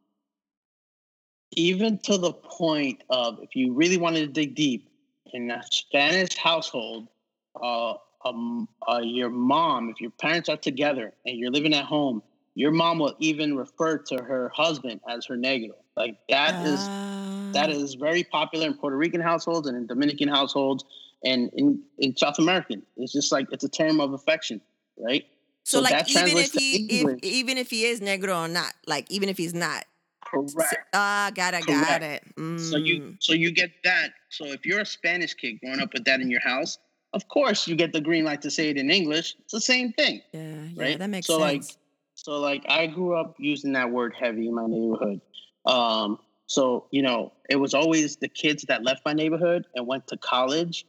even 1.52 1.98
to 1.98 2.18
the 2.18 2.32
point 2.32 3.02
of 3.10 3.40
if 3.42 3.56
you 3.56 3.72
really 3.72 3.96
wanted 3.96 4.20
to 4.20 4.26
dig 4.28 4.54
deep 4.54 4.88
in 5.32 5.50
a 5.50 5.62
Spanish 5.70 6.36
household, 6.36 7.08
uh, 7.60 7.94
um, 8.24 8.68
uh, 8.88 9.00
your 9.02 9.30
mom, 9.30 9.90
if 9.90 10.00
your 10.00 10.10
parents 10.10 10.48
are 10.48 10.56
together 10.56 11.12
and 11.26 11.38
you're 11.38 11.50
living 11.50 11.74
at 11.74 11.84
home, 11.84 12.22
your 12.54 12.70
mom 12.70 12.98
will 12.98 13.14
even 13.18 13.56
refer 13.56 13.98
to 13.98 14.16
her 14.22 14.50
husband 14.54 15.00
as 15.08 15.26
her 15.26 15.36
negro. 15.36 15.72
Like 15.96 16.18
that 16.28 16.62
is 16.62 16.90
that 17.52 17.68
Ah. 17.70 17.72
is 17.72 17.94
very 17.94 18.22
popular 18.22 18.66
in 18.66 18.74
Puerto 18.74 18.96
Rican 18.96 19.20
households 19.20 19.66
and 19.66 19.76
in 19.76 19.86
Dominican 19.86 20.28
households 20.28 20.84
and 21.24 21.50
in, 21.54 21.82
in 21.98 22.16
South 22.16 22.38
American. 22.38 22.82
It's 22.96 23.12
just 23.12 23.32
like 23.32 23.48
it's 23.50 23.64
a 23.64 23.68
term 23.68 24.00
of 24.00 24.12
affection, 24.12 24.60
right? 24.98 25.26
So, 25.70 25.78
so 25.78 25.82
like 25.84 26.08
even 26.10 26.36
if 26.36 26.52
he 26.52 26.76
if, 26.88 27.18
even 27.22 27.56
if 27.56 27.70
he 27.70 27.84
is 27.84 28.00
negro 28.00 28.44
or 28.44 28.48
not, 28.48 28.72
like 28.88 29.08
even 29.08 29.28
if 29.28 29.38
he's 29.38 29.54
not. 29.54 29.84
Correct. 30.24 30.74
Ah, 30.92 31.30
got 31.32 31.54
it, 31.54 31.64
got 31.64 32.00
Correct. 32.00 32.26
it. 32.26 32.58
So 32.58 32.76
you 32.76 33.00
Mm. 33.00 33.16
so 33.20 33.34
you 33.34 33.52
get 33.52 33.70
that. 33.84 34.10
So 34.30 34.46
if 34.46 34.66
you're 34.66 34.80
a 34.80 34.86
Spanish 34.86 35.34
kid 35.34 35.60
growing 35.60 35.78
up 35.78 35.92
with 35.92 36.04
that 36.06 36.20
in 36.20 36.28
your 36.28 36.40
house, 36.40 36.76
of 37.12 37.28
course 37.28 37.68
you 37.68 37.76
get 37.76 37.92
the 37.92 38.00
green 38.00 38.24
light 38.24 38.42
to 38.42 38.50
say 38.50 38.68
it 38.70 38.78
in 38.78 38.90
English. 38.90 39.36
It's 39.38 39.52
the 39.52 39.60
same 39.60 39.92
thing. 39.92 40.22
yeah, 40.32 40.40
yeah, 40.74 40.82
right? 40.82 40.98
that 40.98 41.08
makes 41.08 41.28
So, 41.28 41.38
like. 41.38 41.62
So 42.14 42.32
like 42.40 42.64
I 42.68 42.88
grew 42.88 43.14
up 43.16 43.36
using 43.38 43.72
that 43.74 43.90
word 43.92 44.12
heavy 44.18 44.48
in 44.48 44.54
my 44.56 44.66
neighborhood. 44.66 45.20
Um, 45.66 46.18
so 46.46 46.86
you 46.90 47.02
know, 47.02 47.32
it 47.48 47.56
was 47.56 47.74
always 47.74 48.16
the 48.16 48.28
kids 48.28 48.64
that 48.64 48.82
left 48.82 49.02
my 49.06 49.12
neighborhood 49.12 49.66
and 49.76 49.86
went 49.86 50.08
to 50.08 50.16
college, 50.16 50.84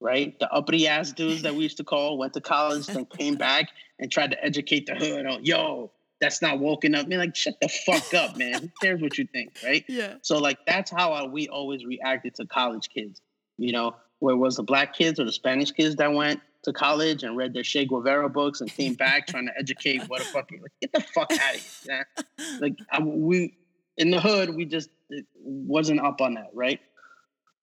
right? 0.00 0.38
The 0.38 0.50
uppity 0.52 0.86
ass 0.88 1.12
dudes 1.12 1.42
that 1.42 1.54
we 1.54 1.62
used 1.62 1.78
to 1.78 1.84
call 1.84 2.18
went 2.18 2.34
to 2.34 2.40
college, 2.40 2.86
then 2.86 3.06
came 3.06 3.34
back 3.36 3.70
and 3.98 4.10
tried 4.10 4.30
to 4.32 4.44
educate 4.44 4.86
the 4.86 4.94
hood 4.94 5.26
on, 5.26 5.44
yo, 5.44 5.90
that's 6.20 6.40
not 6.40 6.58
woken 6.58 6.94
up. 6.94 7.08
Man, 7.08 7.18
like 7.18 7.36
shut 7.36 7.56
the 7.60 7.68
fuck 7.68 8.14
up, 8.14 8.36
man. 8.36 8.62
Who 8.62 8.70
cares 8.80 9.00
what 9.00 9.18
you 9.18 9.26
think, 9.26 9.56
right? 9.64 9.84
yeah. 9.88 10.14
So 10.22 10.38
like 10.38 10.58
that's 10.66 10.90
how 10.90 11.12
I, 11.12 11.26
we 11.26 11.48
always 11.48 11.84
reacted 11.84 12.34
to 12.36 12.46
college 12.46 12.88
kids. 12.88 13.20
You 13.58 13.72
know, 13.72 13.96
where 14.18 14.34
it 14.34 14.38
was 14.38 14.56
the 14.56 14.62
black 14.62 14.94
kids 14.94 15.20
or 15.20 15.24
the 15.24 15.32
Spanish 15.32 15.72
kids 15.72 15.96
that 15.96 16.12
went 16.12 16.40
to 16.64 16.72
college 16.72 17.22
and 17.22 17.36
read 17.36 17.54
their 17.54 17.62
Che 17.62 17.86
Guevara 17.86 18.28
books 18.28 18.60
and 18.60 18.70
came 18.70 18.94
back 18.94 19.26
trying 19.28 19.46
to 19.46 19.52
educate 19.58 20.08
what 20.08 20.20
a 20.20 20.24
fucking 20.24 20.60
like, 20.60 20.72
get 20.80 20.92
the 20.92 21.00
fuck 21.00 21.30
out 21.32 21.54
of 21.54 21.60
here. 21.84 22.06
man. 22.38 22.60
Like 22.60 22.76
I, 22.90 23.00
we 23.02 23.56
in 23.96 24.10
the 24.10 24.20
hood, 24.20 24.54
we 24.54 24.64
just 24.64 24.90
wasn't 25.36 26.00
up 26.00 26.20
on 26.20 26.34
that, 26.34 26.50
right? 26.52 26.80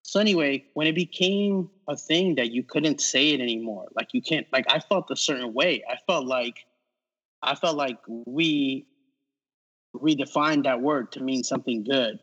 So 0.04 0.20
anyway, 0.20 0.66
when 0.74 0.86
it 0.86 0.96
became 0.96 1.70
a 1.88 1.96
thing 1.96 2.36
that 2.36 2.52
you 2.52 2.64
couldn't 2.64 3.02
say 3.02 3.30
it 3.30 3.40
anymore, 3.40 3.88
like 3.96 4.10
you 4.14 4.22
can't, 4.22 4.46
like 4.52 4.66
I 4.70 4.80
felt 4.80 5.10
a 5.10 5.16
certain 5.16 5.54
way. 5.54 5.84
I 5.90 5.96
felt 6.06 6.26
like, 6.26 6.58
I 7.42 7.56
felt 7.56 7.76
like 7.76 7.98
we 8.08 8.86
redefined 9.96 10.64
that 10.64 10.82
word 10.82 11.12
to 11.14 11.22
mean 11.22 11.44
something 11.44 11.84
good. 11.84 12.20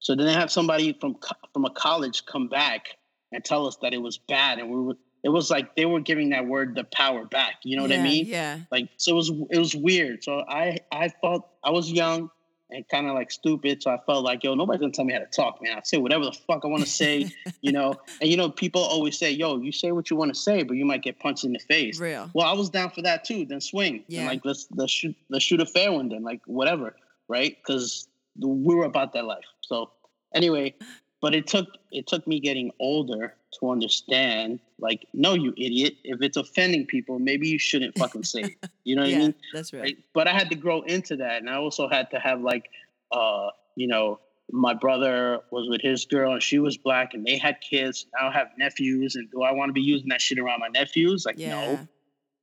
So 0.00 0.14
then 0.14 0.26
they 0.26 0.32
have 0.32 0.50
somebody 0.50 0.96
from 1.00 1.16
from 1.52 1.64
a 1.64 1.70
college 1.70 2.26
come 2.26 2.48
back 2.48 2.88
and 3.30 3.44
tell 3.44 3.66
us 3.66 3.76
that 3.82 3.94
it 3.94 4.02
was 4.02 4.18
bad, 4.18 4.58
and 4.58 4.70
we 4.70 4.80
were. 4.80 4.94
It 5.24 5.28
was 5.28 5.50
like 5.50 5.76
they 5.76 5.86
were 5.86 6.00
giving 6.00 6.30
that 6.30 6.46
word 6.48 6.74
the 6.74 6.82
power 6.82 7.24
back. 7.24 7.60
You 7.62 7.76
know 7.76 7.82
what 7.82 7.92
I 7.92 8.02
mean? 8.02 8.26
Yeah. 8.26 8.58
Like 8.72 8.88
so, 8.96 9.12
it 9.12 9.14
was 9.14 9.30
it 9.50 9.58
was 9.58 9.76
weird. 9.76 10.24
So 10.24 10.42
I 10.48 10.80
I 10.90 11.10
felt 11.20 11.48
I 11.62 11.70
was 11.70 11.92
young 11.92 12.28
and 12.72 12.88
kind 12.88 13.06
of 13.06 13.14
like 13.14 13.30
stupid. 13.30 13.82
So 13.82 13.90
I 13.90 13.98
felt 14.06 14.24
like 14.24 14.42
yo, 14.42 14.54
nobody's 14.54 14.80
gonna 14.80 14.92
tell 14.92 15.04
me 15.04 15.12
how 15.12 15.20
to 15.20 15.26
talk, 15.26 15.60
man. 15.62 15.76
I 15.76 15.80
say 15.84 15.98
whatever 15.98 16.24
the 16.24 16.32
fuck 16.32 16.62
I 16.64 16.68
want 16.68 16.82
to 16.82 16.88
say, 16.88 17.30
you 17.60 17.72
know. 17.72 17.94
And 18.20 18.30
you 18.30 18.36
know, 18.36 18.50
people 18.50 18.82
always 18.82 19.18
say, 19.18 19.30
yo, 19.30 19.58
you 19.58 19.72
say 19.72 19.90
what 19.90 20.10
you 20.10 20.16
want 20.16 20.32
to 20.32 20.40
say, 20.40 20.62
but 20.62 20.74
you 20.74 20.84
might 20.84 21.02
get 21.02 21.18
punched 21.18 21.44
in 21.44 21.52
the 21.52 21.58
face. 21.58 21.98
Real. 21.98 22.30
Well, 22.34 22.46
I 22.46 22.52
was 22.52 22.70
down 22.70 22.90
for 22.90 23.02
that 23.02 23.24
too. 23.24 23.44
Then 23.46 23.60
swing. 23.60 24.04
Yeah. 24.06 24.20
And 24.20 24.28
like 24.28 24.44
let's 24.44 24.68
let's 24.72 24.92
shoot 24.92 25.16
let's 25.28 25.44
shoot 25.44 25.60
a 25.60 25.66
fair 25.66 25.92
one 25.92 26.08
then. 26.08 26.22
Like 26.22 26.40
whatever, 26.46 26.94
right? 27.28 27.56
Because 27.56 28.06
we 28.38 28.74
were 28.74 28.84
about 28.84 29.12
that 29.14 29.24
life. 29.24 29.44
So 29.62 29.90
anyway, 30.34 30.74
but 31.22 31.34
it 31.34 31.46
took 31.46 31.68
it 31.90 32.06
took 32.06 32.26
me 32.26 32.40
getting 32.40 32.72
older 32.80 33.34
to 33.60 33.70
understand. 33.70 34.60
Like, 34.78 35.06
no, 35.14 35.34
you 35.34 35.54
idiot. 35.56 35.94
If 36.04 36.20
it's 36.20 36.36
offending 36.36 36.84
people, 36.84 37.18
maybe 37.18 37.48
you 37.48 37.58
shouldn't 37.58 37.96
fucking 37.96 38.24
say 38.24 38.40
it. 38.42 38.52
You 38.84 38.96
know 38.96 39.02
what 39.02 39.10
yeah, 39.12 39.16
I 39.16 39.20
mean? 39.20 39.34
that's 39.54 39.72
right. 39.72 39.82
Right? 39.82 39.98
But 40.12 40.26
I 40.26 40.32
had 40.32 40.50
to 40.50 40.56
grow 40.56 40.82
into 40.82 41.16
that, 41.18 41.40
and 41.40 41.48
I 41.48 41.54
also 41.54 41.88
had 41.88 42.10
to 42.10 42.18
have 42.18 42.40
like, 42.40 42.68
uh, 43.12 43.50
you 43.76 43.86
know, 43.86 44.18
my 44.50 44.74
brother 44.74 45.38
was 45.52 45.68
with 45.68 45.80
his 45.80 46.04
girl, 46.04 46.32
and 46.32 46.42
she 46.42 46.58
was 46.58 46.76
black, 46.76 47.14
and 47.14 47.24
they 47.24 47.38
had 47.38 47.58
kids. 47.60 48.06
Now 48.20 48.28
I 48.28 48.32
have 48.32 48.48
nephews, 48.58 49.14
and 49.14 49.30
do 49.30 49.42
I 49.42 49.52
want 49.52 49.68
to 49.68 49.72
be 49.72 49.82
using 49.82 50.08
that 50.08 50.20
shit 50.20 50.40
around 50.40 50.58
my 50.58 50.66
nephews? 50.66 51.24
Like, 51.24 51.38
Yeah. 51.38 51.50
no. 51.50 51.88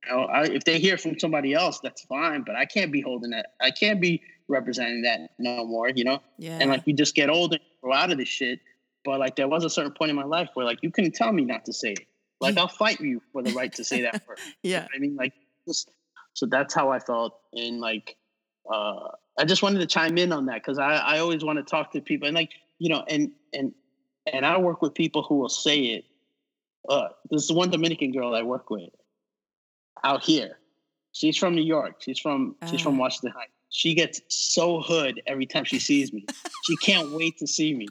You 0.08 0.16
know, 0.16 0.22
I, 0.24 0.44
if 0.44 0.64
they 0.64 0.78
hear 0.78 0.96
from 0.96 1.18
somebody 1.18 1.52
else, 1.52 1.78
that's 1.80 2.00
fine. 2.06 2.42
But 2.42 2.56
I 2.56 2.64
can't 2.64 2.90
be 2.90 3.02
holding 3.02 3.32
that. 3.32 3.52
I 3.60 3.70
can't 3.70 4.00
be 4.00 4.22
representing 4.48 5.02
that 5.02 5.20
no 5.38 5.66
more. 5.66 5.90
You 5.90 6.04
know. 6.04 6.22
Yeah. 6.38 6.56
And 6.58 6.70
like 6.70 6.84
you 6.86 6.94
just 6.94 7.14
get 7.14 7.28
older, 7.28 7.58
grow 7.82 7.92
out 7.94 8.10
of 8.12 8.18
this 8.18 8.28
shit. 8.28 8.60
But 9.04 9.18
like 9.20 9.36
there 9.36 9.48
was 9.48 9.64
a 9.64 9.70
certain 9.70 9.92
point 9.92 10.10
in 10.10 10.16
my 10.16 10.24
life 10.24 10.50
where 10.54 10.66
like 10.66 10.78
you 10.82 10.90
couldn't 10.90 11.14
tell 11.14 11.32
me 11.32 11.44
not 11.44 11.64
to 11.66 11.72
say 11.72 11.92
it. 11.92 12.06
Like 12.40 12.56
I'll 12.56 12.68
fight 12.68 13.00
you 13.00 13.20
for 13.32 13.42
the 13.42 13.52
right 13.52 13.72
to 13.74 13.84
say 13.84 14.02
that 14.02 14.22
word. 14.28 14.38
yeah. 14.62 14.86
I 14.94 14.98
mean, 14.98 15.14
like, 15.16 15.32
just, 15.66 15.90
so 16.34 16.46
that's 16.46 16.72
how 16.74 16.90
I 16.90 16.98
felt. 16.98 17.38
And 17.52 17.80
like, 17.80 18.16
uh, 18.72 19.08
I 19.38 19.44
just 19.44 19.62
wanted 19.62 19.80
to 19.80 19.86
chime 19.86 20.16
in 20.18 20.32
on 20.32 20.46
that 20.46 20.56
because 20.62 20.78
I, 20.78 20.94
I 20.94 21.18
always 21.18 21.44
want 21.44 21.58
to 21.58 21.62
talk 21.62 21.92
to 21.92 22.00
people 22.00 22.28
and 22.28 22.34
like, 22.34 22.50
you 22.78 22.88
know, 22.88 23.04
and 23.08 23.30
and 23.52 23.72
and 24.32 24.44
I 24.46 24.58
work 24.58 24.80
with 24.80 24.94
people 24.94 25.22
who 25.22 25.36
will 25.36 25.48
say 25.50 25.78
it. 25.80 26.04
Uh, 26.88 27.08
this 27.30 27.44
is 27.44 27.52
one 27.52 27.70
Dominican 27.70 28.10
girl 28.12 28.34
I 28.34 28.42
work 28.42 28.70
with 28.70 28.88
out 30.02 30.24
here. 30.24 30.58
She's 31.12 31.36
from 31.36 31.54
New 31.54 31.62
York. 31.64 31.96
She's 32.00 32.18
from 32.18 32.56
she's 32.70 32.80
from 32.80 32.94
Ah. 32.96 33.00
Washington 33.00 33.32
Heights. 33.36 33.52
She 33.70 33.94
gets 33.94 34.20
so 34.28 34.80
hood 34.80 35.22
every 35.26 35.46
time 35.46 35.64
she 35.64 35.78
sees 35.78 36.12
me. 36.12 36.26
she 36.64 36.76
can't 36.76 37.12
wait 37.12 37.38
to 37.38 37.46
see 37.46 37.74
me. 37.74 37.86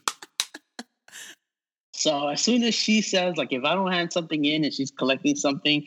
So 1.94 2.28
as 2.30 2.42
soon 2.42 2.64
as 2.64 2.76
she 2.76 3.02
says, 3.02 3.36
like, 3.38 3.52
if 3.52 3.64
I 3.64 3.76
don't 3.76 3.92
hand 3.92 4.14
something 4.14 4.46
in 4.46 4.64
and 4.64 4.74
she's 4.74 4.92
collecting 4.92 5.36
something, 5.36 5.86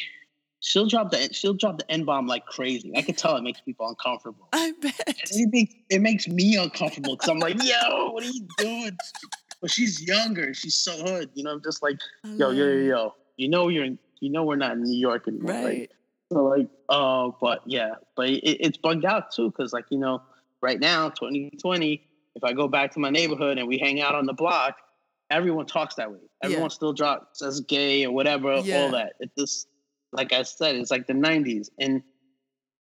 she'll 0.60 0.86
drop 0.86 1.10
the 1.10 1.32
she'll 1.32 1.54
drop 1.54 1.78
the 1.78 1.90
n 1.90 2.04
bomb 2.04 2.26
like 2.26 2.46
crazy. 2.46 2.92
I 2.96 3.02
can 3.02 3.14
tell 3.14 3.36
it 3.36 3.42
makes 3.42 3.60
people 3.60 3.88
uncomfortable. 3.88 4.48
I 4.52 4.72
bet. 4.80 4.94
It 5.30 5.50
makes 5.52 5.74
it 5.90 6.00
makes 6.00 6.28
me 6.28 6.56
uncomfortable 6.56 7.16
because 7.16 7.28
I'm 7.28 7.38
like, 7.38 7.62
yo, 7.62 8.10
what 8.10 8.24
are 8.24 8.30
you 8.30 8.46
doing? 8.58 8.96
But 9.60 9.70
she's 9.70 10.02
younger. 10.02 10.54
She's 10.54 10.74
so 10.74 10.92
hood. 10.92 11.30
You 11.34 11.44
know, 11.44 11.52
I'm 11.52 11.62
just 11.62 11.82
like, 11.82 11.98
yo, 12.24 12.50
yo, 12.50 12.66
yo, 12.66 12.76
yo. 12.76 13.14
You 13.36 13.48
know, 13.48 13.68
you're 13.68 13.84
in. 13.84 13.98
You 14.20 14.30
know, 14.30 14.44
we're 14.44 14.56
not 14.56 14.72
in 14.72 14.84
New 14.84 14.98
York 14.98 15.26
anymore. 15.26 15.52
Right. 15.52 15.64
Right. 15.64 15.90
So 16.32 16.44
like, 16.44 16.68
oh, 16.92 17.36
but 17.40 17.62
yeah, 17.66 17.94
but 18.14 18.28
it, 18.28 18.38
it's 18.44 18.76
bugged 18.78 19.04
out 19.04 19.32
too 19.32 19.50
because 19.50 19.72
like 19.72 19.86
you 19.90 19.98
know, 19.98 20.22
right 20.60 20.78
now, 20.78 21.08
2020, 21.08 22.02
if 22.36 22.44
I 22.44 22.52
go 22.52 22.68
back 22.68 22.92
to 22.92 23.00
my 23.00 23.10
neighborhood 23.10 23.58
and 23.58 23.66
we 23.66 23.78
hang 23.78 24.00
out 24.00 24.14
on 24.14 24.26
the 24.26 24.32
block, 24.32 24.76
everyone 25.30 25.66
talks 25.66 25.96
that 25.96 26.12
way. 26.12 26.18
Everyone 26.44 26.70
still 26.70 26.92
drops 26.92 27.40
says 27.40 27.60
gay 27.62 28.04
or 28.04 28.12
whatever, 28.12 28.54
Yeah. 28.56 28.82
all 28.82 28.90
that. 28.92 29.14
It 29.18 29.30
just 29.36 29.66
like 30.12 30.32
I 30.32 30.42
said, 30.42 30.76
it's 30.76 30.90
like 30.90 31.06
the 31.06 31.14
90s, 31.14 31.70
and 31.78 32.02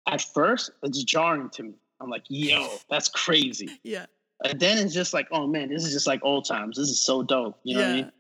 at 0.08 0.22
first 0.22 0.70
it's 0.84 1.02
jarring 1.04 1.50
to 1.52 1.64
me. 1.64 1.74
I'm 2.02 2.10
like, 2.10 2.24
yo, 2.28 2.68
that's 2.90 3.08
crazy. 3.10 3.70
Yeah. 3.84 4.06
And 4.46 4.60
then 4.60 4.78
it's 4.78 4.94
just 4.94 5.14
like, 5.14 5.28
oh 5.32 5.48
man, 5.48 5.70
this 5.70 5.86
is 5.86 5.94
just 5.94 6.06
like 6.06 6.20
old 6.22 6.46
times. 6.46 6.76
This 6.76 6.90
is 6.90 7.00
so 7.00 7.24
dope. 7.24 7.58
You 7.64 7.76
know 7.78 7.82
what 7.82 7.90
I 7.90 7.94
mean? 7.96 8.12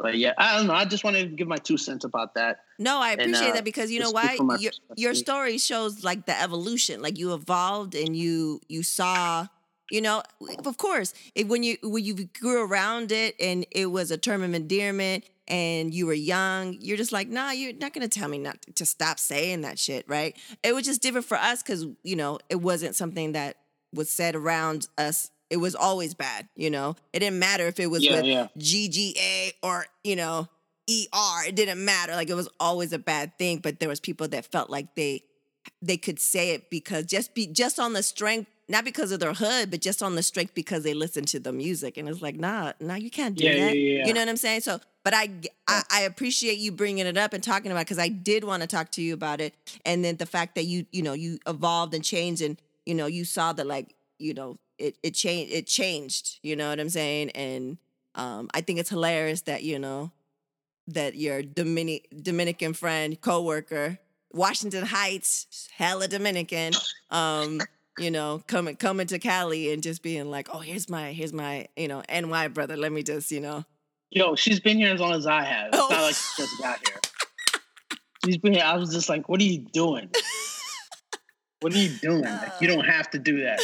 But 0.00 0.16
yeah, 0.16 0.32
I 0.38 0.56
don't 0.56 0.66
know. 0.66 0.72
I 0.72 0.86
just 0.86 1.04
wanted 1.04 1.30
to 1.30 1.36
give 1.36 1.46
my 1.46 1.56
two 1.56 1.76
cents 1.76 2.04
about 2.04 2.34
that. 2.34 2.60
No, 2.78 2.98
I 2.98 3.12
And, 3.12 3.20
appreciate 3.20 3.50
uh, 3.50 3.54
that 3.54 3.64
because 3.64 3.90
you 3.90 4.00
know 4.00 4.10
why 4.10 4.38
your 4.58 4.72
your 4.96 5.14
story 5.14 5.58
shows 5.58 6.02
like 6.02 6.24
the 6.26 6.40
evolution, 6.40 7.02
like 7.02 7.18
you 7.18 7.34
evolved 7.34 7.94
and 7.94 8.16
you 8.16 8.60
you 8.68 8.82
saw, 8.82 9.46
you 9.90 10.00
know, 10.00 10.22
of 10.64 10.76
course, 10.78 11.12
it, 11.34 11.48
when 11.48 11.62
you 11.62 11.76
when 11.82 12.02
you 12.02 12.14
grew 12.40 12.64
around 12.64 13.12
it 13.12 13.34
and 13.38 13.66
it 13.70 13.86
was 13.86 14.10
a 14.10 14.16
term 14.16 14.42
of 14.42 14.54
endearment 14.54 15.24
and 15.46 15.92
you 15.92 16.06
were 16.06 16.14
young, 16.14 16.78
you're 16.80 16.96
just 16.96 17.12
like, 17.12 17.28
nah, 17.28 17.50
you're 17.50 17.74
not 17.74 17.92
gonna 17.92 18.08
tell 18.08 18.28
me 18.28 18.38
not 18.38 18.56
to 18.76 18.86
stop 18.86 19.18
saying 19.18 19.60
that 19.60 19.78
shit, 19.78 20.08
right? 20.08 20.34
It 20.62 20.74
was 20.74 20.86
just 20.86 21.02
different 21.02 21.26
for 21.26 21.36
us 21.36 21.62
because 21.62 21.86
you 22.02 22.16
know 22.16 22.38
it 22.48 22.62
wasn't 22.62 22.96
something 22.96 23.32
that 23.32 23.56
was 23.92 24.08
said 24.08 24.34
around 24.34 24.88
us. 24.96 25.30
It 25.50 25.56
was 25.58 25.74
always 25.74 26.14
bad, 26.14 26.48
you 26.56 26.70
know. 26.70 26.96
It 27.12 27.18
didn't 27.20 27.38
matter 27.40 27.66
if 27.66 27.78
it 27.80 27.88
was 27.90 28.04
Yeah, 28.04 28.12
with 28.12 28.24
yeah. 28.26 28.46
GGA 28.58 29.52
or 29.62 29.86
you 30.04 30.16
know 30.16 30.48
ER. 30.88 31.44
It 31.46 31.54
didn't 31.54 31.84
matter. 31.84 32.14
Like 32.14 32.30
it 32.30 32.34
was 32.34 32.48
always 32.58 32.92
a 32.92 32.98
bad 32.98 33.36
thing. 33.38 33.58
But 33.58 33.80
there 33.80 33.88
was 33.88 34.00
people 34.00 34.28
that 34.28 34.44
felt 34.46 34.70
like 34.70 34.94
they 34.94 35.24
they 35.82 35.96
could 35.96 36.18
say 36.18 36.50
it 36.50 36.70
because 36.70 37.04
just 37.04 37.34
be 37.34 37.46
just 37.46 37.78
on 37.78 37.92
the 37.92 38.02
strength, 38.02 38.50
not 38.68 38.84
because 38.84 39.12
of 39.12 39.20
their 39.20 39.34
hood, 39.34 39.70
but 39.70 39.80
just 39.80 40.02
on 40.02 40.14
the 40.14 40.22
strength 40.22 40.54
because 40.54 40.82
they 40.84 40.94
listened 40.94 41.28
to 41.28 41.38
the 41.40 41.52
music. 41.52 41.96
And 41.98 42.08
it's 42.08 42.22
like, 42.22 42.36
nah, 42.36 42.72
nah, 42.80 42.94
you 42.94 43.10
can't 43.10 43.34
do 43.36 43.44
Yeah, 43.44 43.50
yeah, 43.52 43.64
that. 43.66 43.76
yeah. 43.76 44.06
You 44.06 44.14
know 44.14 44.20
what 44.20 44.28
I'm 44.28 44.36
saying? 44.36 44.62
So, 44.62 44.80
but 45.04 45.14
I 45.14 45.28
I, 45.66 45.82
I 45.90 46.00
appreciate 46.02 46.58
you 46.58 46.72
bringing 46.72 47.06
it 47.06 47.16
up 47.16 47.32
and 47.32 47.42
talking 47.42 47.70
about 47.72 47.82
because 47.86 47.98
I 47.98 48.08
did 48.08 48.44
want 48.44 48.62
to 48.62 48.66
talk 48.68 48.90
to 48.92 49.02
you 49.02 49.14
about 49.14 49.40
it. 49.40 49.54
And 49.84 50.04
then 50.04 50.16
the 50.16 50.26
fact 50.26 50.54
that 50.54 50.64
you 50.64 50.86
you 50.92 51.02
know 51.02 51.12
you 51.12 51.38
evolved 51.46 51.92
and 51.94 52.04
changed 52.04 52.40
and 52.42 52.60
you 52.86 52.94
know 52.94 53.06
you 53.06 53.24
saw 53.24 53.52
that 53.52 53.66
like 53.66 53.94
you 54.18 54.34
know 54.34 54.56
it 54.80 54.96
it 55.02 55.14
changed 55.14 55.52
it 55.52 55.66
changed. 55.66 56.38
You 56.42 56.56
know 56.56 56.68
what 56.70 56.80
I'm 56.80 56.88
saying? 56.88 57.30
And 57.30 57.78
um, 58.14 58.48
I 58.54 58.60
think 58.60 58.78
it's 58.78 58.90
hilarious 58.90 59.42
that 59.42 59.62
you 59.62 59.78
know 59.78 60.10
that 60.88 61.14
your 61.14 61.42
Dominic 61.42 62.08
Dominican 62.22 62.72
friend, 62.72 63.20
coworker, 63.20 63.98
Washington 64.32 64.86
Heights, 64.86 65.68
hella 65.76 66.08
Dominican, 66.08 66.72
um, 67.10 67.60
you 67.98 68.10
know, 68.10 68.42
coming 68.46 68.76
coming 68.76 69.06
to 69.08 69.18
Cali 69.18 69.72
and 69.72 69.82
just 69.82 70.02
being 70.02 70.30
like, 70.30 70.48
oh, 70.52 70.58
here's 70.60 70.88
my 70.88 71.12
here's 71.12 71.32
my 71.32 71.68
you 71.76 71.86
know 71.88 72.02
NY 72.12 72.48
brother. 72.48 72.76
Let 72.76 72.90
me 72.92 73.02
just 73.02 73.30
you 73.30 73.40
know, 73.40 73.64
Yo, 74.10 74.34
she's 74.34 74.58
been 74.58 74.78
here 74.78 74.92
as 74.92 75.00
long 75.00 75.12
as 75.12 75.26
I 75.26 75.44
have. 75.44 75.68
It's 75.68 75.78
Oh. 75.78 75.88
not 75.90 76.02
like 76.02 76.14
she 76.16 76.42
just 76.42 76.60
got 76.60 76.78
here. 76.88 77.00
she's 78.24 78.38
been 78.38 78.54
here. 78.54 78.64
I 78.64 78.76
was 78.76 78.92
just 78.92 79.08
like, 79.08 79.28
what 79.28 79.40
are 79.40 79.44
you 79.44 79.58
doing? 79.72 80.10
what 81.60 81.72
are 81.72 81.78
you 81.78 81.90
doing? 81.98 82.22
Like, 82.22 82.52
you 82.60 82.66
don't 82.68 82.84
have 82.86 83.10
to 83.10 83.18
do 83.18 83.42
that. 83.42 83.60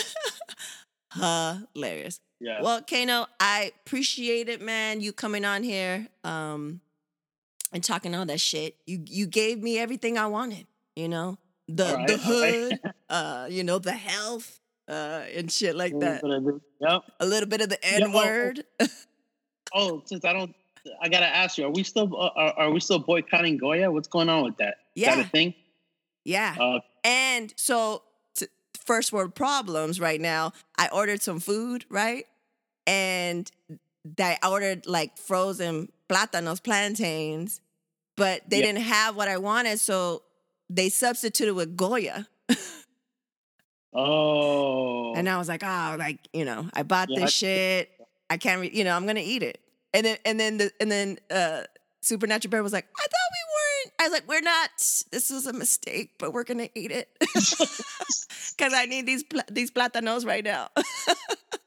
Hilarious. 1.15 2.21
Yeah. 2.41 2.61
Well, 2.63 2.83
Kano, 2.83 3.27
I 3.41 3.73
appreciate 3.85 4.49
it, 4.49 4.61
man. 4.61 5.01
You 5.01 5.13
coming 5.13 5.45
on 5.45 5.63
here, 5.63 6.09
um, 6.25 6.81
and 7.73 7.83
talking 7.83 8.15
all 8.15 8.27
that 8.27 8.41
shit. 8.41 8.77
You 8.87 9.03
you 9.07 9.27
gave 9.27 9.63
me 9.63 9.79
everything 9.79 10.19
I 10.19 10.27
wanted. 10.27 10.67
You 10.95 11.09
know, 11.09 11.39
the 11.69 11.85
right, 11.85 12.07
the 12.07 12.15
right. 12.15 12.23
hood, 12.23 12.81
uh, 13.09 13.47
you 13.51 13.65
know, 13.65 13.79
the 13.79 13.93
health, 13.93 14.61
uh, 14.89 15.23
and 15.35 15.51
shit 15.51 15.77
like 15.77 15.99
that. 16.01 16.23
Yep. 16.81 17.03
A 17.21 17.27
little 17.27 17.49
bit 17.49 17.61
of 17.63 17.69
the 17.71 17.83
N 17.85 18.03
oh, 18.05 18.11
oh. 18.13 18.17
word. 18.25 18.65
Oh, 19.75 20.01
since 20.07 20.25
I 20.25 20.33
don't, 20.33 20.55
I 21.03 21.09
gotta 21.09 21.27
ask 21.27 21.59
you: 21.59 21.67
Are 21.67 21.71
we 21.71 21.83
still 21.83 22.17
uh, 22.17 22.31
are, 22.37 22.53
are 22.61 22.71
we 22.71 22.81
still 22.81 23.01
boycotting 23.01 23.57
Goya? 23.59 23.91
What's 23.91 24.09
going 24.09 24.29
on 24.29 24.45
with 24.45 24.57
that 24.59 24.77
Yeah. 24.95 25.21
a 25.21 25.25
thing? 25.25 25.55
yeah. 26.25 26.55
Uh, 26.59 26.81
And 27.05 27.53
so, 27.57 28.03
first 28.87 29.13
world 29.13 29.35
problems 29.35 29.99
right 30.01 30.21
now. 30.21 30.53
I 30.79 30.89
ordered 30.93 31.23
some 31.23 31.41
food, 31.41 31.85
right? 31.89 32.27
And 32.87 33.51
I 34.19 34.39
ordered 34.49 34.87
like 34.87 35.19
frozen 35.19 35.91
plátanos, 36.09 36.63
plantains, 36.63 37.61
but 38.17 38.43
they 38.49 38.61
Yeah. 38.61 38.67
didn't 38.67 38.83
have 38.83 39.17
what 39.17 39.29
I 39.29 39.39
wanted. 39.39 39.81
So 39.81 40.23
they 40.71 40.89
substituted 40.89 41.55
with 41.55 41.77
Goya. 41.77 42.29
oh, 43.93 45.15
And 45.15 45.29
I 45.29 45.39
was 45.39 45.49
like, 45.49 45.63
oh, 45.65 45.97
like, 45.99 46.19
you 46.33 46.45
know, 46.45 46.69
I 46.75 46.83
bought 46.83 47.09
Yeah, 47.11 47.21
this 47.21 47.29
I- 47.29 47.31
shit. 47.31 47.91
I 48.29 48.37
can't, 48.39 48.61
re- 48.61 48.71
you 48.73 48.83
know, 48.83 48.97
I'm 48.97 49.05
going 49.05 49.17
to 49.17 49.23
eat 49.23 49.43
it. 49.45 49.61
And 49.95 50.05
then, 50.05 50.19
and 50.25 50.39
then, 50.41 50.57
the, 50.59 50.71
and 50.81 50.91
then, 50.91 51.19
uh, 51.31 51.63
Supernatural 52.03 52.51
Bear 52.51 52.63
was 52.63 52.73
like, 52.73 52.87
I 52.97 53.01
thought. 53.03 53.11
I 53.99 54.05
was 54.05 54.13
like, 54.13 54.29
we're 54.29 54.41
not. 54.41 54.71
This 55.11 55.31
was 55.31 55.47
a 55.47 55.53
mistake, 55.53 56.13
but 56.19 56.33
we're 56.33 56.45
gonna 56.45 56.69
eat 56.75 56.91
it 56.91 57.09
because 57.21 58.73
I 58.75 58.87
need 58.87 59.07
these 59.07 59.23
pla- 59.23 59.43
these 59.51 59.71
platanos 59.71 60.27
right 60.27 60.45
now. 60.45 60.69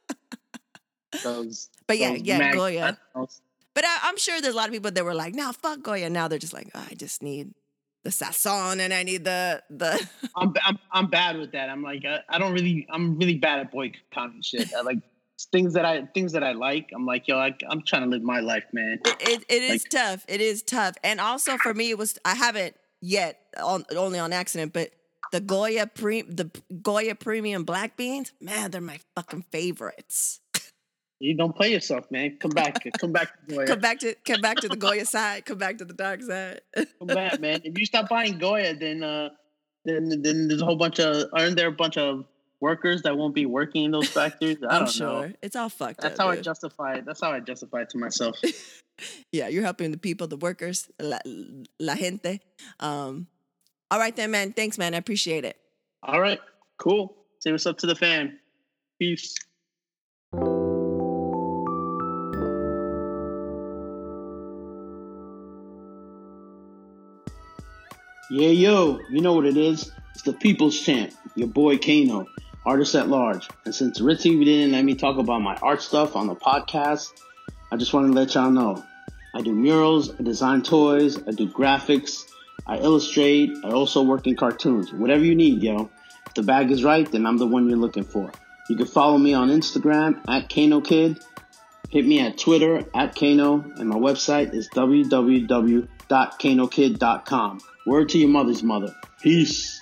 those, 1.23 1.69
but 1.87 1.97
yeah, 1.97 2.13
yeah, 2.13 2.37
mag- 2.37 2.55
Goya. 2.55 2.97
But 3.73 3.85
I, 3.85 3.99
I'm 4.03 4.17
sure 4.17 4.41
there's 4.41 4.53
a 4.53 4.57
lot 4.57 4.67
of 4.67 4.73
people 4.73 4.91
that 4.91 5.03
were 5.03 5.15
like, 5.15 5.33
"No, 5.33 5.51
fuck 5.51 5.81
Goya." 5.81 6.09
Now 6.09 6.27
they're 6.27 6.39
just 6.39 6.53
like, 6.53 6.69
oh, 6.75 6.85
"I 6.89 6.93
just 6.95 7.23
need 7.23 7.53
the 8.03 8.09
sazon 8.09 8.79
and 8.79 8.93
I 8.93 9.03
need 9.03 9.25
the 9.25 9.63
the." 9.69 10.07
I'm, 10.35 10.53
I'm 10.63 10.79
I'm 10.91 11.07
bad 11.07 11.37
with 11.37 11.51
that. 11.53 11.69
I'm 11.69 11.81
like 11.81 12.05
I, 12.05 12.19
I 12.29 12.37
don't 12.37 12.53
really 12.53 12.87
I'm 12.91 13.17
really 13.17 13.35
bad 13.35 13.59
at 13.59 13.71
boycotting 13.71 14.41
shit. 14.41 14.73
I 14.75 14.81
like 14.81 14.99
things 15.51 15.73
that 15.73 15.85
I 15.85 16.05
things 16.13 16.33
that 16.33 16.43
I 16.43 16.51
like. 16.53 16.89
I'm 16.95 17.05
like 17.05 17.27
yo, 17.27 17.37
I, 17.37 17.53
I'm 17.69 17.81
trying 17.83 18.03
to 18.03 18.09
live 18.09 18.21
my 18.23 18.39
life, 18.39 18.65
man. 18.73 18.99
it, 19.05 19.45
it 19.49 19.63
is 19.63 19.83
Like- 19.83 19.89
tough. 19.89 20.25
It 20.27 20.41
is 20.41 20.61
tough. 20.63 20.95
And 21.03 21.19
also 21.19 21.57
for 21.57 21.73
me, 21.73 21.89
it 21.89 21.97
was 21.97 22.17
I 22.25 22.35
haven't 22.35 22.75
yet 23.01 23.39
on 23.61 23.85
only 23.95 24.19
on 24.19 24.33
accident, 24.33 24.73
but 24.73 24.91
the 25.31 25.39
Goya 25.39 25.87
pre 25.87 26.21
the 26.23 26.49
Goya 26.81 27.15
premium 27.15 27.63
black 27.63 27.95
beans, 27.97 28.31
man, 28.41 28.71
they're 28.71 28.81
my 28.81 28.99
fucking 29.15 29.45
favorites. 29.51 30.41
You 31.21 31.35
don't 31.35 31.53
play 31.53 31.73
yourself, 31.73 32.09
man. 32.11 32.37
Come 32.39 32.51
back, 32.51 32.81
come 32.97 33.11
back, 33.11 33.45
to 33.47 33.53
Goya. 33.55 33.67
Come 33.67 33.79
back 33.81 33.99
to 33.99 34.15
come 34.25 34.39
back 34.39 34.57
to 34.57 34.69
the 34.69 34.77
Goya 34.77 35.05
side. 35.05 35.45
Come 35.45 35.57
back 35.57 35.77
to 35.79 35.85
the 35.85 35.93
dark 35.93 36.21
side. 36.21 36.61
come 36.75 37.07
back, 37.07 37.41
man. 37.41 37.59
If 37.65 37.77
you 37.77 37.85
stop 37.85 38.07
buying 38.07 38.37
Goya, 38.39 38.73
then 38.73 39.03
uh, 39.03 39.29
then 39.83 40.21
then 40.21 40.47
there's 40.47 40.61
a 40.61 40.65
whole 40.65 40.77
bunch 40.77 40.99
of 40.99 41.27
aren't 41.33 41.57
there 41.57 41.67
a 41.67 41.71
bunch 41.73 41.97
of 41.97 42.23
workers 42.61 43.03
that 43.03 43.17
won't 43.17 43.35
be 43.35 43.45
working 43.45 43.85
in 43.85 43.91
those 43.91 44.09
factories? 44.09 44.57
I 44.63 44.75
I'm 44.75 44.79
don't 44.85 44.91
sure 44.91 45.27
know. 45.27 45.33
it's 45.41 45.55
all 45.55 45.69
fucked 45.69 45.99
up. 45.99 46.03
That's 46.03 46.19
up. 46.19 46.25
how 46.25 46.31
I 46.31 46.41
justify 46.41 46.95
it. 46.95 47.05
That's 47.05 47.21
how 47.21 47.31
I 47.31 47.39
justify 47.39 47.81
it 47.81 47.89
to 47.91 47.97
myself. 47.97 48.37
yeah, 49.31 49.47
you're 49.47 49.63
helping 49.63 49.91
the 49.91 49.97
people, 49.97 50.27
the 50.27 50.37
workers, 50.37 50.89
la, 51.01 51.19
la 51.79 51.95
gente. 51.95 52.39
Um, 52.79 53.27
all 53.91 53.99
right 53.99 54.15
then, 54.15 54.31
man. 54.31 54.53
Thanks, 54.53 54.77
man. 54.77 54.93
I 54.93 54.97
appreciate 54.97 55.45
it. 55.45 55.57
All 56.03 56.19
right, 56.21 56.39
cool. 56.77 57.15
Say 57.39 57.51
what's 57.51 57.65
up 57.65 57.77
to 57.79 57.87
the 57.87 57.95
fam. 57.95 58.37
Peace. 58.99 59.35
Yeah, 68.31 68.49
yo, 68.49 68.99
you 69.09 69.21
know 69.21 69.33
what 69.33 69.45
it 69.45 69.57
is. 69.57 69.91
It's 70.13 70.21
the 70.23 70.33
People's 70.33 70.79
Champ, 70.79 71.11
your 71.35 71.47
boy 71.47 71.77
Kano, 71.79 72.27
artist 72.65 72.95
at 72.95 73.07
large. 73.07 73.47
And 73.65 73.73
since 73.73 73.99
Ritzy 73.99 74.43
didn't 74.43 74.71
let 74.71 74.85
me 74.85 74.95
talk 74.95 75.17
about 75.17 75.41
my 75.41 75.55
art 75.55 75.81
stuff 75.81 76.15
on 76.15 76.27
the 76.27 76.35
podcast, 76.35 77.11
I 77.71 77.77
just 77.77 77.93
want 77.93 78.07
to 78.07 78.13
let 78.13 78.35
y'all 78.35 78.51
know. 78.51 78.83
I 79.33 79.41
do 79.41 79.53
murals, 79.53 80.11
I 80.19 80.23
design 80.23 80.63
toys, 80.63 81.17
I 81.27 81.31
do 81.31 81.47
graphics, 81.47 82.25
I 82.65 82.77
illustrate, 82.77 83.51
I 83.63 83.69
also 83.69 84.01
work 84.01 84.27
in 84.27 84.35
cartoons. 84.35 84.91
Whatever 84.91 85.23
you 85.23 85.35
need, 85.35 85.61
yo. 85.61 85.89
If 86.27 86.33
the 86.33 86.43
bag 86.43 86.71
is 86.71 86.83
right, 86.83 87.09
then 87.11 87.25
I'm 87.25 87.37
the 87.37 87.47
one 87.47 87.69
you're 87.69 87.77
looking 87.77 88.03
for. 88.03 88.31
You 88.69 88.75
can 88.75 88.85
follow 88.85 89.17
me 89.17 89.33
on 89.33 89.49
Instagram 89.49 90.21
at 90.27 90.49
Kano 90.49 90.81
Kid. 90.81 91.19
Hit 91.89 92.05
me 92.05 92.19
at 92.19 92.37
Twitter 92.37 92.83
at 92.93 93.15
Kano, 93.15 93.63
and 93.77 93.89
my 93.89 93.95
website 93.95 94.53
is 94.53 94.69
www.kanokid.com. 94.69 97.59
Word 97.87 98.09
to 98.09 98.19
your 98.19 98.29
mother's 98.29 98.61
mother. 98.61 98.93
Peace. 99.21 99.81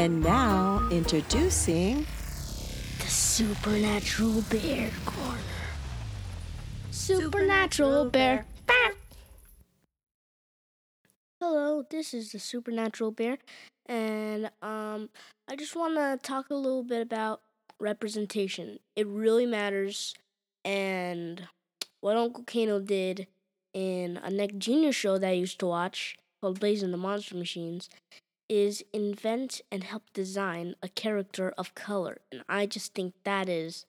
And 0.00 0.22
now 0.22 0.88
introducing 0.90 2.06
The 3.00 3.06
Supernatural 3.06 4.42
Bear 4.48 4.90
Corner. 5.04 5.38
Supernatural 6.90 8.08
Bear. 8.08 8.46
Bear. 8.66 8.92
Hello, 11.38 11.84
this 11.90 12.14
is 12.14 12.32
the 12.32 12.38
Supernatural 12.38 13.10
Bear, 13.10 13.36
and 13.84 14.50
um, 14.62 15.10
I 15.46 15.54
just 15.54 15.76
want 15.76 15.96
to 15.96 16.18
talk 16.22 16.48
a 16.48 16.54
little 16.54 16.82
bit 16.82 17.02
about 17.02 17.42
representation. 17.78 18.78
It 18.96 19.06
really 19.06 19.44
matters, 19.44 20.14
and 20.64 21.46
what 22.00 22.16
Uncle 22.16 22.44
Kano 22.44 22.80
did 22.80 23.26
in 23.74 24.16
a 24.16 24.30
Nick 24.30 24.56
Jr. 24.56 24.92
show 24.92 25.18
that 25.18 25.28
I 25.28 25.32
used 25.32 25.60
to 25.60 25.66
watch 25.66 26.16
called 26.40 26.58
Blaze 26.58 26.82
and 26.82 26.94
the 26.94 26.96
Monster 26.96 27.36
Machines 27.36 27.90
is 28.50 28.84
invent 28.92 29.62
and 29.70 29.84
help 29.84 30.02
design 30.12 30.74
a 30.82 30.88
character 30.88 31.54
of 31.56 31.74
color. 31.76 32.18
And 32.32 32.42
I 32.48 32.66
just 32.66 32.92
think 32.92 33.14
that 33.24 33.48
is 33.48 33.86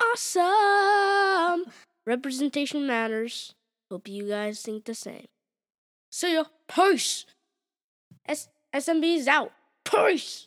awesome. 0.00 1.66
Representation 2.06 2.86
matters. 2.86 3.54
Hope 3.90 4.06
you 4.06 4.28
guys 4.28 4.62
think 4.62 4.84
the 4.84 4.94
same. 4.94 5.26
See 6.10 6.34
ya. 6.34 6.44
Peace. 6.68 7.26
S- 8.26 8.48
SMB 8.72 9.16
is 9.16 9.26
out. 9.26 9.52
Peace. 9.84 10.46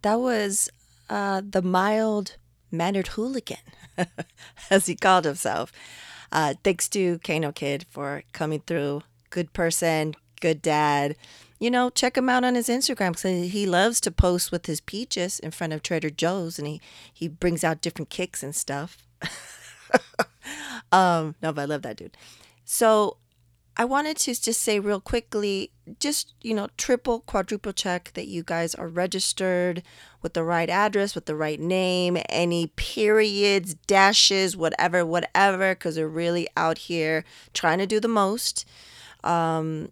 That 0.00 0.20
was 0.20 0.70
uh, 1.10 1.42
the 1.44 1.62
mild 1.62 2.36
mannered 2.70 3.08
hooligan, 3.08 3.58
as 4.70 4.86
he 4.86 4.94
called 4.94 5.24
himself. 5.24 5.72
Uh, 6.32 6.54
thanks 6.64 6.88
to 6.88 7.18
Kano 7.18 7.52
Kid 7.52 7.84
for 7.90 8.22
coming 8.32 8.60
through. 8.66 9.02
Good 9.28 9.52
person, 9.52 10.14
good 10.40 10.62
dad. 10.62 11.16
You 11.60 11.70
know, 11.70 11.90
check 11.90 12.16
him 12.16 12.28
out 12.28 12.42
on 12.42 12.54
his 12.54 12.68
Instagram 12.68 13.12
because 13.12 13.52
he 13.52 13.66
loves 13.66 14.00
to 14.00 14.10
post 14.10 14.50
with 14.50 14.66
his 14.66 14.80
peaches 14.80 15.38
in 15.38 15.50
front 15.50 15.72
of 15.72 15.82
Trader 15.82 16.10
Joe's, 16.10 16.58
and 16.58 16.66
he 16.66 16.80
he 17.12 17.28
brings 17.28 17.62
out 17.62 17.82
different 17.82 18.08
kicks 18.10 18.42
and 18.42 18.54
stuff. 18.54 18.98
um, 20.92 21.34
no, 21.42 21.52
but 21.52 21.62
I 21.62 21.64
love 21.66 21.82
that 21.82 21.96
dude. 21.96 22.16
So 22.64 23.18
I 23.76 23.86
wanted 23.86 24.18
to 24.18 24.34
just 24.40 24.60
say 24.60 24.78
real 24.78 25.00
quickly, 25.00 25.70
just, 25.98 26.34
you 26.42 26.52
know, 26.52 26.68
triple, 26.76 27.20
quadruple 27.20 27.72
check 27.72 28.10
that 28.14 28.28
you 28.28 28.42
guys 28.42 28.74
are 28.74 28.86
registered 28.88 29.82
with 30.20 30.34
the 30.34 30.44
right 30.44 30.68
address, 30.68 31.14
with 31.14 31.24
the 31.24 31.34
right 31.34 31.58
name, 31.58 32.18
any 32.28 32.66
periods, 32.76 33.74
dashes, 33.74 34.56
whatever, 34.56 35.06
whatever, 35.06 35.74
because 35.74 35.94
they're 35.94 36.06
really 36.08 36.46
out 36.54 36.78
here 36.78 37.24
trying 37.54 37.78
to 37.78 37.86
do 37.86 37.98
the 37.98 38.08
most. 38.08 38.66
Um, 39.24 39.90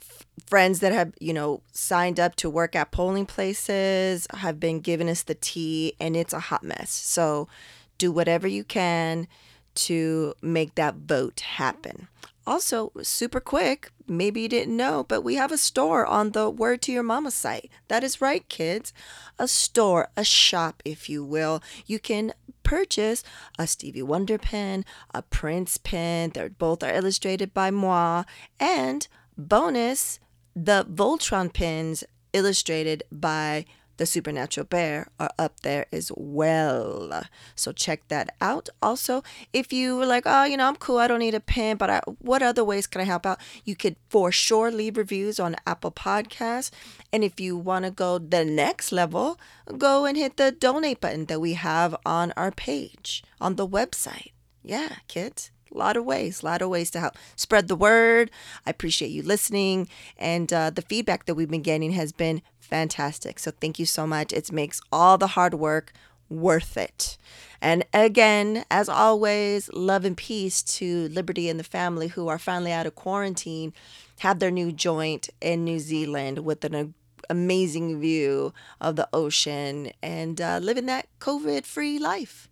f- 0.00 0.26
friends 0.46 0.80
that 0.80 0.92
have, 0.92 1.14
you 1.18 1.32
know, 1.32 1.62
signed 1.72 2.20
up 2.20 2.36
to 2.36 2.50
work 2.50 2.76
at 2.76 2.90
polling 2.90 3.26
places 3.26 4.26
have 4.34 4.60
been 4.60 4.80
giving 4.80 5.08
us 5.08 5.22
the 5.22 5.34
tea, 5.34 5.94
and 5.98 6.14
it's 6.16 6.34
a 6.34 6.40
hot 6.40 6.62
mess. 6.62 6.90
So 6.90 7.48
do 7.96 8.12
whatever 8.12 8.46
you 8.46 8.62
can 8.62 9.26
to 9.74 10.34
make 10.42 10.74
that 10.74 10.96
vote 10.96 11.40
happen. 11.40 12.08
Also, 12.46 12.92
super 13.02 13.40
quick, 13.40 13.90
maybe 14.06 14.42
you 14.42 14.48
didn't 14.48 14.76
know, 14.76 15.04
but 15.04 15.22
we 15.22 15.36
have 15.36 15.52
a 15.52 15.58
store 15.58 16.06
on 16.06 16.32
the 16.32 16.50
Word 16.50 16.82
to 16.82 16.92
Your 16.92 17.02
Mama 17.02 17.30
site. 17.30 17.70
That 17.88 18.04
is 18.04 18.20
right, 18.20 18.48
kids. 18.48 18.92
A 19.38 19.48
store, 19.48 20.08
a 20.16 20.24
shop, 20.24 20.82
if 20.84 21.08
you 21.08 21.24
will. 21.24 21.62
You 21.86 21.98
can 21.98 22.32
purchase 22.62 23.22
a 23.58 23.66
Stevie 23.66 24.02
Wonder 24.02 24.38
pen, 24.38 24.84
a 25.14 25.22
Prince 25.22 25.78
pen. 25.78 26.30
They're 26.34 26.50
both 26.50 26.82
are 26.82 26.94
illustrated 26.94 27.54
by 27.54 27.70
moi, 27.70 28.24
and 28.60 29.06
bonus, 29.36 30.20
the 30.54 30.86
Voltron 30.88 31.52
pins 31.52 32.04
illustrated 32.32 33.04
by 33.10 33.64
the 33.96 34.06
Supernatural 34.06 34.66
Bear 34.66 35.08
are 35.18 35.30
up 35.38 35.60
there 35.60 35.86
as 35.92 36.10
well. 36.16 37.24
So 37.54 37.72
check 37.72 38.08
that 38.08 38.34
out. 38.40 38.68
Also, 38.82 39.22
if 39.52 39.72
you 39.72 39.96
were 39.96 40.06
like, 40.06 40.24
oh, 40.26 40.44
you 40.44 40.56
know, 40.56 40.68
I'm 40.68 40.76
cool, 40.76 40.98
I 40.98 41.08
don't 41.08 41.20
need 41.20 41.34
a 41.34 41.40
pen, 41.40 41.76
but 41.76 41.90
I, 41.90 42.00
what 42.18 42.42
other 42.42 42.64
ways 42.64 42.86
can 42.86 43.00
I 43.00 43.04
help 43.04 43.26
out? 43.26 43.40
You 43.64 43.76
could 43.76 43.96
for 44.08 44.32
sure 44.32 44.70
leave 44.70 44.96
reviews 44.96 45.38
on 45.38 45.56
Apple 45.66 45.92
Podcasts. 45.92 46.70
And 47.12 47.24
if 47.24 47.40
you 47.40 47.56
want 47.56 47.84
to 47.84 47.90
go 47.90 48.18
the 48.18 48.44
next 48.44 48.92
level, 48.92 49.38
go 49.78 50.04
and 50.04 50.16
hit 50.16 50.36
the 50.36 50.52
donate 50.52 51.00
button 51.00 51.26
that 51.26 51.40
we 51.40 51.54
have 51.54 51.94
on 52.04 52.32
our 52.36 52.50
page 52.50 53.22
on 53.40 53.56
the 53.56 53.66
website. 53.66 54.32
Yeah, 54.62 54.96
kids 55.08 55.50
a 55.72 55.76
lot 55.76 55.96
of 55.96 56.04
ways, 56.04 56.42
a 56.42 56.46
lot 56.46 56.62
of 56.62 56.68
ways 56.68 56.90
to 56.92 57.00
help 57.00 57.16
spread 57.36 57.68
the 57.68 57.76
word. 57.76 58.30
I 58.66 58.70
appreciate 58.70 59.10
you 59.10 59.22
listening, 59.22 59.88
and 60.18 60.52
uh, 60.52 60.70
the 60.70 60.82
feedback 60.82 61.26
that 61.26 61.34
we've 61.34 61.50
been 61.50 61.62
getting 61.62 61.92
has 61.92 62.12
been 62.12 62.42
fantastic. 62.60 63.38
So 63.38 63.50
thank 63.50 63.78
you 63.78 63.86
so 63.86 64.06
much. 64.06 64.32
It 64.32 64.50
makes 64.52 64.80
all 64.90 65.18
the 65.18 65.28
hard 65.28 65.54
work 65.54 65.92
worth 66.28 66.76
it. 66.76 67.16
And 67.60 67.84
again, 67.92 68.64
as 68.70 68.88
always, 68.88 69.72
love 69.72 70.04
and 70.04 70.16
peace 70.16 70.62
to 70.62 71.08
Liberty 71.08 71.48
and 71.48 71.58
the 71.58 71.64
family 71.64 72.08
who 72.08 72.28
are 72.28 72.38
finally 72.38 72.72
out 72.72 72.86
of 72.86 72.94
quarantine, 72.94 73.72
have 74.20 74.38
their 74.38 74.50
new 74.50 74.72
joint 74.72 75.30
in 75.40 75.64
New 75.64 75.78
Zealand 75.78 76.40
with 76.40 76.64
an 76.64 76.94
amazing 77.30 78.00
view 78.00 78.52
of 78.80 78.96
the 78.96 79.08
ocean 79.12 79.90
and 80.02 80.40
uh, 80.40 80.58
living 80.62 80.86
that 80.86 81.08
COVID 81.20 81.64
free 81.64 81.98
life. 81.98 82.48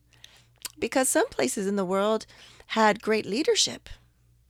Because 0.78 1.08
some 1.08 1.28
places 1.28 1.66
in 1.66 1.76
the 1.76 1.84
world, 1.84 2.26
had 2.72 3.02
great 3.02 3.26
leadership 3.26 3.90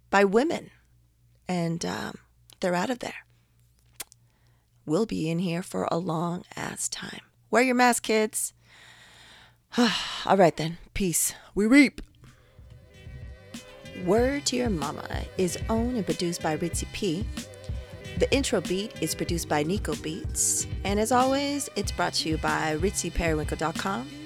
by 0.09 0.23
women, 0.23 0.71
and 1.49 1.85
um, 1.85 2.15
they're 2.61 2.73
out 2.73 2.89
of 2.89 3.01
there. 3.01 3.27
We'll 4.87 5.07
be 5.07 5.29
in 5.29 5.41
here 5.41 5.61
for 5.61 5.89
a 5.91 5.99
long 5.99 6.45
ass 6.55 6.89
time. 6.89 7.23
Wear 7.51 7.65
your 7.65 7.75
mask, 7.75 8.05
kids. 8.05 8.53
All 9.77 10.37
right, 10.37 10.57
then. 10.57 10.79
Peace. 10.95 11.35
We 11.57 11.67
reap. 11.67 12.01
Word 14.05 14.47
to 14.47 14.57
Your 14.57 14.71
Mama 14.71 15.25
is 15.37 15.59
owned 15.69 15.97
and 15.97 16.07
produced 16.07 16.45
by 16.45 16.57
Ritzy 16.57 16.87
P. 16.93 17.27
The 18.19 18.33
intro 18.33 18.61
beat 18.61 18.93
is 19.03 19.17
produced 19.17 19.49
by 19.49 19.65
Nico 19.65 19.97
Beats. 19.97 20.69
And 20.85 21.01
as 21.01 21.11
always, 21.11 21.69
it's 21.75 21.91
brought 21.91 22.15
to 22.15 22.29
you 22.29 22.39
by 22.39 22.77
ritzyperiwinkle.com 22.79 24.22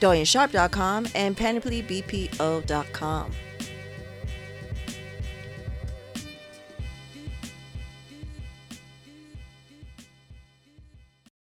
DorianSharp.com 0.00 1.08
and 1.14 1.36
PanoplyBPO.com. 1.36 3.45